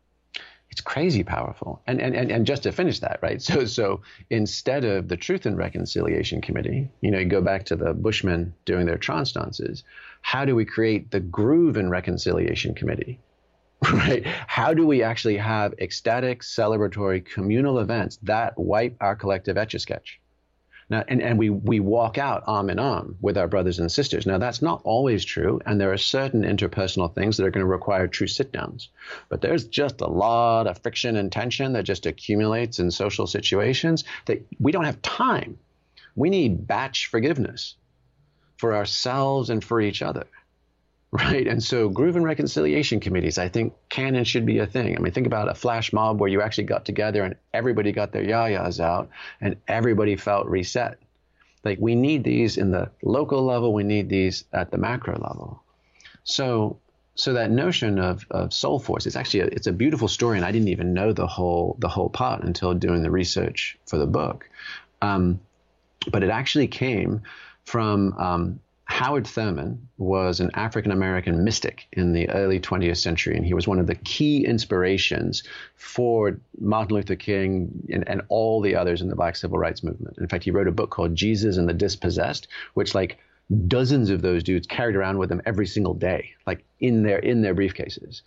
It's 0.70 0.80
crazy 0.80 1.22
powerful. 1.22 1.82
And, 1.86 2.00
and 2.00 2.16
and 2.16 2.32
and 2.32 2.46
just 2.46 2.64
to 2.64 2.72
finish 2.72 2.98
that, 3.00 3.20
right? 3.22 3.40
So 3.40 3.64
so 3.66 4.00
instead 4.30 4.84
of 4.84 5.08
the 5.08 5.16
Truth 5.16 5.46
and 5.46 5.56
Reconciliation 5.56 6.40
Committee, 6.40 6.90
you 7.00 7.10
know, 7.10 7.18
you 7.18 7.26
go 7.26 7.40
back 7.40 7.64
to 7.66 7.76
the 7.76 7.94
Bushmen 7.94 8.54
doing 8.64 8.86
their 8.86 8.98
trance 8.98 9.32
dances. 9.32 9.84
How 10.22 10.44
do 10.44 10.56
we 10.56 10.64
create 10.64 11.10
the 11.10 11.20
Groove 11.20 11.76
and 11.76 11.90
Reconciliation 11.90 12.74
Committee? 12.74 13.20
right? 13.92 14.24
How 14.26 14.72
do 14.72 14.86
we 14.86 15.02
actually 15.02 15.36
have 15.36 15.74
ecstatic, 15.78 16.42
celebratory, 16.42 17.24
communal 17.24 17.78
events 17.78 18.18
that 18.22 18.58
wipe 18.58 18.96
our 19.00 19.16
collective 19.16 19.56
etch 19.56 19.74
a 19.74 19.78
sketch? 19.78 20.20
Now, 20.90 21.02
and, 21.08 21.22
and 21.22 21.38
we, 21.38 21.48
we 21.50 21.80
walk 21.80 22.18
out 22.18 22.44
arm 22.46 22.68
in 22.68 22.78
arm 22.78 23.16
with 23.20 23.38
our 23.38 23.48
brothers 23.48 23.78
and 23.78 23.90
sisters. 23.90 24.26
Now, 24.26 24.38
that's 24.38 24.60
not 24.60 24.82
always 24.84 25.24
true, 25.24 25.60
and 25.64 25.80
there 25.80 25.92
are 25.92 25.98
certain 25.98 26.42
interpersonal 26.42 27.12
things 27.14 27.36
that 27.36 27.46
are 27.46 27.50
going 27.50 27.64
to 27.64 27.70
require 27.70 28.06
true 28.06 28.26
sit 28.26 28.52
downs. 28.52 28.90
But 29.28 29.40
there's 29.40 29.64
just 29.64 30.02
a 30.02 30.06
lot 30.06 30.66
of 30.66 30.78
friction 30.78 31.16
and 31.16 31.32
tension 31.32 31.72
that 31.72 31.84
just 31.84 32.06
accumulates 32.06 32.78
in 32.78 32.90
social 32.90 33.26
situations 33.26 34.04
that 34.26 34.44
we 34.60 34.72
don't 34.72 34.84
have 34.84 35.00
time. 35.00 35.58
We 36.16 36.28
need 36.30 36.66
batch 36.66 37.06
forgiveness 37.06 37.76
for 38.58 38.76
ourselves 38.76 39.50
and 39.50 39.64
for 39.64 39.80
each 39.80 40.02
other 40.02 40.26
right? 41.14 41.46
And 41.46 41.62
so 41.62 41.88
groove 41.88 42.16
and 42.16 42.24
reconciliation 42.24 42.98
committees, 42.98 43.38
I 43.38 43.48
think 43.48 43.72
can 43.88 44.16
and 44.16 44.26
should 44.26 44.44
be 44.44 44.58
a 44.58 44.66
thing. 44.66 44.96
I 44.96 45.00
mean, 45.00 45.12
think 45.12 45.28
about 45.28 45.48
a 45.48 45.54
flash 45.54 45.92
mob 45.92 46.20
where 46.20 46.28
you 46.28 46.42
actually 46.42 46.64
got 46.64 46.84
together 46.84 47.22
and 47.22 47.36
everybody 47.52 47.92
got 47.92 48.10
their 48.10 48.24
yayas 48.24 48.80
out 48.80 49.10
and 49.40 49.56
everybody 49.68 50.16
felt 50.16 50.48
reset. 50.48 50.98
Like 51.62 51.78
we 51.80 51.94
need 51.94 52.24
these 52.24 52.56
in 52.56 52.72
the 52.72 52.90
local 53.02 53.44
level, 53.44 53.72
we 53.72 53.84
need 53.84 54.08
these 54.08 54.44
at 54.52 54.72
the 54.72 54.76
macro 54.76 55.12
level. 55.12 55.62
So 56.24 56.78
so 57.14 57.34
that 57.34 57.48
notion 57.48 58.00
of, 58.00 58.26
of 58.32 58.52
soul 58.52 58.80
force 58.80 59.06
it's 59.06 59.14
actually 59.14 59.38
a, 59.38 59.46
it's 59.46 59.68
a 59.68 59.72
beautiful 59.72 60.08
story 60.08 60.36
and 60.36 60.44
i 60.44 60.50
didn't 60.50 60.66
even 60.66 60.92
know 60.92 61.12
the 61.12 61.28
whole 61.28 61.76
the 61.78 61.86
whole 61.86 62.08
part 62.08 62.42
until 62.42 62.74
doing 62.74 63.04
the 63.04 63.10
research 63.10 63.78
for 63.86 63.98
the 63.98 64.06
book 64.06 64.50
um, 65.00 65.38
but 66.10 66.24
it 66.24 66.30
actually 66.30 66.66
came 66.66 67.22
from 67.64 68.12
um, 68.18 68.60
Howard 68.86 69.26
Thurman 69.26 69.88
was 69.96 70.40
an 70.40 70.50
African 70.54 70.92
American 70.92 71.42
mystic 71.42 71.88
in 71.92 72.12
the 72.12 72.28
early 72.30 72.60
20th 72.60 72.98
century, 72.98 73.36
and 73.36 73.44
he 73.44 73.54
was 73.54 73.66
one 73.66 73.78
of 73.78 73.86
the 73.86 73.94
key 73.94 74.44
inspirations 74.44 75.42
for 75.74 76.38
Martin 76.60 76.96
Luther 76.96 77.16
King 77.16 77.88
and, 77.90 78.08
and, 78.08 78.22
all 78.28 78.60
the 78.60 78.76
others 78.76 79.00
in 79.00 79.08
the 79.08 79.16
Black 79.16 79.36
Civil 79.36 79.58
Rights 79.58 79.82
Movement. 79.82 80.18
In 80.18 80.28
fact, 80.28 80.44
he 80.44 80.50
wrote 80.50 80.68
a 80.68 80.72
book 80.72 80.90
called 80.90 81.14
Jesus 81.14 81.56
and 81.56 81.68
the 81.68 81.74
Dispossessed, 81.74 82.46
which 82.74 82.94
like 82.94 83.18
dozens 83.66 84.10
of 84.10 84.22
those 84.22 84.42
dudes 84.42 84.66
carried 84.66 84.96
around 84.96 85.18
with 85.18 85.28
them 85.28 85.42
every 85.44 85.66
single 85.66 85.94
day, 85.94 86.30
like 86.46 86.64
in 86.78 87.02
their 87.02 87.18
in 87.18 87.42
their 87.42 87.54
briefcases. 87.54 88.22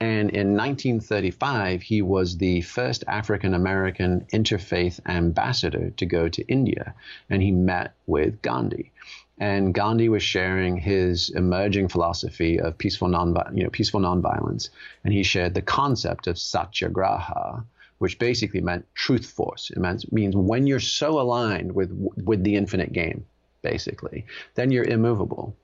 And 0.00 0.30
in 0.30 0.56
1935, 0.56 1.82
he 1.82 2.02
was 2.02 2.36
the 2.36 2.60
first 2.62 3.04
African 3.06 3.54
American 3.54 4.26
interfaith 4.32 5.00
ambassador 5.06 5.90
to 5.90 6.06
go 6.06 6.28
to 6.28 6.46
India, 6.46 6.94
and 7.30 7.42
he 7.42 7.52
met 7.52 7.94
with 8.06 8.42
Gandhi 8.42 8.92
and 9.38 9.74
Gandhi 9.74 10.08
was 10.08 10.22
sharing 10.22 10.76
his 10.76 11.30
emerging 11.30 11.88
philosophy 11.88 12.60
of 12.60 12.78
peaceful 12.78 13.08
non 13.08 13.34
you 13.54 13.64
know 13.64 13.70
peaceful 13.70 14.00
nonviolence, 14.00 14.68
and 15.02 15.12
he 15.12 15.22
shared 15.22 15.54
the 15.54 15.62
concept 15.62 16.26
of 16.26 16.38
satyagraha, 16.38 17.64
which 17.98 18.18
basically 18.18 18.60
meant 18.60 18.86
truth 18.94 19.26
force. 19.26 19.70
It 19.70 19.78
means, 19.78 20.10
means 20.12 20.36
when 20.36 20.66
you're 20.66 20.80
so 20.80 21.20
aligned 21.20 21.72
with 21.72 21.90
with 21.90 22.44
the 22.44 22.56
infinite 22.56 22.92
game, 22.92 23.26
basically, 23.62 24.26
then 24.54 24.70
you're 24.70 24.84
immovable. 24.84 25.56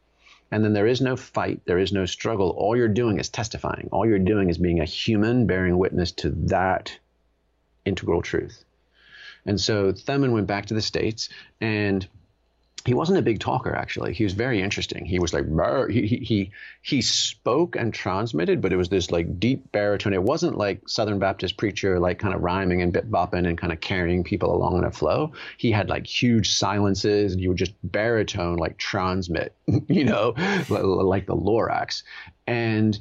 And 0.52 0.64
then 0.64 0.72
there 0.72 0.88
is 0.88 1.00
no 1.00 1.14
fight, 1.14 1.60
there 1.64 1.78
is 1.78 1.92
no 1.92 2.06
struggle. 2.06 2.50
All 2.50 2.76
you're 2.76 2.88
doing 2.88 3.20
is 3.20 3.28
testifying. 3.28 3.88
All 3.92 4.04
you're 4.04 4.18
doing 4.18 4.50
is 4.50 4.58
being 4.58 4.80
a 4.80 4.84
human 4.84 5.46
bearing 5.46 5.78
witness 5.78 6.10
to 6.12 6.30
that 6.48 6.98
integral 7.84 8.20
truth. 8.20 8.64
And 9.46 9.60
so 9.60 9.92
Thurman 9.92 10.32
went 10.32 10.48
back 10.48 10.66
to 10.66 10.74
the 10.74 10.82
States 10.82 11.28
and 11.60 12.06
he 12.84 12.94
wasn't 12.94 13.18
a 13.18 13.22
big 13.22 13.40
talker 13.40 13.74
actually. 13.74 14.14
He 14.14 14.24
was 14.24 14.32
very 14.32 14.60
interesting. 14.60 15.04
He 15.04 15.18
was 15.18 15.32
like 15.32 15.44
he, 15.90 16.06
he 16.06 16.50
he 16.82 17.02
spoke 17.02 17.76
and 17.76 17.92
transmitted 17.92 18.60
but 18.60 18.72
it 18.72 18.76
was 18.76 18.88
this 18.88 19.10
like 19.10 19.38
deep 19.38 19.70
baritone. 19.72 20.14
It 20.14 20.22
wasn't 20.22 20.56
like 20.56 20.88
southern 20.88 21.18
baptist 21.18 21.56
preacher 21.56 21.98
like 21.98 22.18
kind 22.18 22.34
of 22.34 22.42
rhyming 22.42 22.82
and 22.82 22.92
bit 22.92 23.10
bopping 23.10 23.46
and 23.46 23.58
kind 23.58 23.72
of 23.72 23.80
carrying 23.80 24.24
people 24.24 24.54
along 24.54 24.78
in 24.78 24.84
a 24.84 24.90
flow. 24.90 25.32
He 25.58 25.70
had 25.70 25.88
like 25.88 26.06
huge 26.06 26.50
silences 26.50 27.32
and 27.32 27.40
he 27.40 27.48
would 27.48 27.58
just 27.58 27.74
baritone 27.82 28.56
like 28.56 28.78
transmit 28.78 29.54
you 29.88 30.04
know 30.04 30.34
like 30.68 31.26
the 31.26 31.36
lorax. 31.36 32.02
And 32.46 32.98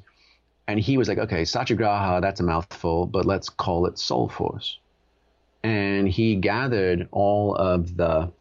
and 0.67 0.79
he 0.79 0.97
was 0.97 1.07
like 1.07 1.17
okay 1.17 1.45
satyagraha 1.45 2.21
that's 2.21 2.39
a 2.39 2.43
mouthful 2.43 3.07
but 3.07 3.25
let's 3.25 3.49
call 3.49 3.87
it 3.87 3.97
soul 3.97 4.29
force 4.29 4.77
and 5.63 6.07
he 6.07 6.35
gathered 6.35 7.07
all 7.11 7.55
of 7.55 7.97
the 7.97 8.31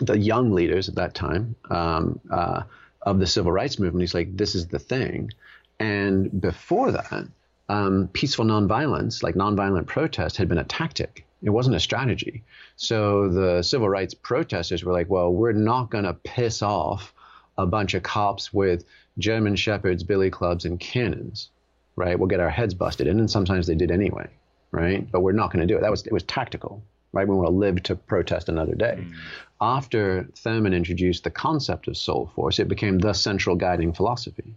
the 0.00 0.18
young 0.18 0.52
leaders 0.52 0.88
at 0.88 0.96
that 0.96 1.14
time 1.14 1.56
um, 1.70 2.20
uh, 2.30 2.62
of 3.02 3.18
the 3.18 3.26
civil 3.26 3.52
rights 3.52 3.78
movement. 3.78 4.02
He's 4.02 4.14
like, 4.14 4.36
this 4.36 4.54
is 4.54 4.66
the 4.66 4.78
thing. 4.78 5.30
And 5.78 6.40
before 6.40 6.92
that, 6.92 7.26
um, 7.68 8.08
peaceful 8.12 8.44
nonviolence, 8.44 9.22
like 9.22 9.34
nonviolent 9.34 9.86
protest, 9.86 10.36
had 10.36 10.48
been 10.48 10.58
a 10.58 10.64
tactic. 10.64 11.26
It 11.42 11.50
wasn't 11.50 11.76
a 11.76 11.80
strategy. 11.80 12.42
So 12.76 13.28
the 13.28 13.62
civil 13.62 13.88
rights 13.88 14.14
protesters 14.14 14.84
were 14.84 14.92
like, 14.92 15.10
well, 15.10 15.32
we're 15.32 15.52
not 15.52 15.90
going 15.90 16.04
to 16.04 16.14
piss 16.14 16.62
off 16.62 17.12
a 17.58 17.66
bunch 17.66 17.94
of 17.94 18.02
cops 18.02 18.52
with 18.52 18.84
German 19.18 19.56
shepherds, 19.56 20.02
billy 20.02 20.30
clubs, 20.30 20.64
and 20.64 20.78
cannons, 20.78 21.50
right? 21.94 22.18
We'll 22.18 22.28
get 22.28 22.40
our 22.40 22.50
heads 22.50 22.74
busted 22.74 23.06
in, 23.06 23.18
and 23.18 23.30
sometimes 23.30 23.66
they 23.66 23.74
did 23.74 23.90
anyway, 23.90 24.28
right? 24.70 25.10
But 25.10 25.20
we're 25.20 25.32
not 25.32 25.52
going 25.52 25.66
to 25.66 25.72
do 25.72 25.78
it. 25.78 25.80
That 25.80 25.90
was 25.90 26.06
it 26.06 26.12
was 26.12 26.22
tactical, 26.24 26.82
right? 27.12 27.26
We 27.26 27.34
want 27.34 27.46
to 27.46 27.54
live 27.54 27.82
to 27.84 27.96
protest 27.96 28.48
another 28.48 28.74
day. 28.74 28.98
Mm 29.00 29.14
after 29.60 30.28
Thurman 30.34 30.74
introduced 30.74 31.24
the 31.24 31.30
concept 31.30 31.88
of 31.88 31.96
soul 31.96 32.30
force, 32.34 32.58
it 32.58 32.68
became 32.68 32.98
the 32.98 33.14
central 33.14 33.56
guiding 33.56 33.92
philosophy, 33.92 34.54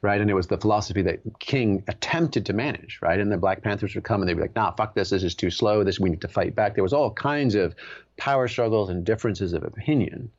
right? 0.00 0.20
And 0.20 0.30
it 0.30 0.34
was 0.34 0.46
the 0.46 0.58
philosophy 0.58 1.02
that 1.02 1.20
King 1.40 1.82
attempted 1.88 2.46
to 2.46 2.52
manage, 2.52 3.00
right? 3.02 3.18
And 3.18 3.32
the 3.32 3.36
Black 3.36 3.62
Panthers 3.62 3.94
would 3.94 4.04
come 4.04 4.20
and 4.20 4.28
they'd 4.28 4.34
be 4.34 4.42
like, 4.42 4.54
"Nah, 4.54 4.70
fuck 4.72 4.94
this. 4.94 5.10
This 5.10 5.24
is 5.24 5.34
too 5.34 5.50
slow. 5.50 5.82
This 5.82 5.98
we 5.98 6.10
need 6.10 6.20
to 6.20 6.28
fight 6.28 6.54
back." 6.54 6.74
There 6.74 6.84
was 6.84 6.92
all 6.92 7.10
kinds 7.10 7.54
of 7.54 7.74
power 8.16 8.46
struggles 8.46 8.90
and 8.90 9.04
differences 9.04 9.52
of 9.52 9.64
opinion, 9.64 10.30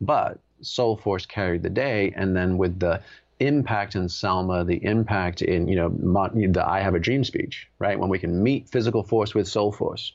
but 0.00 0.38
soul 0.60 0.96
force 0.96 1.26
carried 1.26 1.62
the 1.62 1.70
day. 1.70 2.12
And 2.14 2.36
then 2.36 2.56
with 2.56 2.78
the 2.78 3.00
impact 3.40 3.96
in 3.96 4.08
Selma, 4.08 4.64
the 4.64 4.82
impact 4.84 5.42
in 5.42 5.66
you 5.66 5.74
know 5.74 5.88
the 5.88 6.64
"I 6.64 6.80
Have 6.80 6.94
a 6.94 7.00
Dream" 7.00 7.24
speech, 7.24 7.68
right? 7.80 7.98
When 7.98 8.10
we 8.10 8.20
can 8.20 8.44
meet 8.44 8.68
physical 8.68 9.02
force 9.02 9.34
with 9.34 9.48
soul 9.48 9.72
force, 9.72 10.12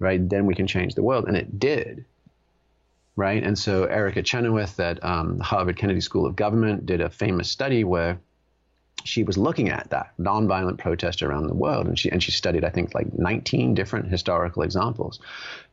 right? 0.00 0.28
Then 0.28 0.44
we 0.44 0.54
can 0.54 0.66
change 0.66 0.94
the 0.94 1.02
world, 1.02 1.26
and 1.28 1.36
it 1.36 1.58
did 1.58 2.04
right? 3.18 3.42
And 3.42 3.58
so 3.58 3.82
Erica 3.84 4.22
Chenoweth 4.22 4.78
at 4.78 5.04
um, 5.04 5.40
Harvard 5.40 5.76
Kennedy 5.76 6.00
School 6.00 6.24
of 6.24 6.36
Government 6.36 6.86
did 6.86 7.00
a 7.00 7.10
famous 7.10 7.50
study 7.50 7.82
where 7.82 8.20
she 9.02 9.24
was 9.24 9.36
looking 9.36 9.70
at 9.70 9.90
that 9.90 10.12
nonviolent 10.20 10.78
protest 10.78 11.20
around 11.24 11.48
the 11.48 11.54
world, 11.54 11.88
and 11.88 11.98
she 11.98 12.10
and 12.10 12.22
she 12.22 12.30
studied 12.30 12.64
I 12.64 12.70
think 12.70 12.94
like 12.94 13.12
19 13.18 13.74
different 13.74 14.08
historical 14.08 14.62
examples, 14.62 15.18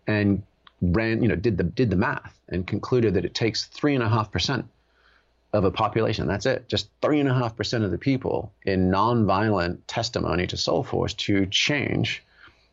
and 0.07 0.41
ran 0.81 1.21
you 1.21 1.27
know 1.27 1.35
did 1.35 1.57
the 1.57 1.63
did 1.63 1.91
the 1.91 1.95
math 1.95 2.35
and 2.49 2.65
concluded 2.65 3.13
that 3.13 3.25
it 3.25 3.35
takes 3.35 3.65
three 3.65 3.93
and 3.93 4.03
a 4.03 4.09
half 4.09 4.31
percent 4.31 4.65
of 5.53 5.65
a 5.65 5.71
population. 5.71 6.25
That's 6.25 6.47
it. 6.47 6.67
Just 6.67 6.89
three 6.99 7.19
and 7.19 7.29
a 7.29 7.33
half 7.33 7.55
percent 7.55 7.83
of 7.83 7.91
the 7.91 7.99
people 7.99 8.51
in 8.65 8.89
nonviolent 8.89 9.77
testimony 9.85 10.47
to 10.47 10.57
Soul 10.57 10.83
Force 10.83 11.13
to 11.13 11.45
change 11.45 12.23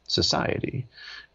society. 0.09 0.86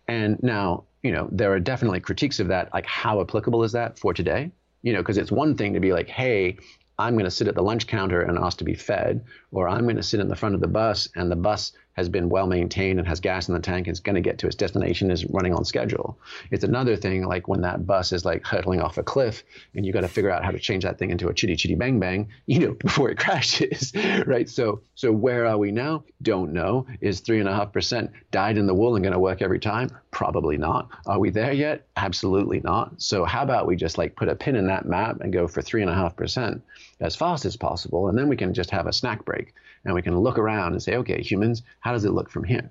And 0.07 0.41
now 0.41 0.85
you 1.03 1.11
know, 1.11 1.29
there 1.31 1.51
are 1.53 1.59
definitely 1.59 1.99
critiques 1.99 2.39
of 2.39 2.47
that. 2.47 2.73
Like, 2.73 2.85
how 2.85 3.21
applicable 3.21 3.63
is 3.63 3.71
that 3.73 3.99
for 3.99 4.13
today? 4.13 4.51
You 4.81 4.93
know, 4.93 4.99
because 4.99 5.17
it's 5.17 5.31
one 5.31 5.55
thing 5.55 5.73
to 5.73 5.79
be 5.79 5.93
like, 5.93 6.07
hey, 6.07 6.57
I'm 6.99 7.13
going 7.13 7.25
to 7.25 7.31
sit 7.31 7.47
at 7.47 7.55
the 7.55 7.61
lunch 7.61 7.87
counter 7.87 8.21
and 8.21 8.37
ask 8.37 8.57
to 8.57 8.63
be 8.63 8.73
fed, 8.73 9.23
or 9.51 9.69
I'm 9.69 9.83
going 9.83 9.97
to 9.97 10.03
sit 10.03 10.19
in 10.19 10.27
the 10.27 10.35
front 10.35 10.55
of 10.55 10.61
the 10.61 10.67
bus 10.67 11.07
and 11.15 11.29
the 11.29 11.35
bus 11.35 11.71
has 11.97 12.07
been 12.07 12.29
well 12.29 12.45
maintained 12.45 12.99
and 12.99 13.07
has 13.07 13.19
gas 13.19 13.47
in 13.47 13.55
the 13.55 13.59
tank 13.59 13.87
and 13.87 13.93
is 13.93 13.99
going 13.99 14.15
to 14.15 14.21
get 14.21 14.37
to 14.37 14.45
its 14.45 14.55
destination 14.55 15.09
is 15.09 15.25
running 15.25 15.53
on 15.53 15.65
schedule. 15.65 16.17
It's 16.51 16.63
another 16.63 16.95
thing 16.95 17.25
like 17.25 17.47
when 17.47 17.61
that 17.61 17.87
bus 17.87 18.13
is 18.13 18.23
like 18.23 18.45
hurtling 18.45 18.81
off 18.81 18.99
a 18.99 19.03
cliff 19.03 19.43
and 19.73 19.83
you 19.83 19.91
got 19.91 20.01
to 20.01 20.07
figure 20.07 20.29
out 20.29 20.45
how 20.45 20.51
to 20.51 20.59
change 20.59 20.83
that 20.83 20.99
thing 20.99 21.09
into 21.09 21.27
a 21.27 21.33
chitty 21.33 21.55
chitty 21.55 21.73
bang 21.73 21.99
bang, 21.99 22.29
you 22.45 22.59
know, 22.59 22.73
before 22.73 23.09
it 23.09 23.17
crashes, 23.19 23.91
right? 24.27 24.47
So 24.47 24.81
so 24.93 25.11
where 25.11 25.47
are 25.47 25.57
we 25.57 25.71
now? 25.71 26.03
Don't 26.21 26.53
know. 26.53 26.85
Is 27.01 27.19
three 27.19 27.39
and 27.39 27.49
a 27.49 27.53
half 27.53 27.73
percent 27.73 28.11
dyed 28.29 28.57
in 28.57 28.67
the 28.67 28.75
wool 28.75 28.95
and 28.95 29.03
going 29.03 29.13
to 29.13 29.19
work 29.19 29.41
every 29.41 29.59
time? 29.59 29.89
Probably 30.11 30.57
not. 30.57 30.89
Are 31.07 31.19
we 31.19 31.31
there 31.31 31.53
yet? 31.53 31.87
Absolutely 31.95 32.61
not. 32.61 33.01
So 33.01 33.25
how 33.25 33.41
about 33.41 33.65
we 33.65 33.75
just 33.75 33.97
like 33.97 34.15
put 34.15 34.29
a 34.29 34.35
pin 34.35 34.55
in 34.55 34.67
that 34.67 34.85
map 34.85 35.21
and 35.21 35.33
go 35.33 35.47
for 35.47 35.63
three 35.63 35.81
and 35.81 35.89
a 35.89 35.95
half 35.95 36.15
percent 36.15 36.61
as 36.99 37.15
fast 37.15 37.45
as 37.45 37.55
possible, 37.55 38.07
and 38.07 38.17
then 38.17 38.27
we 38.27 38.37
can 38.37 38.53
just 38.53 38.69
have 38.69 38.85
a 38.85 38.93
snack 38.93 39.25
break 39.25 39.53
and 39.87 39.95
we 39.95 40.01
can 40.01 40.19
look 40.19 40.37
around 40.37 40.73
and 40.73 40.83
say, 40.83 40.97
okay, 40.97 41.21
humans, 41.21 41.63
how 41.79 41.93
does 41.93 42.03
it 42.03 42.11
look 42.11 42.29
from 42.29 42.43
here? 42.43 42.69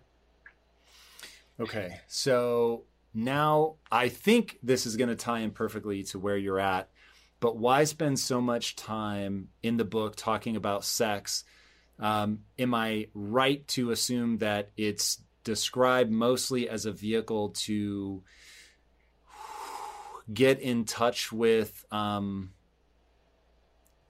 Okay, 1.59 1.99
so 2.07 2.85
now 3.15 3.77
I 3.91 4.11
think 4.11 4.59
this 4.63 4.85
is 4.85 4.97
going 4.97 5.09
to 5.09 5.17
tie 5.17 5.41
in 5.41 5.51
perfectly 5.51 6.03
to 6.05 6.19
where 6.19 6.37
you're 6.37 6.61
at. 6.61 6.91
But 7.41 7.57
why 7.57 7.85
spend 7.85 8.19
so 8.19 8.43
much 8.43 8.77
time 8.77 9.49
in 9.63 9.79
the 9.79 9.85
book 9.85 10.15
talking 10.15 10.57
about 10.57 10.85
sex? 10.85 11.45
Um, 11.99 12.41
am 12.59 12.75
I 12.75 13.07
right 13.15 13.67
to 13.69 13.91
assume 13.93 14.39
that 14.39 14.71
it's 14.77 15.23
described 15.43 16.11
mostly 16.11 16.69
as 16.69 16.85
a 16.85 16.93
vehicle 16.93 17.51
to 17.51 18.23
get 20.33 20.61
in 20.61 20.85
touch 20.85 21.33
with, 21.33 21.87
um, 21.91 22.53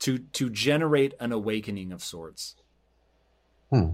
to 0.01 0.19
to 0.19 0.51
generate 0.51 1.15
an 1.20 1.31
awakening 1.31 1.93
of 1.93 2.03
sorts? 2.03 2.57
Hmm. 3.70 3.90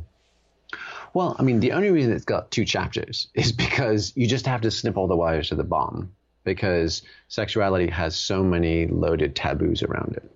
Well, 1.14 1.36
I 1.38 1.42
mean, 1.42 1.60
the 1.60 1.72
only 1.72 1.90
reason 1.90 2.12
it's 2.12 2.24
got 2.24 2.50
two 2.50 2.64
chapters 2.64 3.28
is 3.34 3.52
because 3.52 4.12
you 4.16 4.26
just 4.26 4.46
have 4.46 4.62
to 4.62 4.70
snip 4.70 4.96
all 4.96 5.08
the 5.08 5.16
wires 5.16 5.48
to 5.48 5.54
the 5.54 5.64
bomb 5.64 6.12
because 6.44 7.02
sexuality 7.28 7.88
has 7.88 8.16
so 8.16 8.42
many 8.42 8.86
loaded 8.86 9.36
taboos 9.36 9.82
around 9.82 10.14
it. 10.16 10.30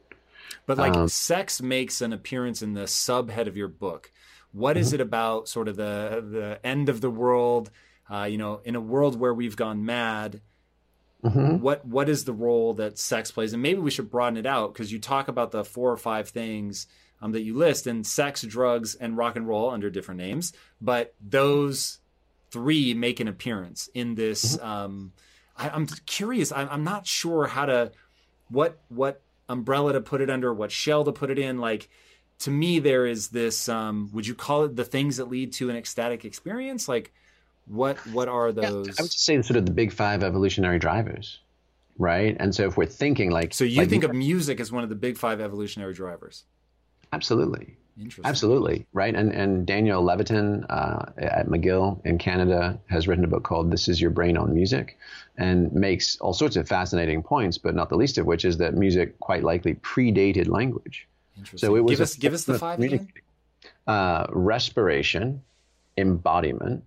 But 0.67 0.79
like 0.79 0.95
um, 0.95 1.09
sex 1.09 1.63
makes 1.63 2.01
an 2.01 2.13
appearance 2.13 2.61
in 2.61 2.75
the 2.75 2.83
subhead 2.83 3.47
of 3.47 3.57
your 3.57 3.69
book. 3.69 4.11
What 4.53 4.77
is 4.77 4.89
mm-hmm. 4.89 4.97
it 4.97 5.01
about 5.01 5.49
sort 5.49 5.69
of 5.69 5.77
the 5.77 6.25
the 6.29 6.67
end 6.67 6.89
of 6.89 7.01
the 7.01 7.11
world? 7.11 7.71
Uh, 8.11 8.25
you 8.25 8.39
know, 8.39 8.61
in 8.65 8.75
a 8.75 8.81
world 8.81 9.19
where 9.19 9.35
we've 9.35 9.57
gone 9.57 9.85
mad, 9.85 10.41
mm-hmm. 11.23 11.59
what 11.59 11.85
what 11.85 12.09
is 12.09 12.25
the 12.25 12.33
role 12.33 12.75
that 12.75 12.99
sex 12.99 13.31
plays? 13.31 13.53
And 13.53 13.63
maybe 13.63 13.81
we 13.81 13.91
should 13.91 14.11
broaden 14.11 14.37
it 14.37 14.47
out 14.47 14.73
because 14.73 14.91
you 14.93 14.99
talk 14.99 15.29
about 15.29 15.53
the 15.53 15.65
four 15.65 15.93
or 15.93 15.97
five 15.97 16.31
things 16.31 16.87
um, 17.27 17.33
that 17.33 17.43
you 17.43 17.55
list, 17.55 17.87
and 17.87 18.07
sex, 18.07 18.43
drugs, 18.43 18.95
and 18.95 19.17
rock 19.17 19.37
and 19.37 19.47
roll 19.47 19.71
under 19.71 19.91
different 19.91 20.19
names. 20.19 20.53
But 20.81 21.15
those 21.21 21.99
three 22.51 22.95
make 22.95 23.21
an 23.21 23.29
appearance 23.29 23.89
in 23.95 24.15
this. 24.15 24.57
Mm-hmm. 24.57 24.67
Um, 24.67 25.13
I, 25.57 25.75
am 25.75 25.87
curious. 26.07 26.53
I, 26.53 26.63
I'm 26.67 26.85
not 26.85 27.07
sure 27.07 27.47
how 27.47 27.67
to 27.67 27.93
what 28.49 28.79
what 28.89 29.21
umbrella 29.49 29.93
to 29.93 30.01
put 30.01 30.21
it 30.21 30.31
under, 30.31 30.53
what 30.53 30.71
shell 30.71 31.05
to 31.05 31.13
put 31.13 31.31
it 31.31 31.39
in. 31.39 31.59
Like 31.59 31.89
to 32.41 32.51
me, 32.51 32.79
there 32.79 33.07
is 33.07 33.29
this. 33.29 33.69
Um, 33.69 34.11
would 34.13 34.27
you 34.27 34.35
call 34.35 34.65
it 34.65 34.77
the 34.77 34.85
things 34.85 35.17
that 35.17 35.27
lead 35.27 35.53
to 35.55 35.71
an 35.71 35.77
ecstatic 35.77 36.25
experience? 36.25 36.89
Like 36.89 37.13
what 37.67 37.97
what 38.09 38.29
are 38.29 38.53
those? 38.53 38.87
Yeah, 38.87 38.95
I 38.99 39.03
would 39.03 39.13
say 39.13 39.43
sort 39.43 39.57
of 39.57 39.67
the 39.67 39.73
big 39.73 39.93
five 39.93 40.23
evolutionary 40.23 40.79
drivers, 40.79 41.41
right? 41.99 42.37
And 42.39 42.55
so 42.55 42.67
if 42.67 42.77
we're 42.77 42.87
thinking 42.87 43.31
like, 43.31 43.55
so 43.55 43.65
you 43.65 43.79
like 43.79 43.89
think 43.89 44.05
of 44.05 44.15
music 44.15 44.61
as 44.61 44.71
one 44.71 44.85
of 44.85 44.89
the 44.89 44.95
big 44.95 45.17
five 45.17 45.41
evolutionary 45.41 45.95
drivers? 45.95 46.45
Absolutely. 47.13 47.77
Absolutely, 48.25 48.87
right? 48.93 49.15
And 49.15 49.33
and 49.33 49.67
Daniel 49.67 50.05
Levitin 50.05 50.67
uh, 50.69 51.07
at 51.17 51.47
McGill 51.47 52.05
in 52.05 52.19
Canada 52.19 52.79
has 52.89 53.09
written 53.09 53.25
a 53.25 53.27
book 53.27 53.43
called 53.43 53.71
"This 53.71 53.89
Is 53.89 54.03
Your 54.03 54.11
Brain 54.11 54.37
on 54.37 54.55
Music," 54.55 54.99
and 55.39 55.73
makes 55.73 56.19
all 56.19 56.35
sorts 56.35 56.57
of 56.57 56.69
fascinating 56.69 57.23
points, 57.23 57.57
but 57.57 57.75
not 57.75 57.89
the 57.89 57.97
least 57.97 58.19
of 58.19 58.27
which 58.27 58.45
is 58.45 58.59
that 58.59 58.75
music 58.75 59.19
quite 59.21 59.45
likely 59.45 59.77
predated 59.77 60.47
language. 60.47 61.09
So 61.55 61.75
it 61.75 61.85
was 61.85 61.93
give 61.93 62.01
us 62.03 62.17
give 62.17 62.35
us 62.35 62.45
the 62.45 62.59
five 62.59 62.81
again. 62.81 63.09
Uh, 63.87 64.27
respiration, 64.29 65.43
embodiment, 65.97 66.85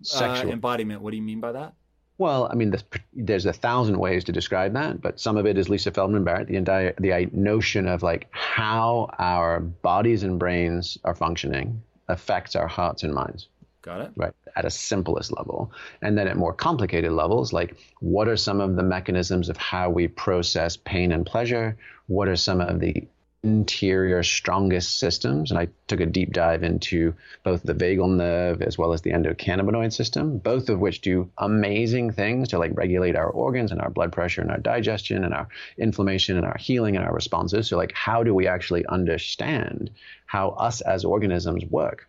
uh, 0.00 0.02
sexual 0.02 0.50
uh, 0.50 0.54
embodiment. 0.54 1.02
What 1.02 1.10
do 1.10 1.18
you 1.18 1.22
mean 1.22 1.40
by 1.40 1.52
that? 1.52 1.74
Well, 2.18 2.48
I 2.50 2.56
mean, 2.56 2.70
there's, 2.70 2.84
there's, 3.12 3.46
a 3.46 3.52
thousand 3.52 3.98
ways 3.98 4.24
to 4.24 4.32
describe 4.32 4.74
that, 4.74 5.00
but 5.00 5.20
some 5.20 5.36
of 5.36 5.46
it 5.46 5.56
is 5.56 5.68
Lisa 5.68 5.92
Feldman 5.92 6.24
Barrett, 6.24 6.48
the 6.48 6.56
entire 6.56 6.92
the 6.98 7.12
uh, 7.12 7.26
notion 7.32 7.86
of 7.86 8.02
like 8.02 8.26
how 8.32 9.08
our 9.18 9.60
bodies 9.60 10.24
and 10.24 10.38
brains 10.38 10.98
are 11.04 11.14
functioning 11.14 11.80
affects 12.08 12.56
our 12.56 12.66
hearts 12.66 13.04
and 13.04 13.14
minds. 13.14 13.48
Got 13.82 14.00
it. 14.00 14.10
Right. 14.16 14.32
At 14.56 14.64
a 14.64 14.70
simplest 14.70 15.32
level. 15.32 15.72
And 16.02 16.18
then 16.18 16.26
at 16.26 16.36
more 16.36 16.52
complicated 16.52 17.12
levels, 17.12 17.52
like 17.52 17.76
what 18.00 18.26
are 18.26 18.36
some 18.36 18.60
of 18.60 18.74
the 18.74 18.82
mechanisms 18.82 19.48
of 19.48 19.56
how 19.56 19.88
we 19.88 20.08
process 20.08 20.76
pain 20.76 21.12
and 21.12 21.24
pleasure? 21.24 21.76
What 22.06 22.26
are 22.26 22.36
some 22.36 22.60
of 22.60 22.80
the 22.80 23.06
interior 23.44 24.22
strongest 24.22 24.98
systems. 24.98 25.50
And 25.50 25.60
I 25.60 25.68
took 25.86 26.00
a 26.00 26.06
deep 26.06 26.32
dive 26.32 26.64
into 26.64 27.14
both 27.44 27.62
the 27.62 27.74
vagal 27.74 28.16
nerve 28.16 28.62
as 28.62 28.76
well 28.76 28.92
as 28.92 29.02
the 29.02 29.12
endocannabinoid 29.12 29.92
system, 29.92 30.38
both 30.38 30.68
of 30.68 30.80
which 30.80 31.00
do 31.00 31.30
amazing 31.38 32.10
things 32.12 32.48
to 32.48 32.58
like 32.58 32.72
regulate 32.74 33.14
our 33.14 33.30
organs 33.30 33.70
and 33.70 33.80
our 33.80 33.90
blood 33.90 34.12
pressure 34.12 34.40
and 34.42 34.50
our 34.50 34.58
digestion 34.58 35.24
and 35.24 35.32
our 35.32 35.48
inflammation 35.76 36.36
and 36.36 36.44
our 36.44 36.58
healing 36.58 36.96
and 36.96 37.04
our 37.04 37.14
responses. 37.14 37.68
So 37.68 37.76
like 37.76 37.92
how 37.92 38.24
do 38.24 38.34
we 38.34 38.48
actually 38.48 38.84
understand 38.86 39.90
how 40.26 40.50
us 40.50 40.80
as 40.80 41.04
organisms 41.04 41.64
work? 41.64 42.08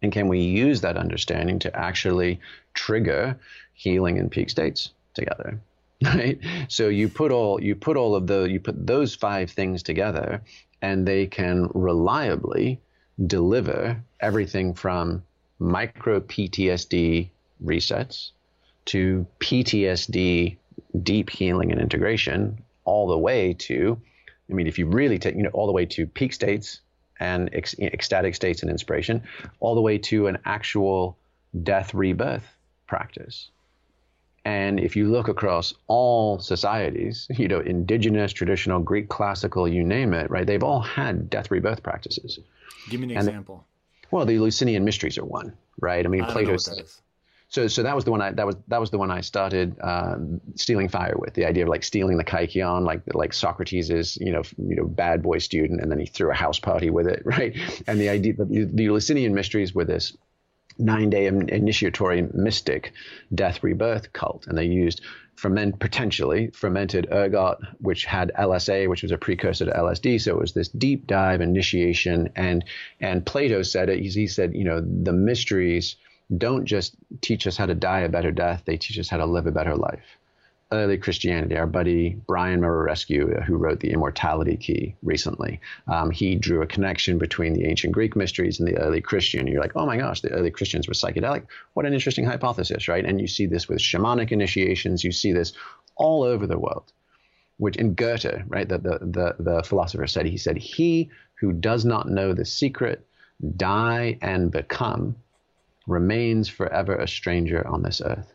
And 0.00 0.10
can 0.10 0.26
we 0.26 0.40
use 0.40 0.80
that 0.80 0.96
understanding 0.96 1.60
to 1.60 1.76
actually 1.76 2.40
trigger 2.74 3.38
healing 3.74 4.16
in 4.16 4.30
peak 4.30 4.50
states 4.50 4.90
together? 5.14 5.60
right? 6.14 6.38
So 6.68 6.88
you 6.88 7.08
put 7.08 7.32
all 7.32 7.62
you 7.62 7.74
put 7.74 7.96
all 7.96 8.14
of 8.14 8.26
the 8.26 8.44
you 8.44 8.60
put 8.60 8.86
those 8.86 9.14
five 9.14 9.50
things 9.50 9.82
together, 9.82 10.42
and 10.80 11.06
they 11.06 11.26
can 11.26 11.68
reliably 11.74 12.80
deliver 13.26 14.02
everything 14.20 14.74
from 14.74 15.22
micro 15.58 16.20
PTSD 16.20 17.30
resets 17.64 18.30
to 18.86 19.26
PTSD 19.38 20.56
deep 21.02 21.30
healing 21.30 21.72
and 21.72 21.80
integration, 21.80 22.62
all 22.84 23.06
the 23.08 23.18
way 23.18 23.54
to, 23.54 24.00
I 24.50 24.52
mean, 24.52 24.66
if 24.66 24.78
you 24.78 24.86
really 24.86 25.18
take 25.18 25.36
you 25.36 25.42
know 25.42 25.50
all 25.52 25.66
the 25.66 25.72
way 25.72 25.86
to 25.86 26.06
peak 26.06 26.32
states 26.32 26.80
and 27.20 27.48
ec- 27.52 27.78
ecstatic 27.78 28.34
states 28.34 28.62
and 28.62 28.70
inspiration, 28.70 29.22
all 29.60 29.74
the 29.74 29.80
way 29.80 29.98
to 29.98 30.26
an 30.26 30.38
actual 30.44 31.16
death 31.62 31.94
rebirth 31.94 32.44
practice. 32.86 33.51
And 34.44 34.80
if 34.80 34.96
you 34.96 35.08
look 35.08 35.28
across 35.28 35.72
all 35.86 36.38
societies, 36.38 37.26
you 37.36 37.48
know, 37.48 37.60
indigenous, 37.60 38.32
traditional, 38.32 38.80
Greek, 38.80 39.08
classical, 39.08 39.68
you 39.68 39.84
name 39.84 40.14
it, 40.14 40.30
right? 40.30 40.46
They've 40.46 40.62
all 40.62 40.80
had 40.80 41.30
death 41.30 41.50
rebirth 41.50 41.82
practices. 41.82 42.38
Give 42.90 43.00
me 43.00 43.12
an 43.12 43.18
and 43.18 43.28
example. 43.28 43.64
well, 44.10 44.26
the 44.26 44.36
Eleusinian 44.36 44.84
mysteries 44.84 45.18
are 45.18 45.24
one, 45.24 45.52
right? 45.80 46.04
I 46.04 46.08
mean, 46.08 46.22
I 46.22 46.30
Plato. 46.30 46.56
So, 47.52 47.68
so 47.68 47.82
that 47.82 47.94
was 47.94 48.06
the 48.06 48.10
one 48.10 48.22
I 48.22 48.30
that 48.32 48.46
was 48.46 48.56
that 48.68 48.80
was 48.80 48.90
the 48.90 48.96
one 48.96 49.10
I 49.10 49.20
started 49.20 49.78
uh, 49.78 50.16
stealing 50.54 50.88
fire 50.88 51.14
with 51.18 51.34
the 51.34 51.44
idea 51.44 51.64
of 51.64 51.68
like 51.68 51.84
stealing 51.84 52.16
the 52.16 52.24
kykeon, 52.24 52.82
like 52.86 53.02
like 53.12 53.34
Socrates 53.34 53.90
is 53.90 54.16
you 54.16 54.32
know 54.32 54.40
you 54.56 54.74
know 54.74 54.86
bad 54.86 55.22
boy 55.22 55.36
student, 55.36 55.82
and 55.82 55.92
then 55.92 55.98
he 55.98 56.06
threw 56.06 56.30
a 56.30 56.34
house 56.34 56.58
party 56.58 56.88
with 56.88 57.06
it, 57.06 57.20
right? 57.26 57.54
And 57.86 58.00
the 58.00 58.08
idea 58.08 58.32
the, 58.32 58.70
the 58.72 58.86
Eleusinian 58.86 59.34
mysteries 59.34 59.74
were 59.74 59.84
this 59.84 60.16
nine 60.78 61.10
day 61.10 61.26
initiatory 61.26 62.22
mystic 62.34 62.92
death 63.34 63.62
rebirth 63.62 64.12
cult. 64.12 64.46
And 64.46 64.56
they 64.56 64.64
used 64.64 65.00
ferment, 65.34 65.78
potentially 65.78 66.50
fermented 66.52 67.08
ergot, 67.10 67.58
which 67.80 68.04
had 68.04 68.32
LSA, 68.38 68.88
which 68.88 69.02
was 69.02 69.12
a 69.12 69.18
precursor 69.18 69.64
to 69.64 69.72
LSD. 69.72 70.20
So 70.20 70.32
it 70.32 70.40
was 70.40 70.52
this 70.52 70.68
deep 70.68 71.06
dive 71.06 71.40
initiation. 71.40 72.30
And, 72.36 72.64
and 73.00 73.24
Plato 73.24 73.62
said 73.62 73.88
it, 73.88 74.00
he 74.00 74.26
said, 74.26 74.54
you 74.54 74.64
know, 74.64 74.80
the 74.80 75.12
mysteries 75.12 75.96
don't 76.36 76.64
just 76.64 76.94
teach 77.20 77.46
us 77.46 77.56
how 77.56 77.66
to 77.66 77.74
die 77.74 78.00
a 78.00 78.08
better 78.08 78.30
death, 78.30 78.62
they 78.64 78.76
teach 78.76 78.98
us 78.98 79.08
how 79.08 79.18
to 79.18 79.26
live 79.26 79.46
a 79.46 79.52
better 79.52 79.76
life 79.76 80.18
early 80.72 80.98
Christianity. 80.98 81.56
Our 81.56 81.66
buddy 81.66 82.16
Brian 82.26 82.60
Muraresku, 82.60 83.38
uh, 83.38 83.42
who 83.42 83.56
wrote 83.56 83.80
the 83.80 83.92
Immortality 83.92 84.56
Key 84.56 84.96
recently, 85.02 85.60
um, 85.86 86.10
he 86.10 86.34
drew 86.34 86.62
a 86.62 86.66
connection 86.66 87.18
between 87.18 87.52
the 87.52 87.66
ancient 87.66 87.92
Greek 87.92 88.16
mysteries 88.16 88.58
and 88.58 88.66
the 88.66 88.78
early 88.78 89.00
Christian. 89.00 89.46
You're 89.46 89.60
like, 89.60 89.76
oh 89.76 89.86
my 89.86 89.96
gosh, 89.96 90.20
the 90.20 90.30
early 90.30 90.50
Christians 90.50 90.88
were 90.88 90.94
psychedelic. 90.94 91.46
What 91.74 91.86
an 91.86 91.94
interesting 91.94 92.24
hypothesis, 92.24 92.88
right? 92.88 93.04
And 93.04 93.20
you 93.20 93.28
see 93.28 93.46
this 93.46 93.68
with 93.68 93.78
shamanic 93.78 94.32
initiations. 94.32 95.04
You 95.04 95.12
see 95.12 95.32
this 95.32 95.52
all 95.94 96.22
over 96.22 96.46
the 96.46 96.58
world. 96.58 96.92
Which 97.58 97.76
in 97.76 97.94
Goethe, 97.94 98.42
right, 98.48 98.68
the, 98.68 98.78
the, 98.78 98.98
the, 99.00 99.36
the 99.38 99.62
philosopher 99.62 100.06
said, 100.08 100.26
he 100.26 100.38
said, 100.38 100.56
he 100.56 101.10
who 101.34 101.52
does 101.52 101.84
not 101.84 102.08
know 102.08 102.32
the 102.32 102.44
secret, 102.44 103.06
die 103.56 104.18
and 104.22 104.50
become, 104.50 105.16
remains 105.86 106.48
forever 106.48 106.96
a 106.96 107.06
stranger 107.06 107.66
on 107.66 107.82
this 107.82 108.00
earth. 108.04 108.32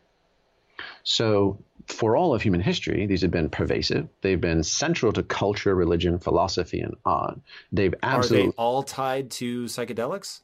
So 1.03 1.57
for 1.87 2.15
all 2.15 2.33
of 2.33 2.41
human 2.41 2.61
history, 2.61 3.05
these 3.05 3.21
have 3.21 3.31
been 3.31 3.49
pervasive. 3.49 4.07
They've 4.21 4.39
been 4.39 4.63
central 4.63 5.13
to 5.13 5.23
culture, 5.23 5.73
religion, 5.73 6.19
philosophy, 6.19 6.79
and 6.81 6.95
art. 7.05 7.39
They've 7.71 7.95
absolutely. 8.03 8.49
Are 8.49 8.51
they 8.51 8.55
all 8.57 8.83
tied 8.83 9.31
to 9.31 9.65
psychedelics? 9.65 10.41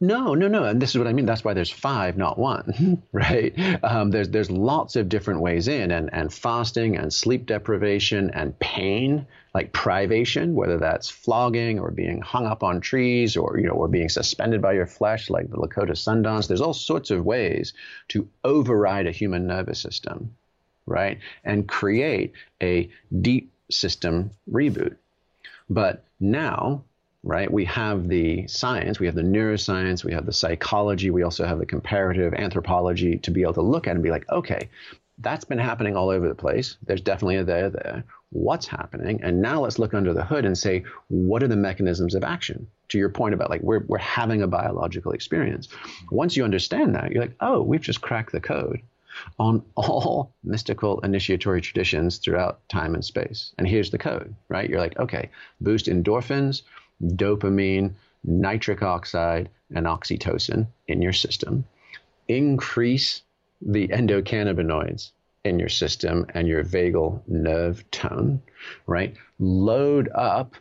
No, 0.00 0.34
no, 0.34 0.46
no. 0.46 0.62
And 0.62 0.80
this 0.80 0.90
is 0.90 0.98
what 0.98 1.08
I 1.08 1.12
mean. 1.12 1.26
That's 1.26 1.42
why 1.42 1.52
there's 1.52 1.70
five, 1.70 2.16
not 2.16 2.38
one, 2.38 3.02
right? 3.12 3.52
Um, 3.82 4.12
there's 4.12 4.28
there's 4.28 4.52
lots 4.52 4.94
of 4.94 5.08
different 5.08 5.40
ways 5.40 5.66
in, 5.66 5.90
and 5.90 6.08
and 6.12 6.32
fasting 6.32 6.96
and 6.96 7.12
sleep 7.12 7.46
deprivation 7.46 8.30
and 8.30 8.56
pain, 8.60 9.26
like 9.54 9.72
privation, 9.72 10.54
whether 10.54 10.78
that's 10.78 11.10
flogging 11.10 11.80
or 11.80 11.90
being 11.90 12.20
hung 12.20 12.46
up 12.46 12.62
on 12.62 12.80
trees 12.80 13.36
or 13.36 13.58
you 13.58 13.66
know 13.66 13.72
or 13.72 13.88
being 13.88 14.08
suspended 14.08 14.62
by 14.62 14.74
your 14.74 14.86
flesh, 14.86 15.28
like 15.28 15.50
the 15.50 15.56
Lakota 15.56 15.96
Sundance. 15.96 16.46
There's 16.46 16.60
all 16.60 16.74
sorts 16.74 17.10
of 17.10 17.24
ways 17.24 17.72
to 18.08 18.28
override 18.44 19.08
a 19.08 19.12
human 19.12 19.48
nervous 19.48 19.80
system, 19.80 20.36
right, 20.88 21.18
and 21.44 21.68
create 21.68 22.32
a 22.62 22.90
deep 23.20 23.52
system 23.70 24.30
reboot. 24.50 24.96
But 25.68 26.04
now 26.18 26.84
right? 27.22 27.52
We 27.52 27.64
have 27.66 28.08
the 28.08 28.46
science, 28.46 29.00
we 29.00 29.06
have 29.06 29.14
the 29.14 29.22
neuroscience, 29.22 30.04
we 30.04 30.12
have 30.12 30.26
the 30.26 30.32
psychology, 30.32 31.10
we 31.10 31.22
also 31.22 31.44
have 31.44 31.58
the 31.58 31.66
comparative 31.66 32.32
anthropology 32.34 33.18
to 33.18 33.30
be 33.30 33.42
able 33.42 33.54
to 33.54 33.62
look 33.62 33.86
at 33.86 33.94
and 33.94 34.02
be 34.02 34.10
like, 34.10 34.28
okay, 34.30 34.68
that's 35.18 35.44
been 35.44 35.58
happening 35.58 35.96
all 35.96 36.10
over 36.10 36.28
the 36.28 36.34
place. 36.34 36.76
There's 36.86 37.00
definitely 37.00 37.36
a 37.36 37.44
there 37.44 37.70
there. 37.70 38.04
What's 38.30 38.66
happening? 38.66 39.20
And 39.22 39.42
now 39.42 39.60
let's 39.60 39.78
look 39.78 39.94
under 39.94 40.12
the 40.12 40.24
hood 40.24 40.44
and 40.44 40.56
say, 40.56 40.84
what 41.08 41.42
are 41.42 41.48
the 41.48 41.56
mechanisms 41.56 42.14
of 42.14 42.22
action? 42.22 42.68
To 42.90 42.98
your 42.98 43.08
point 43.08 43.34
about 43.34 43.50
like 43.50 43.62
we're 43.62 43.84
we're 43.86 43.98
having 43.98 44.42
a 44.42 44.46
biological 44.46 45.12
experience. 45.12 45.68
Once 46.10 46.36
you 46.36 46.44
understand 46.44 46.94
that, 46.94 47.10
you're 47.10 47.22
like, 47.22 47.36
oh, 47.40 47.60
we've 47.60 47.80
just 47.80 48.00
cracked 48.00 48.32
the 48.32 48.40
code 48.40 48.80
on 49.38 49.62
all 49.74 50.32
mystical 50.44 51.00
initiatory 51.00 51.60
traditions 51.60 52.18
throughout 52.18 52.66
time 52.68 52.94
and 52.94 53.04
space. 53.04 53.52
And 53.58 53.66
here's 53.66 53.90
the 53.90 53.98
code, 53.98 54.34
right? 54.48 54.68
You're 54.68 54.80
like, 54.80 54.98
okay, 54.98 55.30
boost 55.60 55.86
endorphins, 55.86 56.62
dopamine, 57.02 57.92
nitric 58.24 58.82
oxide, 58.82 59.48
and 59.74 59.86
oxytocin 59.86 60.66
in 60.86 61.02
your 61.02 61.12
system. 61.12 61.64
Increase 62.28 63.22
the 63.60 63.88
endocannabinoids 63.88 65.10
in 65.44 65.58
your 65.58 65.68
system 65.68 66.26
and 66.34 66.48
your 66.48 66.64
vagal 66.64 67.22
nerve 67.26 67.88
tone, 67.90 68.42
right? 68.86 69.16
Load 69.38 70.08
up, 70.14 70.54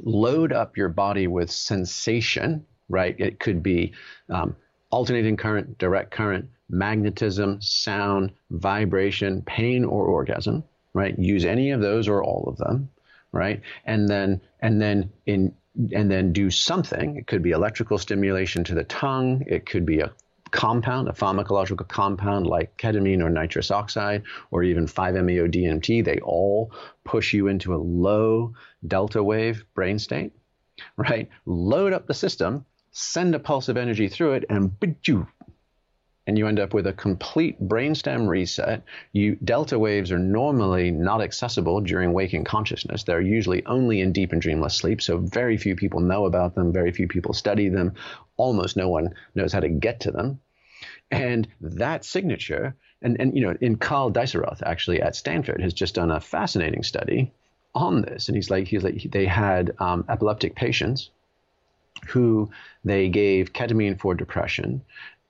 load 0.00 0.52
up 0.52 0.76
your 0.76 0.88
body 0.88 1.26
with 1.26 1.50
sensation, 1.50 2.64
right? 2.88 3.14
It 3.18 3.38
could 3.38 3.62
be 3.62 3.92
um, 4.28 4.56
alternating 4.90 5.36
current, 5.36 5.78
direct 5.78 6.10
current, 6.10 6.48
magnetism, 6.70 7.60
sound, 7.60 8.32
vibration, 8.50 9.42
pain, 9.42 9.84
or 9.84 10.06
orgasm, 10.06 10.64
right? 10.94 11.18
Use 11.18 11.44
any 11.44 11.70
of 11.70 11.80
those 11.80 12.08
or 12.08 12.22
all 12.22 12.44
of 12.48 12.56
them 12.56 12.88
right? 13.32 13.60
And 13.84 14.08
then 14.08 14.40
and 14.60 14.80
then 14.80 15.10
in 15.26 15.54
and 15.94 16.10
then 16.10 16.32
do 16.32 16.50
something. 16.50 17.16
It 17.16 17.26
could 17.26 17.42
be 17.42 17.52
electrical 17.52 17.98
stimulation 17.98 18.64
to 18.64 18.74
the 18.74 18.84
tongue. 18.84 19.44
It 19.46 19.66
could 19.66 19.86
be 19.86 20.00
a 20.00 20.12
compound, 20.50 21.08
a 21.08 21.12
pharmacological 21.12 21.86
compound 21.86 22.46
like 22.46 22.76
ketamine 22.76 23.22
or 23.22 23.30
nitrous 23.30 23.70
oxide, 23.70 24.24
or 24.50 24.64
even 24.64 24.86
5-MeO 24.86 25.46
DMT. 25.46 26.04
They 26.04 26.18
all 26.18 26.72
push 27.04 27.32
you 27.32 27.46
into 27.46 27.72
a 27.72 27.78
low 27.78 28.54
delta 28.86 29.22
wave 29.22 29.64
brain 29.74 29.98
state, 30.00 30.32
right? 30.96 31.28
Load 31.46 31.92
up 31.92 32.08
the 32.08 32.14
system, 32.14 32.66
send 32.90 33.36
a 33.36 33.38
pulse 33.38 33.68
of 33.68 33.76
energy 33.76 34.08
through 34.08 34.32
it, 34.32 34.44
and 34.50 34.78
and 36.30 36.38
you 36.38 36.46
end 36.46 36.60
up 36.60 36.72
with 36.72 36.86
a 36.86 36.92
complete 36.92 37.60
brainstem 37.60 38.28
reset. 38.28 38.84
You 39.10 39.34
delta 39.42 39.76
waves 39.76 40.12
are 40.12 40.18
normally 40.18 40.92
not 40.92 41.20
accessible 41.20 41.80
during 41.80 42.12
waking 42.12 42.44
consciousness. 42.44 43.02
They're 43.02 43.20
usually 43.20 43.66
only 43.66 44.00
in 44.00 44.12
deep 44.12 44.30
and 44.30 44.40
dreamless 44.40 44.76
sleep, 44.76 45.02
so 45.02 45.18
very 45.18 45.56
few 45.56 45.74
people 45.74 45.98
know 45.98 46.26
about 46.26 46.54
them, 46.54 46.72
very 46.72 46.92
few 46.92 47.08
people 47.08 47.34
study 47.34 47.68
them, 47.68 47.94
almost 48.36 48.76
no 48.76 48.88
one 48.88 49.12
knows 49.34 49.52
how 49.52 49.58
to 49.58 49.68
get 49.68 49.98
to 50.02 50.12
them. 50.12 50.38
And 51.10 51.48
that 51.62 52.04
signature, 52.04 52.76
and, 53.02 53.20
and 53.20 53.36
you 53.36 53.44
know, 53.44 53.56
in 53.60 53.74
Karl 53.74 54.12
Deisseroth 54.12 54.62
actually 54.62 55.02
at 55.02 55.16
Stanford 55.16 55.60
has 55.60 55.74
just 55.74 55.96
done 55.96 56.12
a 56.12 56.20
fascinating 56.20 56.84
study 56.84 57.32
on 57.74 58.02
this. 58.02 58.28
And 58.28 58.36
he's 58.36 58.50
like, 58.50 58.68
he's 58.68 58.84
like, 58.84 59.02
they 59.10 59.26
had 59.26 59.74
um, 59.80 60.04
epileptic 60.08 60.54
patients 60.54 61.10
who 62.06 62.52
they 62.84 63.08
gave 63.08 63.52
ketamine 63.52 63.98
for 63.98 64.14
depression 64.14 64.82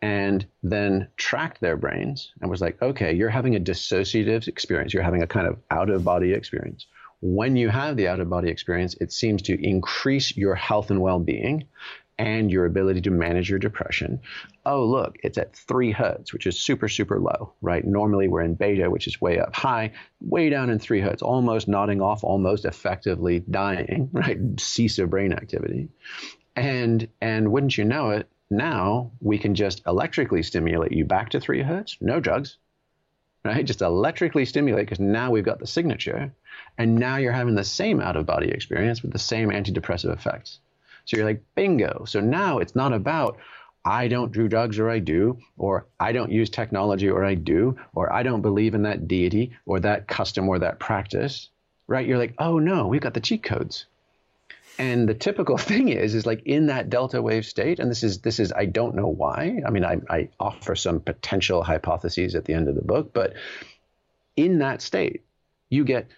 and 0.03 0.47
then 0.63 1.09
tracked 1.17 1.61
their 1.61 1.77
brains 1.77 2.33
and 2.41 2.51
was 2.51 2.61
like, 2.61 2.81
okay, 2.81 3.13
you're 3.15 3.29
having 3.29 3.57
a 3.57 3.61
dissociative 3.61 4.49
experience. 4.49 4.95
You're 4.95 5.03
having 5.03 5.23
a 5.23 5.27
kind 5.27 5.47
of 5.47 5.59
out 5.71 5.91
of 5.91 6.05
body 6.05 6.33
experience. 6.33 6.87
When 7.21 7.57
you 7.57 7.69
have 7.69 7.97
the 7.97 8.09
out 8.09 8.21
of 8.21 8.31
body 8.31 8.49
experience, 8.49 8.95
it 8.95 9.13
seems 9.13 9.43
to 9.43 9.63
increase 9.63 10.35
your 10.37 10.55
health 10.55 10.91
and 10.91 11.03
well 11.03 11.19
being 11.19 11.69
and 12.21 12.51
your 12.51 12.67
ability 12.67 13.01
to 13.01 13.11
manage 13.11 13.49
your 13.49 13.59
depression. 13.59 14.21
Oh, 14.67 14.85
look, 14.85 15.17
it's 15.23 15.39
at 15.39 15.57
three 15.57 15.91
hertz, 15.91 16.35
which 16.35 16.47
is 16.47 16.59
super, 16.59 16.87
super 16.87 17.19
low, 17.19 17.55
right? 17.63 17.83
Normally 17.83 18.29
we're 18.29 18.43
in 18.43 18.55
beta, 18.55 18.91
which 18.91 19.07
is 19.07 19.21
way 19.21 19.39
up 19.39 19.55
high, 19.55 19.93
way 20.21 20.51
down 20.51 20.69
in 20.69 20.79
three 20.79 21.01
hertz, 21.01 21.23
almost 21.23 21.67
nodding 21.67 22.03
off, 22.03 22.23
almost 22.23 22.67
effectively 22.67 23.41
dying, 23.51 24.11
right? 24.13 24.39
Cease 24.59 24.99
of 24.99 25.09
brain 25.09 25.33
activity. 25.33 25.89
And 26.57 27.09
and 27.23 27.53
wouldn't 27.53 27.79
you 27.79 27.85
know 27.85 28.11
it, 28.11 28.29
now 28.51 29.13
we 29.21 29.39
can 29.39 29.55
just 29.55 29.83
electrically 29.87 30.43
stimulate 30.43 30.93
you 30.93 31.05
back 31.05 31.31
to 31.31 31.41
three 31.41 31.63
hertz, 31.63 31.97
no 32.01 32.21
drugs, 32.21 32.57
right? 33.45 33.65
Just 33.65 33.83
electrically 33.83 34.45
stimulate 34.45 34.87
because 34.87 35.01
now 35.01 35.31
we've 35.31 35.45
got 35.45 35.61
the 35.61 35.67
signature, 35.67 36.33
and 36.77 36.97
now 36.97 37.17
you're 37.17 37.33
having 37.33 37.55
the 37.55 37.65
same 37.65 38.01
out 38.01 38.17
of 38.17 38.27
body 38.27 38.49
experience 38.49 39.03
with 39.03 39.13
the 39.13 39.19
same 39.19 39.51
antidepressive 39.51 40.13
effects. 40.13 40.59
So 41.05 41.17
you're 41.17 41.27
like, 41.27 41.43
bingo. 41.55 42.05
So 42.07 42.21
now 42.21 42.59
it's 42.59 42.77
not 42.77 42.93
about 42.93 43.39
I 43.85 44.09
don't 44.09 44.33
do 44.33 44.47
drugs 44.47 44.79
or 44.79 44.91
I 44.91 44.99
do, 44.99 45.39
or 45.57 45.87
I 45.99 46.13
don't 46.13 46.31
use 46.31 46.51
technology 46.51 47.09
or 47.09 47.25
I 47.25 47.35
do, 47.35 47.79
or 47.95 48.13
I 48.13 48.23
don't 48.23 48.43
believe 48.43 48.75
in 48.75 48.83
that 48.83 49.09
deity 49.09 49.53
or 49.65 49.81
that 49.81 50.07
custom 50.07 50.49
or 50.49 50.59
that 50.59 50.79
practice, 50.79 51.49
right? 51.87 52.07
You're 52.07 52.19
like, 52.19 52.35
oh 52.39 52.59
no, 52.59 52.89
we've 52.89 53.01
got 53.01 53.15
the 53.15 53.21
cheat 53.21 53.43
codes. 53.43 53.87
And 54.81 55.07
the 55.07 55.15
typical 55.15 55.59
thing 55.71 55.91
is, 55.91 56.15
is 56.15 56.25
like 56.25 56.43
in 56.47 56.67
that 56.69 56.89
delta 56.89 57.21
wave 57.21 57.45
state, 57.45 57.79
and 57.79 57.91
this 57.91 58.03
is 58.03 58.23
this 58.23 58.41
is 58.41 58.51
I 58.51 58.65
don't 58.65 58.95
know 58.95 59.09
why. 59.09 59.61
I 59.67 59.71
mean, 59.71 59.85
I, 59.85 59.99
I 60.09 60.31
offer 60.41 60.75
some 60.75 61.01
potential 61.01 61.63
hypotheses 61.63 62.35
at 62.35 62.47
the 62.47 62.55
end 62.55 62.67
of 62.67 62.75
the 62.75 62.83
book, 62.83 63.13
but 63.13 63.35
in 64.37 64.59
that 64.61 64.81
state, 64.81 65.23
you 65.69 65.85
get 65.85 66.09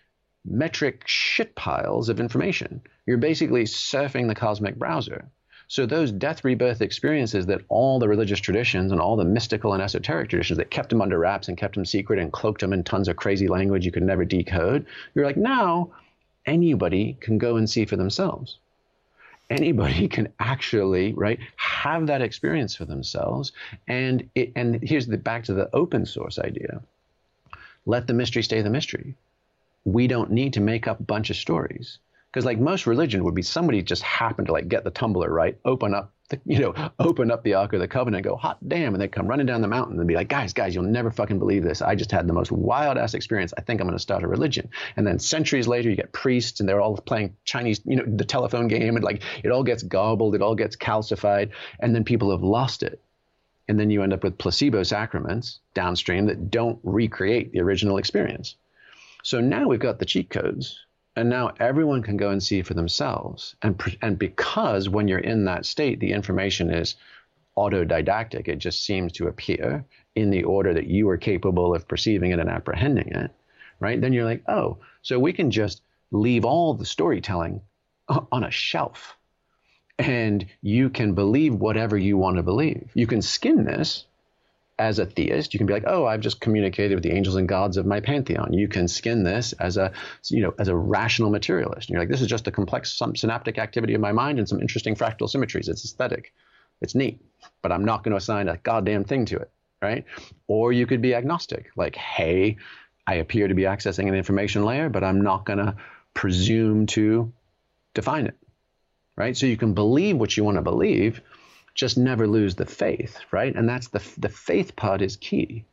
metric 0.44 1.02
shit 1.06 1.56
piles 1.56 2.09
of 2.09 2.20
information. 2.20 2.80
You're 3.05 3.18
basically 3.18 3.64
surfing 3.64 4.28
the 4.28 4.34
cosmic 4.34 4.76
browser. 4.76 5.28
So 5.66 5.84
those 5.84 6.12
death 6.12 6.44
rebirth 6.44 6.82
experiences 6.82 7.47
that 7.47 7.62
all 7.68 7.98
the 7.98 8.09
religious 8.09 8.40
traditions 8.40 8.93
and 8.93 9.01
all 9.01 9.16
the 9.16 9.24
mystical 9.24 9.72
and 9.72 9.82
esoteric 9.82 10.28
traditions 10.28 10.59
that 10.59 10.70
kept 10.70 10.90
them 10.90 11.01
under 11.01 11.18
wraps 11.18 11.48
and 11.48 11.56
kept 11.56 11.74
them 11.74 11.84
secret 11.84 12.20
and 12.20 12.32
cloaked 12.32 12.60
them 12.60 12.72
in 12.72 12.84
tons 12.84 13.09
of 13.09 13.16
crazy 13.16 13.48
language 13.48 13.84
you 13.84 13.90
could 13.90 14.02
never 14.02 14.24
decode, 14.24 14.86
you're 15.14 15.24
like, 15.24 15.36
now 15.36 15.90
anybody 16.47 17.16
can 17.20 17.39
go 17.39 17.56
and 17.56 17.69
see 17.69 17.85
for 17.85 17.97
themselves. 17.97 18.59
Anybody 19.51 20.09
can 20.16 20.32
actually, 20.39 21.12
right, 21.14 21.39
have 21.56 22.06
that 22.06 22.23
experience 22.23 22.74
for 22.74 22.85
themselves. 22.85 23.52
And 23.89 24.28
it, 24.35 24.52
and 24.56 24.82
here's 24.82 25.06
the 25.06 25.19
back 25.19 25.44
to 25.44 25.55
the 25.55 25.70
open 25.74 26.06
source 26.06 26.39
idea. 26.39 26.82
Let 27.86 28.06
the 28.06 28.14
mystery 28.14 28.43
stay 28.43 28.62
the 28.62 28.70
mystery. 28.70 29.14
We 29.85 30.06
don't 30.06 30.31
need 30.31 30.52
to 30.55 30.60
make 30.60 30.86
up 30.86 31.01
a 31.01 31.05
bunch 31.05 31.31
of 31.31 31.36
stories. 31.36 31.98
Because 32.31 32.47
like 32.47 32.59
most 32.59 32.86
religion 32.86 33.24
would 33.24 33.35
be 33.35 33.43
somebody 33.43 33.82
just 33.82 34.02
happened 34.02 34.47
to 34.47 34.52
like 34.52 34.69
get 34.69 34.85
the 34.85 34.90
tumbler 34.90 35.31
right, 35.31 35.59
open 35.64 35.93
up 35.93 36.12
the, 36.32 36.40
you 36.44 36.59
know, 36.59 36.74
open 36.98 37.30
up 37.30 37.44
the 37.44 37.54
Ark 37.54 37.72
of 37.72 37.80
the 37.80 37.86
Covenant, 37.86 38.26
and 38.26 38.32
go 38.32 38.36
hot 38.36 38.59
damn, 38.68 38.94
and 38.94 39.00
they 39.00 39.06
come 39.06 39.28
running 39.28 39.46
down 39.46 39.62
the 39.62 39.68
mountain 39.68 39.98
and 39.98 40.09
be 40.09 40.14
like, 40.14 40.28
guys, 40.28 40.52
guys, 40.52 40.74
you'll 40.74 40.84
never 40.84 41.10
fucking 41.10 41.38
believe 41.38 41.62
this. 41.62 41.80
I 41.80 41.94
just 41.94 42.10
had 42.10 42.26
the 42.26 42.32
most 42.32 42.50
wild 42.50 42.98
ass 42.98 43.14
experience. 43.14 43.54
I 43.56 43.60
think 43.60 43.80
I'm 43.80 43.86
going 43.86 43.96
to 43.96 44.02
start 44.02 44.24
a 44.24 44.28
religion. 44.28 44.68
And 44.96 45.06
then 45.06 45.18
centuries 45.18 45.68
later, 45.68 45.88
you 45.88 45.96
get 45.96 46.12
priests 46.12 46.59
and 46.59 46.68
they're 46.68 46.80
all 46.80 46.96
playing 46.96 47.36
Chinese, 47.44 47.80
you 47.84 47.96
know, 47.96 48.04
the 48.04 48.24
telephone 48.24 48.66
game, 48.66 48.96
and 48.96 49.04
like 49.04 49.22
it 49.44 49.50
all 49.50 49.62
gets 49.62 49.84
gobbled, 49.84 50.34
it 50.34 50.42
all 50.42 50.56
gets 50.56 50.74
calcified, 50.76 51.50
and 51.78 51.94
then 51.94 52.04
people 52.04 52.30
have 52.32 52.42
lost 52.42 52.82
it. 52.82 53.00
And 53.68 53.78
then 53.78 53.90
you 53.90 54.02
end 54.02 54.12
up 54.12 54.24
with 54.24 54.38
placebo 54.38 54.82
sacraments 54.82 55.60
downstream 55.72 56.26
that 56.26 56.50
don't 56.50 56.80
recreate 56.82 57.52
the 57.52 57.60
original 57.60 57.96
experience. 57.96 58.56
So 59.22 59.40
now 59.40 59.68
we've 59.68 59.78
got 59.78 60.00
the 60.00 60.04
cheat 60.04 60.30
codes 60.30 60.84
and 61.16 61.28
now 61.28 61.52
everyone 61.60 62.02
can 62.02 62.16
go 62.16 62.30
and 62.30 62.43
see 62.43 62.62
for 62.62 62.74
themselves. 62.74 63.55
And, 63.62 63.80
and 64.01 64.18
because 64.18 64.89
when 64.89 65.09
you're 65.09 65.18
in 65.18 65.44
that 65.44 65.66
state, 65.66 66.01
the 66.01 66.12
information 66.12 66.70
is 66.70 66.97
autodidactic, 67.56 68.48
it 68.48 68.56
just 68.56 68.84
seems 68.84 69.12
to 69.12 69.28
appear 69.28 69.84
in 70.14 70.30
the 70.30 70.44
order 70.44 70.72
that 70.74 70.86
you 70.86 71.09
are 71.10 71.18
capable 71.18 71.74
of 71.74 71.89
perceiving 71.89 72.32
it 72.32 72.39
and 72.39 72.48
apprehending 72.48 73.09
it, 73.09 73.30
right? 73.78 74.01
Then 74.01 74.12
you're 74.12 74.24
like, 74.24 74.43
oh, 74.48 74.78
so 75.02 75.18
we 75.18 75.32
can 75.32 75.51
just 75.51 75.82
leave 76.10 76.44
all 76.44 76.74
the 76.74 76.86
storytelling 76.86 77.60
on 78.32 78.44
a 78.44 78.51
shelf 78.51 79.16
and 79.98 80.47
you 80.62 80.90
can 80.90 81.14
believe 81.14 81.55
whatever 81.55 81.97
you 81.97 82.16
want 82.16 82.36
to 82.36 82.43
believe. 82.43 82.90
You 82.94 83.06
can 83.06 83.22
skin 83.22 83.64
this 83.64 84.06
as 84.82 84.98
a 84.98 85.06
theist, 85.06 85.54
you 85.54 85.59
can 85.59 85.66
be 85.66 85.72
like, 85.72 85.84
oh, 85.86 86.06
I've 86.06 86.20
just 86.20 86.40
communicated 86.40 86.96
with 86.96 87.04
the 87.04 87.12
angels 87.12 87.36
and 87.36 87.48
gods 87.48 87.76
of 87.76 87.86
my 87.86 88.00
pantheon. 88.00 88.52
You 88.52 88.66
can 88.66 88.88
skin 88.88 89.22
this 89.22 89.52
as 89.54 89.76
a, 89.76 89.92
you 90.28 90.42
know, 90.42 90.54
as 90.59 90.66
a 90.66 90.76
rational 90.76 91.30
materialist. 91.30 91.88
And 91.88 91.94
you're 91.94 92.02
like, 92.02 92.09
this 92.09 92.20
is 92.20 92.26
just 92.26 92.48
a 92.48 92.50
complex 92.50 93.00
synaptic 93.14 93.59
activity 93.59 93.94
of 93.94 94.00
my 94.00 94.10
mind 94.10 94.38
and 94.38 94.48
some 94.48 94.60
interesting 94.60 94.96
fractal 94.96 95.30
symmetries. 95.30 95.68
It's 95.68 95.84
aesthetic. 95.84 96.32
It's 96.80 96.96
neat, 96.96 97.20
but 97.62 97.70
I'm 97.70 97.84
not 97.84 98.02
going 98.02 98.10
to 98.10 98.16
assign 98.16 98.48
a 98.48 98.56
goddamn 98.56 99.04
thing 99.04 99.24
to 99.26 99.36
it, 99.36 99.52
right? 99.80 100.04
Or 100.48 100.72
you 100.72 100.86
could 100.86 101.00
be 101.00 101.14
agnostic, 101.14 101.70
like, 101.76 101.94
hey, 101.94 102.56
I 103.06 103.14
appear 103.14 103.46
to 103.46 103.54
be 103.54 103.62
accessing 103.62 104.09
an 104.09 104.14
information 104.14 104.64
layer, 104.64 104.88
but 104.88 105.04
I'm 105.04 105.20
not 105.20 105.44
going 105.44 105.60
to 105.60 105.76
presume 106.12 106.86
to 106.86 107.32
define 107.94 108.26
it, 108.26 108.36
right? 109.16 109.36
So 109.36 109.46
you 109.46 109.56
can 109.56 109.74
believe 109.74 110.16
what 110.16 110.36
you 110.36 110.42
want 110.42 110.56
to 110.56 110.62
believe, 110.62 111.20
just 111.74 111.97
never 111.97 112.27
lose 112.27 112.55
the 112.55 112.66
faith, 112.66 113.19
right? 113.31 113.55
And 113.55 113.69
that's 113.69 113.89
the 113.89 114.03
the 114.19 114.28
faith 114.28 114.77
part 114.77 115.03
is 115.03 115.16
key. 115.16 115.65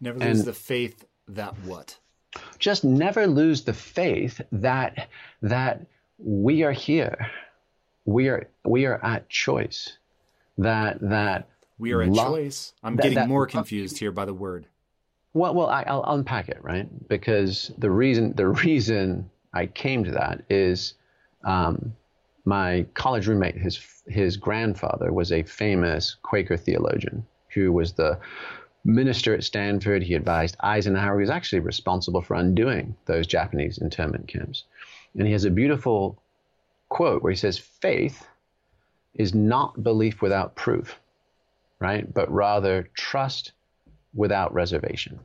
Never 0.00 0.18
lose 0.18 0.38
and 0.38 0.46
the 0.46 0.52
faith 0.52 1.04
that 1.28 1.54
what? 1.64 1.98
Just 2.58 2.84
never 2.84 3.26
lose 3.26 3.64
the 3.64 3.72
faith 3.72 4.40
that 4.52 5.08
that 5.42 5.86
we 6.18 6.62
are 6.62 6.72
here. 6.72 7.30
We 8.04 8.28
are 8.28 8.48
we 8.64 8.86
are 8.86 9.04
at 9.04 9.28
choice. 9.28 9.96
That 10.58 10.98
that 11.00 11.48
we 11.78 11.92
are 11.92 12.02
at 12.02 12.14
choice. 12.14 12.72
I'm 12.82 12.96
that, 12.96 13.02
getting 13.02 13.16
that, 13.16 13.28
more 13.28 13.46
confused 13.46 13.98
here 13.98 14.12
by 14.12 14.24
the 14.24 14.34
word. 14.34 14.66
Well, 15.34 15.54
well, 15.54 15.68
I, 15.68 15.84
will 15.92 16.04
unpack 16.04 16.48
it, 16.48 16.58
right? 16.62 16.88
Because 17.08 17.70
the 17.76 17.90
reason 17.90 18.34
the 18.34 18.48
reason 18.48 19.30
I 19.52 19.66
came 19.66 20.04
to 20.04 20.12
that 20.12 20.44
is 20.48 20.94
um, 21.44 21.94
my 22.46 22.86
college 22.94 23.26
roommate, 23.26 23.58
his 23.58 23.78
his 24.06 24.36
grandfather 24.36 25.12
was 25.12 25.32
a 25.32 25.42
famous 25.42 26.16
Quaker 26.22 26.56
theologian 26.56 27.26
who 27.52 27.72
was 27.72 27.92
the 27.92 28.18
minister 28.84 29.34
at 29.34 29.42
Stanford. 29.42 30.02
He 30.02 30.14
advised 30.14 30.56
Eisenhower. 30.60 31.18
He 31.18 31.22
was 31.22 31.30
actually 31.30 31.60
responsible 31.60 32.22
for 32.22 32.34
undoing 32.34 32.94
those 33.06 33.26
Japanese 33.26 33.78
internment 33.78 34.28
camps. 34.28 34.64
And 35.14 35.26
he 35.26 35.32
has 35.32 35.44
a 35.44 35.50
beautiful 35.50 36.22
quote 36.88 37.22
where 37.22 37.32
he 37.32 37.36
says, 37.36 37.58
Faith 37.58 38.26
is 39.14 39.34
not 39.34 39.82
belief 39.82 40.22
without 40.22 40.54
proof, 40.54 41.00
right? 41.80 42.12
But 42.12 42.30
rather 42.30 42.88
trust 42.94 43.52
without 44.14 44.54
reservation. 44.54 45.18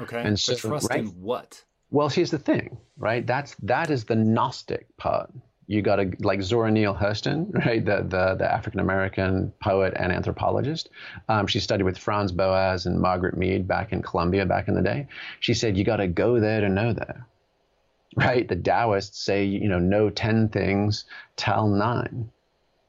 Okay. 0.00 0.22
And 0.22 0.38
so, 0.38 0.54
but 0.54 0.60
trust 0.60 0.90
right? 0.90 1.00
in 1.00 1.06
what? 1.20 1.62
Well, 1.90 2.08
here's 2.08 2.30
the 2.30 2.38
thing, 2.38 2.78
right? 2.96 3.26
That's 3.26 3.54
that 3.62 3.90
is 3.90 4.04
the 4.04 4.16
Gnostic 4.16 4.96
part. 4.96 5.30
You 5.66 5.82
got 5.82 5.96
to 5.96 6.12
like 6.20 6.42
Zora 6.42 6.70
Neale 6.70 6.94
Hurston, 6.94 7.52
right? 7.66 7.84
The 7.84 7.98
the, 8.02 8.36
the 8.38 8.50
African 8.50 8.80
American 8.80 9.52
poet 9.60 9.94
and 9.96 10.12
anthropologist. 10.12 10.88
Um, 11.28 11.46
she 11.46 11.60
studied 11.60 11.84
with 11.84 11.98
Franz 11.98 12.32
Boas 12.32 12.86
and 12.86 13.00
Margaret 13.00 13.36
Mead 13.36 13.66
back 13.66 13.92
in 13.92 14.02
Columbia 14.02 14.46
back 14.46 14.68
in 14.68 14.74
the 14.74 14.82
day. 14.82 15.08
She 15.40 15.54
said 15.54 15.76
you 15.76 15.84
got 15.84 15.96
to 15.96 16.08
go 16.08 16.40
there 16.40 16.60
to 16.60 16.68
know 16.68 16.92
there, 16.92 17.26
right? 18.16 18.46
The 18.46 18.56
Taoists 18.56 19.18
say 19.22 19.44
you 19.44 19.68
know 19.68 19.78
know 19.78 20.10
ten 20.10 20.48
things, 20.48 21.04
tell 21.36 21.68
nine, 21.68 22.30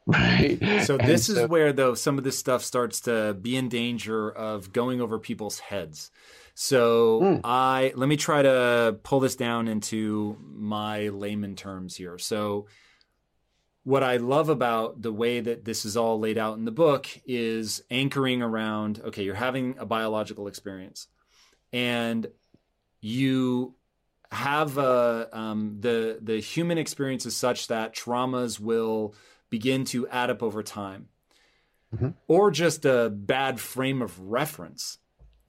right? 0.13 0.57
So 0.85 0.97
this 0.97 1.25
so, 1.25 1.33
is 1.33 1.49
where 1.49 1.73
though 1.73 1.93
some 1.93 2.17
of 2.17 2.23
this 2.23 2.37
stuff 2.37 2.63
starts 2.63 3.01
to 3.01 3.33
be 3.33 3.57
in 3.57 3.67
danger 3.67 4.29
of 4.29 4.71
going 4.71 5.01
over 5.01 5.19
people's 5.19 5.59
heads. 5.59 6.11
So 6.53 7.21
mm. 7.21 7.41
I 7.43 7.91
let 7.95 8.07
me 8.07 8.15
try 8.15 8.41
to 8.41 8.97
pull 9.03 9.19
this 9.19 9.35
down 9.35 9.67
into 9.67 10.37
my 10.41 11.09
layman 11.09 11.55
terms 11.55 11.97
here. 11.97 12.17
So 12.17 12.67
what 13.83 14.01
I 14.01 14.17
love 14.17 14.47
about 14.47 15.01
the 15.01 15.11
way 15.11 15.41
that 15.41 15.65
this 15.65 15.83
is 15.83 15.97
all 15.97 16.19
laid 16.19 16.37
out 16.37 16.57
in 16.57 16.63
the 16.63 16.71
book 16.71 17.07
is 17.25 17.83
anchoring 17.91 18.41
around 18.41 19.01
okay, 19.03 19.23
you're 19.23 19.35
having 19.35 19.75
a 19.77 19.85
biological 19.85 20.47
experience 20.47 21.07
and 21.73 22.27
you 23.01 23.75
have 24.31 24.77
a, 24.77 25.29
um, 25.31 25.77
the 25.79 26.19
the 26.21 26.39
human 26.39 26.77
experience 26.77 27.25
is 27.25 27.35
such 27.35 27.67
that 27.67 27.93
traumas 27.93 28.59
will 28.59 29.13
begin 29.49 29.85
to 29.85 30.07
add 30.07 30.29
up 30.29 30.43
over 30.43 30.63
time, 30.63 31.09
mm-hmm. 31.95 32.09
or 32.27 32.51
just 32.51 32.85
a 32.85 33.09
bad 33.09 33.59
frame 33.59 34.01
of 34.01 34.19
reference. 34.19 34.97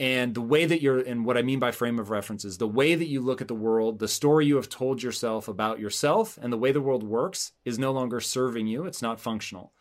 And 0.01 0.35
the 0.35 0.41
way 0.41 0.65
that 0.65 0.81
you're 0.81 1.01
and 1.01 1.25
what 1.25 1.37
i 1.37 1.43
mean 1.43 1.59
by 1.59 1.73
frame 1.73 1.99
of 1.99 2.09
reference 2.09 2.45
is 2.45 2.59
the 2.59 2.69
way 2.69 2.95
that 2.95 3.09
you 3.09 3.21
look 3.21 3.41
at 3.41 3.49
the 3.49 3.55
world 3.55 3.99
the 3.99 4.07
story 4.07 4.47
you 4.47 4.55
have 4.55 4.69
told 4.69 5.03
yourself 5.03 5.49
about 5.49 5.81
yourself 5.81 6.39
and 6.41 6.53
the 6.53 6.57
way 6.57 6.71
the 6.71 6.81
world 6.81 7.03
works 7.03 7.51
is 7.65 7.81
no 7.81 7.91
longer 7.91 8.21
serving 8.21 8.69
you. 8.69 8.85
It's 8.85 9.03
not 9.03 9.19
functional 9.19 9.73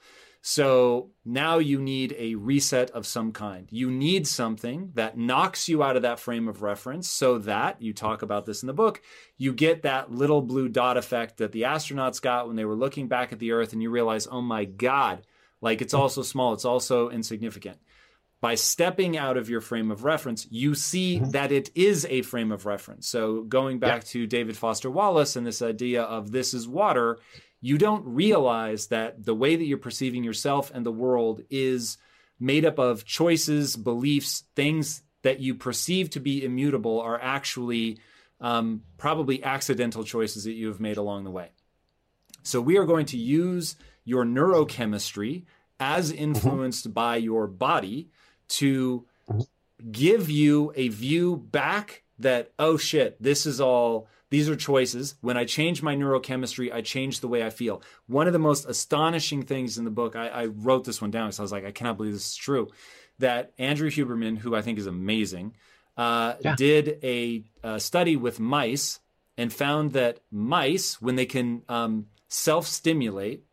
so 0.50 1.10
now 1.26 1.58
you 1.58 1.78
need 1.78 2.16
a 2.18 2.34
reset 2.36 2.90
of 2.92 3.06
some 3.06 3.34
kind 3.34 3.68
you 3.70 3.92
need 3.92 4.26
something 4.26 4.90
that 4.94 5.18
knocks 5.18 5.68
you 5.68 5.84
out 5.84 5.98
of 5.98 6.04
that 6.04 6.22
frame 6.22 6.48
of 6.48 6.62
reference 6.62 7.10
so 7.10 7.38
that 7.38 7.82
you 7.82 7.92
talk 7.92 8.22
about 8.22 8.46
this 8.46 8.64
in 8.64 8.68
the 8.68 8.74
book 8.74 9.02
you 9.36 9.52
get 9.52 9.82
that 9.82 10.10
little 10.10 10.42
blue 10.42 10.70
dot 10.70 10.96
effect 10.96 11.36
that 11.36 11.52
the 11.52 11.64
astronauts 11.64 12.22
got 12.22 12.48
when 12.48 12.56
they 12.56 12.64
were 12.64 12.78
looking 12.78 13.10
back 13.10 13.34
at 13.34 13.40
the 13.40 13.52
earth 13.52 13.74
and 13.74 13.82
you 13.82 13.90
realize 13.90 14.26
oh 14.32 14.42
my 14.42 14.64
god 14.64 15.22
like 15.60 15.82
it's 15.82 15.94
also 15.94 16.22
small 16.22 16.54
it's 16.54 16.64
also 16.64 17.10
insignificant 17.10 17.78
by 18.40 18.56
stepping 18.56 19.18
out 19.18 19.36
of 19.36 19.50
your 19.50 19.62
frame 19.62 19.90
of 19.90 20.04
reference, 20.04 20.48
you 20.52 20.76
see 20.76 21.18
mm-hmm. 21.18 21.32
that 21.32 21.52
it 21.52 21.72
is 21.74 22.06
a 22.08 22.22
frame 22.22 22.52
of 22.52 22.68
reference. 22.68 23.08
So, 23.08 23.42
going 23.42 23.80
back 23.80 24.04
to 24.06 24.28
David 24.28 24.56
Foster 24.56 24.92
Wallace 24.92 25.36
and 25.36 25.46
this 25.46 25.64
idea 25.64 26.04
of 26.04 26.32
this 26.32 26.54
is 26.54 26.68
water, 26.68 27.18
you 27.62 27.78
don't 27.78 28.06
realize 28.06 28.88
that 28.88 29.26
the 29.26 29.36
way 29.36 29.56
that 29.56 29.66
you're 29.66 29.78
perceiving 29.78 30.24
yourself 30.24 30.72
and 30.74 30.86
the 30.86 30.92
world 30.92 31.42
is 31.50 31.98
made 32.40 32.66
up 32.66 32.78
of 32.78 33.06
choices, 33.06 33.76
beliefs, 33.76 34.44
things 34.56 35.02
that 35.24 35.40
you 35.40 35.56
perceive 35.56 36.10
to 36.12 36.20
be 36.20 36.44
immutable 36.44 37.02
are 37.02 37.20
actually 37.22 38.00
um, 38.40 38.84
probably 38.98 39.44
accidental 39.44 40.04
choices 40.04 40.44
that 40.44 40.54
you 40.54 40.68
have 40.68 40.80
made 40.80 40.98
along 40.98 41.24
the 41.24 41.32
way. 41.32 41.50
So, 42.44 42.62
we 42.62 42.78
are 42.78 42.86
going 42.86 43.08
to 43.08 43.18
use 43.18 43.76
your 44.06 44.24
neurochemistry 44.24 45.44
as 45.80 46.12
mm-hmm. 46.12 46.24
influenced 46.24 46.86
mm-hmm. 46.86 46.94
by 46.94 47.18
your 47.18 47.48
body 47.48 48.10
to 48.50 49.06
give 49.92 50.30
you 50.30 50.72
a 50.76 50.88
view 50.90 51.38
back 51.38 52.04
that, 52.20 52.52
oh 52.58 52.78
shit, 52.78 53.22
this 53.22 53.46
is 53.46 53.60
all, 53.60 54.08
these 54.30 54.50
are 54.50 54.56
choices. 54.56 55.16
When 55.22 55.38
I 55.38 55.46
change 55.46 55.82
my 55.82 55.96
neurochemistry, 55.96 56.74
I 56.74 56.82
change 56.82 57.20
the 57.20 57.28
way 57.28 57.46
I 57.46 57.50
feel. 57.50 57.82
One 58.08 58.28
of 58.28 58.34
the 58.34 58.40
most 58.40 58.66
astonishing 58.68 59.44
things 59.44 59.78
in 59.78 59.86
the 59.86 59.92
book, 59.92 60.16
I, 60.16 60.28
I 60.28 60.46
wrote 60.46 60.84
this 60.84 61.02
one 61.02 61.12
down 61.12 61.28
because 61.28 61.40
I 61.40 61.44
was 61.44 61.52
like, 61.52 61.66
I 61.66 61.72
cannot 61.72 61.98
believe 61.98 62.14
this 62.14 62.32
is 62.32 62.36
true, 62.36 62.70
that 63.20 63.54
Andrew 63.58 63.90
Huberman, 63.90 64.38
who 64.38 64.56
I 64.56 64.62
think 64.62 64.80
is 64.80 64.88
amazing, 64.88 65.56
uh, 65.96 66.36
yeah. 66.42 66.56
did 66.56 67.00
a, 67.04 67.44
a, 67.64 67.80
study 67.80 68.16
with 68.16 68.40
mice 68.40 69.00
and 69.38 69.52
found 69.52 69.94
that 69.94 70.20
mice, 70.30 71.02
when 71.02 71.16
they 71.16 71.26
can 71.26 71.64
um, 71.70 72.08
self 72.28 72.68
stimulate, 72.68 73.44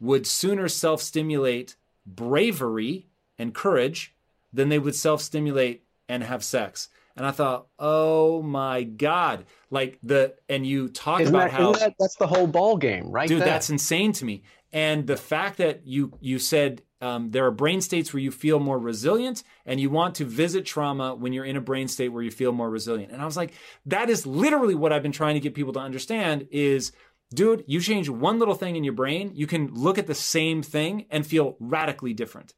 would 0.00 0.26
sooner 0.26 0.68
self 0.68 1.02
stimulate 1.02 1.76
bravery 2.06 3.08
and 3.38 3.54
courage 3.54 4.14
than 4.52 4.68
they 4.68 4.78
would 4.78 4.94
self 4.94 5.20
stimulate 5.20 5.84
and 6.08 6.22
have 6.22 6.44
sex. 6.44 6.88
And 7.16 7.24
I 7.24 7.30
thought, 7.30 7.68
oh 7.78 8.42
my 8.42 8.82
god, 8.82 9.46
like 9.70 9.98
the 10.02 10.34
and 10.48 10.66
you 10.66 10.88
talk 10.88 11.20
isn't 11.20 11.34
about 11.34 11.50
that, 11.50 11.52
how 11.52 11.72
that, 11.72 11.94
that's 11.98 12.16
the 12.16 12.26
whole 12.26 12.46
ball 12.46 12.76
game, 12.76 13.10
right? 13.10 13.28
Dude, 13.28 13.40
there. 13.40 13.46
that's 13.46 13.70
insane 13.70 14.12
to 14.14 14.24
me. 14.24 14.42
And 14.72 15.06
the 15.06 15.16
fact 15.16 15.58
that 15.58 15.86
you 15.86 16.12
you 16.20 16.38
said 16.38 16.82
um, 17.00 17.30
there 17.30 17.44
are 17.44 17.50
brain 17.50 17.80
states 17.80 18.12
where 18.12 18.22
you 18.22 18.30
feel 18.30 18.58
more 18.58 18.78
resilient, 18.78 19.42
and 19.66 19.78
you 19.78 19.90
want 19.90 20.16
to 20.16 20.24
visit 20.24 20.64
trauma 20.64 21.14
when 21.14 21.32
you're 21.32 21.44
in 21.44 21.56
a 21.56 21.60
brain 21.60 21.86
state 21.86 22.08
where 22.08 22.22
you 22.22 22.30
feel 22.30 22.50
more 22.50 22.70
resilient. 22.70 23.12
And 23.12 23.20
I 23.22 23.26
was 23.26 23.36
like, 23.36 23.52
that 23.86 24.08
is 24.10 24.26
literally 24.26 24.74
what 24.74 24.92
I've 24.92 25.02
been 25.02 25.12
trying 25.12 25.34
to 25.34 25.40
get 25.40 25.54
people 25.54 25.74
to 25.74 25.80
understand 25.80 26.48
is 26.50 26.92
dude, 27.34 27.64
you 27.66 27.80
change 27.80 28.08
one 28.08 28.38
little 28.38 28.54
thing 28.54 28.76
in 28.76 28.84
your 28.84 28.92
brain, 28.92 29.32
you 29.34 29.46
can 29.46 29.72
look 29.74 29.98
at 29.98 30.06
the 30.06 30.14
same 30.14 30.62
thing 30.62 31.06
and 31.10 31.26
feel 31.26 31.56
radically 31.60 32.14
different. 32.14 32.54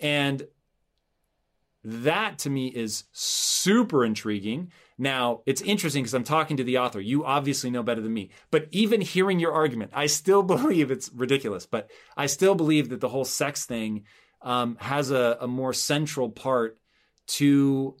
And 0.00 0.46
that 1.82 2.38
to 2.40 2.50
me 2.50 2.68
is 2.68 3.04
super 3.12 4.04
intriguing. 4.04 4.70
Now, 4.98 5.40
it's 5.46 5.62
interesting 5.62 6.02
because 6.02 6.14
I'm 6.14 6.24
talking 6.24 6.58
to 6.58 6.64
the 6.64 6.78
author. 6.78 7.00
You 7.00 7.24
obviously 7.24 7.70
know 7.70 7.82
better 7.82 8.02
than 8.02 8.12
me. 8.12 8.30
But 8.50 8.68
even 8.70 9.00
hearing 9.00 9.38
your 9.40 9.52
argument, 9.52 9.92
I 9.94 10.06
still 10.06 10.42
believe 10.44 10.90
it's 10.90 11.10
ridiculous, 11.14 11.66
but 11.66 11.90
I 12.16 12.26
still 12.26 12.54
believe 12.54 12.90
that 12.90 13.00
the 13.00 13.08
whole 13.08 13.24
sex 13.24 13.64
thing 13.64 14.04
um, 14.42 14.76
has 14.80 15.10
a, 15.10 15.38
a 15.40 15.46
more 15.46 15.72
central 15.72 16.28
part 16.28 16.78
to 17.26 17.96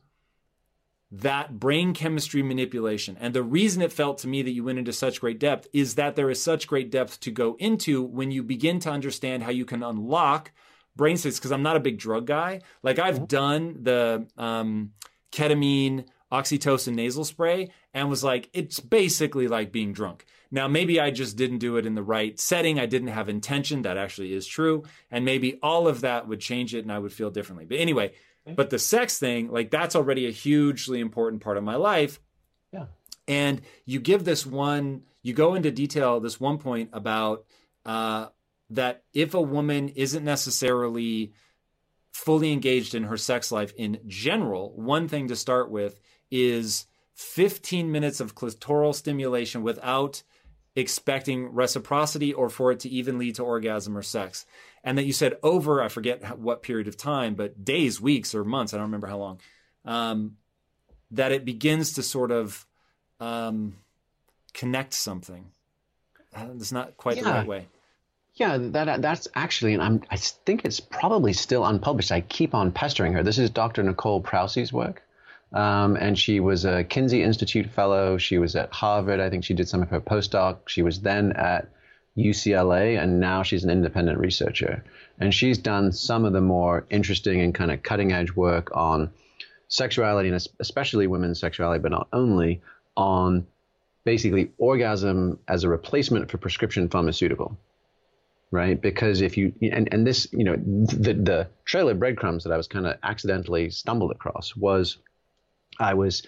that 1.12 1.58
brain 1.58 1.92
chemistry 1.92 2.42
manipulation. 2.42 3.16
And 3.18 3.34
the 3.34 3.42
reason 3.42 3.82
it 3.82 3.92
felt 3.92 4.18
to 4.18 4.28
me 4.28 4.42
that 4.42 4.52
you 4.52 4.62
went 4.64 4.78
into 4.78 4.92
such 4.92 5.20
great 5.20 5.40
depth 5.40 5.66
is 5.72 5.96
that 5.96 6.14
there 6.14 6.30
is 6.30 6.40
such 6.40 6.68
great 6.68 6.90
depth 6.90 7.18
to 7.20 7.30
go 7.30 7.56
into 7.58 8.02
when 8.02 8.30
you 8.30 8.42
begin 8.42 8.78
to 8.80 8.90
understand 8.90 9.42
how 9.42 9.50
you 9.50 9.64
can 9.64 9.82
unlock 9.82 10.52
brain 10.96 11.16
states 11.16 11.38
because 11.38 11.52
I'm 11.52 11.62
not 11.62 11.76
a 11.76 11.80
big 11.80 11.98
drug 11.98 12.26
guy. 12.26 12.60
Like 12.82 12.98
I've 12.98 13.16
mm-hmm. 13.16 13.24
done 13.24 13.76
the 13.82 14.26
um, 14.36 14.92
ketamine, 15.32 16.06
oxytocin 16.32 16.94
nasal 16.94 17.24
spray 17.24 17.70
and 17.92 18.08
was 18.08 18.22
like, 18.22 18.48
it's 18.52 18.80
basically 18.80 19.48
like 19.48 19.72
being 19.72 19.92
drunk. 19.92 20.24
Now, 20.50 20.66
maybe 20.68 21.00
I 21.00 21.10
just 21.10 21.36
didn't 21.36 21.58
do 21.58 21.76
it 21.76 21.86
in 21.86 21.94
the 21.94 22.02
right 22.02 22.38
setting. 22.38 22.80
I 22.80 22.86
didn't 22.86 23.08
have 23.08 23.28
intention. 23.28 23.82
That 23.82 23.96
actually 23.96 24.32
is 24.32 24.46
true. 24.46 24.84
And 25.10 25.24
maybe 25.24 25.58
all 25.62 25.86
of 25.86 26.00
that 26.00 26.26
would 26.26 26.40
change 26.40 26.74
it 26.74 26.82
and 26.82 26.92
I 26.92 26.98
would 26.98 27.12
feel 27.12 27.30
differently. 27.30 27.66
But 27.66 27.78
anyway, 27.78 28.12
okay. 28.46 28.54
but 28.54 28.70
the 28.70 28.78
sex 28.78 29.18
thing, 29.18 29.50
like 29.50 29.70
that's 29.70 29.94
already 29.94 30.26
a 30.26 30.32
hugely 30.32 31.00
important 31.00 31.42
part 31.42 31.56
of 31.56 31.64
my 31.64 31.76
life. 31.76 32.20
Yeah. 32.72 32.86
And 33.28 33.62
you 33.84 34.00
give 34.00 34.24
this 34.24 34.44
one, 34.44 35.02
you 35.22 35.34
go 35.34 35.54
into 35.54 35.70
detail 35.70 36.18
this 36.18 36.40
one 36.40 36.58
point 36.58 36.90
about 36.92 37.44
uh, 37.86 38.26
that 38.70 39.02
if 39.12 39.34
a 39.34 39.42
woman 39.42 39.88
isn't 39.90 40.24
necessarily 40.24 41.32
fully 42.12 42.52
engaged 42.52 42.94
in 42.94 43.04
her 43.04 43.16
sex 43.16 43.52
life 43.52 43.72
in 43.76 44.00
general, 44.06 44.72
one 44.74 45.08
thing 45.08 45.28
to 45.28 45.36
start 45.36 45.70
with 45.70 46.00
is 46.30 46.86
15 47.14 47.90
minutes 47.90 48.20
of 48.20 48.34
clitoral 48.34 48.94
stimulation 48.94 49.62
without 49.62 50.22
expecting 50.76 51.52
reciprocity 51.52 52.32
or 52.32 52.48
for 52.48 52.70
it 52.72 52.80
to 52.80 52.88
even 52.88 53.18
lead 53.18 53.34
to 53.34 53.42
orgasm 53.42 53.96
or 53.96 54.02
sex. 54.02 54.46
And 54.84 54.96
that 54.96 55.04
you 55.04 55.12
said 55.12 55.36
over, 55.42 55.82
I 55.82 55.88
forget 55.88 56.38
what 56.38 56.62
period 56.62 56.88
of 56.88 56.96
time, 56.96 57.34
but 57.34 57.64
days, 57.64 58.00
weeks, 58.00 58.34
or 58.34 58.44
months, 58.44 58.72
I 58.72 58.76
don't 58.76 58.86
remember 58.86 59.08
how 59.08 59.18
long, 59.18 59.40
um, 59.84 60.36
that 61.10 61.32
it 61.32 61.44
begins 61.44 61.94
to 61.94 62.02
sort 62.02 62.30
of 62.30 62.66
um, 63.18 63.76
connect 64.54 64.94
something. 64.94 65.50
Uh, 66.34 66.46
it's 66.54 66.72
not 66.72 66.96
quite 66.96 67.16
yeah. 67.16 67.24
the 67.24 67.30
right 67.30 67.46
way. 67.46 67.66
Yeah, 68.40 68.56
that 68.58 69.02
that's 69.02 69.28
actually, 69.34 69.74
and 69.74 69.82
I'm, 69.82 70.02
I 70.10 70.16
think 70.16 70.64
it's 70.64 70.80
probably 70.80 71.34
still 71.34 71.66
unpublished. 71.66 72.10
I 72.10 72.22
keep 72.22 72.54
on 72.54 72.72
pestering 72.72 73.12
her. 73.12 73.22
This 73.22 73.36
is 73.36 73.50
Dr. 73.50 73.82
Nicole 73.82 74.22
Prause's 74.22 74.72
work. 74.72 75.02
Um, 75.52 75.96
and 75.96 76.18
she 76.18 76.40
was 76.40 76.64
a 76.64 76.82
Kinsey 76.84 77.22
Institute 77.22 77.68
fellow. 77.68 78.16
She 78.16 78.38
was 78.38 78.56
at 78.56 78.72
Harvard. 78.72 79.20
I 79.20 79.28
think 79.28 79.44
she 79.44 79.52
did 79.52 79.68
some 79.68 79.82
of 79.82 79.90
her 79.90 80.00
postdoc. 80.00 80.68
She 80.68 80.80
was 80.80 81.02
then 81.02 81.32
at 81.32 81.68
UCLA, 82.16 82.98
and 82.98 83.20
now 83.20 83.42
she's 83.42 83.62
an 83.62 83.68
independent 83.68 84.18
researcher. 84.18 84.82
And 85.18 85.34
she's 85.34 85.58
done 85.58 85.92
some 85.92 86.24
of 86.24 86.32
the 86.32 86.40
more 86.40 86.86
interesting 86.88 87.42
and 87.42 87.54
kind 87.54 87.70
of 87.70 87.82
cutting 87.82 88.10
edge 88.10 88.32
work 88.32 88.74
on 88.74 89.10
sexuality, 89.68 90.30
and 90.30 90.46
especially 90.60 91.06
women's 91.06 91.40
sexuality, 91.40 91.82
but 91.82 91.92
not 91.92 92.08
only, 92.14 92.62
on 92.96 93.46
basically 94.04 94.50
orgasm 94.56 95.38
as 95.46 95.62
a 95.64 95.68
replacement 95.68 96.30
for 96.30 96.38
prescription 96.38 96.88
pharmaceutical 96.88 97.58
right? 98.50 98.80
Because 98.80 99.20
if 99.20 99.36
you 99.36 99.52
and 99.62 99.88
and 99.92 100.06
this, 100.06 100.28
you 100.32 100.44
know, 100.44 100.56
the 100.56 101.14
the 101.14 101.48
trail 101.64 101.88
of 101.88 101.98
breadcrumbs 101.98 102.44
that 102.44 102.52
I 102.52 102.56
was 102.56 102.66
kind 102.66 102.86
of 102.86 102.96
accidentally 103.02 103.70
stumbled 103.70 104.10
across 104.10 104.56
was 104.56 104.98
I 105.78 105.94
was 105.94 106.22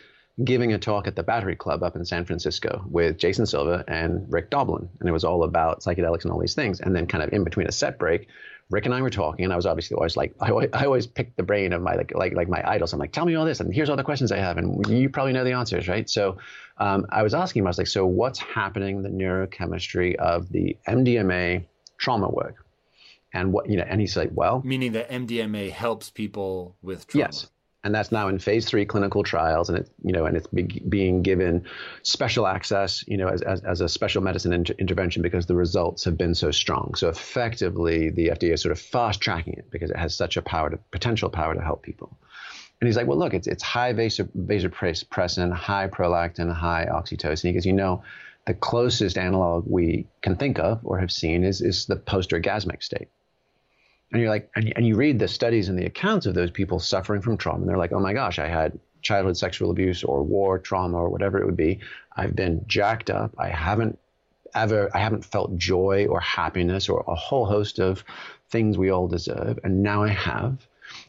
giving 0.44 0.72
a 0.72 0.78
talk 0.78 1.06
at 1.06 1.14
the 1.14 1.22
Battery 1.22 1.56
Club 1.56 1.82
up 1.82 1.94
in 1.94 2.04
San 2.04 2.24
Francisco 2.24 2.84
with 2.88 3.18
Jason 3.18 3.44
Silva 3.44 3.84
and 3.86 4.24
Rick 4.32 4.50
Doblin, 4.50 4.88
and 5.00 5.08
it 5.08 5.12
was 5.12 5.24
all 5.24 5.44
about 5.44 5.80
psychedelics 5.80 6.22
and 6.22 6.32
all 6.32 6.40
these 6.40 6.54
things. 6.54 6.80
And 6.80 6.94
then, 6.94 7.06
kind 7.06 7.22
of 7.22 7.32
in 7.32 7.44
between 7.44 7.66
a 7.66 7.72
set 7.72 7.98
break, 7.98 8.28
Rick 8.70 8.86
and 8.86 8.94
I 8.94 9.02
were 9.02 9.10
talking, 9.10 9.44
and 9.44 9.52
I 9.52 9.56
was 9.56 9.66
obviously 9.66 9.96
always 9.96 10.16
like, 10.16 10.34
I 10.40 10.50
always, 10.50 10.70
I 10.72 10.84
always 10.84 11.06
pick 11.06 11.36
the 11.36 11.42
brain 11.42 11.72
of 11.72 11.82
my 11.82 11.96
like 11.96 12.14
like 12.14 12.34
like 12.34 12.48
my 12.48 12.62
idols. 12.68 12.92
I'm 12.92 13.00
like, 13.00 13.12
tell 13.12 13.26
me 13.26 13.34
all 13.34 13.44
this, 13.44 13.58
and 13.58 13.74
here's 13.74 13.90
all 13.90 13.96
the 13.96 14.04
questions 14.04 14.30
I 14.30 14.38
have, 14.38 14.58
and 14.58 14.86
you 14.88 15.10
probably 15.10 15.32
know 15.32 15.44
the 15.44 15.52
answers, 15.52 15.88
right? 15.88 16.08
So, 16.08 16.38
um, 16.78 17.04
I 17.10 17.22
was 17.22 17.34
asking 17.34 17.60
him, 17.60 17.66
I 17.66 17.70
was 17.70 17.78
like, 17.78 17.88
so 17.88 18.06
what's 18.06 18.38
happening 18.38 19.02
the 19.02 19.08
neurochemistry 19.08 20.14
of 20.14 20.48
the 20.50 20.76
MDMA 20.88 21.64
trauma 22.02 22.28
work? 22.28 22.66
And 23.32 23.52
what 23.52 23.70
you 23.70 23.78
know, 23.78 23.84
and 23.88 23.98
he's 23.98 24.14
like, 24.16 24.30
well, 24.34 24.60
meaning 24.62 24.92
that 24.92 25.08
MDMA 25.10 25.70
helps 25.70 26.10
people 26.10 26.76
with 26.82 27.06
trauma. 27.06 27.26
Yes, 27.26 27.50
and 27.82 27.94
that's 27.94 28.12
now 28.12 28.28
in 28.28 28.38
phase 28.38 28.66
three 28.66 28.84
clinical 28.84 29.22
trials, 29.22 29.70
and 29.70 29.78
it 29.78 29.90
you 30.04 30.12
know, 30.12 30.26
and 30.26 30.36
it's 30.36 30.46
be, 30.48 30.64
being 30.64 31.22
given 31.22 31.64
special 32.02 32.46
access, 32.46 33.02
you 33.08 33.16
know, 33.16 33.28
as, 33.28 33.40
as, 33.40 33.62
as 33.62 33.80
a 33.80 33.88
special 33.88 34.22
medicine 34.22 34.52
inter- 34.52 34.74
intervention 34.78 35.22
because 35.22 35.46
the 35.46 35.54
results 35.54 36.04
have 36.04 36.18
been 36.18 36.34
so 36.34 36.50
strong. 36.50 36.94
So 36.94 37.08
effectively, 37.08 38.10
the 38.10 38.28
FDA 38.28 38.52
is 38.52 38.60
sort 38.60 38.72
of 38.72 38.80
fast 38.80 39.22
tracking 39.22 39.54
it 39.54 39.70
because 39.70 39.90
it 39.90 39.96
has 39.96 40.14
such 40.14 40.36
a 40.36 40.42
power 40.42 40.68
to 40.68 40.76
potential 40.90 41.30
power 41.30 41.54
to 41.54 41.62
help 41.62 41.82
people. 41.82 42.16
And 42.80 42.86
he's 42.88 42.96
like, 42.96 43.06
well, 43.06 43.18
look, 43.18 43.32
it's 43.32 43.46
it's 43.46 43.62
high 43.62 43.94
vasopressin, 43.94 45.52
high 45.52 45.88
prolactin, 45.88 46.52
high 46.52 46.86
oxytocin. 46.86 47.46
He 47.46 47.52
goes, 47.52 47.64
you 47.64 47.72
know, 47.72 48.02
the 48.46 48.54
closest 48.54 49.16
analog 49.16 49.64
we 49.66 50.06
can 50.20 50.36
think 50.36 50.58
of 50.58 50.80
or 50.84 50.98
have 50.98 51.12
seen 51.12 51.44
is 51.44 51.60
is 51.60 51.86
the 51.86 51.96
post-orgasmic 51.96 52.82
state 52.82 53.08
and 54.12 54.20
you're 54.20 54.30
like, 54.30 54.50
and, 54.54 54.72
and 54.76 54.86
you 54.86 54.94
read 54.94 55.18
the 55.18 55.28
studies 55.28 55.68
and 55.68 55.78
the 55.78 55.86
accounts 55.86 56.26
of 56.26 56.34
those 56.34 56.50
people 56.50 56.78
suffering 56.78 57.22
from 57.22 57.38
trauma, 57.38 57.60
and 57.60 57.68
they're 57.68 57.78
like, 57.78 57.92
oh 57.92 58.00
my 58.00 58.12
gosh, 58.12 58.38
I 58.38 58.46
had 58.46 58.78
childhood 59.00 59.36
sexual 59.36 59.70
abuse 59.70 60.04
or 60.04 60.22
war 60.22 60.58
trauma 60.58 60.98
or 60.98 61.08
whatever 61.08 61.38
it 61.38 61.46
would 61.46 61.56
be. 61.56 61.80
I've 62.14 62.36
been 62.36 62.64
jacked 62.66 63.10
up. 63.10 63.34
I 63.38 63.48
haven't 63.48 63.98
ever, 64.54 64.94
I 64.94 65.00
haven't 65.00 65.24
felt 65.24 65.56
joy 65.56 66.06
or 66.08 66.20
happiness 66.20 66.88
or 66.88 67.04
a 67.08 67.14
whole 67.14 67.46
host 67.46 67.80
of 67.80 68.04
things 68.50 68.76
we 68.76 68.90
all 68.90 69.08
deserve. 69.08 69.58
And 69.64 69.82
now 69.82 70.02
I 70.02 70.10
have. 70.10 70.66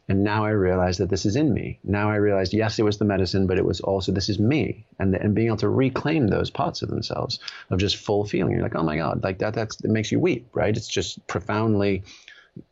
And 0.09 0.23
now 0.23 0.43
I 0.43 0.49
realize 0.49 0.97
that 0.97 1.09
this 1.09 1.25
is 1.25 1.38
in 1.38 1.53
me. 1.53 1.80
Now 1.84 2.09
I 2.09 2.15
realized, 2.15 2.53
yes, 2.53 2.77
it 2.77 2.84
was 2.84 2.97
the 2.97 3.05
medicine, 3.05 3.47
but 3.47 3.57
it 3.57 3.65
was 3.65 3.80
also 3.80 4.11
this 4.11 4.27
is 4.27 4.38
me, 4.38 4.85
and 4.99 5.15
and 5.15 5.34
being 5.34 5.47
able 5.47 5.57
to 5.57 5.69
reclaim 5.69 6.27
those 6.27 6.49
parts 6.49 6.81
of 6.81 6.89
themselves 6.89 7.39
of 7.69 7.80
just 7.80 7.95
full 7.95 8.25
feeling. 8.25 8.53
You're 8.53 8.63
like, 8.63 8.75
oh 8.75 8.84
my 8.84 8.97
god, 8.97 9.23
like 9.23 9.39
that. 9.39 9.53
That's 9.53 9.80
it 9.81 9.89
makes 9.89 10.11
you 10.11 10.19
weep, 10.19 10.47
right? 10.53 10.75
It's 10.75 10.88
just 10.88 11.25
profoundly 11.27 12.03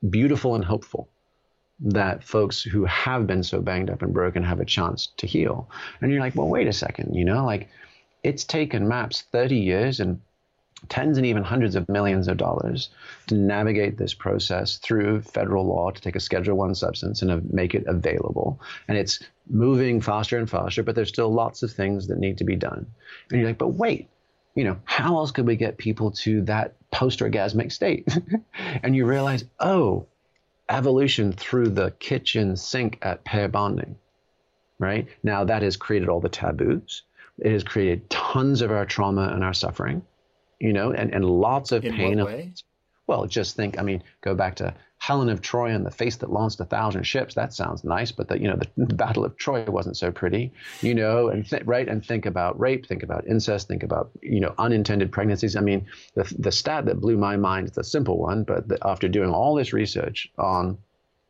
beautiful 0.09 0.55
and 0.55 0.65
hopeful 0.65 1.07
that 1.79 2.23
folks 2.23 2.61
who 2.61 2.85
have 2.85 3.25
been 3.25 3.43
so 3.43 3.61
banged 3.61 3.89
up 3.89 4.01
and 4.01 4.13
broken 4.13 4.43
have 4.43 4.59
a 4.59 4.65
chance 4.65 5.07
to 5.17 5.25
heal. 5.25 5.69
And 5.99 6.11
you're 6.11 6.21
like, 6.21 6.35
well, 6.35 6.47
wait 6.47 6.67
a 6.67 6.73
second, 6.73 7.15
you 7.15 7.25
know, 7.25 7.45
like 7.45 7.69
it's 8.23 8.43
taken 8.43 8.87
MAPS 8.87 9.23
30 9.31 9.55
years 9.55 9.99
and 9.99 10.21
tens 10.89 11.17
and 11.17 11.25
even 11.25 11.43
hundreds 11.43 11.75
of 11.75 11.87
millions 11.89 12.27
of 12.27 12.37
dollars 12.37 12.89
to 13.27 13.35
navigate 13.35 13.97
this 13.97 14.13
process 14.13 14.77
through 14.77 15.21
federal 15.21 15.65
law 15.65 15.91
to 15.91 16.01
take 16.01 16.15
a 16.15 16.19
schedule 16.19 16.57
one 16.57 16.75
substance 16.75 17.21
and 17.21 17.53
make 17.53 17.75
it 17.75 17.85
available 17.87 18.59
and 18.87 18.97
it's 18.97 19.19
moving 19.47 20.01
faster 20.01 20.37
and 20.37 20.49
faster 20.49 20.83
but 20.83 20.95
there's 20.95 21.09
still 21.09 21.31
lots 21.31 21.63
of 21.63 21.71
things 21.71 22.07
that 22.07 22.19
need 22.19 22.37
to 22.37 22.43
be 22.43 22.55
done 22.55 22.85
and 23.29 23.39
you're 23.39 23.49
like 23.49 23.57
but 23.57 23.69
wait 23.69 24.09
you 24.55 24.63
know 24.63 24.77
how 24.85 25.17
else 25.17 25.31
could 25.31 25.47
we 25.47 25.55
get 25.55 25.77
people 25.77 26.11
to 26.11 26.41
that 26.41 26.75
post 26.91 27.19
orgasmic 27.19 27.71
state. 27.71 28.07
and 28.83 28.95
you 28.95 29.05
realize, 29.05 29.45
oh, 29.59 30.05
evolution 30.69 31.31
through 31.33 31.69
the 31.69 31.91
kitchen 31.99 32.55
sink 32.55 32.99
at 33.01 33.23
pair 33.23 33.47
bonding, 33.47 33.95
right? 34.77 35.07
Now 35.23 35.43
that 35.45 35.63
has 35.63 35.77
created 35.77 36.09
all 36.09 36.21
the 36.21 36.29
taboos. 36.29 37.03
It 37.39 37.51
has 37.51 37.63
created 37.63 38.09
tons 38.09 38.61
of 38.61 38.71
our 38.71 38.85
trauma 38.85 39.31
and 39.33 39.43
our 39.43 39.53
suffering, 39.53 40.03
you 40.61 40.73
know, 40.73 40.91
and, 40.91 41.13
and 41.13 41.25
lots 41.25 41.71
of 41.71 41.83
In 41.83 41.93
pain. 41.93 42.19
What 42.19 42.27
way? 42.27 42.53
Well, 43.07 43.25
just 43.25 43.55
think, 43.55 43.77
I 43.77 43.81
mean, 43.81 44.03
go 44.21 44.35
back 44.35 44.55
to 44.57 44.73
Helen 44.99 45.29
of 45.29 45.41
Troy 45.41 45.71
and 45.71 45.83
the 45.83 45.91
face 45.91 46.17
that 46.17 46.31
launched 46.31 46.59
a 46.59 46.65
thousand 46.65 47.03
ships. 47.03 47.33
That 47.33 47.53
sounds 47.53 47.83
nice, 47.83 48.11
but 48.11 48.27
the 48.27 48.39
you 48.39 48.47
know 48.47 48.59
the, 48.77 48.93
Battle 48.93 49.25
of 49.25 49.35
Troy 49.35 49.65
wasn't 49.65 49.97
so 49.97 50.11
pretty, 50.11 50.53
you 50.81 50.93
know. 50.93 51.27
And 51.29 51.49
th- 51.49 51.63
right, 51.65 51.87
and 51.87 52.05
think 52.05 52.27
about 52.27 52.59
rape, 52.59 52.85
think 52.85 53.01
about 53.01 53.25
incest, 53.25 53.67
think 53.67 53.81
about 53.81 54.11
you 54.21 54.39
know 54.39 54.53
unintended 54.59 55.11
pregnancies. 55.11 55.55
I 55.55 55.61
mean, 55.61 55.87
the 56.13 56.31
the 56.37 56.51
stat 56.51 56.85
that 56.85 57.01
blew 57.01 57.17
my 57.17 57.35
mind 57.35 57.71
is 57.71 57.77
a 57.79 57.83
simple 57.83 58.19
one, 58.19 58.43
but 58.43 58.67
the, 58.67 58.77
after 58.85 59.07
doing 59.07 59.31
all 59.31 59.55
this 59.55 59.73
research 59.73 60.31
on 60.37 60.77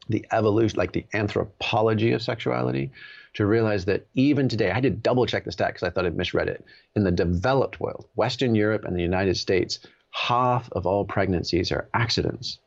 the 0.09 0.25
evolution, 0.33 0.77
like 0.77 0.91
the 0.91 1.05
anthropology 1.13 2.11
of 2.11 2.21
sexuality, 2.21 2.91
to 3.33 3.45
realize 3.45 3.85
that 3.85 4.07
even 4.13 4.49
today, 4.49 4.69
I 4.69 4.73
had 4.73 4.83
to 4.83 4.89
double 4.89 5.25
check 5.25 5.45
the 5.45 5.51
stat 5.51 5.69
because 5.69 5.83
I 5.83 5.89
thought 5.89 6.05
I'd 6.05 6.17
misread 6.17 6.49
it. 6.49 6.65
In 6.95 7.03
the 7.03 7.11
developed 7.11 7.79
world, 7.79 8.07
Western 8.15 8.55
Europe 8.55 8.83
and 8.85 8.95
the 8.95 9.01
United 9.01 9.37
States, 9.37 9.79
half 10.11 10.69
of 10.73 10.85
all 10.85 11.05
pregnancies 11.05 11.71
are 11.71 11.89
accidents. 11.93 12.59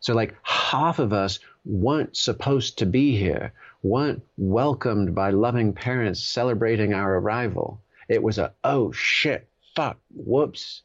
So, 0.00 0.14
like, 0.14 0.36
half 0.42 0.98
of 0.98 1.12
us 1.12 1.40
weren't 1.64 2.16
supposed 2.16 2.78
to 2.78 2.86
be 2.86 3.16
here, 3.16 3.52
weren't 3.82 4.22
welcomed 4.36 5.14
by 5.14 5.30
loving 5.30 5.72
parents 5.72 6.22
celebrating 6.22 6.94
our 6.94 7.16
arrival. 7.16 7.82
It 8.08 8.22
was 8.22 8.38
a, 8.38 8.54
oh 8.62 8.92
shit, 8.92 9.48
fuck, 9.74 9.98
whoops. 10.14 10.82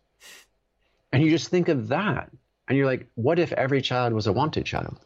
And 1.13 1.21
you 1.21 1.29
just 1.29 1.49
think 1.49 1.69
of 1.69 1.89
that. 1.89 2.31
And 2.67 2.77
you're 2.77 2.87
like, 2.87 3.07
what 3.15 3.37
if 3.37 3.51
every 3.51 3.81
child 3.81 4.13
was 4.13 4.27
a 4.27 4.33
wanted 4.33 4.65
child? 4.65 4.97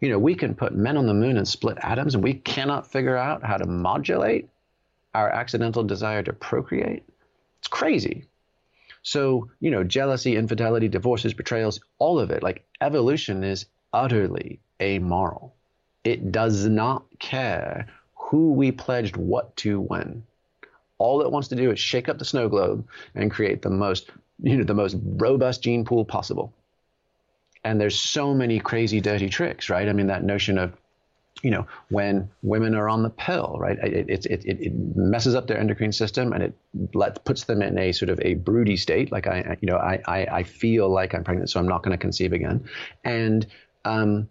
You 0.00 0.08
know, 0.08 0.18
we 0.18 0.34
can 0.34 0.54
put 0.54 0.74
men 0.74 0.96
on 0.96 1.06
the 1.06 1.14
moon 1.14 1.36
and 1.36 1.46
split 1.46 1.78
atoms, 1.82 2.14
and 2.14 2.24
we 2.24 2.34
cannot 2.34 2.90
figure 2.90 3.16
out 3.16 3.42
how 3.44 3.58
to 3.58 3.66
modulate 3.66 4.48
our 5.14 5.28
accidental 5.28 5.82
desire 5.82 6.22
to 6.22 6.32
procreate. 6.32 7.04
It's 7.58 7.68
crazy. 7.68 8.24
So, 9.02 9.50
you 9.60 9.70
know, 9.70 9.84
jealousy, 9.84 10.36
infidelity, 10.36 10.88
divorces, 10.88 11.34
betrayals, 11.34 11.80
all 11.98 12.18
of 12.18 12.30
it, 12.30 12.42
like 12.42 12.64
evolution 12.80 13.44
is 13.44 13.66
utterly 13.92 14.60
amoral. 14.80 15.54
It 16.04 16.32
does 16.32 16.66
not 16.66 17.04
care 17.18 17.86
who 18.14 18.52
we 18.52 18.72
pledged 18.72 19.16
what 19.16 19.54
to 19.56 19.80
when. 19.80 20.24
All 20.98 21.22
it 21.22 21.32
wants 21.32 21.48
to 21.48 21.56
do 21.56 21.70
is 21.70 21.80
shake 21.80 22.08
up 22.08 22.18
the 22.18 22.24
snow 22.24 22.48
globe 22.48 22.86
and 23.14 23.30
create 23.30 23.62
the 23.62 23.70
most, 23.70 24.10
you 24.42 24.56
know, 24.56 24.64
the 24.64 24.74
most 24.74 24.96
robust 25.02 25.62
gene 25.62 25.84
pool 25.84 26.04
possible. 26.04 26.52
And 27.64 27.80
there's 27.80 27.98
so 27.98 28.34
many 28.34 28.58
crazy, 28.58 29.00
dirty 29.00 29.28
tricks, 29.28 29.68
right? 29.68 29.88
I 29.88 29.92
mean, 29.92 30.06
that 30.06 30.24
notion 30.24 30.58
of 30.58 30.72
you 31.42 31.50
know, 31.50 31.66
when 31.88 32.28
women 32.42 32.74
are 32.74 32.88
on 32.88 33.02
the 33.02 33.10
pill, 33.10 33.56
right? 33.58 33.78
It, 33.78 34.10
it, 34.10 34.26
it, 34.26 34.44
it 34.44 34.72
messes 34.74 35.34
up 35.34 35.46
their 35.46 35.58
endocrine 35.58 35.92
system 35.92 36.32
and 36.32 36.42
it 36.42 36.54
let, 36.94 37.24
puts 37.24 37.44
them 37.44 37.62
in 37.62 37.78
a 37.78 37.92
sort 37.92 38.10
of 38.10 38.20
a 38.20 38.34
broody 38.34 38.76
state. 38.76 39.10
Like 39.10 39.26
I, 39.26 39.56
you 39.60 39.66
know, 39.66 39.76
I, 39.76 40.02
I, 40.06 40.26
I 40.26 40.42
feel 40.42 40.90
like 40.90 41.14
I'm 41.14 41.24
pregnant, 41.24 41.50
so 41.50 41.58
I'm 41.58 41.68
not 41.68 41.82
going 41.82 41.92
to 41.92 41.98
conceive 41.98 42.32
again. 42.32 42.68
And 43.04 43.46
um, 43.84 44.28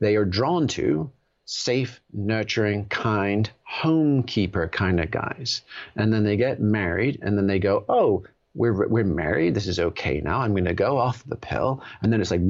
they 0.00 0.16
are 0.16 0.24
drawn 0.24 0.68
to 0.68 1.10
safe, 1.46 2.00
nurturing, 2.12 2.86
kind, 2.86 3.50
homekeeper 3.80 4.70
kind 4.70 5.00
of 5.00 5.10
guys. 5.10 5.62
And 5.96 6.12
then 6.12 6.24
they 6.24 6.36
get 6.36 6.60
married 6.60 7.20
and 7.22 7.38
then 7.38 7.46
they 7.46 7.58
go, 7.58 7.84
oh, 7.88 8.24
we're 8.54 8.88
we're 8.88 9.04
married. 9.04 9.54
This 9.54 9.66
is 9.66 9.78
okay 9.78 10.20
now. 10.20 10.40
I'm 10.40 10.52
going 10.52 10.64
to 10.64 10.74
go 10.74 10.98
off 10.98 11.24
the 11.24 11.36
pill, 11.36 11.82
and 12.02 12.12
then 12.12 12.20
it's 12.20 12.30
like. 12.30 12.40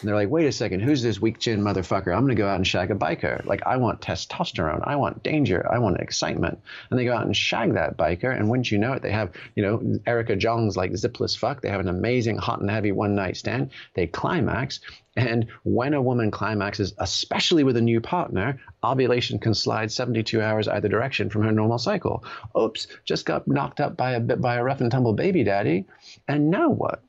And 0.00 0.08
they're 0.08 0.16
like, 0.16 0.30
wait 0.30 0.46
a 0.46 0.52
second, 0.52 0.80
who's 0.80 1.02
this 1.02 1.20
weak 1.20 1.38
chin 1.38 1.60
motherfucker? 1.60 2.14
I'm 2.14 2.22
going 2.22 2.28
to 2.28 2.34
go 2.34 2.48
out 2.48 2.56
and 2.56 2.66
shag 2.66 2.90
a 2.90 2.94
biker. 2.94 3.44
Like, 3.44 3.62
I 3.66 3.76
want 3.76 4.00
testosterone. 4.00 4.80
I 4.84 4.96
want 4.96 5.22
danger. 5.22 5.66
I 5.70 5.78
want 5.78 6.00
excitement. 6.00 6.60
And 6.90 6.98
they 6.98 7.04
go 7.04 7.14
out 7.14 7.26
and 7.26 7.36
shag 7.36 7.74
that 7.74 7.96
biker. 7.96 8.34
And 8.34 8.48
wouldn't 8.48 8.70
you 8.70 8.78
know 8.78 8.94
it, 8.94 9.02
they 9.02 9.12
have, 9.12 9.32
you 9.54 9.62
know, 9.62 10.00
Erica 10.06 10.36
Jong's 10.36 10.76
like 10.76 10.92
zipless 10.92 11.36
fuck. 11.36 11.60
They 11.60 11.68
have 11.68 11.80
an 11.80 11.88
amazing 11.88 12.38
hot 12.38 12.60
and 12.60 12.70
heavy 12.70 12.92
one 12.92 13.14
night 13.14 13.36
stand. 13.36 13.70
They 13.94 14.06
climax. 14.06 14.80
And 15.14 15.48
when 15.62 15.92
a 15.92 16.00
woman 16.00 16.30
climaxes, 16.30 16.94
especially 16.98 17.64
with 17.64 17.76
a 17.76 17.82
new 17.82 18.00
partner, 18.00 18.58
ovulation 18.82 19.38
can 19.38 19.52
slide 19.52 19.92
72 19.92 20.40
hours 20.40 20.68
either 20.68 20.88
direction 20.88 21.28
from 21.28 21.42
her 21.42 21.52
normal 21.52 21.78
cycle. 21.78 22.24
Oops, 22.58 22.86
just 23.04 23.26
got 23.26 23.46
knocked 23.46 23.80
up 23.80 23.96
by 23.96 24.12
a 24.12 24.20
by 24.20 24.54
a 24.54 24.64
rough 24.64 24.80
and 24.80 24.90
tumble 24.90 25.12
baby 25.12 25.44
daddy. 25.44 25.86
And 26.26 26.50
now 26.50 26.70
what? 26.70 27.02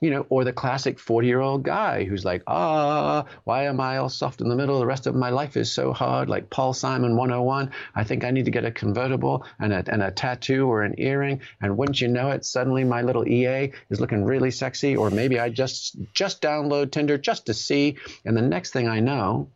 You 0.00 0.10
know, 0.10 0.26
or 0.30 0.44
the 0.44 0.52
classic 0.52 0.98
40 0.98 1.26
year 1.26 1.40
old 1.40 1.62
guy 1.62 2.04
who's 2.04 2.24
like, 2.24 2.42
ah, 2.46 3.26
why 3.44 3.64
am 3.64 3.80
I 3.80 3.98
all 3.98 4.08
soft 4.08 4.40
in 4.40 4.48
the 4.48 4.56
middle? 4.56 4.78
The 4.78 4.86
rest 4.86 5.06
of 5.06 5.14
my 5.14 5.28
life 5.30 5.56
is 5.56 5.70
so 5.70 5.92
hard. 5.92 6.28
Like 6.28 6.48
Paul 6.48 6.72
Simon 6.72 7.16
101, 7.16 7.70
I 7.94 8.04
think 8.04 8.24
I 8.24 8.30
need 8.30 8.46
to 8.46 8.50
get 8.50 8.64
a 8.64 8.70
convertible 8.70 9.44
and 9.58 9.72
a, 9.72 9.84
and 9.86 10.02
a 10.02 10.10
tattoo 10.10 10.66
or 10.66 10.82
an 10.82 10.94
earring. 10.98 11.42
And 11.60 11.76
wouldn't 11.76 12.00
you 12.00 12.08
know 12.08 12.30
it, 12.30 12.46
suddenly 12.46 12.84
my 12.84 13.02
little 13.02 13.28
EA 13.28 13.72
is 13.90 14.00
looking 14.00 14.24
really 14.24 14.50
sexy. 14.50 14.96
Or 14.96 15.10
maybe 15.10 15.38
I 15.38 15.50
just, 15.50 15.96
just 16.14 16.40
download 16.40 16.92
Tinder 16.92 17.18
just 17.18 17.46
to 17.46 17.54
see. 17.54 17.98
And 18.24 18.36
the 18.36 18.42
next 18.42 18.72
thing 18.72 18.88
I 18.88 19.00
know, 19.00 19.50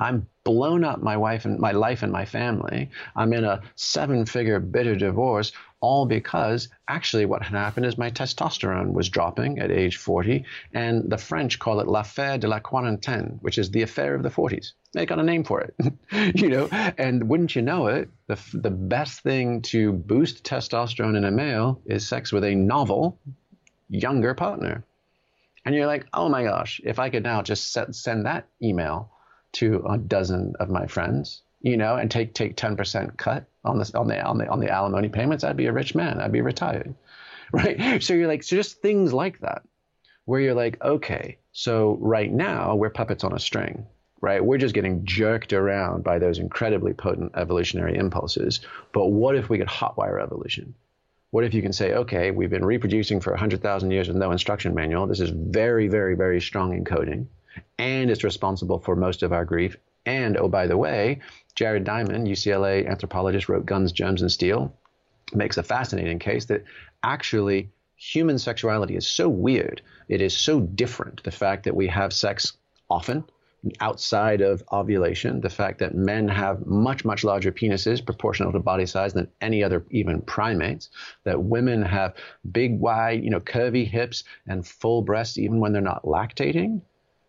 I'm 0.00 0.26
blown 0.44 0.84
up 0.84 1.02
my 1.02 1.16
wife 1.16 1.44
and 1.44 1.58
my 1.58 1.72
life 1.72 2.02
and 2.02 2.12
my 2.12 2.24
family. 2.24 2.90
I'm 3.14 3.32
in 3.32 3.44
a 3.44 3.62
seven 3.76 4.26
figure 4.26 4.60
bitter 4.60 4.94
divorce 4.94 5.52
all 5.82 6.06
because 6.06 6.68
actually 6.88 7.26
what 7.26 7.42
had 7.42 7.58
happened 7.58 7.84
is 7.84 7.98
my 7.98 8.10
testosterone 8.10 8.92
was 8.92 9.08
dropping 9.08 9.58
at 9.58 9.70
age 9.70 9.96
40, 9.96 10.44
and 10.72 11.10
the 11.10 11.18
French 11.18 11.58
call 11.58 11.80
it 11.80 11.88
l'affaire 11.88 12.38
de 12.38 12.46
la 12.46 12.60
quarantaine, 12.60 13.38
which 13.42 13.58
is 13.58 13.70
the 13.70 13.82
affair 13.82 14.14
of 14.14 14.22
the 14.22 14.30
40s. 14.30 14.72
They 14.92 15.06
got 15.06 15.18
a 15.18 15.24
name 15.24 15.42
for 15.42 15.60
it, 15.60 15.74
you 16.40 16.48
know. 16.48 16.68
And 16.96 17.28
wouldn't 17.28 17.56
you 17.56 17.62
know 17.62 17.88
it, 17.88 18.08
the 18.28 18.38
the 18.54 18.70
best 18.70 19.20
thing 19.20 19.62
to 19.62 19.92
boost 19.92 20.44
testosterone 20.44 21.16
in 21.16 21.24
a 21.24 21.30
male 21.30 21.80
is 21.84 22.06
sex 22.06 22.32
with 22.32 22.44
a 22.44 22.54
novel, 22.54 23.18
younger 23.88 24.34
partner. 24.34 24.84
And 25.64 25.74
you're 25.74 25.86
like, 25.86 26.06
oh 26.12 26.28
my 26.28 26.44
gosh, 26.44 26.80
if 26.84 26.98
I 26.98 27.10
could 27.10 27.22
now 27.22 27.42
just 27.42 27.72
set, 27.72 27.94
send 27.94 28.26
that 28.26 28.46
email 28.62 29.10
to 29.52 29.84
a 29.88 29.98
dozen 29.98 30.54
of 30.60 30.70
my 30.70 30.86
friends, 30.86 31.42
you 31.60 31.76
know, 31.76 31.96
and 31.96 32.10
take 32.10 32.34
take 32.34 32.56
10% 32.56 33.16
cut 33.16 33.44
on 33.64 33.78
this 33.78 33.94
on 33.94 34.08
the 34.08 34.20
on 34.22 34.38
the 34.38 34.48
on 34.48 34.60
the 34.60 34.70
alimony 34.70 35.08
payments, 35.08 35.44
I'd 35.44 35.56
be 35.56 35.66
a 35.66 35.72
rich 35.72 35.94
man. 35.94 36.20
I'd 36.20 36.32
be 36.32 36.40
retired. 36.40 36.94
Right? 37.54 38.02
So 38.02 38.14
you're 38.14 38.28
like, 38.28 38.44
so 38.44 38.56
just 38.56 38.80
things 38.80 39.12
like 39.12 39.40
that, 39.40 39.60
where 40.24 40.40
you're 40.40 40.54
like, 40.54 40.82
okay, 40.82 41.36
so 41.52 41.98
right 42.00 42.32
now 42.32 42.76
we're 42.76 42.88
puppets 42.88 43.24
on 43.24 43.34
a 43.34 43.38
string, 43.38 43.84
right? 44.22 44.42
We're 44.42 44.56
just 44.56 44.74
getting 44.74 45.04
jerked 45.04 45.52
around 45.52 46.02
by 46.02 46.18
those 46.18 46.38
incredibly 46.38 46.94
potent 46.94 47.32
evolutionary 47.34 47.98
impulses. 47.98 48.60
But 48.94 49.08
what 49.08 49.36
if 49.36 49.50
we 49.50 49.58
could 49.58 49.68
hotwire 49.68 50.22
evolution? 50.22 50.74
What 51.30 51.44
if 51.44 51.52
you 51.52 51.60
can 51.60 51.72
say, 51.72 51.92
okay, 51.92 52.30
we've 52.30 52.50
been 52.50 52.64
reproducing 52.64 53.20
for 53.20 53.32
100,000 53.32 53.90
years 53.90 54.08
with 54.08 54.16
no 54.16 54.32
instruction 54.32 54.74
manual. 54.74 55.06
This 55.06 55.20
is 55.20 55.30
very, 55.30 55.88
very, 55.88 56.14
very 56.14 56.40
strong 56.40 56.78
encoding, 56.78 57.26
and 57.78 58.10
it's 58.10 58.24
responsible 58.24 58.78
for 58.78 58.96
most 58.96 59.22
of 59.22 59.32
our 59.32 59.44
grief. 59.44 59.76
And 60.06 60.36
oh, 60.36 60.48
by 60.48 60.66
the 60.66 60.76
way, 60.76 61.20
Jared 61.54 61.84
Diamond, 61.84 62.26
UCLA 62.26 62.88
anthropologist, 62.88 63.48
wrote 63.48 63.66
Guns, 63.66 63.92
Germs, 63.92 64.22
and 64.22 64.32
Steel, 64.32 64.74
makes 65.32 65.58
a 65.58 65.62
fascinating 65.62 66.18
case 66.18 66.46
that 66.46 66.64
actually 67.02 67.70
human 67.96 68.38
sexuality 68.38 68.96
is 68.96 69.06
so 69.06 69.28
weird. 69.28 69.80
It 70.08 70.20
is 70.20 70.36
so 70.36 70.60
different. 70.60 71.22
The 71.22 71.30
fact 71.30 71.64
that 71.64 71.76
we 71.76 71.86
have 71.88 72.12
sex 72.12 72.52
often 72.90 73.24
outside 73.80 74.40
of 74.40 74.62
ovulation, 74.72 75.40
the 75.40 75.48
fact 75.48 75.78
that 75.78 75.94
men 75.94 76.28
have 76.28 76.66
much, 76.66 77.04
much 77.04 77.22
larger 77.22 77.52
penises 77.52 78.04
proportional 78.04 78.52
to 78.52 78.58
body 78.58 78.86
size 78.86 79.12
than 79.12 79.28
any 79.40 79.62
other 79.62 79.84
even 79.90 80.20
primates, 80.22 80.90
that 81.24 81.42
women 81.42 81.82
have 81.82 82.14
big, 82.50 82.78
wide, 82.78 83.22
you 83.22 83.30
know, 83.30 83.40
curvy 83.40 83.86
hips 83.86 84.24
and 84.48 84.66
full 84.66 85.02
breasts 85.02 85.38
even 85.38 85.60
when 85.60 85.72
they're 85.72 85.80
not 85.80 86.02
lactating, 86.02 86.80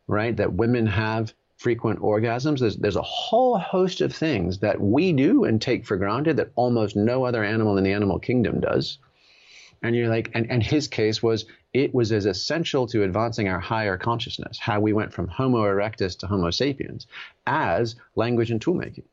right? 0.08 0.36
That 0.36 0.54
women 0.54 0.86
have 0.88 1.34
frequent 1.58 2.00
orgasms. 2.00 2.60
There's, 2.60 2.78
there's 2.78 2.96
a 2.96 3.02
whole 3.02 3.58
host 3.58 4.02
of 4.02 4.14
things 4.14 4.60
that 4.60 4.82
we 4.82 5.14
do 5.14 5.46
and 5.46 5.62
take 5.62 5.86
for 5.86 5.98
granted 5.98 6.38
that 6.38 6.52
almost 6.56 6.96
no 6.96 7.24
other 7.24 7.44
animal 7.44 7.78
in 7.78 7.84
the 7.84 7.94
animal 7.94 8.20
kingdom 8.20 8.60
does. 8.60 8.98
And 9.82 9.96
you're 9.96 10.10
like, 10.10 10.32
and, 10.34 10.50
and 10.50 10.64
his 10.64 10.88
case 10.88 11.22
was 11.22 11.46
it 11.74 11.94
was 11.94 12.12
as 12.12 12.26
essential 12.26 12.88
to 12.88 13.04
advancing 13.04 13.48
our 13.50 13.60
higher 13.60 13.98
consciousness, 13.98 14.60
how 14.60 14.80
we 14.80 14.94
went 14.94 15.14
from 15.14 15.28
Homo 15.28 15.64
erectus 15.64 16.18
to 16.20 16.28
Homo 16.28 16.52
sapiens, 16.52 17.08
as 17.48 17.96
language 18.16 18.52
and 18.52 18.62
toolmaking. 18.62 19.06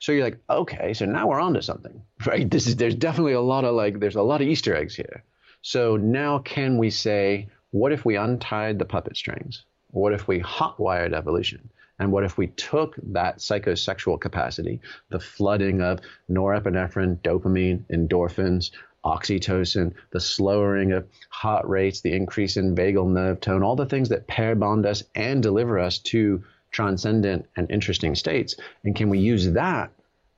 So 0.00 0.12
you're 0.12 0.24
like, 0.24 0.38
okay, 0.48 0.94
so 0.94 1.06
now 1.06 1.28
we're 1.28 1.40
onto 1.40 1.60
something, 1.60 2.02
right? 2.26 2.50
This 2.50 2.66
is 2.66 2.76
there's 2.76 2.94
definitely 2.94 3.32
a 3.32 3.40
lot 3.40 3.64
of 3.64 3.74
like 3.74 4.00
there's 4.00 4.16
a 4.16 4.22
lot 4.22 4.40
of 4.40 4.48
Easter 4.48 4.74
eggs 4.74 4.94
here. 4.94 5.24
So 5.62 5.96
now 5.96 6.38
can 6.38 6.78
we 6.78 6.90
say, 6.90 7.48
what 7.70 7.92
if 7.92 8.04
we 8.04 8.16
untied 8.16 8.78
the 8.78 8.84
puppet 8.84 9.16
strings? 9.16 9.64
What 9.90 10.12
if 10.12 10.28
we 10.28 10.40
hotwired 10.40 11.14
evolution? 11.14 11.70
And 11.98 12.12
what 12.12 12.24
if 12.24 12.38
we 12.38 12.48
took 12.48 12.94
that 13.02 13.38
psychosexual 13.38 14.20
capacity, 14.20 14.80
the 15.08 15.18
flooding 15.18 15.80
of 15.82 16.00
norepinephrine, 16.30 17.18
dopamine, 17.22 17.84
endorphins, 17.90 18.70
oxytocin, 19.04 19.94
the 20.10 20.20
slowing 20.20 20.92
of 20.92 21.08
heart 21.30 21.66
rates, 21.66 22.00
the 22.00 22.14
increase 22.14 22.56
in 22.56 22.76
vagal 22.76 23.08
nerve 23.10 23.40
tone, 23.40 23.62
all 23.62 23.76
the 23.76 23.86
things 23.86 24.10
that 24.10 24.26
pair 24.26 24.54
bond 24.54 24.86
us 24.86 25.02
and 25.14 25.42
deliver 25.42 25.78
us 25.78 25.98
to 25.98 26.44
transcendent 26.70 27.46
and 27.56 27.70
interesting 27.70 28.14
states. 28.14 28.54
And 28.84 28.94
can 28.94 29.08
we 29.08 29.18
use 29.18 29.50
that 29.52 29.90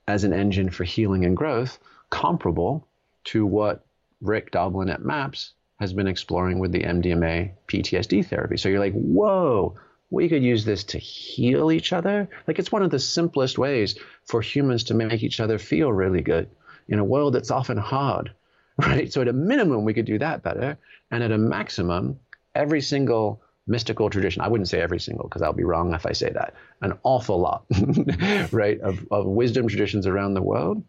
as 0.07 0.25
an 0.25 0.33
engine 0.33 0.71
for 0.71 0.85
healing 0.85 1.25
and 1.25 1.37
growth 1.37 1.79
comparable 2.11 2.87
to 3.25 3.45
what 3.45 3.85
Rick 4.21 4.51
Doblin 4.53 4.91
at 4.91 5.05
MAPS 5.05 5.53
has 5.81 5.95
been 5.95 6.07
exploring 6.07 6.59
with 6.59 6.73
the 6.73 6.83
MDMA 6.83 7.53
PTSD 7.67 8.27
therapy. 8.27 8.59
So 8.59 8.69
you're 8.69 8.79
like, 8.79 8.93
whoa, 8.93 9.77
we 10.11 10.29
could 10.29 10.43
use 10.43 10.65
this 10.65 10.85
to 10.85 10.99
heal 10.99 11.73
each 11.73 11.95
other. 11.95 12.29
Like 12.47 12.59
it's 12.59 12.71
one 12.71 12.83
of 12.83 12.91
the 12.91 12.99
simplest 12.99 13.57
ways 13.57 13.99
for 14.27 14.43
humans 14.43 14.85
to 14.85 14.95
make 14.95 15.23
each 15.23 15.41
other 15.41 15.59
feel 15.59 15.91
really 15.91 16.21
good 16.21 16.51
in 16.87 16.99
a 16.99 17.05
world 17.05 17.35
that's 17.35 17.51
often 17.51 17.79
hard, 17.79 18.33
right? 18.79 19.11
So 19.11 19.23
at 19.23 19.29
a 19.29 19.33
minimum, 19.33 19.85
we 19.85 19.95
could 19.95 20.05
do 20.05 20.19
that 20.19 20.43
better. 20.43 20.79
And 21.11 21.25
at 21.25 21.33
a 21.33 21.39
maximum, 21.39 22.21
every 22.55 22.83
single 22.83 23.41
mystical 23.67 24.11
tradition, 24.11 24.43
I 24.43 24.49
wouldn't 24.49 24.69
say 24.69 24.81
every 24.81 25.01
single 25.01 25.29
because 25.29 25.41
I'll 25.41 25.53
be 25.55 25.65
wrong 25.65 25.95
if 25.95 26.05
I 26.05 26.13
say 26.13 26.31
that, 26.31 26.55
an 26.83 26.99
awful 27.05 27.41
lot, 27.41 27.65
right, 28.53 28.79
of, 28.81 29.07
of 29.11 29.25
wisdom 29.25 29.67
traditions 29.69 30.07
around 30.07 30.35
the 30.35 30.43
world. 30.43 30.85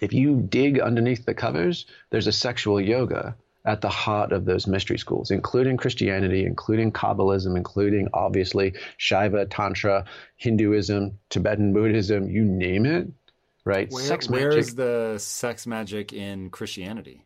If 0.00 0.14
you 0.14 0.40
dig 0.40 0.80
underneath 0.80 1.26
the 1.26 1.34
covers, 1.34 1.84
there's 2.10 2.26
a 2.26 2.32
sexual 2.32 2.80
yoga 2.80 3.36
at 3.64 3.80
the 3.80 3.88
heart 3.88 4.32
of 4.32 4.44
those 4.44 4.66
mystery 4.66 4.98
schools, 4.98 5.30
including 5.30 5.76
Christianity, 5.76 6.44
including 6.44 6.92
Kabbalism, 6.92 7.56
including 7.56 8.08
obviously 8.12 8.74
Shaiva, 8.98 9.46
Tantra, 9.48 10.04
Hinduism, 10.36 11.18
Tibetan 11.30 11.72
Buddhism, 11.72 12.28
you 12.28 12.44
name 12.44 12.86
it, 12.86 13.08
right? 13.64 13.90
Where, 13.90 14.02
sex 14.02 14.28
where 14.28 14.48
magic. 14.48 14.60
is 14.60 14.74
the 14.74 15.16
sex 15.18 15.66
magic 15.66 16.12
in 16.12 16.50
Christianity? 16.50 17.24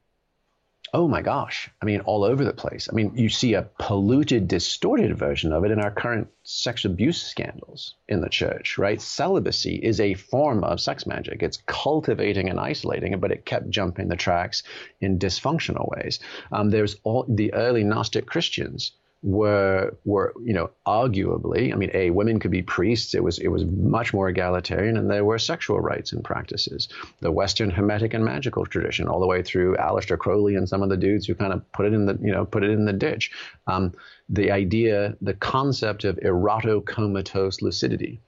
Oh 0.92 1.08
my 1.08 1.22
gosh, 1.22 1.70
I 1.82 1.84
mean, 1.84 2.00
all 2.00 2.24
over 2.24 2.44
the 2.44 2.52
place. 2.52 2.88
I 2.90 2.94
mean, 2.94 3.12
you 3.16 3.28
see 3.28 3.54
a 3.54 3.68
polluted, 3.78 4.48
distorted 4.48 5.16
version 5.18 5.52
of 5.52 5.64
it 5.64 5.70
in 5.70 5.80
our 5.80 5.90
current 5.90 6.28
sex 6.42 6.84
abuse 6.84 7.22
scandals 7.22 7.94
in 8.08 8.20
the 8.20 8.28
church, 8.28 8.78
right? 8.78 9.00
Celibacy 9.00 9.76
is 9.76 10.00
a 10.00 10.14
form 10.14 10.64
of 10.64 10.80
sex 10.80 11.06
magic. 11.06 11.42
It's 11.42 11.62
cultivating 11.66 12.48
and 12.48 12.60
isolating 12.60 13.12
it, 13.12 13.20
but 13.20 13.32
it 13.32 13.44
kept 13.44 13.70
jumping 13.70 14.08
the 14.08 14.16
tracks 14.16 14.62
in 15.00 15.18
dysfunctional 15.18 15.88
ways. 15.96 16.20
Um, 16.52 16.70
there's 16.70 16.96
all 17.02 17.24
the 17.28 17.52
early 17.54 17.84
Gnostic 17.84 18.26
Christians 18.26 18.92
were 19.22 19.96
were 20.04 20.32
you 20.44 20.52
know 20.52 20.70
arguably 20.86 21.72
I 21.72 21.76
mean 21.76 21.90
a 21.94 22.10
women 22.10 22.38
could 22.38 22.50
be 22.50 22.62
priests. 22.62 23.14
It 23.14 23.24
was 23.24 23.38
it 23.38 23.48
was 23.48 23.64
much 23.64 24.12
more 24.12 24.28
egalitarian 24.28 24.96
and 24.96 25.10
there 25.10 25.24
were 25.24 25.38
sexual 25.38 25.80
rights 25.80 26.12
and 26.12 26.22
practices. 26.22 26.88
The 27.20 27.32
Western 27.32 27.70
Hermetic 27.70 28.14
and 28.14 28.24
magical 28.24 28.66
tradition 28.66 29.08
all 29.08 29.20
the 29.20 29.26
way 29.26 29.42
through 29.42 29.76
Aleister 29.76 30.18
Crowley 30.18 30.54
and 30.54 30.68
some 30.68 30.82
of 30.82 30.90
the 30.90 30.96
dudes 30.96 31.26
who 31.26 31.34
kind 31.34 31.52
of 31.52 31.70
put 31.72 31.86
it 31.86 31.92
in 31.92 32.06
the 32.06 32.18
you 32.20 32.30
know 32.30 32.44
put 32.44 32.62
it 32.62 32.70
in 32.70 32.84
the 32.84 32.92
ditch. 32.92 33.32
Um, 33.66 33.94
the 34.28 34.50
idea 34.50 35.16
the 35.20 35.34
concept 35.34 36.04
of 36.04 36.16
erotocomatose 36.16 37.62
lucidity 37.62 38.20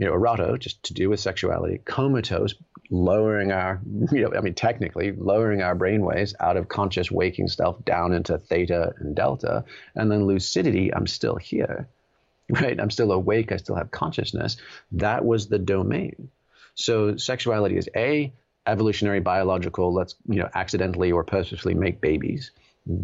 you 0.00 0.06
know 0.06 0.12
eroto 0.12 0.58
just 0.58 0.82
to 0.82 0.94
do 0.94 1.08
with 1.08 1.20
sexuality 1.20 1.78
comatose 1.84 2.54
lowering 2.90 3.52
our, 3.52 3.80
you 4.12 4.22
know, 4.22 4.36
I 4.36 4.40
mean, 4.40 4.54
technically 4.54 5.12
lowering 5.12 5.62
our 5.62 5.74
brain 5.74 6.02
waves 6.02 6.34
out 6.40 6.56
of 6.56 6.68
conscious 6.68 7.10
waking 7.10 7.48
self 7.48 7.82
down 7.84 8.12
into 8.12 8.36
theta 8.36 8.92
and 8.98 9.14
delta. 9.14 9.64
And 9.94 10.10
then 10.10 10.26
lucidity, 10.26 10.92
I'm 10.92 11.06
still 11.06 11.36
here, 11.36 11.88
right? 12.50 12.78
I'm 12.78 12.90
still 12.90 13.12
awake. 13.12 13.52
I 13.52 13.56
still 13.56 13.76
have 13.76 13.90
consciousness. 13.90 14.56
That 14.92 15.24
was 15.24 15.48
the 15.48 15.58
domain. 15.58 16.30
So 16.74 17.16
sexuality 17.16 17.76
is 17.76 17.88
A, 17.96 18.32
evolutionary 18.66 19.20
biological 19.20 19.92
let's 19.92 20.16
you 20.28 20.36
know 20.36 20.48
accidentally 20.54 21.10
or 21.10 21.24
purposefully 21.24 21.72
make 21.72 21.98
babies 21.98 22.50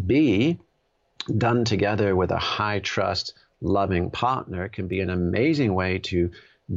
b 0.06 0.58
done 1.38 1.64
together 1.64 2.14
with 2.14 2.30
a 2.30 2.38
high 2.38 2.78
trust 2.78 3.32
loving 3.62 4.10
partner 4.10 4.68
can 4.68 4.86
be 4.86 5.00
an 5.00 5.08
amazing 5.08 5.74
way 5.74 5.98
to 5.98 6.30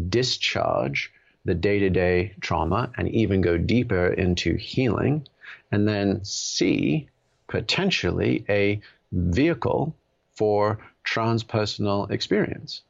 discharge 0.09 1.11
the 1.45 1.55
day-to-day 1.55 2.33
trauma 2.41 2.91
and 2.97 3.09
even 3.09 3.41
go 3.41 3.57
deeper 3.57 4.07
into 4.07 4.55
healing 4.55 5.27
and 5.71 5.87
then 5.87 6.23
c 6.23 7.07
potentially 7.47 8.45
a 8.49 8.79
vehicle 9.11 9.95
for 10.35 10.79
transpersonal 11.05 12.09
experience 12.11 12.81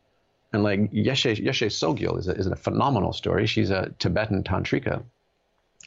and 0.51 0.63
like 0.63 0.91
Yeshe, 0.91 1.43
Yeshe 1.43 1.67
Tsogyal 1.67 2.17
is 2.17 2.27
a, 2.27 2.33
is 2.33 2.47
a 2.47 2.55
phenomenal 2.55 3.13
story. 3.13 3.45
She's 3.45 3.69
a 3.69 3.93
Tibetan 3.99 4.43
tantrika. 4.43 5.03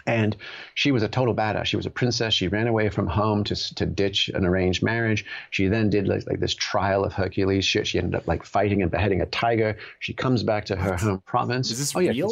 And 0.06 0.36
she 0.74 0.92
was 0.92 1.02
a 1.02 1.08
total 1.08 1.34
badass. 1.34 1.66
She 1.66 1.76
was 1.76 1.86
a 1.86 1.90
princess. 1.90 2.34
She 2.34 2.48
ran 2.48 2.66
away 2.66 2.88
from 2.88 3.06
home 3.06 3.44
to, 3.44 3.74
to 3.74 3.86
ditch 3.86 4.28
an 4.30 4.44
arranged 4.44 4.82
marriage. 4.82 5.24
She 5.50 5.68
then 5.68 5.90
did 5.90 6.08
like, 6.08 6.26
like 6.26 6.40
this 6.40 6.54
trial 6.54 7.04
of 7.04 7.12
Hercules 7.12 7.64
shit. 7.64 7.86
She 7.86 7.98
ended 7.98 8.14
up 8.14 8.26
like 8.26 8.44
fighting 8.44 8.82
and 8.82 8.90
beheading 8.90 9.20
a 9.20 9.26
tiger. 9.26 9.76
She 10.00 10.12
comes 10.12 10.42
back 10.42 10.64
to 10.66 10.76
her 10.76 10.96
home 10.96 11.22
province. 11.26 11.70
Is 11.70 11.78
this 11.78 11.96
oh, 11.96 12.00
real? 12.00 12.12
Yeah, 12.12 12.26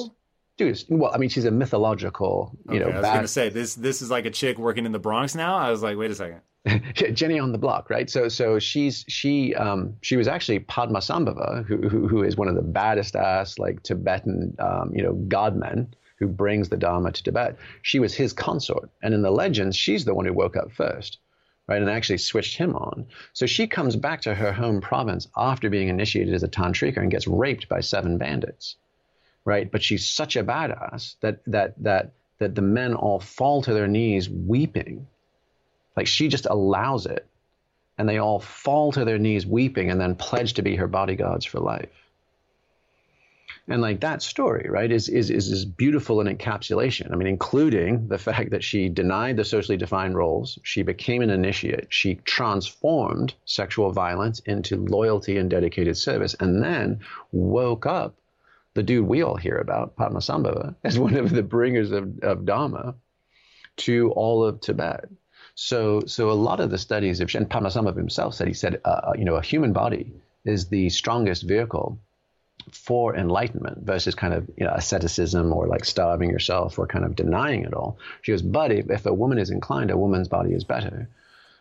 dude, 0.60 0.84
well, 0.88 1.10
I 1.14 1.18
mean, 1.18 1.30
she's 1.30 1.46
a 1.46 1.50
mythological, 1.50 2.52
you 2.68 2.82
okay, 2.82 2.90
know. 2.90 2.96
I 2.98 3.00
was 3.00 3.08
going 3.10 3.22
to 3.22 3.28
say 3.28 3.48
this. 3.48 3.74
This 3.74 4.02
is 4.02 4.10
like 4.10 4.26
a 4.26 4.30
chick 4.30 4.58
working 4.58 4.84
in 4.84 4.92
the 4.92 4.98
Bronx 4.98 5.34
now. 5.34 5.56
I 5.56 5.70
was 5.70 5.82
like, 5.82 5.96
wait 5.96 6.10
a 6.10 6.14
second. 6.14 6.42
Jenny 7.14 7.38
on 7.38 7.52
the 7.52 7.58
block, 7.58 7.88
right? 7.88 8.10
So, 8.10 8.28
so 8.28 8.58
she's 8.58 9.04
she 9.08 9.54
um, 9.54 9.94
she 10.02 10.16
was 10.16 10.28
actually 10.28 10.60
Padmasambhava, 10.60 11.64
who, 11.64 11.88
who, 11.88 12.06
who 12.06 12.22
is 12.22 12.36
one 12.36 12.48
of 12.48 12.54
the 12.54 12.62
baddest 12.62 13.16
ass 13.16 13.58
like 13.58 13.82
Tibetan 13.82 14.54
um, 14.58 14.92
you 14.94 15.02
know 15.02 15.14
godmen 15.28 15.94
who 16.20 16.28
brings 16.28 16.68
the 16.68 16.76
Dharma 16.76 17.10
to 17.10 17.22
Tibet. 17.22 17.56
She 17.82 17.98
was 17.98 18.14
his 18.14 18.32
consort, 18.32 18.90
and 19.02 19.12
in 19.12 19.22
the 19.22 19.32
legends, 19.32 19.76
she's 19.76 20.04
the 20.04 20.14
one 20.14 20.26
who 20.26 20.32
woke 20.32 20.56
up 20.56 20.70
first, 20.70 21.18
right, 21.66 21.80
and 21.80 21.90
actually 21.90 22.18
switched 22.18 22.56
him 22.56 22.76
on. 22.76 23.06
So 23.32 23.46
she 23.46 23.66
comes 23.66 23.96
back 23.96 24.22
to 24.22 24.34
her 24.34 24.52
home 24.52 24.80
province 24.80 25.26
after 25.36 25.68
being 25.70 25.88
initiated 25.88 26.34
as 26.34 26.44
a 26.44 26.48
tantrika 26.48 26.98
and 26.98 27.10
gets 27.10 27.26
raped 27.26 27.68
by 27.68 27.80
seven 27.80 28.18
bandits, 28.18 28.76
right? 29.44 29.68
But 29.68 29.82
she's 29.82 30.08
such 30.08 30.36
a 30.36 30.44
badass 30.44 31.16
that 31.20 31.40
that 31.46 31.74
that 31.82 32.12
that 32.38 32.54
the 32.54 32.62
men 32.62 32.94
all 32.94 33.18
fall 33.18 33.62
to 33.62 33.74
their 33.74 33.88
knees 33.88 34.30
weeping 34.30 35.06
like 35.96 36.06
she 36.06 36.28
just 36.28 36.46
allows 36.46 37.06
it. 37.06 37.26
And 37.98 38.08
they 38.08 38.16
all 38.16 38.40
fall 38.40 38.92
to 38.92 39.04
their 39.04 39.18
knees 39.18 39.46
weeping 39.46 39.90
and 39.90 40.00
then 40.00 40.14
pledge 40.14 40.54
to 40.54 40.62
be 40.62 40.76
her 40.76 40.86
bodyguards 40.86 41.44
for 41.44 41.60
life. 41.60 41.90
And 43.68 43.82
like 43.82 44.00
that 44.00 44.22
story, 44.22 44.66
right, 44.68 44.90
is, 44.90 45.08
is, 45.08 45.30
is, 45.30 45.50
is 45.50 45.64
beautiful 45.64 46.20
in 46.20 46.26
encapsulation. 46.26 47.12
I 47.12 47.16
mean, 47.16 47.28
including 47.28 48.08
the 48.08 48.18
fact 48.18 48.50
that 48.50 48.64
she 48.64 48.88
denied 48.88 49.36
the 49.36 49.44
socially 49.44 49.76
defined 49.76 50.16
roles, 50.16 50.58
she 50.62 50.82
became 50.82 51.22
an 51.22 51.30
initiate, 51.30 51.86
she 51.88 52.16
transformed 52.16 53.34
sexual 53.44 53.92
violence 53.92 54.40
into 54.40 54.84
loyalty 54.84 55.36
and 55.36 55.48
dedicated 55.48 55.96
service, 55.96 56.34
and 56.40 56.62
then 56.62 57.00
woke 57.32 57.86
up 57.86 58.16
the 58.74 58.82
dude 58.82 59.06
we 59.06 59.22
all 59.22 59.36
hear 59.36 59.58
about, 59.58 59.96
Padmasambhava, 59.96 60.74
as 60.84 60.98
one 60.98 61.16
of 61.16 61.30
the 61.30 61.42
bringers 61.42 61.92
of, 61.92 62.18
of 62.22 62.44
Dharma 62.44 62.94
to 63.78 64.10
all 64.12 64.44
of 64.44 64.60
Tibet. 64.60 65.08
So, 65.54 66.00
so 66.06 66.30
a 66.30 66.32
lot 66.32 66.60
of 66.60 66.70
the 66.70 66.78
studies, 66.78 67.20
of 67.20 67.34
and 67.34 67.48
Padmasambhava 67.48 67.96
himself 67.96 68.34
said, 68.34 68.48
he 68.48 68.54
said, 68.54 68.80
uh, 68.84 68.88
uh, 68.88 69.12
you 69.16 69.24
know, 69.24 69.34
a 69.34 69.42
human 69.42 69.72
body 69.72 70.12
is 70.44 70.68
the 70.68 70.88
strongest 70.88 71.42
vehicle 71.42 71.98
for 72.72 73.14
enlightenment 73.14 73.78
versus 73.84 74.14
kind 74.14 74.34
of 74.34 74.48
you 74.56 74.64
know 74.64 74.72
asceticism 74.72 75.52
or 75.52 75.66
like 75.66 75.84
starving 75.84 76.30
yourself 76.30 76.78
or 76.78 76.86
kind 76.86 77.04
of 77.04 77.16
denying 77.16 77.64
it 77.64 77.74
all. 77.74 77.98
She 78.22 78.32
goes, 78.32 78.42
but 78.42 78.72
if, 78.72 78.90
if 78.90 79.06
a 79.06 79.14
woman 79.14 79.38
is 79.38 79.50
inclined, 79.50 79.90
a 79.90 79.96
woman's 79.96 80.28
body 80.28 80.52
is 80.52 80.64
better. 80.64 81.08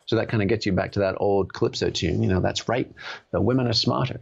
So 0.05 0.15
that 0.15 0.29
kind 0.29 0.41
of 0.41 0.49
gets 0.49 0.65
you 0.65 0.71
back 0.71 0.93
to 0.93 0.99
that 0.99 1.15
old 1.17 1.53
calypso 1.53 1.91
tune. 1.91 2.23
You 2.23 2.29
know, 2.29 2.39
that's 2.39 2.67
right. 2.67 2.91
The 3.31 3.39
women 3.39 3.67
are 3.67 3.73
smarter. 3.73 4.19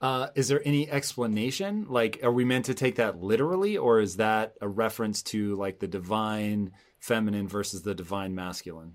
Uh, 0.00 0.28
is 0.34 0.48
there 0.48 0.60
any 0.64 0.90
explanation? 0.90 1.86
Like, 1.88 2.18
are 2.24 2.32
we 2.32 2.44
meant 2.44 2.64
to 2.64 2.74
take 2.74 2.96
that 2.96 3.22
literally, 3.22 3.76
or 3.76 4.00
is 4.00 4.16
that 4.16 4.54
a 4.60 4.66
reference 4.66 5.22
to 5.24 5.54
like 5.54 5.78
the 5.78 5.86
divine 5.86 6.72
feminine 6.98 7.46
versus 7.46 7.82
the 7.82 7.94
divine 7.94 8.34
masculine? 8.34 8.94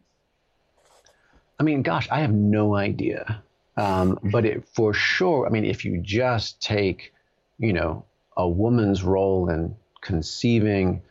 I 1.58 1.64
mean, 1.64 1.82
gosh, 1.82 2.10
I 2.12 2.20
have 2.20 2.34
no 2.34 2.76
idea. 2.76 3.42
Um, 3.78 4.20
but 4.24 4.46
it 4.46 4.68
for 4.74 4.94
sure, 4.94 5.46
I 5.46 5.50
mean, 5.50 5.66
if 5.66 5.86
you 5.86 6.02
just 6.02 6.62
take, 6.62 7.14
you 7.60 7.74
know, 7.74 8.06
a 8.36 8.48
woman's 8.48 9.04
role 9.04 9.50
in 9.50 9.76
conceiving, 10.02 11.02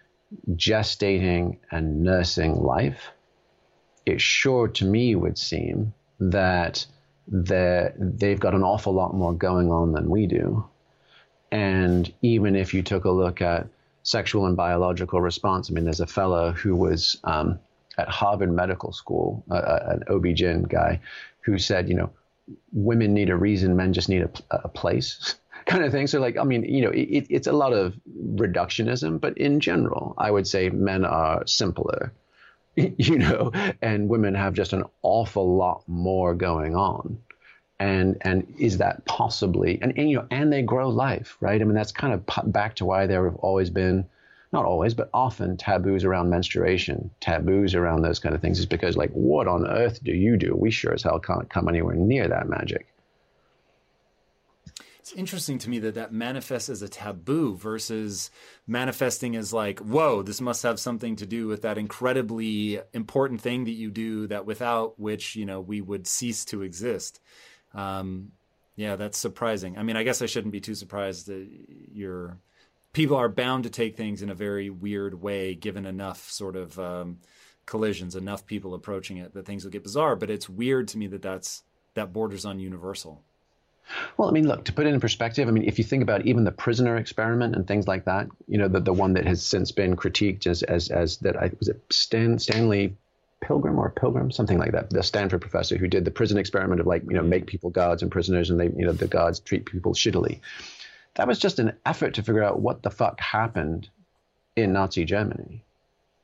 gestating, 0.51 1.59
and 1.70 2.02
nursing 2.02 2.56
life, 2.56 3.10
it 4.05 4.20
sure 4.20 4.68
to 4.68 4.84
me 4.84 5.14
would 5.14 5.38
seem 5.38 5.94
that 6.18 6.86
they've 7.28 8.38
got 8.38 8.55
an 8.55 8.62
awful 8.62 8.93
lot 8.93 9.14
more 9.14 9.32
going 9.32 9.70
on 9.70 9.93
than 9.93 10.09
we 10.09 10.26
do. 10.26 10.64
And 11.51 12.12
even 12.22 12.56
if 12.56 12.74
you 12.74 12.82
took 12.82 13.05
a 13.05 13.10
look 13.10 13.40
at 13.40 13.68
sexual 14.06 14.47
and 14.47 14.56
biological 14.56 15.20
response. 15.20 15.68
I 15.68 15.74
mean, 15.74 15.84
there's 15.84 16.01
a 16.01 16.06
fellow 16.06 16.52
who 16.52 16.76
was 16.76 17.18
um, 17.24 17.59
at 17.98 18.09
Harvard 18.09 18.52
Medical 18.52 18.93
School, 18.93 19.44
uh, 19.51 19.80
an 19.86 20.05
OB-GYN 20.09 20.68
guy, 20.68 21.01
who 21.40 21.59
said, 21.59 21.88
you 21.88 21.97
know, 21.97 22.10
women 22.73 23.14
need 23.14 23.31
a 23.31 23.36
reason, 23.36 23.77
men 23.77 23.93
just 23.93 24.09
need 24.09 24.23
a, 24.23 24.31
a 24.51 24.68
place. 24.68 25.36
kind 25.66 25.85
of 25.85 25.90
thing. 25.90 26.06
So, 26.06 26.20
like, 26.20 26.36
I 26.39 26.44
mean, 26.44 26.62
you 26.64 26.82
know, 26.82 26.90
it, 26.90 27.27
it's 27.28 27.48
a 27.48 27.52
lot 27.52 27.73
of 27.73 27.94
reductionism, 28.35 29.20
but 29.20 29.36
in 29.36 29.59
general, 29.60 30.14
I 30.16 30.31
would 30.31 30.47
say 30.47 30.70
men 30.70 31.05
are 31.05 31.44
simpler, 31.47 32.12
you 32.77 33.18
know, 33.18 33.51
and 33.82 34.09
women 34.09 34.35
have 34.35 34.55
just 34.55 34.73
an 34.73 34.85
awful 35.02 35.56
lot 35.56 35.82
more 35.89 36.35
going 36.35 36.77
on 36.77 37.18
and 37.78 38.16
and 38.23 38.55
is 38.59 38.78
that 38.78 39.05
possibly 39.05 39.78
and, 39.82 39.93
and 39.98 40.10
you 40.10 40.16
know 40.16 40.27
and 40.31 40.52
they 40.52 40.62
grow 40.62 40.89
life 40.89 41.36
right 41.40 41.60
i 41.60 41.64
mean 41.64 41.74
that's 41.74 41.93
kind 41.93 42.14
of 42.14 42.52
back 42.52 42.74
to 42.74 42.85
why 42.85 43.06
there 43.06 43.24
have 43.24 43.36
always 43.36 43.70
been 43.70 44.06
not 44.56 44.64
always 44.64 44.94
but 44.94 45.10
often 45.12 45.56
taboos 45.56 46.04
around 46.04 46.30
menstruation 46.30 47.10
taboos 47.20 47.74
around 47.74 48.02
those 48.02 48.18
kind 48.18 48.34
of 48.34 48.40
things 48.40 48.58
is 48.58 48.66
because 48.66 48.96
like 48.96 49.10
what 49.10 49.46
on 49.46 49.66
earth 49.66 50.02
do 50.02 50.12
you 50.12 50.36
do 50.36 50.54
we 50.56 50.70
sure 50.70 50.94
as 50.94 51.02
hell 51.02 51.18
can't 51.18 51.50
come 51.50 51.68
anywhere 51.68 51.94
near 51.94 52.26
that 52.28 52.48
magic 52.48 52.86
it's 55.06 55.12
interesting 55.12 55.58
to 55.58 55.70
me 55.70 55.78
that 55.78 55.94
that 55.94 56.12
manifests 56.12 56.68
as 56.68 56.82
a 56.82 56.88
taboo 56.88 57.54
versus 57.54 58.28
manifesting 58.66 59.36
as 59.36 59.52
like, 59.52 59.78
whoa, 59.78 60.22
this 60.22 60.40
must 60.40 60.64
have 60.64 60.80
something 60.80 61.14
to 61.14 61.26
do 61.26 61.46
with 61.46 61.62
that 61.62 61.78
incredibly 61.78 62.80
important 62.92 63.40
thing 63.40 63.66
that 63.66 63.70
you 63.82 63.92
do 63.92 64.26
that 64.26 64.46
without 64.46 64.98
which, 64.98 65.36
you 65.36 65.46
know, 65.46 65.60
we 65.60 65.80
would 65.80 66.08
cease 66.08 66.44
to 66.46 66.62
exist. 66.62 67.20
Um, 67.72 68.32
yeah, 68.74 68.96
that's 68.96 69.16
surprising. 69.16 69.78
I 69.78 69.84
mean, 69.84 69.96
I 69.96 70.02
guess 70.02 70.22
I 70.22 70.26
shouldn't 70.26 70.50
be 70.50 70.60
too 70.60 70.74
surprised 70.74 71.28
that 71.28 71.46
you're 71.92 72.38
people 72.97 73.18
are 73.18 73.28
bound 73.28 73.64
to 73.64 73.68
take 73.68 73.94
things 73.94 74.23
in 74.23 74.31
a 74.31 74.35
very 74.35 74.70
weird 74.70 75.20
way, 75.20 75.55
given 75.55 75.85
enough 75.85 76.31
sort 76.31 76.56
of 76.56 76.78
um, 76.78 77.18
collisions, 77.66 78.16
enough 78.16 78.47
people 78.47 78.73
approaching 78.73 79.18
it, 79.18 79.35
that 79.35 79.44
things 79.44 79.64
will 79.64 79.70
get 79.70 79.82
bizarre. 79.82 80.16
But 80.16 80.31
it's 80.31 80.48
weird 80.48 80.89
to 80.89 80.98
me 80.98 81.06
that 81.09 81.20
that's 81.20 81.62
that 81.93 82.14
borders 82.14 82.47
on 82.47 82.59
universal. 82.59 83.23
Well, 84.16 84.31
I 84.31 84.32
mean, 84.32 84.48
look, 84.48 84.64
to 84.64 84.73
put 84.73 84.86
it 84.86 84.94
in 84.94 84.98
perspective, 84.98 85.47
I 85.47 85.51
mean, 85.51 85.64
if 85.64 85.77
you 85.77 85.85
think 85.85 86.02
about 86.02 86.24
even 86.24 86.44
the 86.44 86.51
prisoner 86.51 86.97
experiment 86.97 87.55
and 87.55 87.68
things 87.68 87.86
like 87.86 88.06
that, 88.06 88.28
you 88.48 88.56
know, 88.56 88.66
the, 88.66 88.81
the 88.81 88.94
one 88.94 89.12
that 89.12 89.27
has 89.27 89.44
since 89.44 89.70
been 89.73 89.94
critiqued 89.94 90.47
as, 90.47 90.62
as, 90.62 90.89
as 90.89 91.18
that, 91.18 91.36
I, 91.36 91.51
was 91.59 91.68
it 91.68 91.81
Stan, 91.90 92.39
Stanley 92.39 92.97
Pilgrim 93.43 93.78
or 93.78 93.90
Pilgrim, 93.90 94.31
something 94.31 94.59
like 94.59 94.73
that, 94.73 94.89
the 94.89 95.02
Stanford 95.02 95.43
professor 95.43 95.77
who 95.77 95.86
did 95.86 96.06
the 96.06 96.10
prison 96.10 96.39
experiment 96.39 96.81
of 96.81 96.86
like, 96.86 97.02
you 97.02 97.14
know, 97.14 97.23
make 97.23 97.47
people 97.47 97.68
guards 97.68 98.01
and 98.01 98.10
prisoners 98.10 98.48
and 98.48 98.59
they, 98.59 98.70
you 98.74 98.86
know, 98.86 98.93
the 98.93 99.06
guards 99.06 99.39
treat 99.39 99.66
people 99.66 99.93
shittily. 99.93 100.40
That 101.16 101.26
was 101.26 101.38
just 101.38 101.59
an 101.59 101.72
effort 101.84 102.14
to 102.14 102.22
figure 102.22 102.44
out 102.44 102.60
what 102.60 102.82
the 102.82 102.90
fuck 102.90 103.20
happened 103.20 103.88
in 104.55 104.72
Nazi 104.72 105.05
Germany, 105.05 105.62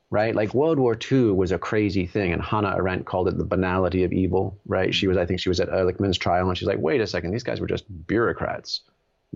right? 0.09 0.35
Like 0.35 0.53
World 0.53 0.79
War 0.79 0.97
II 1.11 1.31
was 1.31 1.51
a 1.51 1.57
crazy 1.57 2.05
thing, 2.05 2.31
and 2.31 2.41
Hannah 2.41 2.75
Arendt 2.75 3.05
called 3.05 3.27
it 3.27 3.37
the 3.37 3.43
banality 3.43 4.03
of 4.03 4.13
evil, 4.13 4.57
right? 4.67 4.93
She 4.93 5.07
was, 5.07 5.17
I 5.17 5.25
think, 5.25 5.39
she 5.39 5.49
was 5.49 5.59
at 5.59 5.69
Eichmann's 5.69 6.17
trial, 6.17 6.47
and 6.47 6.57
she's 6.57 6.67
like, 6.67 6.79
wait 6.79 7.01
a 7.01 7.07
second, 7.07 7.31
these 7.31 7.43
guys 7.43 7.59
were 7.59 7.67
just 7.67 7.85
bureaucrats 8.07 8.81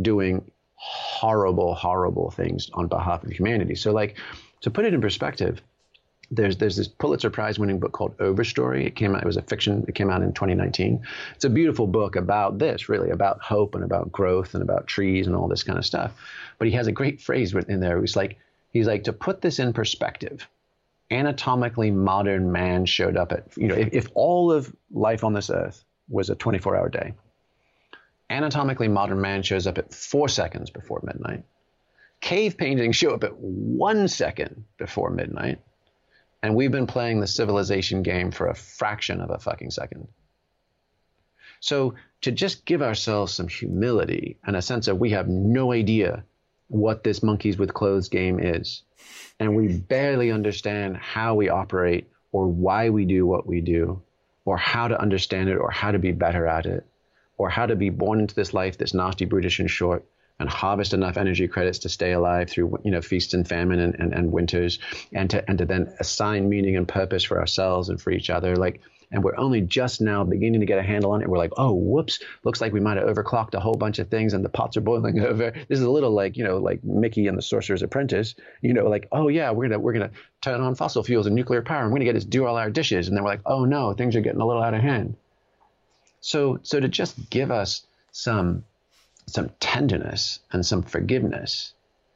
doing 0.02 0.50
horrible, 0.76 1.74
horrible 1.74 2.30
things 2.32 2.70
on 2.74 2.88
behalf 2.88 3.24
of 3.24 3.32
humanity. 3.32 3.76
So, 3.76 3.92
like, 3.92 4.18
to 4.62 4.72
put 4.72 4.86
it 4.86 4.94
in 4.94 5.02
perspective, 5.02 5.62
there's 6.32 6.58
there's 6.58 6.76
this 6.76 6.88
Pulitzer 6.88 7.30
Prize 7.30 7.58
winning 7.58 7.80
book 7.80 7.92
called 7.92 8.18
Overstory. 8.18 8.86
It 8.86 8.96
came 8.96 9.16
out. 9.16 9.24
It 9.24 9.26
was 9.26 9.38
a 9.38 9.42
fiction. 9.42 9.86
It 9.88 9.96
came 9.96 10.10
out 10.10 10.22
in 10.22 10.34
2019. 10.34 11.02
It's 11.36 11.46
a 11.46 11.50
beautiful 11.50 11.88
book 11.88 12.16
about 12.16 12.60
this, 12.60 12.90
really, 12.90 13.10
about 13.12 13.42
hope 13.42 13.76
and 13.76 13.84
about 13.84 14.12
growth 14.12 14.54
and 14.54 14.62
about 14.62 14.88
trees 14.88 15.28
and 15.28 15.36
all 15.36 15.48
this 15.48 15.64
kind 15.64 15.78
of 15.78 15.86
stuff. 15.86 16.14
But 16.58 16.68
he 16.68 16.74
has 16.74 16.88
a 16.88 16.92
great 16.92 17.22
phrase 17.22 17.54
in 17.54 17.80
there. 17.80 18.00
He's 18.02 18.16
like, 18.16 18.38
he's 18.72 18.88
like 18.88 19.06
to 19.06 19.14
put 19.14 19.42
this 19.42 19.60
in 19.60 19.74
perspective. 19.74 20.48
Anatomically 21.10 21.92
modern 21.92 22.52
man 22.52 22.86
showed 22.86 23.16
up 23.16 23.32
at 23.32 23.46
you 23.56 23.68
know 23.68 23.76
if, 23.76 23.90
if 23.94 24.10
all 24.14 24.52
of 24.52 24.76
life 24.92 25.24
on 25.24 25.34
this 25.34 25.50
earth 25.50 25.84
was 26.10 26.30
a 26.30 26.36
24-hour 26.36 26.90
day, 26.90 27.14
anatomically 28.30 28.90
modern 28.90 29.22
man 29.22 29.42
shows 29.44 29.68
up 29.68 29.78
at 29.78 29.94
four 29.94 30.28
seconds 30.28 30.70
before 30.70 31.02
midnight 31.04 31.44
Cave 32.20 32.58
paintings 32.58 32.96
show 32.96 33.14
up 33.14 33.24
at 33.24 33.38
one 33.38 34.08
second 34.08 34.66
before 34.78 35.12
midnight, 35.12 35.60
and 36.44 36.56
we've 36.56 36.72
been 36.72 36.88
playing 36.88 37.20
the 37.20 37.28
civilization 37.28 38.04
game 38.04 38.32
for 38.32 38.48
a 38.48 38.56
fraction 38.56 39.22
of 39.22 39.30
a 39.30 39.40
fucking 39.40 39.72
second. 39.72 40.08
So 41.60 41.96
to 42.22 42.32
just 42.32 42.66
give 42.66 42.82
ourselves 42.82 43.34
some 43.34 43.48
humility 43.48 44.38
and 44.46 44.56
a 44.56 44.62
sense 44.62 44.88
of 44.88 45.00
we 45.00 45.12
have 45.12 45.28
no 45.28 45.72
idea 45.74 46.24
what 46.68 47.04
this 47.04 47.24
monkeys 47.24 47.58
with 47.58 47.74
clothes 47.74 48.10
game 48.10 48.40
is, 48.40 48.84
and 49.40 49.56
we 49.56 49.78
barely 49.78 50.32
understand 50.32 50.98
how 50.98 51.36
we 51.36 51.50
operate 51.50 52.10
or 52.32 52.48
why 52.48 52.90
we 52.90 53.06
do 53.06 53.26
what 53.26 53.48
we 53.48 53.62
do, 53.62 54.02
or 54.46 54.58
how 54.58 54.88
to 54.88 55.00
understand 55.00 55.50
it 55.50 55.56
or 55.56 55.72
how 55.72 55.92
to 55.92 56.00
be 56.00 56.12
better 56.12 56.46
at 56.46 56.66
it, 56.66 56.86
or 57.38 57.50
how 57.50 57.66
to 57.66 57.76
be 57.76 57.90
born 57.90 58.20
into 58.20 58.36
this 58.36 58.54
life 58.54 58.78
that's 58.78 58.94
nasty, 58.94 59.26
brutish, 59.26 59.60
and 59.60 59.72
short, 59.72 60.06
and 60.40 60.50
harvest 60.50 60.94
enough 60.94 61.18
energy 61.18 61.48
credits 61.48 61.80
to 61.80 61.90
stay 61.90 62.12
alive 62.12 62.50
through 62.50 62.80
you 62.84 62.92
know 62.92 63.02
feasts 63.02 63.34
and 63.34 63.48
famine 63.48 63.80
and, 63.80 63.96
and, 63.96 64.14
and 64.14 64.32
winters, 64.32 64.80
and 65.14 65.30
to 65.30 65.50
and 65.50 65.58
to 65.58 65.66
then 65.66 65.94
assign 66.00 66.50
meaning 66.50 66.76
and 66.76 66.88
purpose 66.88 67.24
for 67.24 67.40
ourselves 67.40 67.90
and 67.90 68.02
for 68.02 68.12
each 68.12 68.30
other, 68.30 68.56
like 68.56 68.82
and 69.12 69.24
we're 69.24 69.38
only 69.38 69.62
just 69.62 70.02
now 70.02 70.24
beginning 70.24 70.60
to 70.60 70.66
get 70.66 70.80
a 70.80 70.84
handle 70.84 71.12
on 71.12 71.22
it. 71.22 71.30
We're 71.30 71.38
like, 71.38 71.54
oh, 71.56 71.74
whoops, 71.74 72.20
looks 72.44 72.60
like 72.60 72.74
we 72.74 72.82
might 72.82 72.98
have 72.98 73.08
overclocked 73.08 73.54
a 73.54 73.60
whole 73.60 73.76
bunch 73.76 74.00
of 74.00 74.10
things 74.10 74.34
and 74.34 74.44
the 74.44 74.50
pots 74.50 74.76
are 74.76 74.82
boiling 74.82 75.20
over. 75.26 75.52
This 75.52 75.80
is 75.80 75.86
a 75.86 75.90
little 75.90 76.12
like, 76.12 76.36
you 76.36 76.44
know, 76.44 76.58
like 76.58 76.84
Mickey 76.84 77.28
and 77.28 77.38
the 77.38 77.42
Sorcerer's 77.42 77.82
Apprentice, 77.82 78.36
you 78.62 78.74
know, 78.74 78.88
like, 78.88 79.08
oh 79.12 79.30
yeah, 79.30 79.52
we're 79.52 79.70
gonna 79.70 79.80
we're 79.80 79.94
gonna 79.94 80.12
turn 80.42 80.60
on 80.62 80.76
fossil 80.76 81.04
fuels 81.04 81.26
and 81.26 81.36
nuclear 81.36 81.62
power 81.62 81.84
and 81.84 81.92
we're 81.92 82.00
gonna 82.00 82.12
get 82.12 82.20
to 82.20 82.28
do 82.28 82.46
all 82.46 82.58
our 82.58 82.70
dishes. 82.70 83.08
And 83.08 83.16
then 83.16 83.24
we're 83.24 83.32
like, 83.32 83.42
oh 83.46 83.66
no, 83.66 83.94
things 83.94 84.16
are 84.16 84.22
getting 84.22 84.42
a 84.42 84.46
little 84.46 84.62
out 84.62 84.74
of 84.74 84.82
hand. 84.82 85.16
So 86.20 86.60
so 86.64 86.80
to 86.80 86.88
just 86.90 87.30
give 87.30 87.50
us 87.50 87.84
some 88.12 88.66
some 89.28 89.50
tenderness 89.60 90.40
and 90.52 90.66
some 90.66 90.82
forgiveness 90.82 91.74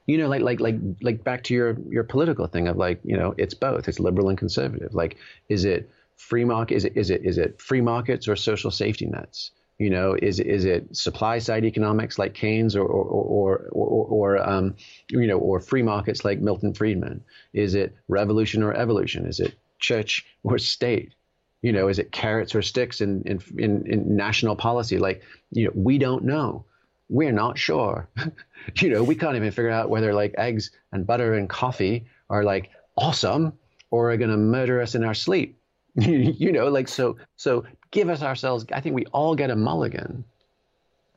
you 0.08 0.18
know 0.18 0.28
like 0.28 0.42
like 0.42 0.60
like 0.60 0.76
like 1.02 1.24
back 1.24 1.44
to 1.44 1.54
your 1.54 1.78
your 1.90 2.04
political 2.04 2.48
thing 2.48 2.68
of 2.68 2.78
like 2.78 3.00
you 3.04 3.18
know 3.18 3.36
it's 3.38 3.54
both 3.54 3.88
it's 3.88 4.00
liberal 4.00 4.30
and 4.30 4.38
conservative 4.38 4.94
like 4.94 5.18
is 5.50 5.66
it 5.66 5.90
free 6.22 6.46
market? 6.46 6.76
Is 6.76 6.86
it 6.86 6.96
is 6.96 7.10
it 7.10 7.26
is 7.26 7.38
it 7.38 7.60
free 7.60 7.82
markets 7.82 8.28
or 8.28 8.36
social 8.36 8.72
safety 8.72 9.08
nets? 9.08 9.52
You 9.80 9.90
know, 9.90 10.16
is 10.22 10.40
is 10.40 10.66
it 10.66 10.96
supply 10.96 11.40
side 11.40 11.66
economics 11.66 12.20
like 12.20 12.36
Keynes 12.36 12.76
or 12.76 12.86
or 12.86 13.04
or 13.04 13.68
or, 13.72 14.06
or 14.06 14.50
um, 14.50 14.76
you 15.10 15.26
know 15.26 15.40
or 15.40 15.60
free 15.60 15.82
markets 15.82 16.24
like 16.24 16.40
Milton 16.40 16.74
Friedman? 16.74 17.24
Is 17.54 17.74
it 17.74 17.96
revolution 18.08 18.62
or 18.62 18.74
evolution? 18.74 19.26
Is 19.26 19.40
it 19.40 19.56
church 19.80 20.26
or 20.44 20.60
state? 20.60 21.16
You 21.64 21.72
know, 21.72 21.88
is 21.88 22.00
it 22.00 22.12
carrots 22.12 22.54
or 22.54 22.62
sticks 22.62 23.02
in 23.02 23.24
in 23.26 23.42
in, 23.58 23.88
in 23.88 24.16
national 24.16 24.56
policy? 24.56 25.00
Like 25.00 25.24
you 25.52 25.66
know, 25.66 25.72
we 25.74 25.98
don't 25.98 26.24
know. 26.24 26.66
We're 27.12 27.32
not 27.32 27.60
sure. 27.60 28.10
you 28.80 28.90
know, 28.90 29.04
we 29.04 29.14
can't 29.14 29.36
even 29.36 29.52
figure 29.52 29.70
out 29.70 29.92
whether 29.92 30.14
like 30.16 30.34
eggs 30.38 30.72
and 30.92 31.06
butter 31.06 31.36
and 31.36 31.48
coffee 31.48 32.08
are 32.28 32.44
like 32.44 32.72
awesome 32.98 33.54
or 33.92 34.12
are 34.12 34.18
going 34.18 34.32
to 34.32 34.38
murder 34.38 34.82
us 34.82 34.96
in 34.96 35.04
our 35.04 35.14
sleep 35.14 35.62
you 35.96 36.52
know, 36.52 36.70
like 36.70 36.88
so 36.88 37.18
so 37.36 37.66
give 37.92 38.10
us 38.10 38.22
ourselves 38.22 38.66
I 38.72 38.80
think 38.80 38.96
we 38.96 39.06
all 39.08 39.36
get 39.36 39.50
a 39.50 39.56
mulligan 39.56 40.24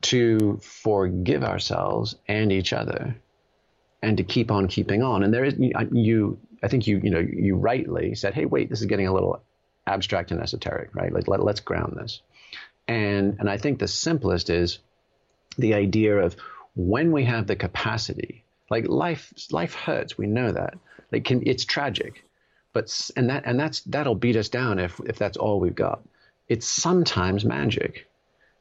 to 0.03 0.59
forgive 0.63 1.45
ourselves 1.45 2.17
and 2.27 2.51
each 2.51 2.73
other 2.73 3.17
and 4.03 4.17
to 4.17 4.25
keep 4.25 4.51
on 4.51 4.67
keeping 4.67 5.03
on. 5.03 5.23
And 5.23 5.33
there 5.33 5.45
is 5.45 5.55
you 5.93 6.39
I 6.63 6.69
think 6.69 6.89
you 6.89 7.01
you 7.05 7.11
know 7.11 7.21
you 7.21 7.55
rightly 7.55 8.17
said, 8.17 8.35
hey, 8.35 8.47
wait, 8.47 8.69
this 8.69 8.81
is 8.81 8.87
getting 8.87 9.07
a 9.07 9.15
little 9.15 9.43
abstract 9.87 10.33
and 10.33 10.41
esoteric, 10.41 10.93
right? 10.95 11.13
Like 11.13 11.29
let, 11.29 11.45
let's 11.45 11.61
ground 11.61 11.97
this. 11.97 12.21
And 12.89 13.37
and 13.39 13.49
I 13.49 13.59
think 13.59 13.79
the 13.79 13.89
simplest 13.89 14.51
is 14.51 14.81
the 15.55 15.75
idea 15.75 16.19
of 16.19 16.37
when 16.75 17.13
we 17.13 17.25
have 17.25 17.47
the 17.47 17.57
capacity, 17.57 18.45
like 18.71 18.89
life 18.89 19.33
life 19.51 19.75
hurts, 19.75 20.19
we 20.19 20.27
know 20.27 20.53
that. 20.53 20.75
Like 21.13 21.25
can, 21.25 21.43
it's 21.47 21.65
tragic 21.65 22.25
but 22.75 23.11
and 23.17 23.31
that 23.31 23.45
and 23.47 23.59
that's 23.59 23.81
that'll 23.83 24.17
beat 24.17 24.37
us 24.37 24.51
down 24.51 24.79
if 24.79 25.01
if 25.07 25.17
that's 25.17 25.39
all 25.39 25.61
we've 25.61 25.75
got. 25.75 26.03
It's 26.49 26.67
sometimes 26.67 27.45
magic, 27.45 28.07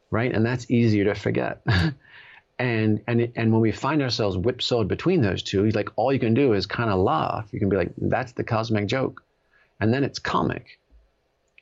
right? 0.10 0.32
And 0.32 0.46
that's 0.46 0.72
easier 0.72 1.04
to 1.06 1.16
forget. 1.16 1.62
and 2.60 3.02
and 3.08 3.32
and 3.36 3.52
when 3.52 3.60
we 3.60 3.74
find 3.74 4.02
ourselves 4.02 4.38
whipsawed 4.38 4.88
between 4.88 5.22
those 5.22 5.44
two, 5.44 5.68
like 5.72 5.90
all 5.98 6.14
you 6.14 6.20
can 6.20 6.36
do 6.36 6.54
is 6.54 6.66
kind 6.68 6.90
of 6.90 7.00
laugh. 7.00 7.50
You 7.52 7.60
can 7.60 7.70
be 7.70 7.76
like, 7.76 7.92
"That's 7.98 8.32
the 8.34 8.44
cosmic 8.44 8.88
joke," 8.88 9.24
and 9.82 9.92
then 9.92 10.04
it's 10.04 10.20
comic, 10.20 10.80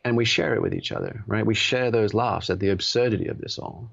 and 0.04 0.18
we 0.18 0.26
share 0.26 0.54
it 0.54 0.62
with 0.62 0.76
each 0.76 0.92
other, 0.92 1.24
right? 1.26 1.46
We 1.46 1.56
share 1.56 1.90
those 1.90 2.14
laughs 2.14 2.50
at 2.50 2.60
the 2.60 2.70
absurdity 2.70 3.30
of 3.30 3.40
this 3.40 3.58
all, 3.60 3.90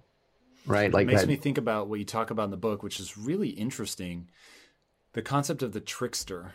right? 0.68 0.92
Like 0.92 1.04
it 1.04 1.06
makes 1.06 1.20
that, 1.22 1.28
me 1.28 1.36
think 1.36 1.58
about 1.58 1.88
what 1.88 1.98
you 1.98 2.04
talk 2.04 2.30
about 2.30 2.44
in 2.44 2.50
the 2.50 2.56
book, 2.56 2.82
which 2.82 3.00
is 3.00 3.18
really 3.18 3.48
interesting. 3.50 4.28
The 5.14 5.22
concept 5.22 5.62
of 5.62 5.72
the 5.72 5.80
trickster, 5.80 6.54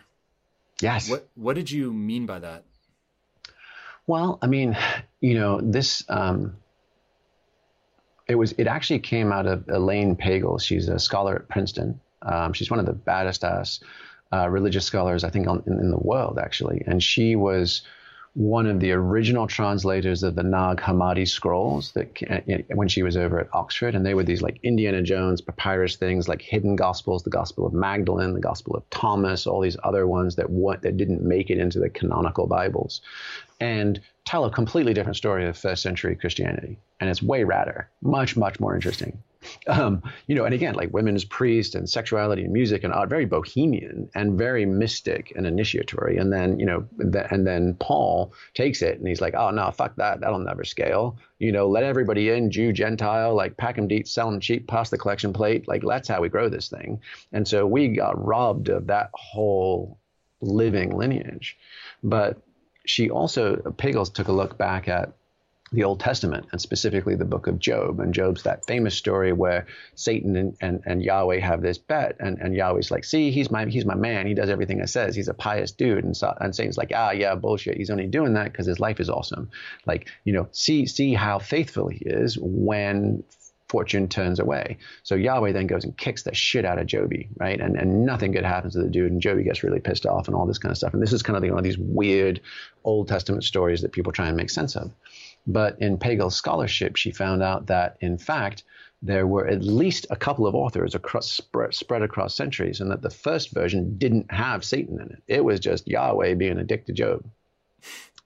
Yes. 0.81 1.09
What 1.09 1.29
What 1.35 1.55
did 1.55 1.71
you 1.71 1.93
mean 1.93 2.25
by 2.25 2.39
that? 2.39 2.65
Well, 4.05 4.37
I 4.41 4.47
mean, 4.47 4.77
you 5.21 5.35
know, 5.35 5.61
this 5.61 6.03
um, 6.09 6.57
it 8.27 8.35
was 8.35 8.53
it 8.53 8.67
actually 8.67 8.99
came 8.99 9.31
out 9.31 9.45
of 9.45 9.69
Elaine 9.69 10.15
Pagels. 10.15 10.63
She's 10.63 10.89
a 10.89 10.99
scholar 10.99 11.35
at 11.35 11.47
Princeton. 11.47 12.01
Um, 12.21 12.53
she's 12.53 12.69
one 12.69 12.79
of 12.79 12.85
the 12.85 12.93
baddest 12.93 13.43
ass 13.43 13.79
uh, 14.31 14.49
religious 14.49 14.85
scholars 14.85 15.23
I 15.23 15.29
think 15.29 15.47
on, 15.47 15.63
in, 15.67 15.73
in, 15.79 15.91
the 15.91 15.97
world 15.97 16.39
actually, 16.39 16.83
and 16.87 17.03
she 17.03 17.35
was 17.35 17.83
one 18.35 18.65
of 18.65 18.79
the 18.79 18.91
original 18.91 19.45
translators 19.45 20.23
of 20.23 20.33
the 20.33 20.41
Nag 20.41 20.77
Hammadi 20.77 21.27
scrolls 21.27 21.91
that 21.91 22.17
uh, 22.29 22.73
when 22.73 22.87
she 22.87 23.03
was 23.03 23.15
over 23.15 23.39
at 23.39 23.49
Oxford, 23.53 23.93
and 23.93 24.03
they 24.03 24.15
were 24.15 24.23
these 24.23 24.41
like 24.41 24.59
Indiana 24.63 25.03
Jones 25.03 25.39
papyrus 25.39 25.97
things, 25.97 26.27
like 26.27 26.41
hidden 26.41 26.75
gospels, 26.75 27.23
the 27.23 27.29
Gospel 27.29 27.67
of 27.67 27.73
Magdalene, 27.73 28.33
the 28.33 28.39
Gospel 28.39 28.75
of 28.75 28.89
Thomas, 28.89 29.45
all 29.45 29.61
these 29.61 29.77
other 29.83 30.07
ones 30.07 30.35
that 30.35 30.49
what 30.49 30.81
that 30.81 30.97
didn't 30.97 31.21
make 31.21 31.51
it 31.51 31.59
into 31.59 31.79
the 31.79 31.89
canonical 31.89 32.47
Bibles, 32.47 33.01
and 33.59 34.01
tell 34.25 34.45
a 34.45 34.51
completely 34.51 34.95
different 34.95 35.17
story 35.17 35.47
of 35.47 35.55
first 35.55 35.83
century 35.83 36.15
Christianity, 36.15 36.79
and 36.99 37.11
it's 37.11 37.21
way 37.21 37.41
radder, 37.43 37.85
much 38.01 38.35
much 38.35 38.59
more 38.59 38.73
interesting. 38.73 39.21
Um, 39.67 40.03
you 40.27 40.35
know, 40.35 40.45
and 40.45 40.53
again, 40.53 40.75
like 40.75 40.93
women's 40.93 41.25
priest 41.25 41.75
and 41.75 41.89
sexuality 41.89 42.43
and 42.43 42.53
music 42.53 42.83
and 42.83 42.93
art, 42.93 43.09
very 43.09 43.25
bohemian 43.25 44.09
and 44.15 44.37
very 44.37 44.65
mystic 44.65 45.33
and 45.35 45.45
initiatory. 45.45 46.17
And 46.17 46.31
then, 46.31 46.59
you 46.59 46.65
know, 46.65 46.87
the, 46.97 47.31
and 47.33 47.45
then 47.45 47.75
Paul 47.79 48.33
takes 48.53 48.81
it 48.81 48.97
and 48.97 49.07
he's 49.07 49.21
like, 49.21 49.35
oh, 49.35 49.51
no, 49.51 49.71
fuck 49.71 49.95
that. 49.97 50.21
That'll 50.21 50.39
never 50.39 50.63
scale. 50.63 51.17
You 51.39 51.51
know, 51.51 51.67
let 51.67 51.83
everybody 51.83 52.29
in, 52.29 52.51
Jew, 52.51 52.71
Gentile, 52.73 53.35
like 53.35 53.57
pack 53.57 53.75
them 53.75 53.87
deep, 53.87 54.07
sell 54.07 54.29
them 54.29 54.39
cheap, 54.39 54.67
pass 54.67 54.89
the 54.89 54.97
collection 54.97 55.33
plate. 55.33 55.67
Like, 55.67 55.83
that's 55.85 56.07
how 56.07 56.21
we 56.21 56.29
grow 56.29 56.49
this 56.49 56.69
thing. 56.69 57.01
And 57.31 57.47
so 57.47 57.65
we 57.65 57.89
got 57.89 58.23
robbed 58.23 58.69
of 58.69 58.87
that 58.87 59.09
whole 59.13 59.99
living 60.41 60.95
lineage. 60.95 61.57
But 62.03 62.41
she 62.85 63.09
also, 63.09 63.55
Pagels 63.55 64.13
took 64.13 64.27
a 64.27 64.33
look 64.33 64.57
back 64.57 64.87
at 64.87 65.13
the 65.73 65.83
Old 65.83 65.99
Testament 65.99 66.45
and 66.51 66.61
specifically 66.61 67.15
the 67.15 67.25
book 67.25 67.47
of 67.47 67.59
Job. 67.59 67.99
And 67.99 68.13
Job's 68.13 68.43
that 68.43 68.65
famous 68.65 68.95
story 68.95 69.33
where 69.33 69.65
Satan 69.95 70.35
and, 70.35 70.55
and, 70.61 70.83
and 70.85 71.03
Yahweh 71.03 71.39
have 71.39 71.61
this 71.61 71.79
bet, 71.79 72.15
and, 72.19 72.37
and 72.39 72.55
Yahweh's 72.55 72.91
like, 72.91 73.03
see, 73.03 73.31
he's 73.31 73.49
my 73.49 73.65
he's 73.65 73.85
my 73.85 73.95
man. 73.95 74.27
He 74.27 74.35
does 74.35 74.49
everything 74.49 74.81
I 74.81 74.85
says. 74.85 75.15
He's 75.15 75.27
a 75.27 75.33
pious 75.33 75.71
dude. 75.71 76.03
And, 76.03 76.15
so, 76.15 76.33
and 76.39 76.55
Satan's 76.55 76.77
like, 76.77 76.91
ah, 76.95 77.11
yeah, 77.11 77.35
bullshit. 77.35 77.77
He's 77.77 77.89
only 77.89 78.07
doing 78.07 78.33
that 78.35 78.51
because 78.51 78.67
his 78.67 78.79
life 78.79 78.99
is 78.99 79.09
awesome. 79.09 79.49
Like, 79.85 80.09
you 80.23 80.33
know, 80.33 80.47
see 80.51 80.85
see 80.85 81.13
how 81.13 81.39
faithful 81.39 81.87
he 81.87 82.05
is 82.05 82.37
when 82.39 83.23
fortune 83.67 84.07
turns 84.07 84.39
away. 84.39 84.77
So 85.01 85.15
Yahweh 85.15 85.51
then 85.51 85.65
goes 85.65 85.83
and 85.83 85.97
kicks 85.97 86.21
the 86.21 86.35
shit 86.35 86.63
out 86.63 86.77
of 86.77 86.85
Joby, 86.85 87.29
right? 87.37 87.59
And 87.59 87.75
and 87.75 88.05
nothing 88.05 88.31
good 88.31 88.45
happens 88.45 88.73
to 88.73 88.83
the 88.83 88.89
dude, 88.89 89.11
and 89.11 89.19
Joby 89.19 89.43
gets 89.43 89.63
really 89.63 89.79
pissed 89.79 90.05
off 90.05 90.27
and 90.27 90.35
all 90.35 90.45
this 90.45 90.59
kind 90.59 90.71
of 90.71 90.77
stuff. 90.77 90.93
And 90.93 91.01
this 91.01 91.13
is 91.13 91.23
kind 91.23 91.35
of 91.35 91.49
one 91.49 91.57
of 91.57 91.63
these 91.63 91.79
weird 91.79 92.41
Old 92.83 93.07
Testament 93.07 93.43
stories 93.43 93.81
that 93.81 93.91
people 93.91 94.11
try 94.11 94.27
and 94.27 94.37
make 94.37 94.51
sense 94.51 94.75
of. 94.75 94.91
But 95.45 95.81
in 95.81 95.97
Pagel's 95.97 96.35
scholarship, 96.35 96.95
she 96.95 97.11
found 97.11 97.43
out 97.43 97.67
that, 97.67 97.97
in 97.99 98.17
fact, 98.17 98.63
there 99.01 99.27
were 99.27 99.45
at 99.47 99.61
least 99.61 100.07
a 100.09 100.15
couple 100.15 100.47
of 100.47 100.55
authors 100.55 100.95
across, 100.95 101.29
spread, 101.29 101.73
spread 101.73 102.01
across 102.01 102.35
centuries, 102.35 102.79
and 102.79 102.89
that 102.89 103.01
the 103.01 103.09
first 103.09 103.51
version 103.51 103.97
didn't 103.97 104.31
have 104.31 104.63
Satan 104.63 105.01
in 105.01 105.07
it. 105.07 105.23
It 105.27 105.43
was 105.43 105.59
just 105.59 105.87
Yahweh 105.87 106.35
being 106.35 106.57
a 106.57 106.63
dick 106.63 106.85
to 106.85 106.93
Job. 106.93 107.25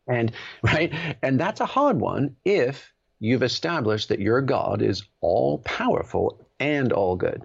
And 0.08 0.32
right, 0.62 0.94
and 1.24 1.40
that's 1.40 1.62
a 1.62 1.66
hard 1.66 2.00
one 2.00 2.36
if 2.46 2.94
you've 3.20 3.44
established 3.44 4.10
that 4.10 4.20
your 4.20 4.42
God 4.42 4.84
is 4.84 5.04
all 5.20 5.58
powerful 5.60 6.48
and 6.60 6.94
all 6.94 7.16
good. 7.16 7.42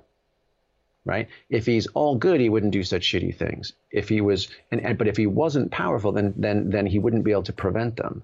Right? 1.04 1.28
If 1.48 1.66
he's 1.66 1.88
all 1.88 2.14
good, 2.14 2.40
he 2.40 2.48
wouldn't 2.48 2.72
do 2.72 2.84
such 2.84 3.10
shitty 3.10 3.34
things. 3.34 3.72
If 3.90 4.08
he 4.08 4.20
was, 4.20 4.48
and, 4.70 4.80
and 4.82 4.98
but 4.98 5.08
if 5.08 5.16
he 5.16 5.26
wasn't 5.26 5.72
powerful, 5.72 6.12
then 6.12 6.34
then 6.36 6.70
then 6.70 6.86
he 6.86 7.00
wouldn't 7.00 7.24
be 7.24 7.32
able 7.32 7.42
to 7.44 7.52
prevent 7.52 7.96
them 7.96 8.22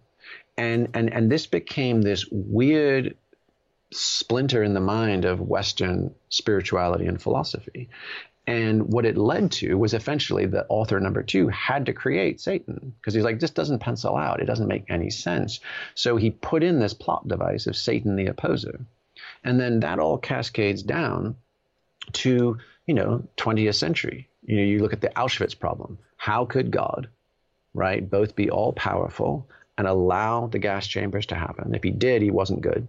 and 0.59 0.89
and 0.95 1.13
and 1.13 1.31
this 1.31 1.47
became 1.47 2.03
this 2.03 2.27
weird 2.31 3.17
splinter 3.91 4.63
in 4.63 4.75
the 4.75 4.81
mind 4.81 5.25
of 5.25 5.41
Western 5.41 6.15
spirituality 6.29 7.07
and 7.07 7.21
philosophy. 7.21 7.89
And 8.47 8.93
what 8.93 9.05
it 9.05 9.19
led 9.19 9.53
to 9.53 9.77
was 9.77 9.93
eventually 9.93 10.47
the 10.47 10.67
author 10.69 10.99
number 11.01 11.23
two 11.23 11.49
had 11.49 11.87
to 11.87 11.93
create 11.93 12.41
Satan 12.41 12.95
because 12.99 13.15
he's 13.15 13.25
like, 13.25 13.41
this 13.41 13.51
doesn't 13.51 13.81
pencil 13.81 14.17
out. 14.17 14.41
It 14.41 14.47
doesn't 14.47 14.69
make 14.69 14.91
any 14.91 15.11
sense. 15.11 15.61
So 15.95 16.17
he 16.17 16.31
put 16.31 16.63
in 16.63 16.81
this 16.81 16.95
plot 16.95 17.29
device 17.29 17.67
of 17.67 17.77
Satan 17.77 18.17
the 18.17 18.27
opposer. 18.27 18.81
And 19.45 19.61
then 19.61 19.81
that 19.81 19.99
all 19.99 20.17
cascades 20.17 20.83
down 20.83 21.37
to 22.13 22.59
you 22.89 22.95
know, 22.95 23.23
20th 23.37 23.75
century. 23.75 24.29
You 24.45 24.57
know, 24.57 24.63
you 24.63 24.79
look 24.81 24.95
at 24.95 25.03
the 25.03 25.11
Auschwitz 25.11 25.57
problem. 25.57 25.99
How 26.17 26.47
could 26.47 26.71
God, 26.71 27.09
right, 27.75 28.09
both 28.09 28.35
be 28.35 28.51
all 28.51 28.73
powerful 28.73 29.47
and 29.79 29.87
allow 29.87 30.49
the 30.49 30.59
gas 30.59 30.87
chambers 30.87 31.25
to 31.27 31.37
happen? 31.37 31.75
If 31.75 31.83
he 31.83 31.91
did, 31.91 32.21
he 32.21 32.31
wasn't 32.31 32.61
good. 32.61 32.87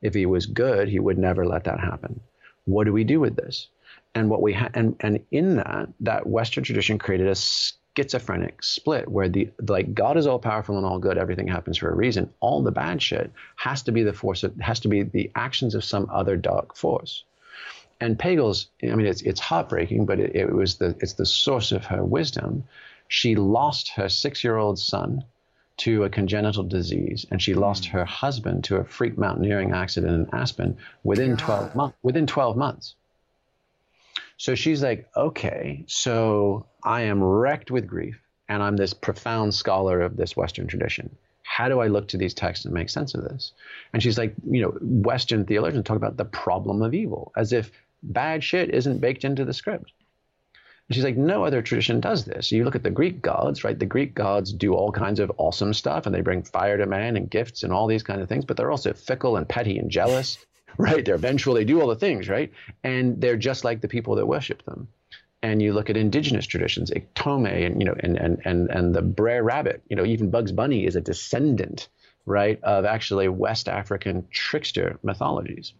If 0.00 0.14
he 0.14 0.26
was 0.26 0.46
good, 0.46 0.88
he 0.88 0.98
would 0.98 1.18
never 1.18 1.46
let 1.46 1.64
that 1.64 1.78
happen. 1.78 2.20
What 2.64 2.84
do 2.84 2.92
we 2.92 3.04
do 3.04 3.20
with 3.20 3.36
this? 3.36 3.68
And 4.14 4.28
what 4.28 4.42
we 4.42 4.52
ha- 4.52 4.70
and 4.74 4.96
and 5.00 5.24
in 5.30 5.56
that, 5.56 5.88
that 6.00 6.26
Western 6.26 6.64
tradition 6.64 6.98
created 6.98 7.28
a 7.28 7.34
schizophrenic 7.34 8.62
split 8.62 9.08
where 9.08 9.28
the 9.28 9.50
like 9.68 9.94
God 9.94 10.16
is 10.16 10.26
all 10.26 10.38
powerful 10.38 10.76
and 10.76 10.84
all 10.86 10.98
good, 10.98 11.18
everything 11.18 11.48
happens 11.48 11.78
for 11.78 11.90
a 11.90 11.94
reason. 11.94 12.32
All 12.40 12.62
the 12.62 12.72
bad 12.72 13.00
shit 13.00 13.30
has 13.56 13.82
to 13.84 13.92
be 13.92 14.02
the 14.02 14.12
force 14.12 14.42
of, 14.42 14.56
has 14.56 14.80
to 14.80 14.88
be 14.88 15.02
the 15.02 15.30
actions 15.34 15.74
of 15.74 15.84
some 15.84 16.08
other 16.10 16.36
dark 16.36 16.76
force. 16.76 17.24
And 18.00 18.18
Pagel's, 18.18 18.66
I 18.82 18.94
mean, 18.94 19.06
it's 19.06 19.22
it's 19.22 19.40
heartbreaking, 19.40 20.06
but 20.06 20.18
it, 20.18 20.34
it 20.34 20.52
was 20.52 20.76
the 20.76 20.96
it's 21.00 21.14
the 21.14 21.26
source 21.26 21.72
of 21.72 21.84
her 21.86 22.04
wisdom. 22.04 22.64
She 23.08 23.36
lost 23.36 23.90
her 23.90 24.08
six 24.08 24.42
year 24.42 24.56
old 24.56 24.78
son 24.78 25.24
to 25.84 26.04
a 26.04 26.10
congenital 26.10 26.64
disease, 26.64 27.26
and 27.30 27.40
she 27.40 27.54
lost 27.54 27.84
mm. 27.84 27.90
her 27.90 28.04
husband 28.04 28.64
to 28.64 28.76
a 28.76 28.84
freak 28.84 29.16
mountaineering 29.16 29.72
accident 29.72 30.12
in 30.28 30.34
Aspen 30.40 30.76
within 31.02 31.36
twelve 31.36 31.74
months. 31.74 31.96
Within 32.02 32.26
twelve 32.26 32.56
months. 32.56 32.94
So 34.36 34.54
she's 34.54 34.82
like, 34.82 35.08
okay, 35.16 35.84
so 35.86 36.66
I 36.82 37.02
am 37.02 37.22
wrecked 37.22 37.70
with 37.70 37.86
grief, 37.86 38.20
and 38.48 38.62
I'm 38.62 38.76
this 38.76 38.94
profound 38.94 39.54
scholar 39.54 40.00
of 40.00 40.16
this 40.16 40.36
Western 40.36 40.66
tradition. 40.66 41.16
How 41.44 41.68
do 41.68 41.80
I 41.80 41.88
look 41.88 42.08
to 42.08 42.16
these 42.16 42.34
texts 42.34 42.64
and 42.64 42.74
make 42.74 42.90
sense 42.90 43.14
of 43.14 43.24
this? 43.24 43.52
And 43.92 44.02
she's 44.02 44.18
like, 44.18 44.34
you 44.48 44.62
know, 44.62 44.70
Western 44.80 45.44
theologians 45.44 45.84
talk 45.84 45.96
about 45.96 46.16
the 46.16 46.24
problem 46.24 46.82
of 46.82 46.94
evil 46.94 47.32
as 47.36 47.52
if 47.52 47.70
bad 48.02 48.42
shit 48.42 48.74
isn't 48.74 49.00
baked 49.00 49.24
into 49.24 49.44
the 49.44 49.52
script. 49.52 49.92
And 50.88 50.94
she's 50.94 51.04
like, 51.04 51.16
no 51.16 51.44
other 51.44 51.62
tradition 51.62 52.00
does 52.00 52.24
this. 52.24 52.52
You 52.52 52.64
look 52.64 52.74
at 52.74 52.82
the 52.82 52.90
Greek 52.90 53.22
gods, 53.22 53.64
right? 53.64 53.78
The 53.78 53.86
Greek 53.86 54.14
gods 54.14 54.52
do 54.52 54.74
all 54.74 54.92
kinds 54.92 55.20
of 55.20 55.32
awesome 55.38 55.72
stuff 55.72 56.06
and 56.06 56.14
they 56.14 56.20
bring 56.20 56.42
fire 56.42 56.76
to 56.76 56.86
man 56.86 57.16
and 57.16 57.30
gifts 57.30 57.62
and 57.62 57.72
all 57.72 57.86
these 57.86 58.02
kinds 58.02 58.22
of 58.22 58.28
things, 58.28 58.44
but 58.44 58.56
they're 58.56 58.70
also 58.70 58.92
fickle 58.92 59.36
and 59.36 59.48
petty 59.48 59.78
and 59.78 59.90
jealous 59.90 60.44
right? 60.78 61.04
They're 61.04 61.18
vengeful. 61.18 61.54
They 61.54 61.64
do 61.64 61.80
all 61.80 61.88
the 61.88 61.96
things, 61.96 62.28
right? 62.28 62.52
And 62.82 63.20
they're 63.20 63.36
just 63.36 63.64
like 63.64 63.80
the 63.80 63.88
people 63.88 64.16
that 64.16 64.26
worship 64.26 64.64
them. 64.64 64.88
And 65.42 65.60
you 65.60 65.72
look 65.72 65.90
at 65.90 65.96
indigenous 65.96 66.46
traditions, 66.46 66.90
Iktomi, 66.90 67.66
and 67.66 67.80
you 67.80 67.86
know, 67.86 67.96
and 67.98 68.16
and 68.16 68.40
and 68.44 68.70
and 68.70 68.94
the 68.94 69.02
Brer 69.02 69.42
Rabbit. 69.42 69.82
You 69.88 69.96
know, 69.96 70.04
even 70.04 70.30
Bugs 70.30 70.52
Bunny 70.52 70.86
is 70.86 70.94
a 70.94 71.00
descendant, 71.00 71.88
right, 72.26 72.62
of 72.62 72.84
actually 72.84 73.28
West 73.28 73.68
African 73.68 74.28
trickster 74.30 74.98
mythologies. 75.02 75.74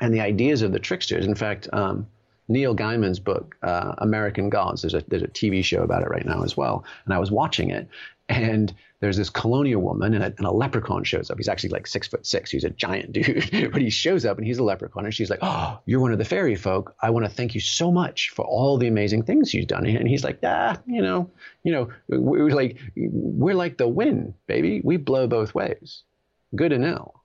And 0.00 0.12
the 0.12 0.20
ideas 0.20 0.62
of 0.62 0.72
the 0.72 0.80
tricksters, 0.80 1.24
in 1.24 1.36
fact, 1.36 1.68
um, 1.72 2.08
Neil 2.48 2.74
Gaiman's 2.74 3.18
book, 3.18 3.56
uh, 3.62 3.94
American 3.98 4.48
Gods. 4.50 4.82
There's 4.82 4.94
a 4.94 5.04
there's 5.08 5.22
a 5.22 5.28
TV 5.28 5.64
show 5.64 5.82
about 5.82 6.02
it 6.02 6.08
right 6.08 6.24
now 6.24 6.42
as 6.42 6.56
well, 6.56 6.84
and 7.04 7.14
I 7.14 7.18
was 7.18 7.30
watching 7.30 7.70
it, 7.70 7.88
and 8.28 8.74
there's 9.00 9.16
this 9.16 9.28
colonial 9.28 9.82
woman 9.82 10.14
and 10.14 10.24
a, 10.24 10.26
and 10.38 10.46
a, 10.46 10.50
leprechaun 10.50 11.04
shows 11.04 11.30
up. 11.30 11.36
He's 11.36 11.48
actually 11.48 11.68
like 11.70 11.86
six 11.86 12.08
foot 12.08 12.24
six. 12.24 12.50
He's 12.50 12.64
a 12.64 12.70
giant 12.70 13.12
dude, 13.12 13.70
but 13.72 13.82
he 13.82 13.90
shows 13.90 14.24
up 14.24 14.38
and 14.38 14.46
he's 14.46 14.58
a 14.58 14.64
leprechaun. 14.64 15.04
And 15.04 15.14
she's 15.14 15.28
like, 15.30 15.40
"Oh, 15.42 15.78
you're 15.86 16.00
one 16.00 16.12
of 16.12 16.18
the 16.18 16.24
fairy 16.24 16.56
folk. 16.56 16.94
I 17.00 17.10
want 17.10 17.26
to 17.26 17.30
thank 17.30 17.54
you 17.54 17.60
so 17.60 17.92
much 17.92 18.30
for 18.30 18.44
all 18.44 18.78
the 18.78 18.88
amazing 18.88 19.24
things 19.24 19.52
you've 19.52 19.68
done." 19.68 19.86
And 19.86 20.08
he's 20.08 20.24
like, 20.24 20.38
"Ah, 20.42 20.78
you 20.86 21.02
know, 21.02 21.30
you 21.62 21.72
know, 21.72 21.88
we're 22.08 22.50
like 22.50 22.78
we're 22.96 23.54
like 23.54 23.76
the 23.76 23.88
wind, 23.88 24.34
baby. 24.46 24.80
We 24.82 24.96
blow 24.96 25.26
both 25.26 25.54
ways, 25.54 26.02
good 26.54 26.72
and 26.72 26.84
ill." 26.84 27.22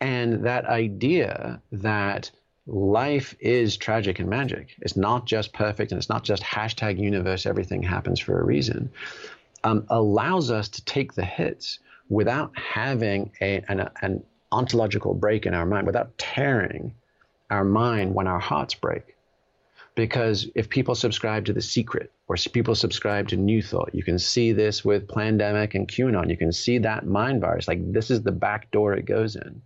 And 0.00 0.44
that 0.44 0.66
idea 0.66 1.62
that 1.70 2.30
life 2.66 3.34
is 3.40 3.76
tragic 3.76 4.18
and 4.18 4.28
magic. 4.28 4.76
It's 4.80 4.96
not 4.96 5.26
just 5.26 5.52
perfect, 5.52 5.92
and 5.92 5.98
it's 5.98 6.08
not 6.08 6.24
just 6.24 6.42
hashtag 6.42 6.98
universe. 6.98 7.46
Everything 7.46 7.82
happens 7.82 8.20
for 8.20 8.40
a 8.40 8.44
reason 8.44 8.90
um, 9.64 9.86
allows 9.88 10.50
us 10.50 10.68
to 10.70 10.84
take 10.84 11.14
the 11.14 11.24
hits 11.24 11.78
without 12.08 12.56
having 12.56 13.30
a, 13.40 13.62
an, 13.68 13.88
an 14.02 14.22
ontological 14.50 15.14
break 15.14 15.46
in 15.46 15.54
our 15.54 15.66
mind, 15.66 15.86
without 15.86 16.16
tearing 16.18 16.94
our 17.50 17.64
mind 17.64 18.14
when 18.14 18.26
our 18.26 18.40
hearts 18.40 18.74
break. 18.74 19.16
Because 19.94 20.48
if 20.54 20.68
people 20.68 20.94
subscribe 20.94 21.44
to 21.46 21.52
The 21.52 21.60
Secret 21.60 22.10
or 22.26 22.36
people 22.36 22.74
subscribe 22.74 23.28
to 23.28 23.36
New 23.36 23.62
Thought, 23.62 23.94
you 23.94 24.02
can 24.02 24.18
see 24.18 24.52
this 24.52 24.84
with 24.84 25.06
Plandemic 25.06 25.74
and 25.74 25.86
QAnon. 25.86 26.30
You 26.30 26.36
can 26.36 26.52
see 26.52 26.78
that 26.78 27.06
mind 27.06 27.42
virus. 27.42 27.68
Like 27.68 27.92
this 27.92 28.10
is 28.10 28.22
the 28.22 28.32
back 28.32 28.70
door 28.70 28.94
it 28.94 29.04
goes 29.04 29.36
in, 29.36 29.60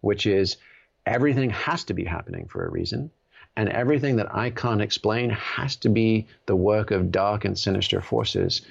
which 0.00 0.26
is 0.26 0.56
everything 1.06 1.50
has 1.50 1.84
to 1.84 1.94
be 1.94 2.04
happening 2.04 2.46
for 2.46 2.64
a 2.64 2.70
reason. 2.70 3.10
And 3.56 3.68
everything 3.68 4.16
that 4.16 4.34
I 4.34 4.50
can't 4.50 4.80
explain 4.80 5.30
has 5.30 5.76
to 5.76 5.88
be 5.88 6.26
the 6.46 6.56
work 6.56 6.90
of 6.92 7.10
dark 7.10 7.44
and 7.44 7.58
sinister 7.58 8.00
forces 8.00 8.62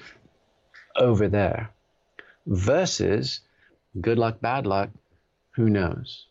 over 0.96 1.28
there 1.28 1.70
versus 2.46 3.40
good 4.00 4.18
luck, 4.18 4.40
bad 4.40 4.66
luck, 4.66 4.90
who 5.52 5.68
knows? 5.68 6.26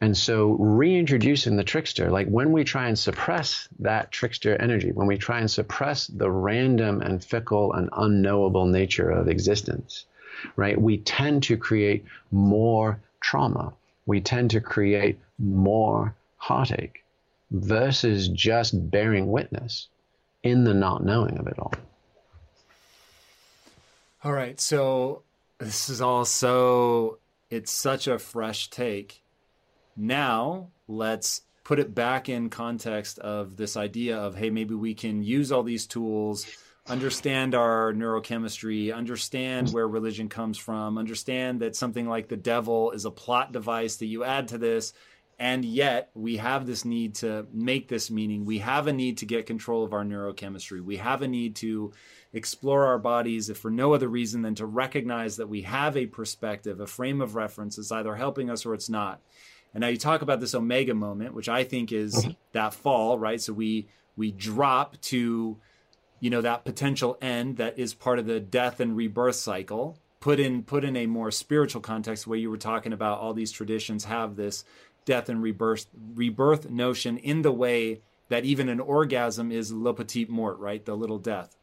And 0.00 0.16
so 0.16 0.50
reintroducing 0.58 1.56
the 1.56 1.64
trickster, 1.64 2.10
like 2.10 2.28
when 2.28 2.52
we 2.52 2.64
try 2.64 2.88
and 2.88 2.98
suppress 2.98 3.68
that 3.78 4.10
trickster 4.10 4.54
energy, 4.60 4.92
when 4.92 5.06
we 5.06 5.16
try 5.16 5.38
and 5.38 5.50
suppress 5.50 6.08
the 6.08 6.30
random 6.30 7.00
and 7.00 7.24
fickle 7.24 7.72
and 7.72 7.88
unknowable 7.96 8.66
nature 8.66 9.08
of 9.08 9.28
existence, 9.28 10.04
right, 10.56 10.78
we 10.78 10.98
tend 10.98 11.44
to 11.44 11.56
create 11.56 12.04
more 12.30 13.00
trauma. 13.20 13.72
We 14.06 14.20
tend 14.20 14.50
to 14.50 14.60
create 14.60 15.18
more 15.38 16.14
heartache 16.36 17.04
versus 17.50 18.28
just 18.28 18.90
bearing 18.90 19.30
witness 19.30 19.88
in 20.42 20.64
the 20.64 20.74
not 20.74 21.04
knowing 21.04 21.38
of 21.38 21.46
it 21.46 21.58
all. 21.58 21.72
All 24.22 24.32
right. 24.32 24.58
So 24.60 25.22
this 25.58 25.88
is 25.88 26.00
all 26.00 26.24
so, 26.24 27.18
it's 27.50 27.70
such 27.70 28.06
a 28.06 28.18
fresh 28.18 28.68
take. 28.68 29.22
Now 29.96 30.68
let's 30.88 31.42
put 31.62 31.78
it 31.78 31.94
back 31.94 32.28
in 32.28 32.50
context 32.50 33.18
of 33.20 33.56
this 33.56 33.76
idea 33.76 34.18
of, 34.18 34.36
hey, 34.36 34.50
maybe 34.50 34.74
we 34.74 34.94
can 34.94 35.22
use 35.22 35.50
all 35.50 35.62
these 35.62 35.86
tools, 35.86 36.46
understand 36.86 37.54
our 37.54 37.92
neurochemistry, 37.92 38.94
understand 38.94 39.70
where 39.70 39.88
religion 39.88 40.28
comes 40.28 40.58
from, 40.58 40.98
understand 40.98 41.60
that 41.60 41.76
something 41.76 42.08
like 42.08 42.28
the 42.28 42.36
devil 42.36 42.90
is 42.90 43.04
a 43.04 43.10
plot 43.10 43.52
device 43.52 43.96
that 43.96 44.06
you 44.06 44.24
add 44.24 44.48
to 44.48 44.58
this. 44.58 44.92
And 45.36 45.64
yet, 45.64 46.10
we 46.14 46.36
have 46.36 46.64
this 46.64 46.84
need 46.84 47.16
to 47.16 47.46
make 47.52 47.88
this 47.88 48.08
meaning. 48.08 48.44
We 48.44 48.58
have 48.58 48.86
a 48.86 48.92
need 48.92 49.18
to 49.18 49.26
get 49.26 49.46
control 49.46 49.82
of 49.82 49.92
our 49.92 50.04
neurochemistry. 50.04 50.80
We 50.80 50.98
have 50.98 51.22
a 51.22 51.28
need 51.28 51.56
to 51.56 51.92
explore 52.32 52.86
our 52.86 52.98
bodies, 52.98 53.50
if 53.50 53.58
for 53.58 53.70
no 53.70 53.94
other 53.94 54.06
reason 54.06 54.42
than 54.42 54.54
to 54.56 54.66
recognize 54.66 55.36
that 55.36 55.48
we 55.48 55.62
have 55.62 55.96
a 55.96 56.06
perspective, 56.06 56.78
a 56.78 56.86
frame 56.86 57.20
of 57.20 57.34
reference 57.34 57.76
that's 57.76 57.90
either 57.90 58.14
helping 58.14 58.48
us 58.48 58.64
or 58.64 58.74
it's 58.74 58.88
not. 58.88 59.20
And 59.72 59.80
now 59.80 59.88
you 59.88 59.96
talk 59.96 60.22
about 60.22 60.38
this 60.38 60.54
omega 60.54 60.94
moment, 60.94 61.34
which 61.34 61.48
I 61.48 61.64
think 61.64 61.90
is 61.90 62.14
mm-hmm. 62.14 62.30
that 62.52 62.74
fall, 62.74 63.18
right? 63.18 63.40
So 63.40 63.52
we 63.52 63.88
we 64.16 64.30
drop 64.30 65.00
to, 65.02 65.58
you 66.24 66.30
know, 66.30 66.40
that 66.40 66.64
potential 66.64 67.18
end 67.20 67.58
that 67.58 67.78
is 67.78 67.92
part 67.92 68.18
of 68.18 68.24
the 68.24 68.40
death 68.40 68.80
and 68.80 68.96
rebirth 68.96 69.34
cycle. 69.34 69.98
Put 70.20 70.40
in 70.40 70.62
put 70.62 70.82
in 70.82 70.96
a 70.96 71.04
more 71.04 71.30
spiritual 71.30 71.82
context, 71.82 72.26
where 72.26 72.38
you 72.38 72.48
were 72.48 72.56
talking 72.56 72.94
about 72.94 73.18
all 73.18 73.34
these 73.34 73.52
traditions 73.52 74.06
have 74.06 74.34
this 74.34 74.64
death 75.04 75.28
and 75.28 75.42
rebirth 75.42 75.84
rebirth 76.14 76.70
notion 76.70 77.18
in 77.18 77.42
the 77.42 77.52
way 77.52 78.00
that 78.30 78.46
even 78.46 78.70
an 78.70 78.80
orgasm 78.80 79.52
is 79.52 79.70
le 79.70 79.92
petit 79.92 80.24
mort, 80.24 80.58
right? 80.58 80.86
The 80.86 80.96
little 80.96 81.18
death. 81.18 81.54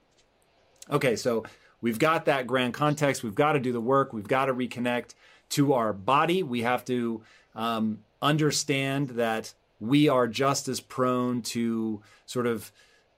Okay, 0.91 1.15
so 1.15 1.43
we've 1.81 1.97
got 1.97 2.25
that 2.25 2.45
grand 2.45 2.75
context. 2.75 3.23
We've 3.23 3.33
got 3.33 3.53
to 3.53 3.59
do 3.59 3.71
the 3.71 3.81
work. 3.81 4.13
We've 4.13 4.27
got 4.27 4.45
to 4.45 4.53
reconnect 4.53 5.15
to 5.49 5.73
our 5.73 5.91
body. 5.91 6.43
We 6.43 6.61
have 6.61 6.85
to 6.85 7.23
um, 7.55 8.01
understand 8.21 9.09
that 9.11 9.55
we 9.79 10.07
are 10.07 10.27
just 10.27 10.67
as 10.67 10.79
prone 10.79 11.41
to 11.41 12.03
sort 12.27 12.45
of 12.45 12.71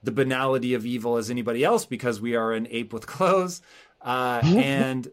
the 0.04 0.12
banality 0.12 0.74
of 0.74 0.86
evil 0.86 1.16
as 1.16 1.30
anybody 1.30 1.64
else 1.64 1.86
because 1.86 2.20
we 2.20 2.36
are 2.36 2.52
an 2.52 2.68
ape 2.70 2.92
with 2.92 3.06
clothes. 3.14 3.62
Uh, 4.00 4.40
and 4.44 5.08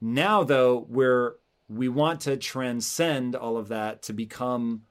now, 0.00 0.44
though, 0.44 0.86
we're 0.88 1.34
we 1.68 1.88
want 1.88 2.22
to 2.22 2.36
transcend 2.36 3.36
all 3.36 3.58
of 3.58 3.68
that 3.68 4.02
to 4.02 4.14
become 4.14 4.82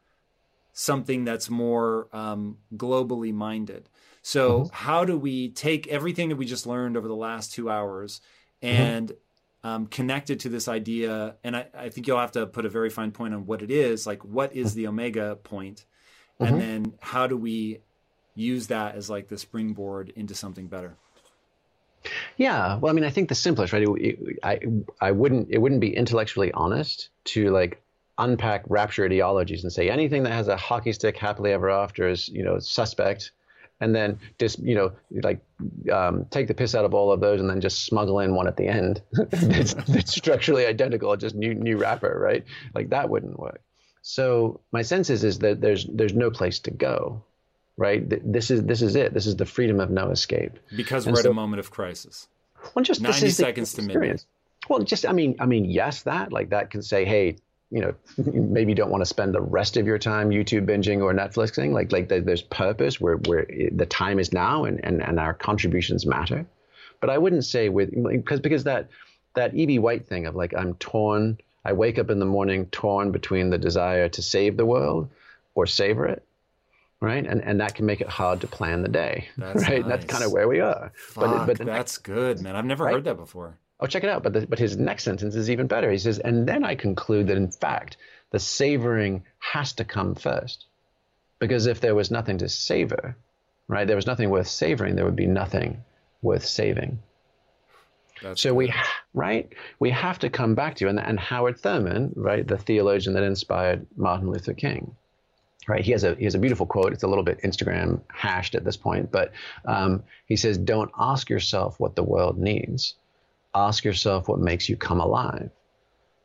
something 0.74 1.26
that's 1.26 1.50
more 1.50 2.08
um, 2.14 2.58
globally 2.76 3.34
minded. 3.34 3.90
So, 4.22 4.60
mm-hmm. 4.60 4.68
how 4.74 5.06
do 5.06 5.18
we 5.18 5.50
take 5.50 5.88
everything 5.88 6.30
that 6.30 6.36
we 6.36 6.46
just 6.46 6.68
learned 6.68 6.98
over 6.98 7.08
the 7.08 7.16
last 7.16 7.54
two 7.54 7.70
hours 7.70 8.22
mm-hmm. 8.62 8.76
and 8.76 9.10
mm-hmm. 9.10 9.68
um, 9.68 9.88
connect 9.88 10.30
it 10.30 10.42
to 10.42 10.50
this 10.50 10.68
idea? 10.68 11.36
And 11.44 11.56
I, 11.56 11.68
I, 11.76 11.90
think 11.90 12.06
you'll 12.06 12.20
have 12.20 12.34
to 12.34 12.46
put 12.46 12.66
a 12.66 12.70
very 12.70 12.90
fine 12.90 13.12
point 13.12 13.34
on 13.34 13.46
what 13.46 13.62
it 13.62 13.72
is. 13.72 14.06
Like, 14.06 14.24
what 14.24 14.54
is 14.54 14.74
the 14.74 14.88
omega 14.88 15.38
point? 15.38 15.86
Mm-hmm. 16.40 16.54
And 16.54 16.62
then, 16.62 16.94
how 17.00 17.26
do 17.26 17.38
we 17.38 17.80
use 18.38 18.68
that 18.68 18.96
as 18.96 19.10
like 19.10 19.28
the 19.28 19.38
springboard 19.38 20.14
into 20.16 20.36
something 20.36 20.68
better? 20.68 20.96
Yeah, 22.38 22.78
well, 22.78 22.92
I 22.92 22.94
mean, 22.94 23.04
I 23.04 23.10
think 23.10 23.30
the 23.30 23.36
simplest, 23.36 23.74
right? 23.74 23.84
It, 23.84 24.40
I 24.44 24.60
I 25.02 25.12
wouldn't 25.12 25.50
it 25.50 25.58
wouldn't 25.58 25.82
be 25.82 25.96
intellectually 25.96 26.52
honest 26.54 27.10
to 27.26 27.50
like 27.50 27.82
unpack 28.18 28.64
rapture 28.68 29.06
ideologies 29.06 29.64
and 29.64 29.72
say 29.72 29.90
anything 29.90 30.24
that 30.24 30.34
has 30.34 30.48
a 30.48 30.58
hockey 30.58 30.92
stick 30.92 31.18
happily 31.18 31.52
ever 31.52 31.70
after 31.70 32.08
is 32.08 32.30
you 32.30 32.44
know 32.44 32.58
suspect 32.60 33.32
and 33.80 33.96
then 33.96 34.20
just 34.40 34.60
you 34.60 34.74
know 34.74 34.92
like 35.22 35.40
um, 35.92 36.26
take 36.32 36.48
the 36.48 36.54
piss 36.54 36.74
out 36.74 36.86
of 36.86 36.94
all 36.94 37.12
of 37.12 37.20
those 37.20 37.40
and 37.40 37.50
then 37.50 37.62
just 37.62 37.86
smuggle 37.86 38.20
in 38.20 38.34
one 38.34 38.48
at 38.48 38.58
the 38.58 38.68
end 38.68 39.02
that's, 39.14 39.74
that's 39.74 40.16
structurally 40.16 40.66
identical 40.66 41.16
just 41.16 41.36
new 41.36 41.54
new 41.54 41.78
wrapper 41.78 42.18
right 42.20 42.44
like 42.74 42.90
that 42.90 43.10
wouldn't 43.10 43.40
work 43.40 43.62
so 44.02 44.60
my 44.72 44.82
sense 44.82 45.10
is 45.10 45.24
is 45.24 45.40
that 45.40 45.62
there's 45.62 45.86
there's 45.86 46.14
no 46.14 46.32
place 46.32 46.60
to 46.60 46.72
go 46.72 47.22
right 47.78 48.04
this 48.10 48.52
is 48.52 48.64
this 48.64 48.82
is 48.82 48.96
it 48.96 49.14
this 49.14 49.28
is 49.28 49.36
the 49.36 49.46
freedom 49.46 49.80
of 49.80 49.90
no 49.90 50.10
escape 50.10 50.60
because 50.76 51.06
and 51.06 51.16
we're 51.16 51.22
so, 51.22 51.30
at 51.30 51.32
a 51.32 51.36
moment 51.36 51.60
of 51.60 51.72
crisis 51.72 52.28
well 52.74 52.84
just 52.84 53.02
90 53.02 53.30
seconds 53.30 53.74
to 53.74 53.82
midnight 53.82 54.26
well 54.68 54.80
just 54.80 55.06
i 55.06 55.12
mean 55.12 55.36
i 55.40 55.46
mean 55.46 55.66
yes 55.66 56.04
that 56.04 56.34
like 56.34 56.50
that 56.50 56.72
can 56.72 56.82
say 56.82 57.06
hey 57.06 57.38
you 57.70 57.82
know, 57.82 57.94
maybe 58.18 58.72
you 58.72 58.76
don't 58.76 58.90
want 58.90 59.02
to 59.02 59.06
spend 59.06 59.34
the 59.34 59.42
rest 59.42 59.78
of 59.78 59.86
your 59.86 60.00
time 60.00 60.30
YouTube 60.30 60.66
binging 60.66 61.02
or 61.02 61.14
Netflixing. 61.14 61.74
Like, 61.74 61.92
like 61.92 62.08
there's 62.08 62.42
purpose 62.42 63.00
where, 63.00 63.18
where 63.18 63.46
the 63.72 63.86
time 63.86 64.20
is 64.20 64.34
now 64.34 64.66
and, 64.66 64.84
and, 64.84 65.02
and 65.02 65.20
our 65.20 65.34
contributions 65.34 66.06
matter. 66.06 66.46
But 67.00 67.10
I 67.10 67.18
wouldn't 67.18 67.46
say 67.46 67.70
with, 67.70 67.92
because, 67.92 68.40
because 68.40 68.64
that, 68.64 68.90
that 69.36 69.56
E.B. 69.56 69.80
White 69.80 70.08
thing 70.08 70.26
of 70.26 70.36
like, 70.36 70.54
I'm 70.56 70.76
torn, 70.76 71.38
I 71.64 71.74
wake 71.74 72.00
up 72.00 72.10
in 72.10 72.20
the 72.20 72.26
morning 72.26 72.68
torn 72.68 73.12
between 73.12 73.50
the 73.50 73.58
desire 73.58 74.10
to 74.10 74.22
save 74.22 74.58
the 74.58 74.66
world 74.66 75.10
or 75.54 75.66
savor 75.66 76.08
it. 76.08 76.24
Right. 77.00 77.26
And, 77.26 77.44
and 77.44 77.62
that 77.62 77.76
can 77.76 77.86
make 77.86 78.02
it 78.02 78.10
hard 78.10 78.42
to 78.42 78.48
plan 78.48 78.82
the 78.82 78.90
day. 78.90 79.30
That's 79.38 79.64
right. 79.64 79.82
Nice. 79.82 79.90
That's 79.90 80.06
kind 80.06 80.24
of 80.24 80.32
where 80.32 80.48
we 80.48 80.60
are. 80.60 80.92
Fuck, 80.96 81.48
but, 81.48 81.58
but 81.60 81.68
that's 81.68 82.00
good, 82.00 82.42
man. 82.42 82.56
I've 82.56 82.66
never 82.66 82.86
right? 82.86 82.96
heard 82.96 83.04
that 83.04 83.18
before. 83.18 83.58
Oh, 83.80 83.86
check 83.86 84.04
it 84.04 84.10
out. 84.10 84.24
But, 84.24 84.34
the, 84.34 84.48
but 84.48 84.58
his 84.58 84.78
next 84.78 85.04
sentence 85.04 85.36
is 85.36 85.50
even 85.52 85.68
better. 85.68 85.92
He 85.92 86.00
says, 86.00 86.18
and 86.18 86.48
then 86.48 86.64
I 86.64 86.74
conclude 86.74 87.28
that 87.28 87.38
in 87.38 87.52
fact, 87.52 87.98
the 88.32 88.40
savoring 88.40 89.24
has 89.40 89.74
to 89.74 89.86
come 89.86 90.16
first. 90.16 90.66
Because 91.40 91.68
if 91.68 91.82
there 91.82 91.94
was 91.94 92.10
nothing 92.10 92.40
to 92.40 92.50
savor, 92.50 93.16
right, 93.68 93.86
there 93.86 93.96
was 93.96 94.08
nothing 94.08 94.30
worth 94.30 94.48
savoring, 94.48 94.96
there 94.96 95.06
would 95.06 95.16
be 95.16 95.28
nothing 95.28 95.84
worth 96.22 96.46
saving. 96.46 97.00
That's 98.24 98.42
so 98.42 98.54
we, 98.54 98.74
right, 99.14 99.52
we 99.80 99.92
have 99.92 100.18
to 100.20 100.30
come 100.30 100.56
back 100.56 100.76
to, 100.76 100.86
you 100.86 100.90
and, 100.90 101.00
and 101.00 101.20
Howard 101.20 101.60
Thurman, 101.60 102.14
right, 102.16 102.48
the 102.48 102.58
theologian 102.58 103.14
that 103.14 103.24
inspired 103.24 103.86
Martin 103.96 104.32
Luther 104.32 104.54
King, 104.54 104.96
right? 105.68 105.84
He 105.84 105.92
has 105.92 106.04
a 106.04 106.16
he 106.16 106.24
has 106.24 106.36
a 106.36 106.40
beautiful 106.40 106.66
quote. 106.66 106.94
It's 106.94 107.04
a 107.04 107.08
little 107.08 107.24
bit 107.24 107.42
Instagram 107.42 108.02
hashed 108.14 108.56
at 108.56 108.64
this 108.64 108.78
point, 108.78 109.12
but 109.12 109.32
um, 109.66 110.04
he 110.26 110.36
says, 110.36 110.58
"Don't 110.58 110.92
ask 110.98 111.30
yourself 111.30 111.80
what 111.80 111.96
the 111.96 112.04
world 112.04 112.38
needs 112.38 112.96
ask 113.58 113.84
yourself 113.84 114.28
what 114.28 114.40
makes 114.40 114.70
you 114.70 114.78
come 114.78 115.00
alive. 115.00 115.50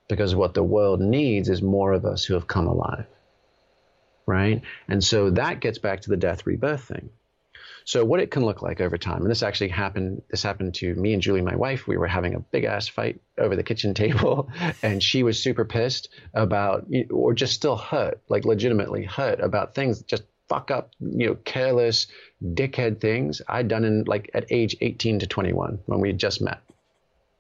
Because 0.09 0.35
what 0.35 0.55
the 0.55 0.63
world 0.63 1.01
needs 1.01 1.49
is 1.49 1.63
more 1.63 1.93
of 1.93 2.05
us 2.05 2.25
who 2.25 2.35
have 2.35 2.47
come 2.47 2.67
alive. 2.67 3.07
Right? 4.27 4.63
And 4.89 5.03
so 5.03 5.31
that 5.31 5.61
gets 5.61 5.79
back 5.79 6.03
to 6.03 6.11
the 6.11 6.17
death 6.17 6.47
rebirth 6.47 6.85
thing. 6.85 7.11
So 7.85 8.05
what 8.05 8.21
it 8.21 8.31
can 8.31 8.45
look 8.45 8.63
like 8.63 8.81
over 8.81 8.99
time, 8.99 9.23
and 9.23 9.31
this 9.31 9.43
actually 9.43 9.69
happened. 9.69 10.23
This 10.31 10.43
happened 10.43 10.75
to 10.75 10.95
me 10.95 11.13
and 11.13 11.23
Julie, 11.23 11.43
my 11.43 11.57
wife. 11.57 11.87
We 11.87 11.97
were 11.97 12.07
having 12.07 12.35
a 12.35 12.41
big 12.41 12.65
ass 12.65 12.89
fight 12.89 13.21
over 13.39 13.57
the 13.57 13.63
kitchen 13.63 13.95
table, 14.03 14.51
and 14.83 15.03
she 15.03 15.23
was 15.23 15.43
super 15.43 15.65
pissed 15.65 16.09
about, 16.35 16.87
or 17.11 17.35
just 17.35 17.55
still 17.55 17.77
hurt, 17.77 18.21
like 18.29 18.45
legitimately 18.45 19.05
hurt 19.05 19.41
about 19.41 19.75
things 19.75 20.03
just 20.03 20.25
fuck 20.49 20.71
up, 20.71 20.91
you 21.01 21.29
know, 21.29 21.35
careless, 21.45 22.09
dickhead 22.43 23.01
things 23.01 23.41
I'd 23.49 23.69
done 23.69 23.85
in 23.85 24.05
like 24.05 24.31
at 24.35 24.47
age 24.51 24.77
18 24.81 25.21
to 25.21 25.27
21 25.27 25.79
when 25.87 26.01
we 26.01 26.13
just 26.13 26.43
met. 26.43 26.61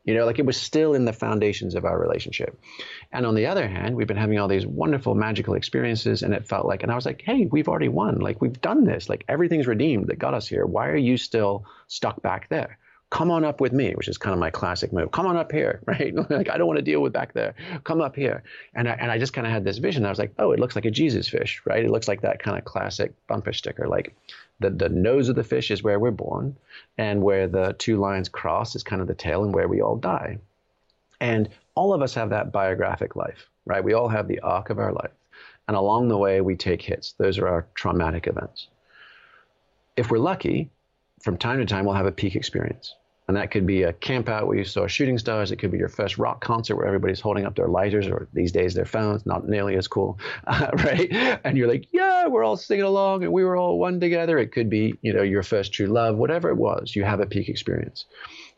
You 0.05 0.15
know, 0.15 0.27
like 0.27 0.39
it 0.39 0.47
was 0.47 0.57
still 0.57 0.95
in 0.95 1.05
the 1.05 1.13
foundations 1.13 1.75
of 1.75 1.85
our 1.85 1.99
relationship. 1.99 2.61
And 3.13 3.25
on 3.25 3.35
the 3.35 3.47
other 3.47 3.69
hand, 3.69 3.95
we've 3.95 4.07
been 4.07 4.17
having 4.17 4.39
all 4.39 4.49
these 4.49 4.67
wonderful 4.67 5.15
magical 5.15 5.55
experiences, 5.55 6.23
and 6.23 6.35
it 6.35 6.49
felt 6.49 6.67
like, 6.67 6.83
and 6.83 6.91
I 6.91 6.97
was 6.97 7.07
like, 7.07 7.23
hey, 7.23 7.47
we've 7.47 7.69
already 7.69 7.89
won. 7.89 8.19
Like, 8.19 8.41
we've 8.41 8.61
done 8.61 8.85
this. 8.85 9.09
Like, 9.09 9.25
everything's 9.29 9.69
redeemed 9.69 10.09
that 10.09 10.19
got 10.19 10.35
us 10.35 10.49
here. 10.49 10.67
Why 10.67 10.89
are 10.89 10.97
you 10.97 11.17
still 11.17 11.67
stuck 11.87 12.21
back 12.21 12.49
there? 12.49 12.79
Come 13.13 13.31
on 13.31 13.45
up 13.45 13.61
with 13.61 13.75
me, 13.75 13.93
which 13.93 14.09
is 14.09 14.17
kind 14.17 14.33
of 14.33 14.41
my 14.41 14.49
classic 14.49 14.91
move. 14.91 15.11
Come 15.13 15.27
on 15.27 15.37
up 15.37 15.53
here, 15.53 15.83
right? 15.87 16.15
like, 16.31 16.49
I 16.49 16.57
don't 16.57 16.67
want 16.67 16.79
to 16.79 16.83
deal 16.83 17.01
with 17.01 17.13
back 17.13 17.35
there. 17.35 17.55
Come 17.85 18.01
up 18.01 18.17
here. 18.17 18.43
And 18.75 18.89
I, 18.89 18.93
and 18.93 19.11
I 19.11 19.19
just 19.19 19.35
kind 19.35 19.47
of 19.47 19.53
had 19.53 19.65
this 19.65 19.77
vision. 19.77 20.07
I 20.07 20.09
was 20.09 20.19
like, 20.19 20.33
oh, 20.39 20.53
it 20.53 20.59
looks 20.59 20.75
like 20.75 20.87
a 20.87 20.91
Jesus 20.91 21.29
fish, 21.29 21.61
right? 21.67 21.85
It 21.85 21.91
looks 21.91 22.09
like 22.09 22.23
that 22.23 22.43
kind 22.43 22.57
of 22.57 22.65
classic 22.65 23.13
bumper 23.27 23.53
sticker. 23.53 23.87
Like, 23.87 24.17
the, 24.61 24.71
the 24.71 24.89
nose 24.89 25.29
of 25.29 25.37
the 25.37 25.45
fish 25.45 25.71
is 25.71 25.83
where 25.83 25.99
we're 25.99 26.11
born, 26.11 26.57
and 26.97 27.23
where 27.23 27.47
the 27.49 27.75
two 27.79 27.99
lines 27.99 28.31
cross 28.31 28.75
is 28.75 28.83
kind 28.83 29.03
of 29.03 29.09
the 29.09 29.15
tail 29.15 29.45
and 29.45 29.55
where 29.55 29.69
we 29.69 29.83
all 29.83 29.97
die. 29.97 30.39
And 31.21 31.51
all 31.75 31.93
of 31.93 32.01
us 32.01 32.15
have 32.15 32.31
that 32.31 32.51
biographic 32.51 33.15
life, 33.15 33.47
right? 33.67 33.85
We 33.85 33.93
all 33.93 34.09
have 34.09 34.27
the 34.27 34.41
arc 34.41 34.71
of 34.71 34.79
our 34.79 34.93
life. 34.93 35.11
And 35.69 35.77
along 35.77 36.09
the 36.09 36.19
way, 36.19 36.41
we 36.41 36.57
take 36.57 36.81
hits. 36.81 37.13
Those 37.13 37.39
are 37.39 37.47
our 37.47 37.67
traumatic 37.75 38.27
events. 38.27 38.69
If 39.97 40.11
we're 40.11 40.19
lucky, 40.19 40.71
from 41.21 41.37
time 41.37 41.59
to 41.59 41.67
time, 41.67 41.85
we'll 41.85 41.95
have 41.95 42.07
a 42.07 42.13
peak 42.13 42.37
experience. 42.37 42.95
And 43.29 43.37
that 43.37 43.53
could 43.53 43.67
be 43.67 43.85
a 43.85 43.93
camp 43.93 44.29
out 44.29 44.49
where 44.49 44.59
you 44.59 44.65
saw 44.65 44.87
shooting 44.89 45.17
stars. 45.17 45.53
It 45.53 45.57
could 45.57 45.71
be 45.71 45.79
your 45.79 45.89
first 45.89 46.19
rock 46.19 46.41
concert 46.41 46.75
where 46.75 46.87
everybody's 46.87 47.21
holding 47.21 47.47
up 47.47 47.55
their 47.55 47.69
lighters 47.69 48.09
or 48.09 48.29
these 48.33 48.51
days 48.51 48.75
their 48.75 48.85
phones, 48.85 49.25
not 49.25 49.49
nearly 49.49 49.77
as 49.77 49.87
cool, 49.87 50.19
uh, 50.47 50.71
right? 50.75 51.41
And 51.45 51.57
you're 51.57 51.69
like, 51.69 51.87
yeah, 51.93 52.27
we're 52.27 52.43
all 52.45 52.57
singing 52.57 52.85
along 52.85 53.23
and 53.23 53.33
we 53.33 53.45
were 53.45 53.57
all 53.57 53.79
one 53.79 54.01
together. 54.01 54.39
It 54.39 54.51
could 54.51 54.69
be, 54.69 54.99
you 55.03 55.13
know, 55.13 55.23
your 55.23 55.45
first 55.45 55.73
true 55.73 55.87
love, 55.87 56.17
whatever 56.17 56.51
it 56.51 56.57
was, 56.57 56.97
you 56.97 57.05
have 57.05 57.21
a 57.21 57.27
peak 57.27 57.49
experience. 57.49 58.07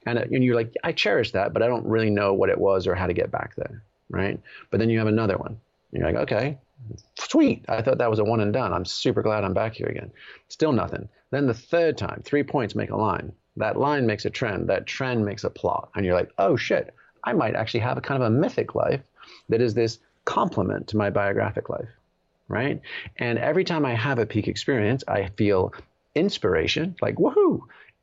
And, 0.07 0.19
and 0.19 0.43
you're 0.43 0.57
like, 0.57 0.75
I 0.83 0.93
cherish 0.93 1.33
that, 1.33 1.53
but 1.53 1.63
I 1.63 1.67
don't 1.67 1.87
really 1.87 2.11
know 2.11 2.33
what 2.33 2.51
it 2.51 2.59
was 2.59 2.87
or 2.87 2.95
how 2.95 3.07
to 3.07 3.15
get 3.15 3.31
back 3.31 3.55
there, 3.57 3.83
right? 4.09 4.41
But 4.71 4.81
then 4.81 4.89
you 4.89 4.99
have 4.99 5.09
another 5.09 5.37
one. 5.37 5.61
You're 5.93 6.07
like, 6.07 6.31
okay, 6.31 6.59
sweet. 7.17 7.65
I 7.69 7.83
thought 7.83 7.99
that 7.99 8.11
was 8.11 8.19
a 8.19 8.25
one 8.25 8.41
and 8.41 8.53
done. 8.53 8.73
I'm 8.73 8.85
super 8.85 9.23
glad 9.23 9.45
I'm 9.45 9.55
back 9.55 9.75
here 9.75 9.87
again. 9.87 10.11
Still 10.49 10.73
nothing. 10.73 11.09
Then 11.31 11.47
the 11.47 11.55
third 11.55 11.97
time, 11.99 12.23
three 12.25 12.43
points 12.43 12.75
make 12.75 12.91
a 12.91 12.97
line. 12.97 13.33
That 13.57 13.77
line 13.77 14.07
makes 14.07 14.25
a 14.25 14.31
trend. 14.31 14.69
That 14.69 14.87
trend 14.87 15.25
makes 15.25 15.45
a 15.45 15.51
plot. 15.51 15.91
And 15.95 16.05
you're 16.05 16.15
like, 16.15 16.31
oh 16.39 16.57
shit, 16.57 16.95
I 17.23 17.33
might 17.33 17.55
actually 17.55 17.81
have 17.81 17.97
a 17.97 18.03
kind 18.03 18.23
of 18.23 18.27
a 18.27 18.31
mythic 18.31 18.75
life 18.75 19.01
that 19.49 19.61
is 19.61 19.75
this 19.75 19.99
complement 20.25 20.89
to 20.89 20.97
my 20.97 21.11
biographic 21.11 21.69
life, 21.69 21.89
right? 22.49 22.81
And 23.17 23.39
every 23.39 23.65
time 23.65 23.85
I 23.85 23.95
have 23.95 24.19
a 24.19 24.27
peak 24.27 24.49
experience, 24.49 25.05
I 25.07 25.29
feel 25.37 25.73
inspiration, 26.15 26.97
like 27.01 27.17
woohoo, 27.17 27.61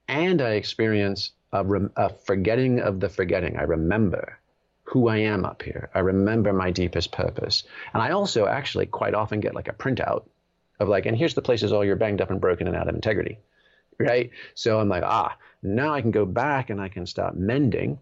and 0.08 0.42
I 0.42 0.52
experience 0.52 1.32
a, 1.52 1.64
rem- 1.64 1.92
a 1.96 2.10
forgetting 2.10 2.80
of 2.80 3.00
the 3.00 3.10
forgetting. 3.10 3.58
I 3.58 3.64
remember 3.64 4.38
who 4.84 5.08
I 5.08 5.18
am 5.18 5.46
up 5.46 5.62
here. 5.62 5.90
I 5.94 6.00
remember 6.00 6.52
my 6.54 6.72
deepest 6.72 7.12
purpose. 7.12 7.64
And 7.94 8.02
I 8.02 8.12
also 8.12 8.46
actually 8.46 8.88
quite 8.88 9.14
often 9.14 9.40
get 9.40 9.56
like 9.56 9.68
a 9.68 9.74
printout 9.74 10.24
of 10.80 10.90
like, 10.90 11.06
and 11.06 11.18
here's 11.18 11.34
the 11.34 11.42
places 11.42 11.72
all 11.72 11.86
you're 11.86 11.96
banged 11.96 12.22
up 12.22 12.30
and 12.30 12.42
broken 12.42 12.68
and 12.68 12.76
out 12.76 12.90
of 12.90 12.96
integrity 12.96 13.38
right? 14.00 14.32
So 14.56 14.80
I'm 14.80 14.90
like, 14.90 15.04
ah, 15.04 15.38
now 15.64 15.94
I 15.94 16.02
can 16.02 16.12
go 16.12 16.26
back 16.26 16.70
and 16.70 16.82
I 16.82 16.90
can 16.90 17.06
start 17.06 17.38
mending 17.38 18.00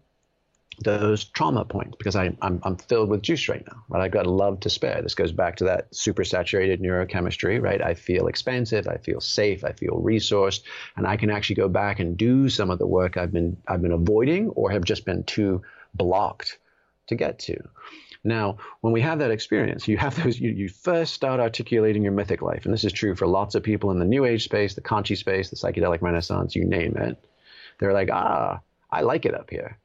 those 0.82 1.24
trauma 1.24 1.64
points 1.64 1.96
because 1.98 2.16
I, 2.16 2.34
I'm, 2.40 2.60
I'm 2.62 2.76
filled 2.76 3.10
with 3.10 3.22
juice 3.22 3.48
right 3.48 3.64
now, 3.66 3.84
right? 3.88 4.02
I've 4.02 4.12
got 4.12 4.26
love 4.26 4.60
to 4.60 4.70
spare. 4.70 5.02
This 5.02 5.14
goes 5.14 5.32
back 5.32 5.56
to 5.56 5.64
that 5.64 5.94
super 5.94 6.24
saturated 6.24 6.80
neurochemistry, 6.80 7.60
right? 7.60 7.82
I 7.82 7.94
feel 7.94 8.28
expansive, 8.28 8.88
I 8.88 8.96
feel 8.96 9.20
safe, 9.20 9.62
I 9.62 9.72
feel 9.72 10.00
resourced, 10.02 10.62
and 10.96 11.06
I 11.06 11.16
can 11.16 11.30
actually 11.30 11.56
go 11.56 11.68
back 11.68 12.00
and 12.00 12.16
do 12.16 12.48
some 12.48 12.70
of 12.70 12.78
the 12.78 12.86
work 12.86 13.16
I've 13.16 13.32
been 13.32 13.58
I've 13.68 13.82
been 13.82 13.92
avoiding 13.92 14.48
or 14.50 14.70
have 14.70 14.84
just 14.84 15.04
been 15.04 15.24
too 15.24 15.62
blocked 15.94 16.58
to 17.08 17.14
get 17.14 17.38
to. 17.40 17.56
Now, 18.22 18.58
when 18.82 18.92
we 18.92 19.00
have 19.00 19.18
that 19.20 19.30
experience, 19.30 19.88
you 19.88 19.96
have 19.96 20.22
those, 20.22 20.38
you, 20.38 20.50
you 20.50 20.68
first 20.68 21.14
start 21.14 21.40
articulating 21.40 22.02
your 22.02 22.12
mythic 22.12 22.42
life. 22.42 22.64
And 22.64 22.74
this 22.74 22.84
is 22.84 22.92
true 22.92 23.14
for 23.14 23.26
lots 23.26 23.54
of 23.54 23.62
people 23.62 23.90
in 23.90 23.98
the 23.98 24.04
New 24.04 24.24
Age 24.24 24.44
space, 24.44 24.74
the 24.74 24.82
Kanchi 24.82 25.16
space, 25.16 25.48
the 25.48 25.56
psychedelic 25.56 26.02
renaissance, 26.02 26.54
you 26.54 26.64
name 26.64 26.96
it. 26.96 27.16
They're 27.78 27.94
like, 27.94 28.10
ah, 28.12 28.60
I 28.90 29.02
like 29.02 29.24
it 29.24 29.34
up 29.34 29.48
here. 29.48 29.78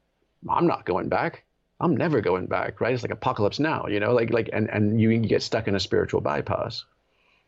I'm 0.49 0.67
not 0.67 0.85
going 0.85 1.07
back. 1.07 1.43
I'm 1.79 1.95
never 1.95 2.21
going 2.21 2.47
back, 2.47 2.81
right? 2.81 2.93
It's 2.93 3.03
like 3.03 3.11
apocalypse 3.11 3.59
now, 3.59 3.87
you 3.87 3.99
know, 3.99 4.13
like, 4.13 4.31
like, 4.31 4.49
and, 4.51 4.69
and 4.69 4.99
you 4.99 5.17
get 5.19 5.43
stuck 5.43 5.67
in 5.67 5.75
a 5.75 5.79
spiritual 5.79 6.21
bypass. 6.21 6.85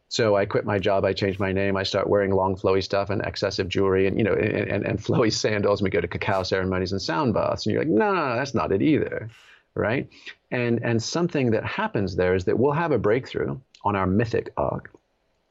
So 0.09 0.37
I 0.37 0.45
quit 0.45 0.65
my 0.65 0.79
job. 0.79 1.03
I 1.03 1.11
change 1.11 1.37
my 1.37 1.51
name. 1.51 1.75
I 1.75 1.83
start 1.83 2.09
wearing 2.09 2.31
long, 2.31 2.55
flowy 2.55 2.81
stuff 2.81 3.09
and 3.09 3.21
excessive 3.25 3.67
jewelry 3.67 4.07
and, 4.07 4.17
you 4.17 4.23
know, 4.23 4.33
and, 4.33 4.69
and, 4.69 4.85
and 4.85 4.99
flowy 4.99 5.33
sandals. 5.43 5.81
And 5.81 5.85
we 5.85 5.89
go 5.89 5.99
to 5.99 6.07
cacao 6.07 6.43
ceremonies 6.43 6.93
and 6.93 7.01
sound 7.01 7.33
baths. 7.33 7.65
And 7.65 7.73
you're 7.73 7.81
like, 7.81 7.91
no, 7.91 8.13
no, 8.13 8.35
that's 8.35 8.53
not 8.53 8.71
it 8.71 8.81
either 8.81 9.29
right? 9.77 10.09
And 10.51 10.79
and 10.83 11.01
something 11.01 11.51
that 11.51 11.65
happens 11.65 12.15
there 12.15 12.35
is 12.35 12.45
that 12.45 12.57
we'll 12.57 12.73
have 12.73 12.91
a 12.91 12.97
breakthrough 12.97 13.59
on 13.83 13.95
our 13.95 14.07
mythic 14.07 14.51
arc, 14.57 14.91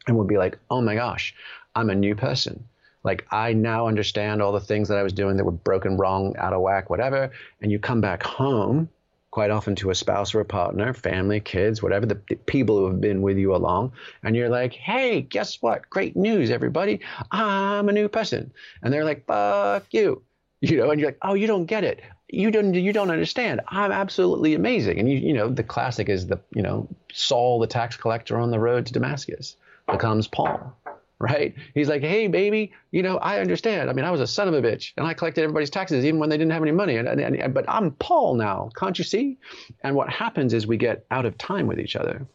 and 0.06 0.16
we'll 0.16 0.26
be 0.26 0.38
like, 0.38 0.58
oh 0.70 0.80
my 0.80 0.94
gosh, 0.94 1.34
I'm 1.74 1.90
a 1.90 1.94
new 1.94 2.14
person. 2.14 2.64
Like 3.04 3.26
I 3.30 3.52
now 3.52 3.86
understand 3.86 4.42
all 4.42 4.52
the 4.52 4.60
things 4.60 4.88
that 4.88 4.98
I 4.98 5.02
was 5.02 5.12
doing 5.12 5.36
that 5.36 5.44
were 5.44 5.52
broken, 5.52 5.96
wrong, 5.96 6.36
out 6.38 6.52
of 6.52 6.60
whack, 6.60 6.90
whatever. 6.90 7.30
And 7.60 7.70
you 7.70 7.78
come 7.78 8.00
back 8.00 8.22
home, 8.22 8.88
quite 9.30 9.50
often 9.50 9.76
to 9.76 9.90
a 9.90 9.94
spouse 9.94 10.34
or 10.34 10.40
a 10.40 10.44
partner, 10.44 10.92
family, 10.92 11.38
kids, 11.38 11.82
whatever, 11.82 12.06
the, 12.06 12.20
the 12.28 12.34
people 12.34 12.78
who 12.78 12.86
have 12.86 13.00
been 13.00 13.22
with 13.22 13.36
you 13.36 13.54
along, 13.54 13.92
and 14.24 14.34
you're 14.34 14.48
like, 14.48 14.72
hey, 14.72 15.20
guess 15.20 15.62
what? 15.62 15.88
Great 15.88 16.16
news, 16.16 16.50
everybody. 16.50 17.00
I'm 17.30 17.88
a 17.88 17.92
new 17.92 18.08
person. 18.08 18.52
And 18.82 18.92
they're 18.92 19.04
like, 19.04 19.26
fuck 19.26 19.86
you 19.92 20.22
you 20.60 20.76
know, 20.76 20.90
and 20.90 21.00
you're 21.00 21.08
like, 21.08 21.18
oh, 21.22 21.34
you 21.34 21.46
don't 21.46 21.66
get 21.66 21.84
it 21.84 22.00
you 22.28 22.50
don't 22.50 22.74
you 22.74 22.92
don't 22.92 23.10
understand. 23.10 23.60
I'm 23.68 23.92
absolutely 23.92 24.54
amazing. 24.54 24.98
And 24.98 25.10
you 25.10 25.18
you 25.18 25.32
know 25.32 25.48
the 25.48 25.62
classic 25.62 26.08
is 26.08 26.26
the 26.26 26.40
you 26.54 26.62
know 26.62 26.88
Saul 27.12 27.60
the 27.60 27.66
tax 27.66 27.96
collector 27.96 28.38
on 28.38 28.50
the 28.50 28.58
road 28.58 28.86
to 28.86 28.92
Damascus 28.92 29.56
becomes 29.86 30.26
Paul, 30.26 30.76
right? 31.18 31.54
He's 31.74 31.88
like, 31.88 32.02
hey, 32.02 32.26
baby, 32.26 32.72
you 32.90 33.02
know, 33.02 33.18
I 33.18 33.40
understand. 33.40 33.88
I 33.88 33.92
mean, 33.92 34.04
I 34.04 34.10
was 34.10 34.20
a 34.20 34.26
son 34.26 34.48
of 34.48 34.54
a 34.54 34.62
bitch 34.62 34.92
and 34.96 35.06
I 35.06 35.14
collected 35.14 35.42
everybody's 35.42 35.70
taxes 35.70 36.04
even 36.04 36.18
when 36.18 36.28
they 36.28 36.36
didn't 36.36 36.52
have 36.52 36.62
any 36.62 36.72
money. 36.72 36.96
And, 36.96 37.08
and, 37.08 37.36
and, 37.36 37.54
but 37.54 37.64
I'm 37.68 37.92
Paul 37.92 38.34
now, 38.34 38.70
can't 38.76 38.98
you 38.98 39.04
see? 39.04 39.38
And 39.82 39.94
what 39.94 40.10
happens 40.10 40.52
is 40.52 40.66
we 40.66 40.76
get 40.76 41.06
out 41.10 41.24
of 41.24 41.38
time 41.38 41.66
with 41.66 41.78
each 41.78 41.96
other. 41.96 42.26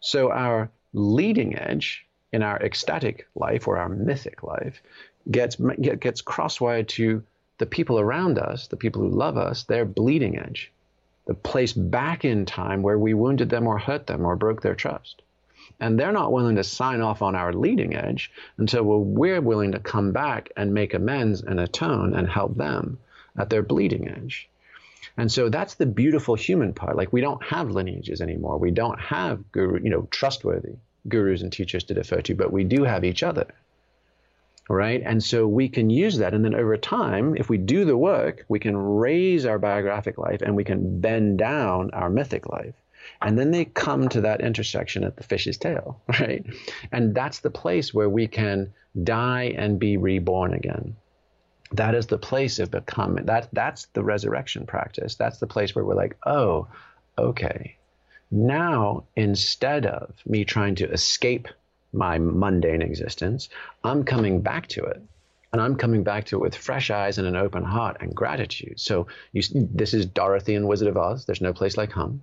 So 0.00 0.30
our 0.32 0.70
leading 0.92 1.56
edge 1.56 2.06
in 2.32 2.42
our 2.42 2.60
ecstatic 2.60 3.26
life 3.34 3.68
or 3.68 3.76
our 3.76 3.88
mythic 3.88 4.42
life 4.42 4.82
gets, 5.30 5.56
gets 5.56 6.22
crosswired 6.22 6.88
to 6.88 7.22
the 7.60 7.66
people 7.66 8.00
around 8.00 8.38
us, 8.38 8.66
the 8.68 8.76
people 8.76 9.02
who 9.02 9.10
love 9.10 9.36
us, 9.36 9.64
their 9.64 9.84
bleeding 9.84 10.38
edge, 10.38 10.72
the 11.26 11.34
place 11.34 11.74
back 11.74 12.24
in 12.24 12.46
time 12.46 12.82
where 12.82 12.98
we 12.98 13.14
wounded 13.14 13.50
them 13.50 13.66
or 13.66 13.78
hurt 13.78 14.06
them 14.06 14.24
or 14.24 14.34
broke 14.34 14.62
their 14.62 14.74
trust. 14.74 15.22
And 15.78 15.98
they're 15.98 16.10
not 16.10 16.32
willing 16.32 16.56
to 16.56 16.64
sign 16.64 17.02
off 17.02 17.20
on 17.22 17.34
our 17.34 17.52
leading 17.52 17.94
edge 17.94 18.32
until 18.56 18.82
we're 18.82 19.40
willing 19.42 19.72
to 19.72 19.78
come 19.78 20.12
back 20.12 20.50
and 20.56 20.74
make 20.74 20.94
amends 20.94 21.42
and 21.42 21.60
atone 21.60 22.14
and 22.14 22.28
help 22.28 22.56
them 22.56 22.98
at 23.36 23.50
their 23.50 23.62
bleeding 23.62 24.08
edge. 24.08 24.48
And 25.16 25.30
so 25.30 25.50
that's 25.50 25.74
the 25.74 25.86
beautiful 25.86 26.34
human 26.34 26.72
part. 26.72 26.96
Like 26.96 27.12
we 27.12 27.20
don't 27.20 27.42
have 27.44 27.70
lineages 27.70 28.22
anymore. 28.22 28.58
We 28.58 28.70
don't 28.70 28.98
have 28.98 29.52
guru, 29.52 29.80
you 29.82 29.90
know, 29.90 30.08
trustworthy 30.10 30.76
gurus 31.08 31.42
and 31.42 31.52
teachers 31.52 31.84
to 31.84 31.94
defer 31.94 32.20
to, 32.22 32.34
but 32.34 32.52
we 32.52 32.64
do 32.64 32.84
have 32.84 33.04
each 33.04 33.22
other. 33.22 33.46
Right? 34.70 35.02
And 35.04 35.20
so 35.22 35.48
we 35.48 35.68
can 35.68 35.90
use 35.90 36.18
that. 36.18 36.32
And 36.32 36.44
then 36.44 36.54
over 36.54 36.76
time, 36.76 37.36
if 37.36 37.48
we 37.48 37.58
do 37.58 37.84
the 37.84 37.96
work, 37.96 38.44
we 38.48 38.60
can 38.60 38.76
raise 38.76 39.44
our 39.44 39.58
biographic 39.58 40.16
life 40.16 40.42
and 40.42 40.54
we 40.54 40.62
can 40.62 41.00
bend 41.00 41.38
down 41.38 41.90
our 41.90 42.08
mythic 42.08 42.48
life. 42.48 42.74
And 43.20 43.36
then 43.36 43.50
they 43.50 43.64
come 43.64 44.08
to 44.10 44.20
that 44.20 44.40
intersection 44.40 45.02
at 45.02 45.16
the 45.16 45.24
fish's 45.24 45.58
tail, 45.58 46.00
right? 46.20 46.46
And 46.92 47.14
that's 47.16 47.40
the 47.40 47.50
place 47.50 47.92
where 47.92 48.08
we 48.08 48.28
can 48.28 48.72
die 49.02 49.54
and 49.56 49.78
be 49.78 49.96
reborn 49.96 50.54
again. 50.54 50.96
That 51.72 51.96
is 51.96 52.06
the 52.06 52.18
place 52.18 52.58
of 52.60 52.70
becoming. 52.70 53.26
That 53.26 53.48
that's 53.52 53.86
the 53.92 54.04
resurrection 54.04 54.66
practice. 54.66 55.16
That's 55.16 55.38
the 55.38 55.46
place 55.46 55.74
where 55.74 55.84
we're 55.84 55.94
like, 55.94 56.16
oh, 56.26 56.68
okay. 57.18 57.76
Now, 58.30 59.04
instead 59.16 59.86
of 59.86 60.14
me 60.24 60.44
trying 60.44 60.76
to 60.76 60.90
escape 60.90 61.48
my 61.92 62.18
mundane 62.18 62.82
existence, 62.82 63.48
I'm 63.84 64.04
coming 64.04 64.40
back 64.40 64.68
to 64.68 64.84
it. 64.84 65.02
And 65.52 65.60
I'm 65.60 65.74
coming 65.74 66.04
back 66.04 66.26
to 66.26 66.36
it 66.36 66.40
with 66.40 66.54
fresh 66.54 66.90
eyes 66.90 67.18
and 67.18 67.26
an 67.26 67.34
open 67.34 67.64
heart 67.64 67.96
and 68.00 68.14
gratitude. 68.14 68.78
So 68.78 69.08
you, 69.32 69.42
this 69.52 69.94
is 69.94 70.06
Dorothy 70.06 70.54
and 70.54 70.68
Wizard 70.68 70.86
of 70.86 70.96
Oz. 70.96 71.24
There's 71.24 71.40
no 71.40 71.52
place 71.52 71.76
like 71.76 71.90
home 71.90 72.22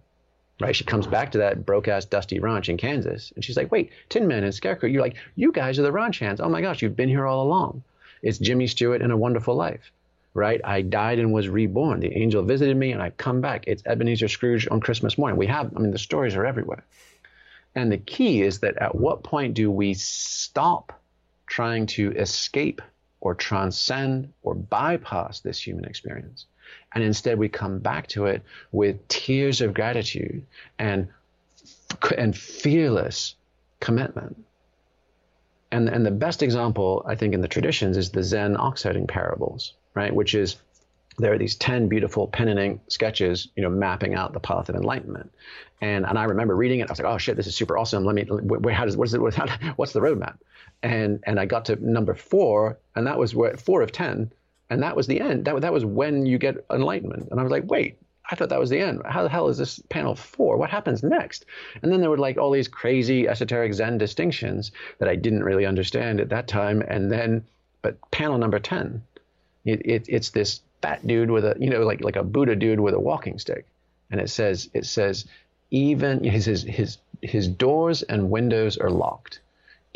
right? 0.60 0.76
She 0.76 0.84
comes 0.84 1.08
back 1.08 1.32
to 1.32 1.38
that 1.40 1.66
broke 1.66 1.88
ass 1.88 2.06
dusty 2.06 2.40
ranch 2.40 2.70
in 2.70 2.78
Kansas, 2.78 3.32
and 3.36 3.44
she's 3.44 3.58
like, 3.58 3.72
"Wait, 3.72 3.92
Tin 4.10 4.28
Man 4.28 4.44
and 4.44 4.54
Scarecrow, 4.54 4.90
you're 4.90 5.02
like, 5.02 5.16
you 5.36 5.52
guys 5.52 5.78
are 5.80 5.84
the 5.84 5.92
ranch 5.92 6.20
hands. 6.20 6.42
Oh 6.42 6.50
my 6.50 6.62
gosh, 6.62 6.82
you've 6.82 6.96
been 6.96 7.10
here 7.10 7.26
all 7.26 7.46
along. 7.46 7.84
It's 8.22 8.40
Jimmy 8.40 8.68
Stewart 8.68 9.02
in 9.02 9.12
A 9.12 9.18
Wonderful 9.18 9.56
Life." 9.56 9.92
Right? 10.34 10.62
I 10.64 10.84
died 10.84 11.18
and 11.18 11.34
was 11.34 11.50
reborn. 11.50 12.00
The 12.00 12.16
angel 12.16 12.44
visited 12.44 12.78
me 12.78 12.92
and 12.92 13.02
I've 13.02 13.18
come 13.18 13.42
back. 13.42 13.64
It's 13.66 13.82
Ebenezer 13.88 14.28
Scrooge 14.28 14.68
on 14.70 14.80
Christmas 14.80 15.18
morning. 15.18 15.36
We 15.36 15.48
have, 15.48 15.76
I 15.76 15.80
mean, 15.80 15.90
the 15.90 15.98
stories 15.98 16.36
are 16.36 16.46
everywhere. 16.46 16.84
And 17.78 17.92
the 17.92 17.98
key 18.00 18.42
is 18.42 18.62
that 18.62 18.82
at 18.82 18.96
what 18.96 19.22
point 19.22 19.54
do 19.54 19.70
we 19.70 19.94
stop 19.94 21.00
trying 21.46 21.86
to 21.86 22.12
escape 22.14 22.82
or 23.22 23.36
transcend 23.36 24.34
or 24.42 24.56
bypass 24.56 25.42
this 25.42 25.62
human 25.62 25.86
experience? 25.86 26.48
And 26.96 27.04
instead, 27.04 27.38
we 27.38 27.50
come 27.50 27.78
back 27.78 28.08
to 28.08 28.26
it 28.26 28.42
with 28.72 29.08
tears 29.10 29.62
of 29.62 29.76
gratitude 29.76 30.48
and, 30.80 31.10
and 32.18 32.36
fearless 32.36 33.36
commitment. 33.80 34.44
And, 35.72 35.88
and 35.88 36.04
the 36.04 36.10
best 36.10 36.42
example, 36.42 37.06
I 37.08 37.14
think, 37.14 37.36
in 37.36 37.42
the 37.42 37.48
traditions 37.48 37.96
is 37.96 38.10
the 38.10 38.24
Zen 38.24 38.58
ox 38.58 38.82
herding 38.82 39.06
parables, 39.06 39.76
right? 39.94 40.14
Which 40.16 40.34
is 40.34 40.56
there 41.18 41.34
are 41.34 41.38
these 41.38 41.56
10 41.56 41.88
beautiful 41.88 42.28
pen 42.28 42.48
and 42.48 42.60
ink 42.60 42.82
sketches, 42.88 43.48
you 43.56 43.64
know, 43.64 43.70
mapping 43.70 44.14
out 44.14 44.34
the 44.34 44.40
path 44.40 44.70
of 44.70 44.76
enlightenment. 44.76 45.34
And, 45.82 46.06
and 46.06 46.18
I 46.18 46.26
remember 46.26 46.56
reading 46.56 46.80
it. 46.80 46.90
I 46.90 46.92
was 46.92 47.00
like, 47.00 47.12
oh 47.12 47.18
shit, 47.18 47.36
this 47.36 47.48
is 47.48 47.56
super 47.56 47.78
awesome. 47.78 48.06
Let 48.06 48.16
me, 48.16 48.24
where, 48.24 48.74
how 48.74 48.86
does, 48.86 48.96
what 48.96 49.08
is 49.08 49.14
it, 49.14 49.20
what's 49.78 49.94
the 49.94 50.00
roadmap? 50.00 50.38
And, 50.84 51.24
and 51.26 51.40
I 51.40 51.46
got 51.46 51.66
to 51.66 51.76
number 51.76 52.14
four, 52.14 52.78
and 52.96 53.08
that 53.08 53.18
was 53.18 53.34
where, 53.34 53.58
four 53.58 53.82
of 53.82 53.92
10 53.92 54.32
and 54.70 54.84
that 54.84 54.96
was 54.96 55.08
the 55.08 55.22
end. 55.22 55.46
That, 55.46 55.62
that 55.62 55.74
was 55.74 55.86
when 55.86 56.26
you 56.26 56.38
get 56.38 56.66
enlightenment. 56.72 57.30
And 57.32 57.40
I 57.40 57.44
was 57.44 57.52
like, 57.52 57.70
wait, 57.70 57.98
I 58.30 58.36
thought 58.36 58.50
that 58.50 58.60
was 58.60 58.70
the 58.70 58.80
end. 58.80 59.02
How 59.06 59.24
the 59.24 59.30
hell 59.30 59.48
is 59.48 59.58
this 59.58 59.80
panel 59.90 60.16
four? 60.16 60.58
What 60.58 60.70
happens 60.70 61.04
next? 61.04 61.46
And 61.82 61.92
then 61.92 62.02
there 62.02 62.10
were 62.10 62.18
like 62.18 62.38
all 62.38 62.52
these 62.52 62.68
crazy 62.68 63.28
esoteric 63.28 63.74
Zen 63.74 63.98
distinctions 63.98 64.72
that 65.00 65.08
I 65.08 65.16
didn't 65.16 65.44
really 65.44 65.66
understand 65.66 66.20
at 66.20 66.30
that 66.30 66.48
time. 66.48 66.82
And 66.82 67.12
then, 67.12 67.46
but 67.82 68.00
panel 68.12 68.38
number 68.38 68.60
10, 68.60 69.02
it, 69.64 69.82
it, 69.86 70.06
it's 70.10 70.32
this 70.32 70.62
fat 70.88 71.06
dude 71.06 71.32
with 71.32 71.46
a, 71.46 71.56
you 71.60 71.70
know, 71.70 71.84
like, 71.84 72.02
like 72.02 72.16
a 72.16 72.24
Buddha 72.24 72.56
dude 72.56 72.80
with 72.80 72.94
a 72.94 73.00
walking 73.00 73.40
stick. 73.40 73.68
And 74.10 74.22
it 74.22 74.30
says, 74.30 74.70
it 74.74 74.86
says, 74.86 75.26
even 75.70 76.24
his, 76.24 76.46
his, 76.46 76.64
his, 76.64 76.98
his 77.22 77.48
doors 77.48 78.04
and 78.04 78.30
windows 78.30 78.78
are 78.78 78.90
locked 78.90 79.42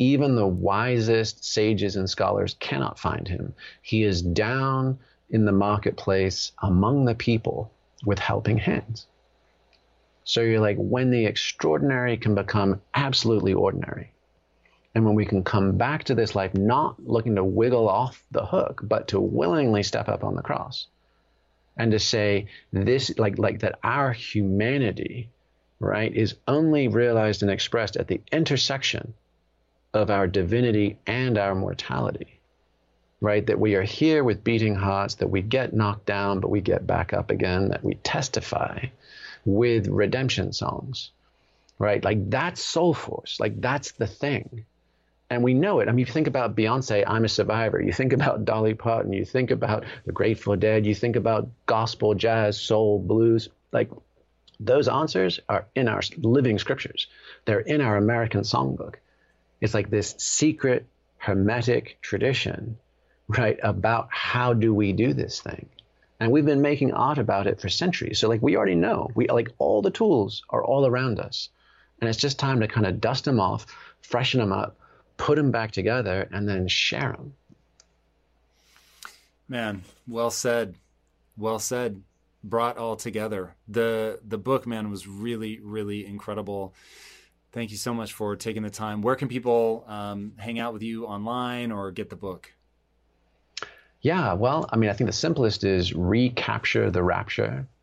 even 0.02 0.34
the 0.34 0.46
wisest 0.46 1.44
sages 1.44 1.94
and 1.94 2.10
scholars 2.10 2.56
cannot 2.58 2.98
find 2.98 3.28
him. 3.28 3.54
He 3.82 4.02
is 4.02 4.20
down 4.20 4.98
in 5.30 5.44
the 5.44 5.52
marketplace 5.52 6.50
among 6.60 7.04
the 7.04 7.14
people 7.14 7.70
with 8.04 8.18
helping 8.18 8.58
hands. 8.58 9.06
So 10.24 10.40
you're 10.40 10.60
like, 10.60 10.76
when 10.76 11.10
the 11.10 11.26
extraordinary 11.26 12.16
can 12.16 12.34
become 12.34 12.80
absolutely 12.94 13.54
ordinary, 13.54 14.12
and 14.94 15.04
when 15.04 15.14
we 15.14 15.24
can 15.24 15.42
come 15.42 15.76
back 15.78 16.04
to 16.04 16.14
this 16.14 16.34
life 16.34 16.54
not 16.54 16.96
looking 17.04 17.36
to 17.36 17.44
wiggle 17.44 17.88
off 17.88 18.22
the 18.30 18.44
hook, 18.44 18.80
but 18.82 19.08
to 19.08 19.20
willingly 19.20 19.82
step 19.82 20.08
up 20.08 20.22
on 20.24 20.36
the 20.36 20.42
cross 20.42 20.86
and 21.76 21.92
to 21.92 21.98
say, 21.98 22.48
this, 22.72 23.18
like, 23.18 23.38
like 23.38 23.60
that 23.60 23.78
our 23.82 24.12
humanity, 24.12 25.30
right, 25.80 26.14
is 26.14 26.36
only 26.46 26.88
realized 26.88 27.42
and 27.42 27.50
expressed 27.50 27.96
at 27.96 28.08
the 28.08 28.20
intersection 28.30 29.14
of 29.94 30.10
our 30.10 30.26
divinity 30.26 30.98
and 31.06 31.38
our 31.38 31.54
mortality, 31.54 32.40
right? 33.20 33.46
That 33.46 33.58
we 33.58 33.74
are 33.76 33.82
here 33.82 34.22
with 34.22 34.44
beating 34.44 34.74
hearts, 34.74 35.16
that 35.16 35.28
we 35.28 35.40
get 35.40 35.72
knocked 35.72 36.06
down, 36.06 36.40
but 36.40 36.50
we 36.50 36.60
get 36.60 36.86
back 36.86 37.14
up 37.14 37.30
again, 37.30 37.68
that 37.68 37.84
we 37.84 37.94
testify 37.94 38.86
with 39.44 39.88
redemption 39.88 40.52
songs, 40.52 41.10
right? 41.78 42.04
Like 42.04 42.28
that's 42.30 42.62
soul 42.62 42.92
force, 42.92 43.38
like 43.40 43.60
that's 43.60 43.92
the 43.92 44.06
thing. 44.06 44.66
And 45.32 45.42
we 45.42 45.54
know 45.54 45.80
it. 45.80 45.88
I 45.88 45.92
mean, 45.92 46.00
you 46.00 46.12
think 46.12 46.26
about 46.26 46.54
Beyonce, 46.54 47.04
I'm 47.06 47.24
a 47.24 47.28
survivor. 47.28 47.80
You 47.80 47.90
think 47.90 48.12
about 48.12 48.44
Dolly 48.52 48.74
Parton. 48.74 49.14
You 49.14 49.24
think 49.24 49.50
about 49.50 49.84
the 50.04 50.12
Grateful 50.12 50.56
Dead. 50.56 50.84
You 50.84 50.94
think 50.94 51.16
about 51.16 51.48
gospel, 51.64 52.14
jazz, 52.14 52.60
soul, 52.60 52.98
blues. 52.98 53.48
Like 53.72 53.90
those 54.60 54.88
answers 54.88 55.40
are 55.48 55.68
in 55.74 55.88
our 55.88 56.02
living 56.18 56.58
scriptures. 56.58 57.06
They're 57.46 57.60
in 57.60 57.80
our 57.80 57.96
American 57.96 58.42
songbook. 58.42 58.96
It's 59.62 59.72
like 59.72 59.88
this 59.88 60.14
secret 60.18 60.86
hermetic 61.16 61.96
tradition, 62.02 62.76
right, 63.26 63.58
about 63.62 64.08
how 64.10 64.52
do 64.52 64.74
we 64.74 64.92
do 64.92 65.14
this 65.14 65.40
thing. 65.40 65.70
And 66.20 66.30
we've 66.30 66.44
been 66.44 66.60
making 66.60 66.92
art 66.92 67.16
about 67.16 67.46
it 67.46 67.58
for 67.58 67.70
centuries. 67.70 68.18
So 68.18 68.28
like 68.28 68.42
we 68.42 68.58
already 68.58 68.74
know. 68.74 69.10
We 69.14 69.28
like 69.28 69.48
all 69.56 69.80
the 69.80 69.90
tools 69.90 70.42
are 70.50 70.62
all 70.62 70.86
around 70.86 71.20
us. 71.20 71.48
And 72.02 72.10
it's 72.10 72.18
just 72.18 72.38
time 72.38 72.60
to 72.60 72.68
kind 72.68 72.86
of 72.86 73.00
dust 73.00 73.24
them 73.24 73.40
off, 73.40 73.64
freshen 74.02 74.38
them 74.38 74.52
up, 74.52 74.76
put 75.16 75.36
them 75.36 75.50
back 75.50 75.70
together, 75.70 76.28
and 76.32 76.48
then 76.48 76.68
share 76.68 77.12
them. 77.12 77.34
Man, 79.48 79.82
well 80.06 80.30
said. 80.30 80.74
Well 81.36 81.58
said. 81.58 82.02
Brought 82.44 82.76
all 82.76 82.96
together. 82.96 83.54
The 83.68 84.18
the 84.26 84.38
book, 84.38 84.66
man, 84.66 84.90
was 84.90 85.06
really, 85.06 85.60
really 85.62 86.04
incredible. 86.06 86.74
Thank 87.52 87.70
you 87.70 87.76
so 87.76 87.92
much 87.92 88.14
for 88.14 88.34
taking 88.34 88.62
the 88.62 88.70
time. 88.70 89.02
Where 89.02 89.14
can 89.14 89.28
people 89.28 89.84
um, 89.86 90.32
hang 90.38 90.58
out 90.58 90.72
with 90.72 90.82
you 90.82 91.06
online 91.06 91.70
or 91.70 91.90
get 91.90 92.08
the 92.08 92.16
book? 92.16 92.52
Yeah, 94.00 94.32
well, 94.32 94.68
I 94.72 94.76
mean, 94.76 94.90
I 94.90 94.94
think 94.94 95.08
the 95.08 95.12
simplest 95.12 95.62
is 95.62 95.94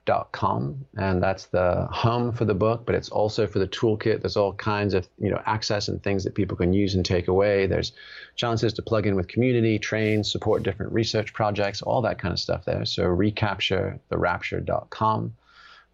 recapturetherapture.com, 0.10 0.86
and 0.98 1.24
that's 1.24 1.46
the 1.48 1.88
home 1.92 2.32
for 2.32 2.46
the 2.46 2.54
book, 2.54 2.86
but 2.86 2.96
it's 2.96 3.10
also 3.10 3.46
for 3.48 3.60
the 3.60 3.68
toolkit. 3.68 4.22
There's 4.22 4.38
all 4.38 4.54
kinds 4.54 4.94
of 4.94 5.08
you 5.18 5.30
know 5.30 5.42
access 5.46 5.88
and 5.88 6.02
things 6.02 6.24
that 6.24 6.36
people 6.36 6.56
can 6.58 6.74
use 6.74 6.96
and 6.96 7.06
take 7.06 7.28
away. 7.28 7.68
There's 7.68 7.92
chances 8.36 8.74
to 8.74 8.82
plug 8.82 9.06
in 9.08 9.16
with 9.16 9.28
community, 9.28 9.78
train, 9.80 10.24
support 10.24 10.64
different 10.64 10.94
research 10.94 11.34
projects, 11.34 11.82
all 11.82 12.02
that 12.04 12.20
kind 12.20 12.32
of 12.32 12.40
stuff 12.40 12.64
there. 12.66 12.86
So 12.86 13.04
recapturetherapture.com. 13.04 15.36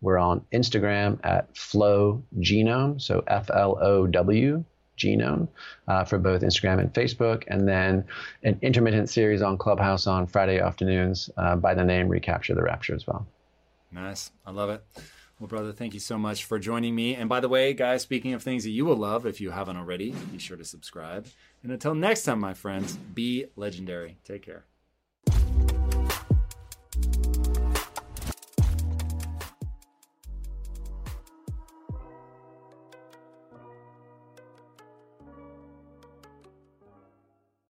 We're 0.02 0.18
on 0.18 0.42
Instagram 0.52 1.20
at 1.24 1.56
Flow 1.58 2.22
Genome, 2.40 3.02
so 3.02 3.24
F 3.28 3.50
L 3.54 3.78
O 3.82 4.08
W 4.08 4.66
genome 4.98 5.50
uh, 5.90 6.06
for 6.06 6.18
both 6.18 6.42
Instagram 6.42 6.80
and 6.80 6.94
Facebook, 6.94 7.44
and 7.48 7.68
then 7.68 8.06
an 8.44 8.58
intermittent 8.62 9.10
series 9.10 9.42
on 9.42 9.58
Clubhouse 9.58 10.08
on 10.08 10.26
Friday 10.26 10.60
afternoons 10.60 11.30
uh, 11.36 11.58
by 11.58 11.74
the 11.74 11.84
name 11.84 12.08
Recapture 12.08 12.56
the 12.56 12.64
Rapture 12.64 12.96
as 12.96 13.06
well. 13.06 13.28
Nice. 13.96 14.32
I 14.46 14.52
love 14.52 14.70
it. 14.70 14.84
Well, 15.40 15.48
brother, 15.48 15.72
thank 15.72 15.94
you 15.94 16.00
so 16.02 16.18
much 16.18 16.44
for 16.44 16.60
joining 16.60 16.94
me. 16.94 17.16
And 17.16 17.30
by 17.30 17.40
the 17.40 17.50
way, 17.50 17.74
guys, 17.74 18.02
speaking 18.02 18.34
of 18.34 18.44
things 18.44 18.66
that 18.66 18.72
you 18.72 18.84
will 18.86 18.98
love, 18.98 19.26
if 19.26 19.40
you 19.40 19.52
haven't 19.52 19.78
already, 19.78 20.14
be 20.32 20.38
sure 20.38 20.58
to 20.58 20.66
subscribe 20.66 21.28
And 21.64 21.72
until 21.72 21.96
next 21.96 22.24
time, 22.24 22.40
my 22.40 22.54
friends, 22.54 22.98
be 22.98 23.46
legendary. 23.56 24.18
Take 24.26 24.46
care. 24.46 24.66